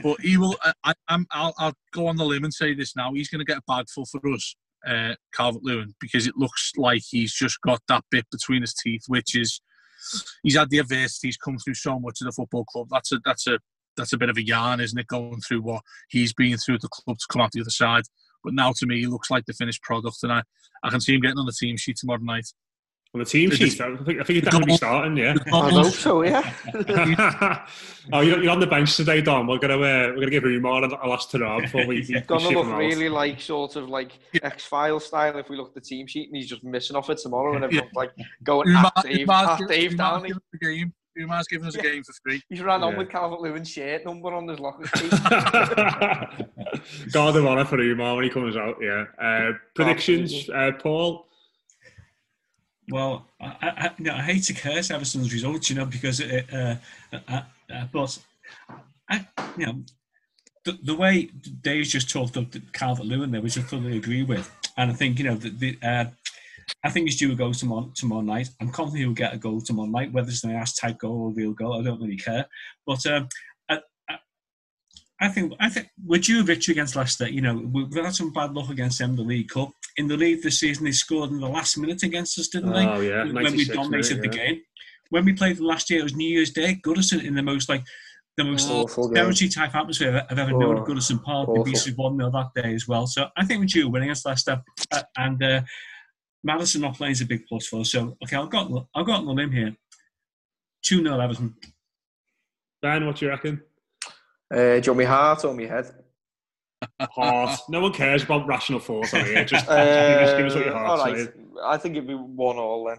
But 0.03 0.20
he 0.20 0.37
will. 0.37 0.57
I, 0.84 0.95
am 1.09 1.26
I'll, 1.32 1.55
I'll 1.59 1.74
go 1.93 2.07
on 2.09 2.16
the 2.16 2.24
limb 2.24 2.45
and 2.45 2.55
say 2.55 2.74
this 2.74 2.97
now. 2.97 3.12
He's 3.12 3.28
going 3.28 3.39
to 3.41 3.45
get 3.45 3.59
a 3.59 3.62
bag 3.66 3.87
full 3.89 4.07
for 4.07 4.20
us, 4.32 4.57
uh, 4.87 5.14
Calvert 5.32 5.62
Lewin, 5.62 5.95
because 6.01 6.26
it 6.26 6.37
looks 6.37 6.72
like 6.76 7.03
he's 7.09 7.32
just 7.32 7.61
got 7.61 7.80
that 7.89 8.05
bit 8.11 8.26
between 8.30 8.62
his 8.62 8.74
teeth, 8.74 9.03
which 9.09 9.37
is 9.37 9.61
he's 10.43 10.57
had 10.57 10.70
the 10.70 10.78
adversity. 10.78 11.28
He's 11.28 11.37
come 11.37 11.59
through 11.59 11.74
so 11.74 11.99
much 11.99 12.18
of 12.20 12.26
the 12.26 12.32
football 12.32 12.64
club. 12.64 12.89
That's 12.91 13.12
a 13.12 13.20
that's 13.24 13.47
a 13.47 13.59
that's 13.97 14.12
a 14.12 14.18
bit 14.18 14.28
of 14.28 14.36
a 14.36 14.44
yarn, 14.44 14.80
isn't 14.80 14.99
it? 14.99 15.07
Going 15.07 15.40
through 15.40 15.62
what 15.62 15.82
he's 16.09 16.32
been 16.32 16.57
through 16.57 16.76
at 16.76 16.80
the 16.82 16.88
club 16.88 17.18
to 17.18 17.26
come 17.30 17.42
out 17.42 17.53
the 17.53 17.61
other 17.61 17.70
side. 17.70 18.05
But 18.44 18.55
now 18.55 18.72
to 18.76 18.86
me, 18.86 19.01
he 19.01 19.07
looks 19.07 19.30
like 19.30 19.44
the 19.47 19.53
finished 19.53 19.82
product, 19.82 20.18
and 20.22 20.32
I, 20.32 20.42
I 20.84 20.90
can 20.90 21.01
see 21.01 21.14
him 21.14 21.20
getting 21.20 21.38
on 21.38 21.47
the 21.47 21.53
team 21.53 21.76
sheet 21.76 21.97
tomorrow 21.97 22.20
night. 22.20 22.47
On 23.14 23.20
the 23.20 23.24
team 23.24 23.51
sheet, 23.51 23.80
I 23.80 23.97
think, 23.97 24.20
I 24.20 24.24
think 24.24 24.28
he's 24.28 24.42
definitely 24.42 24.76
starting. 24.76 25.16
Yeah, 25.16 25.34
I 25.53 25.70
hope 25.70 25.86
so. 25.86 26.22
Yeah. 26.22 26.55
oh, 28.12 28.20
you're, 28.20 28.42
you're 28.42 28.53
on 28.53 28.61
the 28.61 28.66
bench 28.66 28.94
today, 28.94 29.22
Don. 29.22 29.47
We're 29.47 29.59
gonna 29.59 29.76
uh, 29.76 30.12
we're 30.14 30.20
gonna 30.20 30.30
give 30.30 30.42
Oumar 30.42 30.84
a, 30.84 31.07
a 31.07 31.09
last 31.09 31.32
hurrah 31.32 31.61
before 31.61 31.86
we. 31.86 32.03
He's 32.03 32.26
gonna 32.26 32.51
look 32.51 32.66
really 32.76 33.09
like 33.09 33.40
sort 33.40 33.76
of 33.76 33.88
like 33.88 34.18
X 34.42 34.64
File 34.66 35.01
style 35.01 35.38
if 35.38 35.49
we 35.49 35.57
look 35.57 35.68
at 35.68 35.74
the 35.74 35.80
team 35.80 36.07
sheet 36.07 36.28
and 36.28 36.36
he's 36.36 36.49
just 36.49 36.62
missing 36.62 36.94
off 36.94 37.09
it 37.09 37.18
tomorrow 37.18 37.55
and 37.55 37.64
everyone's 37.64 37.94
like 37.94 38.12
going 38.42 38.68
Oumar, 38.68 38.90
at 38.97 39.05
Dave, 39.05 39.26
Oumar's 39.26 39.62
at 39.62 39.68
Dave 39.68 39.92
Oumar's 39.92 40.32
Downey. 40.61 40.92
The 41.16 41.22
game. 41.22 41.28
Oumar's 41.28 41.48
giving 41.48 41.66
us 41.66 41.74
a 41.74 41.82
game 41.82 42.04
for 42.04 42.12
free. 42.22 42.42
He's 42.48 42.60
ran 42.60 42.80
yeah. 42.80 42.86
on 42.86 42.96
with 42.96 43.10
Calvert 43.10 43.40
Lewin's 43.40 43.68
shirt 43.68 44.04
number 44.04 44.32
on 44.34 44.48
his 44.48 44.60
locker. 44.60 44.84
God 47.12 47.36
of 47.36 47.46
honour 47.46 47.64
for 47.64 47.78
Oumar 47.78 48.16
when 48.16 48.24
he 48.24 48.30
comes 48.30 48.56
out. 48.56 48.76
Yeah. 48.80 49.04
Uh, 49.20 49.52
predictions, 49.74 50.48
uh, 50.50 50.72
Paul. 50.78 51.26
Well, 52.88 53.26
I, 53.40 53.56
I, 53.62 53.90
you 53.98 54.04
know, 54.04 54.14
I 54.14 54.22
hate 54.22 54.44
to 54.44 54.54
curse 54.54 54.90
Everton's 54.90 55.32
results, 55.32 55.70
you 55.70 55.76
know, 55.76 55.86
because 55.86 56.20
it, 56.20 56.46
uh, 56.52 56.76
uh, 57.12 57.42
uh, 57.68 57.86
but 57.92 58.16
I, 59.10 59.26
you 59.58 59.66
know, 59.66 59.82
the, 60.64 60.78
the 60.82 60.94
way 60.94 61.30
Dave's 61.62 61.90
just 61.90 62.10
talked 62.10 62.36
up 62.36 62.46
Calvert 62.72 63.06
Lewin 63.06 63.30
there, 63.30 63.40
which 63.40 63.58
I 63.58 63.62
fully 63.62 63.96
agree 63.96 64.22
with, 64.22 64.50
and 64.76 64.90
I 64.90 64.94
think 64.94 65.18
you 65.18 65.24
know 65.24 65.36
the, 65.36 65.50
the 65.50 65.78
uh, 65.82 66.04
I 66.84 66.90
think 66.90 67.06
he's 67.06 67.18
due 67.18 67.32
a 67.32 67.34
goal 67.34 67.52
tomorrow, 67.52 67.92
tomorrow 67.94 68.22
night. 68.22 68.48
I'm 68.60 68.70
confident 68.70 69.04
he'll 69.04 69.14
get 69.14 69.34
a 69.34 69.38
goal 69.38 69.60
tomorrow 69.60 69.88
night, 69.88 70.12
whether 70.12 70.28
it's 70.28 70.44
an 70.44 70.50
ass 70.50 70.74
type 70.74 70.98
goal 70.98 71.22
or 71.22 71.28
a 71.28 71.34
real 71.34 71.52
goal. 71.52 71.78
I 71.78 71.84
don't 71.84 72.00
really 72.00 72.16
care. 72.16 72.46
But 72.86 73.06
um, 73.06 73.28
I 75.20 75.28
think 75.28 75.54
I 75.60 75.68
think 75.68 75.88
we're 76.04 76.20
due 76.20 76.40
a 76.40 76.42
victory 76.42 76.72
against 76.72 76.94
Leicester. 76.94 77.28
You 77.28 77.40
know, 77.40 77.56
we've 77.72 77.94
had 77.94 78.14
some 78.14 78.32
bad 78.32 78.52
luck 78.52 78.70
against 78.70 78.98
them 78.98 79.10
in 79.10 79.16
the 79.16 79.22
League 79.22 79.48
Cup. 79.48 79.70
In 79.96 80.08
the 80.08 80.16
league 80.16 80.42
this 80.42 80.60
season, 80.60 80.84
they 80.84 80.92
scored 80.92 81.30
in 81.30 81.40
the 81.40 81.48
last 81.48 81.78
minute 81.78 82.02
against 82.02 82.38
us, 82.38 82.48
didn't 82.48 82.72
they? 82.72 82.86
Oh 82.86 83.00
yeah, 83.00 83.24
when 83.24 83.56
we 83.56 83.64
dominated 83.64 84.18
minute, 84.18 84.24
yeah. 84.24 84.30
the 84.30 84.36
game. 84.36 84.62
When 85.08 85.24
we 85.24 85.32
played 85.32 85.58
last 85.58 85.88
year, 85.88 86.00
it 86.00 86.02
was 86.02 86.16
New 86.16 86.28
Year's 86.28 86.50
Day. 86.50 86.78
Goodison 86.84 87.24
in 87.24 87.34
the 87.34 87.42
most 87.42 87.70
like 87.70 87.82
the 88.36 88.44
most 88.44 88.68
territory 89.14 89.48
type 89.48 89.74
atmosphere 89.74 90.26
I've 90.28 90.38
ever 90.38 90.52
oh, 90.52 90.58
known 90.58 90.78
at 90.78 90.84
Goodison 90.84 91.22
Park. 91.22 91.48
We 91.48 91.64
beat 91.64 91.96
one 91.96 92.18
0 92.18 92.30
that 92.32 92.62
day 92.62 92.74
as 92.74 92.86
well. 92.86 93.06
So 93.06 93.28
I 93.38 93.44
think 93.46 93.60
we're 93.60 93.66
due 93.66 93.86
a 93.86 93.90
win 93.90 94.02
against 94.02 94.26
Leicester, 94.26 94.62
uh, 94.92 95.02
and 95.16 95.42
uh, 95.42 95.62
Maddison 96.47 96.82
not 96.82 96.97
playing 96.97 97.12
is 97.12 97.20
a 97.20 97.26
big 97.26 97.47
plus 97.47 97.66
for 97.66 97.80
us. 97.80 97.90
So 97.90 98.16
okay, 98.22 98.36
I've 98.36 98.49
got 98.49 98.70
I've 98.94 99.05
got 99.05 99.18
on 99.18 99.26
the 99.26 99.32
limb 99.32 99.51
here. 99.51 99.76
Two 100.82 101.03
0 101.03 101.18
Everton. 101.18 101.57
Ben, 102.80 103.05
what 103.05 103.16
do 103.16 103.24
you 103.24 103.30
reckon? 103.32 103.61
Uh, 104.55 104.78
do 104.78 104.82
you 104.84 104.92
want 104.92 104.99
me 104.99 105.05
heart 105.05 105.44
or 105.44 105.53
my 105.53 105.64
head? 105.64 105.92
Heart. 107.01 107.59
No 107.68 107.80
one 107.80 107.92
cares 107.92 108.22
about 108.22 108.47
rational 108.47 108.78
force 108.78 109.12
on 109.12 109.24
here. 109.24 109.44
Just 109.44 109.66
uh, 109.68 110.36
give 110.36 110.47
us 110.47 110.55
what 110.55 110.64
your 110.64 110.74
heart 110.74 111.01
all 111.01 111.05
right. 111.05 111.28
I 111.64 111.78
think 111.78 111.97
it'd 111.97 112.07
be 112.07 112.14
one 112.14 112.59
all 112.59 112.84
then. 112.84 112.99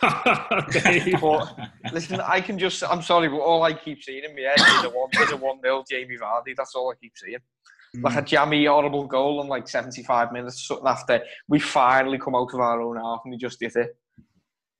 but, 1.20 1.58
listen, 1.92 2.20
I 2.20 2.40
can 2.40 2.58
just, 2.58 2.82
I'm 2.84 3.02
sorry, 3.02 3.28
but 3.28 3.38
all 3.38 3.62
I 3.62 3.74
keep 3.74 4.02
seeing 4.02 4.24
in 4.24 4.34
my 4.34 4.42
head 4.42 4.60
is 4.60 4.84
a 4.84 4.90
1 4.90 5.10
is 5.20 5.32
a 5.32 5.36
one 5.36 5.58
nil 5.62 5.84
Jamie 5.88 6.16
Vardy. 6.16 6.54
That's 6.56 6.74
all 6.74 6.90
I 6.90 6.94
keep 7.00 7.12
seeing. 7.16 7.38
Mm. 7.96 8.02
Like 8.02 8.16
a 8.16 8.22
jammy, 8.22 8.66
horrible 8.66 9.06
goal 9.06 9.40
in 9.40 9.48
like 9.48 9.68
75 9.68 10.32
minutes, 10.32 10.66
something 10.66 10.86
after 10.86 11.22
we 11.48 11.58
finally 11.58 12.18
come 12.18 12.34
out 12.34 12.52
of 12.52 12.60
our 12.60 12.80
own 12.80 12.96
half 12.96 13.20
and 13.24 13.32
we 13.32 13.38
just 13.38 13.58
did 13.58 13.74
it. 13.76 13.96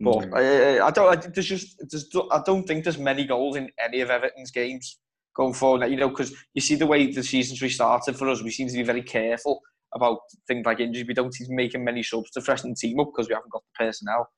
But 0.00 0.30
mm. 0.30 0.80
uh, 0.80 0.84
I 0.84 0.90
don't, 0.90 1.18
I, 1.18 1.28
there's 1.28 1.46
just, 1.46 1.82
there's, 1.90 2.08
I 2.30 2.42
don't 2.44 2.66
think 2.66 2.84
there's 2.84 2.98
many 2.98 3.26
goals 3.26 3.56
in 3.56 3.70
any 3.82 4.00
of 4.00 4.10
Everton's 4.10 4.50
games 4.50 4.98
going 5.34 5.54
forward. 5.54 5.90
You 5.90 5.96
know, 5.96 6.10
because 6.10 6.34
you 6.54 6.60
see 6.60 6.74
the 6.74 6.86
way 6.86 7.10
the 7.10 7.22
season's 7.22 7.62
restarted 7.62 8.16
for 8.16 8.28
us, 8.28 8.42
we 8.42 8.50
seem 8.50 8.68
to 8.68 8.74
be 8.74 8.82
very 8.82 9.02
careful 9.02 9.60
about 9.94 10.18
things 10.46 10.66
like 10.66 10.80
injuries. 10.80 11.06
We 11.08 11.14
don't 11.14 11.34
seem 11.34 11.46
to 11.46 11.50
be 11.50 11.56
making 11.56 11.84
many 11.84 12.02
subs 12.02 12.30
to 12.32 12.40
freshen 12.40 12.70
the 12.70 12.76
team 12.76 13.00
up 13.00 13.08
because 13.08 13.28
we 13.28 13.34
haven't 13.34 13.52
got 13.52 13.62
the 13.62 13.84
personnel. 13.84 14.28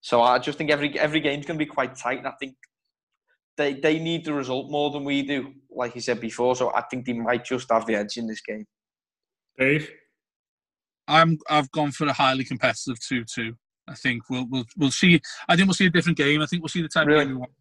So 0.00 0.22
I 0.22 0.38
just 0.38 0.58
think 0.58 0.70
every 0.70 0.98
every 0.98 1.20
game's 1.20 1.46
going 1.46 1.58
to 1.58 1.64
be 1.64 1.70
quite 1.70 1.96
tight. 1.96 2.18
And 2.18 2.28
I 2.28 2.32
think 2.38 2.54
they 3.56 3.74
they 3.74 3.98
need 3.98 4.24
the 4.24 4.32
result 4.32 4.70
more 4.70 4.90
than 4.90 5.04
we 5.04 5.22
do, 5.22 5.52
like 5.70 5.94
you 5.94 6.00
said 6.00 6.20
before. 6.20 6.56
So 6.56 6.74
I 6.74 6.82
think 6.82 7.06
they 7.06 7.12
might 7.12 7.44
just 7.44 7.70
have 7.70 7.86
the 7.86 7.94
edge 7.94 8.16
in 8.16 8.26
this 8.26 8.40
game. 8.40 8.64
Dave, 9.58 9.90
I'm 11.06 11.38
I've 11.48 11.70
gone 11.70 11.92
for 11.92 12.06
a 12.06 12.12
highly 12.12 12.44
competitive 12.44 12.98
two-two. 13.00 13.54
I 13.86 13.94
think 13.94 14.22
we'll 14.30 14.46
we'll 14.50 14.64
we'll 14.76 14.90
see. 14.90 15.20
I 15.48 15.56
think 15.56 15.68
we'll 15.68 15.74
see 15.74 15.86
a 15.86 15.90
different 15.90 16.18
game. 16.18 16.40
I 16.42 16.46
think 16.46 16.62
we'll 16.62 16.68
see 16.68 16.82
the 16.82 16.88
type 16.88 17.06
really? 17.06 17.22
of 17.22 17.26
game 17.28 17.34
we 17.34 17.40
want 17.40 17.52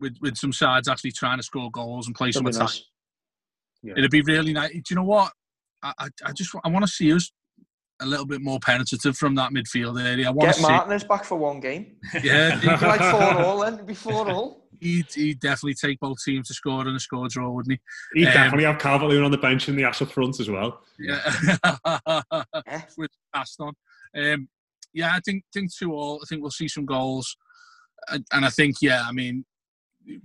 with, 0.00 0.16
with 0.20 0.36
some 0.36 0.52
sides 0.52 0.88
actually 0.88 1.12
trying 1.12 1.38
to 1.38 1.42
score 1.42 1.70
goals 1.70 2.06
and 2.06 2.16
play 2.16 2.28
That'd 2.28 2.34
some 2.36 2.46
attack. 2.46 2.60
Nice. 2.60 2.84
Yeah. 3.82 3.94
It'd 3.96 4.10
be 4.10 4.22
really 4.22 4.52
nice. 4.52 4.72
Do 4.72 4.82
you 4.90 4.96
know 4.96 5.04
what? 5.04 5.32
I, 5.82 5.92
I, 5.98 6.08
I 6.26 6.32
just 6.32 6.54
I 6.64 6.68
want 6.68 6.84
to 6.84 6.90
see 6.90 7.12
us 7.12 7.30
a 8.04 8.06
little 8.06 8.26
bit 8.26 8.40
more 8.40 8.58
penetrative 8.60 9.16
from 9.16 9.34
that 9.36 9.52
midfield 9.52 10.02
area. 10.02 10.30
I 10.30 10.32
Get 10.32 10.60
Martinez 10.60 11.02
see... 11.02 11.08
back 11.08 11.24
for 11.24 11.36
one 11.36 11.60
game. 11.60 11.96
Yeah, 12.22 12.60
like 12.82 13.00
four 13.00 13.44
all 13.44 13.60
then. 13.60 13.84
Before 13.84 14.30
all. 14.30 14.64
He'd, 14.80 15.06
he'd 15.14 15.40
definitely 15.40 15.74
take 15.74 15.98
both 16.00 16.18
teams 16.24 16.48
to 16.48 16.54
score 16.54 16.86
and 16.86 16.96
a 16.96 17.00
score 17.00 17.28
draw, 17.28 17.50
wouldn't 17.50 17.80
he? 18.12 18.20
He'd 18.20 18.28
um, 18.28 18.34
definitely 18.34 18.64
have 18.64 18.78
Calvert 18.78 19.22
on 19.22 19.30
the 19.30 19.38
bench 19.38 19.68
and 19.68 19.78
Niasse 19.78 20.02
up 20.02 20.10
front 20.10 20.40
as 20.40 20.50
well. 20.50 20.82
Yeah, 20.98 21.20
with 22.98 23.10
passed 23.34 23.60
on. 23.60 23.72
Um, 24.16 24.48
yeah, 24.92 25.14
I 25.14 25.20
think 25.24 25.44
think 25.52 25.74
two 25.74 25.92
all. 25.92 26.20
I 26.22 26.26
think 26.28 26.42
we'll 26.42 26.50
see 26.50 26.68
some 26.68 26.84
goals, 26.84 27.36
and, 28.08 28.24
and 28.32 28.44
I 28.44 28.50
think 28.50 28.76
yeah, 28.82 29.04
I 29.06 29.12
mean, 29.12 29.44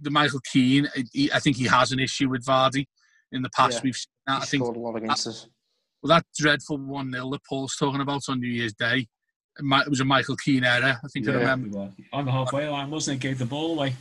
the 0.02 0.12
Michael 0.12 0.42
Keane. 0.52 0.88
He, 1.12 1.32
I 1.32 1.40
think 1.40 1.56
he 1.56 1.66
has 1.66 1.92
an 1.92 2.00
issue 2.00 2.30
with 2.30 2.46
Vardy. 2.46 2.86
In 3.32 3.44
the 3.44 3.50
past, 3.56 3.78
yeah. 3.78 3.82
we've 3.84 3.96
seen 3.96 4.12
that. 4.28 4.38
He 4.38 4.42
I 4.42 4.46
think 4.46 4.64
scored 4.64 4.78
a 4.78 4.80
lot 4.80 4.96
against 4.96 5.26
that, 5.26 5.30
us. 5.30 5.48
Well, 6.02 6.16
that 6.16 6.26
dreadful 6.38 6.78
one 6.78 7.12
0 7.12 7.30
that 7.32 7.42
Paul's 7.48 7.76
talking 7.76 8.02
about 8.02 8.22
on 8.30 8.40
New 8.40 8.48
Year's 8.48 8.74
Day. 8.74 9.08
It 9.58 9.90
was 9.90 10.00
a 10.00 10.06
Michael 10.06 10.38
Keane 10.38 10.64
error. 10.64 10.98
I 11.04 11.08
think 11.12 11.26
yeah, 11.26 11.34
I 11.34 11.36
remember. 11.38 11.92
On 12.14 12.26
the 12.26 12.32
halfway 12.32 12.68
line, 12.70 12.90
wasn't 12.90 13.18
it? 13.18 13.28
Gave 13.28 13.40
the 13.40 13.46
ball 13.46 13.74
away. 13.74 13.96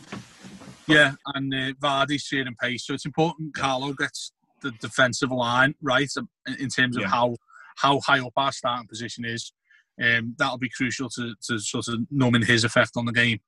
Yeah, 0.86 1.12
and 1.34 1.52
uh, 1.52 1.72
Vardy's 1.82 2.22
sharing 2.22 2.54
pace. 2.54 2.86
So 2.86 2.94
it's 2.94 3.04
important 3.04 3.54
Carlo 3.54 3.92
gets 3.92 4.32
the 4.62 4.70
defensive 4.80 5.30
line 5.30 5.74
right 5.82 6.08
in 6.58 6.68
terms 6.68 6.96
of 6.96 7.02
yeah. 7.02 7.08
how 7.08 7.36
how 7.76 8.00
high 8.00 8.20
up 8.20 8.32
our 8.36 8.52
starting 8.52 8.88
position 8.88 9.24
is. 9.24 9.52
Um, 10.02 10.36
that'll 10.38 10.58
be 10.58 10.70
crucial 10.70 11.08
to, 11.10 11.34
to 11.48 11.58
sort 11.58 11.88
of 11.88 12.00
numbing 12.10 12.42
his 12.42 12.62
effect 12.62 12.92
on 12.96 13.04
the 13.04 13.12
game. 13.12 13.40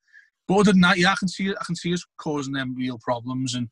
But 0.48 0.58
other 0.58 0.72
than 0.72 0.80
that, 0.80 0.98
yeah, 0.98 1.12
I 1.12 1.16
can 1.16 1.28
see 1.28 1.50
I 1.50 1.64
can 1.64 1.76
see 1.76 1.94
us 1.94 2.04
causing 2.18 2.54
them 2.54 2.74
real 2.76 2.98
problems. 3.00 3.54
And 3.54 3.68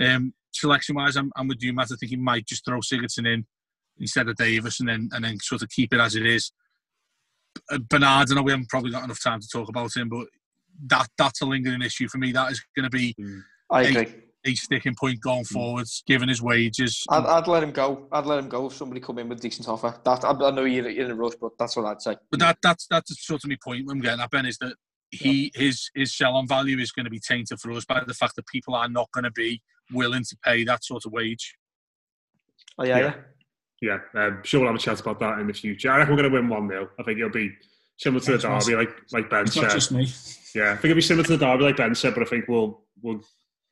um, 0.00 0.32
selection 0.52 0.94
wise, 0.94 1.16
I'm, 1.16 1.32
I'm 1.36 1.48
with 1.48 1.62
you, 1.62 1.72
Matt. 1.72 1.90
I 1.92 1.96
think 1.96 2.10
he 2.10 2.16
might 2.16 2.46
just 2.46 2.64
throw 2.64 2.78
Sigurdsson 2.78 3.26
in 3.26 3.46
instead 3.98 4.28
of 4.28 4.36
Davies, 4.36 4.80
and 4.80 4.88
then 4.88 5.08
and 5.12 5.24
then 5.24 5.38
sort 5.40 5.62
of 5.62 5.68
keep 5.70 5.92
it 5.92 6.00
as 6.00 6.16
it 6.16 6.26
is. 6.26 6.52
Bernard, 7.88 8.30
I 8.30 8.34
know 8.34 8.42
we 8.42 8.50
haven't 8.50 8.68
probably 8.68 8.90
got 8.90 9.04
enough 9.04 9.22
time 9.22 9.40
to 9.40 9.48
talk 9.48 9.68
about 9.68 9.96
him, 9.96 10.08
but 10.08 10.26
that 10.86 11.08
that's 11.16 11.40
a 11.40 11.46
lingering 11.46 11.82
issue 11.82 12.08
for 12.08 12.18
me. 12.18 12.32
That 12.32 12.52
is 12.52 12.62
going 12.76 12.84
to 12.84 12.90
be 12.90 13.14
mm. 13.20 13.42
I 13.70 13.82
agree. 13.82 14.14
A, 14.46 14.50
a 14.50 14.54
sticking 14.54 14.94
point 14.98 15.20
going 15.20 15.44
mm. 15.44 15.48
forwards, 15.48 16.02
given 16.06 16.28
his 16.28 16.42
wages. 16.42 17.04
I'd, 17.08 17.24
I'd, 17.24 17.46
let 17.46 17.62
him 17.62 17.70
go. 17.70 18.08
I'd 18.12 18.26
let 18.26 18.38
him 18.38 18.48
go 18.48 18.66
if 18.66 18.74
somebody 18.74 19.00
come 19.00 19.18
in 19.18 19.28
with 19.28 19.38
a 19.38 19.42
decent 19.42 19.68
offer. 19.68 19.94
That 20.04 20.24
I, 20.24 20.30
I 20.30 20.50
know 20.50 20.64
you're, 20.64 20.88
in 20.88 21.10
a 21.10 21.14
rush, 21.14 21.34
but 21.40 21.52
that's 21.58 21.76
what 21.76 21.86
I'd 21.86 22.02
say. 22.02 22.16
But 22.30 22.40
that 22.40 22.58
that's 22.62 22.86
that's 22.88 23.24
sort 23.26 23.44
of 23.44 23.50
my 23.50 23.56
point. 23.62 23.86
I'm 23.90 24.00
getting 24.00 24.20
at 24.20 24.30
Ben 24.30 24.46
is 24.46 24.58
that 24.58 24.74
he 25.10 25.52
his 25.54 25.90
his 25.94 26.16
sell 26.16 26.36
on 26.36 26.48
value 26.48 26.78
is 26.78 26.92
going 26.92 27.04
to 27.04 27.10
be 27.10 27.20
tainted 27.20 27.60
for 27.60 27.70
us 27.72 27.84
by 27.84 28.02
the 28.06 28.14
fact 28.14 28.36
that 28.36 28.46
people 28.46 28.74
are 28.74 28.88
not 28.88 29.10
going 29.12 29.24
to 29.24 29.30
be 29.30 29.62
willing 29.92 30.24
to 30.24 30.36
pay 30.44 30.64
that 30.64 30.84
sort 30.84 31.06
of 31.06 31.12
wage. 31.12 31.54
Oh 32.78 32.84
yeah, 32.84 32.98
yeah. 32.98 33.04
Yeah, 33.04 33.14
yeah. 33.84 33.98
Um, 34.14 34.40
sure 34.42 34.60
we'll 34.60 34.68
have 34.68 34.76
a 34.76 34.82
chat 34.82 35.00
about 35.00 35.20
that 35.20 35.38
in 35.38 35.46
the 35.46 35.52
future. 35.52 35.90
I 35.90 35.98
reckon 35.98 36.14
we're 36.14 36.22
going 36.22 36.32
to 36.32 36.40
win 36.40 36.48
one 36.48 36.68
0 36.68 36.88
I 36.98 37.02
think 37.02 37.18
it'll 37.18 37.30
be 37.30 37.52
similar 37.98 38.24
to 38.24 38.32
the 38.32 38.38
derby, 38.38 38.76
like 38.76 38.96
like 39.12 39.30
Ben 39.30 39.42
it's 39.42 39.54
said. 39.54 39.62
Not 39.62 39.72
just 39.72 39.92
me. 39.92 40.08
Yeah, 40.54 40.72
I 40.72 40.74
think 40.74 40.86
it'll 40.86 40.96
be 40.96 41.02
similar 41.02 41.24
to 41.24 41.36
the 41.36 41.44
derby, 41.44 41.64
like 41.64 41.76
Ben 41.76 41.94
said, 41.94 42.14
but 42.14 42.22
I 42.22 42.26
think 42.26 42.48
we'll 42.48 42.80
we'll 43.02 43.20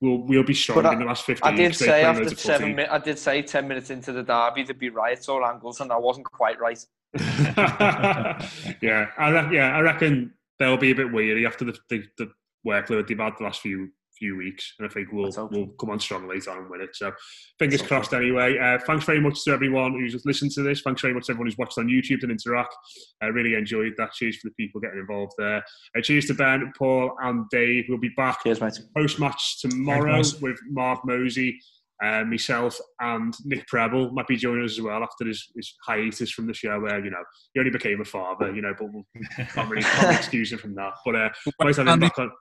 we'll, 0.00 0.18
we'll 0.18 0.42
be 0.42 0.54
strong 0.54 0.84
I, 0.84 0.92
in 0.92 0.98
the 0.98 1.04
last 1.04 1.24
15 1.24 1.50
I 1.50 1.56
did 1.56 1.74
say 1.74 2.02
after 2.02 2.28
seven 2.36 2.74
minutes, 2.74 2.92
I 2.92 2.98
did 2.98 3.18
say 3.18 3.42
10 3.42 3.68
minutes 3.68 3.90
into 3.90 4.12
the 4.12 4.22
derby 4.22 4.64
there'd 4.64 4.78
be 4.78 4.90
riots 4.90 5.28
or 5.28 5.42
angles, 5.44 5.80
and 5.80 5.90
I 5.90 5.96
wasn't 5.96 6.26
quite 6.26 6.60
right. 6.60 6.84
yeah, 7.14 9.08
I 9.18 9.50
yeah, 9.50 9.76
I 9.76 9.80
reckon 9.80 10.34
they'll 10.58 10.76
be 10.76 10.90
a 10.90 10.94
bit 10.94 11.12
weary 11.12 11.46
after 11.46 11.64
the, 11.64 11.76
the, 11.88 12.04
the 12.18 12.30
workload 12.66 13.08
they've 13.08 13.18
had 13.18 13.34
the 13.38 13.44
last 13.44 13.60
few 13.60 13.90
few 14.22 14.36
weeks, 14.36 14.74
and 14.78 14.88
I 14.88 14.92
think 14.92 15.08
we'll 15.10 15.30
we'll 15.50 15.66
come 15.80 15.90
on 15.90 15.98
strong 15.98 16.28
later 16.28 16.52
on 16.52 16.58
and 16.58 16.70
win 16.70 16.80
it. 16.80 16.94
So 16.94 17.10
fingers 17.58 17.82
crossed. 17.82 18.14
Anyway, 18.14 18.56
uh, 18.56 18.78
thanks 18.86 19.04
very 19.04 19.20
much 19.20 19.42
to 19.44 19.50
everyone 19.50 19.92
who's 19.98 20.20
listened 20.24 20.52
to 20.52 20.62
this. 20.62 20.80
Thanks 20.82 21.02
very 21.02 21.12
much 21.12 21.26
to 21.26 21.32
everyone 21.32 21.48
who's 21.48 21.58
watched 21.58 21.78
on 21.78 21.88
YouTube 21.88 22.22
and 22.22 22.30
interact. 22.30 22.74
I 23.20 23.26
really 23.26 23.54
enjoyed 23.54 23.94
that. 23.98 24.12
Cheers 24.12 24.36
for 24.36 24.48
the 24.48 24.54
people 24.54 24.80
getting 24.80 25.00
involved 25.00 25.32
there. 25.38 25.64
Uh, 25.96 26.00
cheers 26.02 26.26
to 26.26 26.34
Ben, 26.34 26.72
Paul, 26.78 27.10
and 27.20 27.48
Dave. 27.50 27.86
We'll 27.88 27.98
be 27.98 28.12
back 28.16 28.44
cheers, 28.44 28.60
mate. 28.60 28.78
post 28.96 29.18
match 29.18 29.60
tomorrow 29.60 30.22
with 30.40 30.58
Mark 30.70 31.00
Mosey. 31.04 31.58
Uh, 32.02 32.24
myself 32.24 32.76
and 32.98 33.32
Nick 33.44 33.64
Preble 33.68 34.10
might 34.10 34.26
be 34.26 34.36
joining 34.36 34.64
us 34.64 34.72
as 34.72 34.80
well 34.80 35.04
after 35.04 35.24
his, 35.24 35.46
his 35.54 35.72
hiatus 35.86 36.32
from 36.32 36.48
the 36.48 36.54
show 36.54 36.80
where, 36.80 37.04
you 37.04 37.12
know, 37.12 37.22
he 37.54 37.60
only 37.60 37.70
became 37.70 38.00
a 38.00 38.04
father, 38.04 38.52
you 38.52 38.60
know, 38.60 38.74
but 38.76 38.88
we 38.92 39.04
can't 39.46 39.70
really 39.70 39.84
can't 39.84 40.16
excuse 40.18 40.52
him 40.52 40.58
from 40.58 40.74
that. 40.74 40.94
But 41.04 41.14
uh, 41.14 41.28
nice 41.60 41.76
having 41.76 41.92
him 41.92 42.00
back 42.00 42.18
on. 42.18 42.32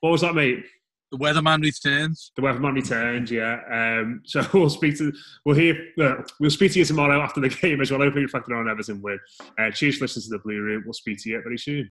What 0.00 0.10
was 0.10 0.20
that, 0.20 0.34
mate? 0.34 0.62
The 1.10 1.18
weatherman 1.18 1.62
returns. 1.62 2.32
The 2.36 2.42
weatherman 2.42 2.74
returns. 2.74 3.30
Yeah. 3.30 3.60
Um, 3.70 4.22
so 4.26 4.46
we'll 4.54 4.68
speak 4.68 4.98
to 4.98 5.12
we'll 5.44 5.56
hear 5.56 5.74
uh, 6.00 6.16
we'll 6.38 6.50
speak 6.50 6.72
to 6.72 6.78
you 6.80 6.84
tomorrow 6.84 7.20
after 7.20 7.40
the 7.40 7.48
game 7.62 7.80
as 7.80 7.90
well. 7.90 8.00
Hopefully, 8.00 8.24
reflecting 8.24 8.54
on 8.54 8.68
Everton 8.68 9.00
win. 9.00 9.18
Uh, 9.58 9.70
cheers, 9.70 10.00
listen 10.00 10.22
to 10.22 10.28
the 10.28 10.38
Blue 10.38 10.60
Room. 10.60 10.82
We'll 10.84 10.92
speak 10.92 11.18
to 11.22 11.30
you 11.30 11.40
very 11.42 11.58
soon. 11.58 11.90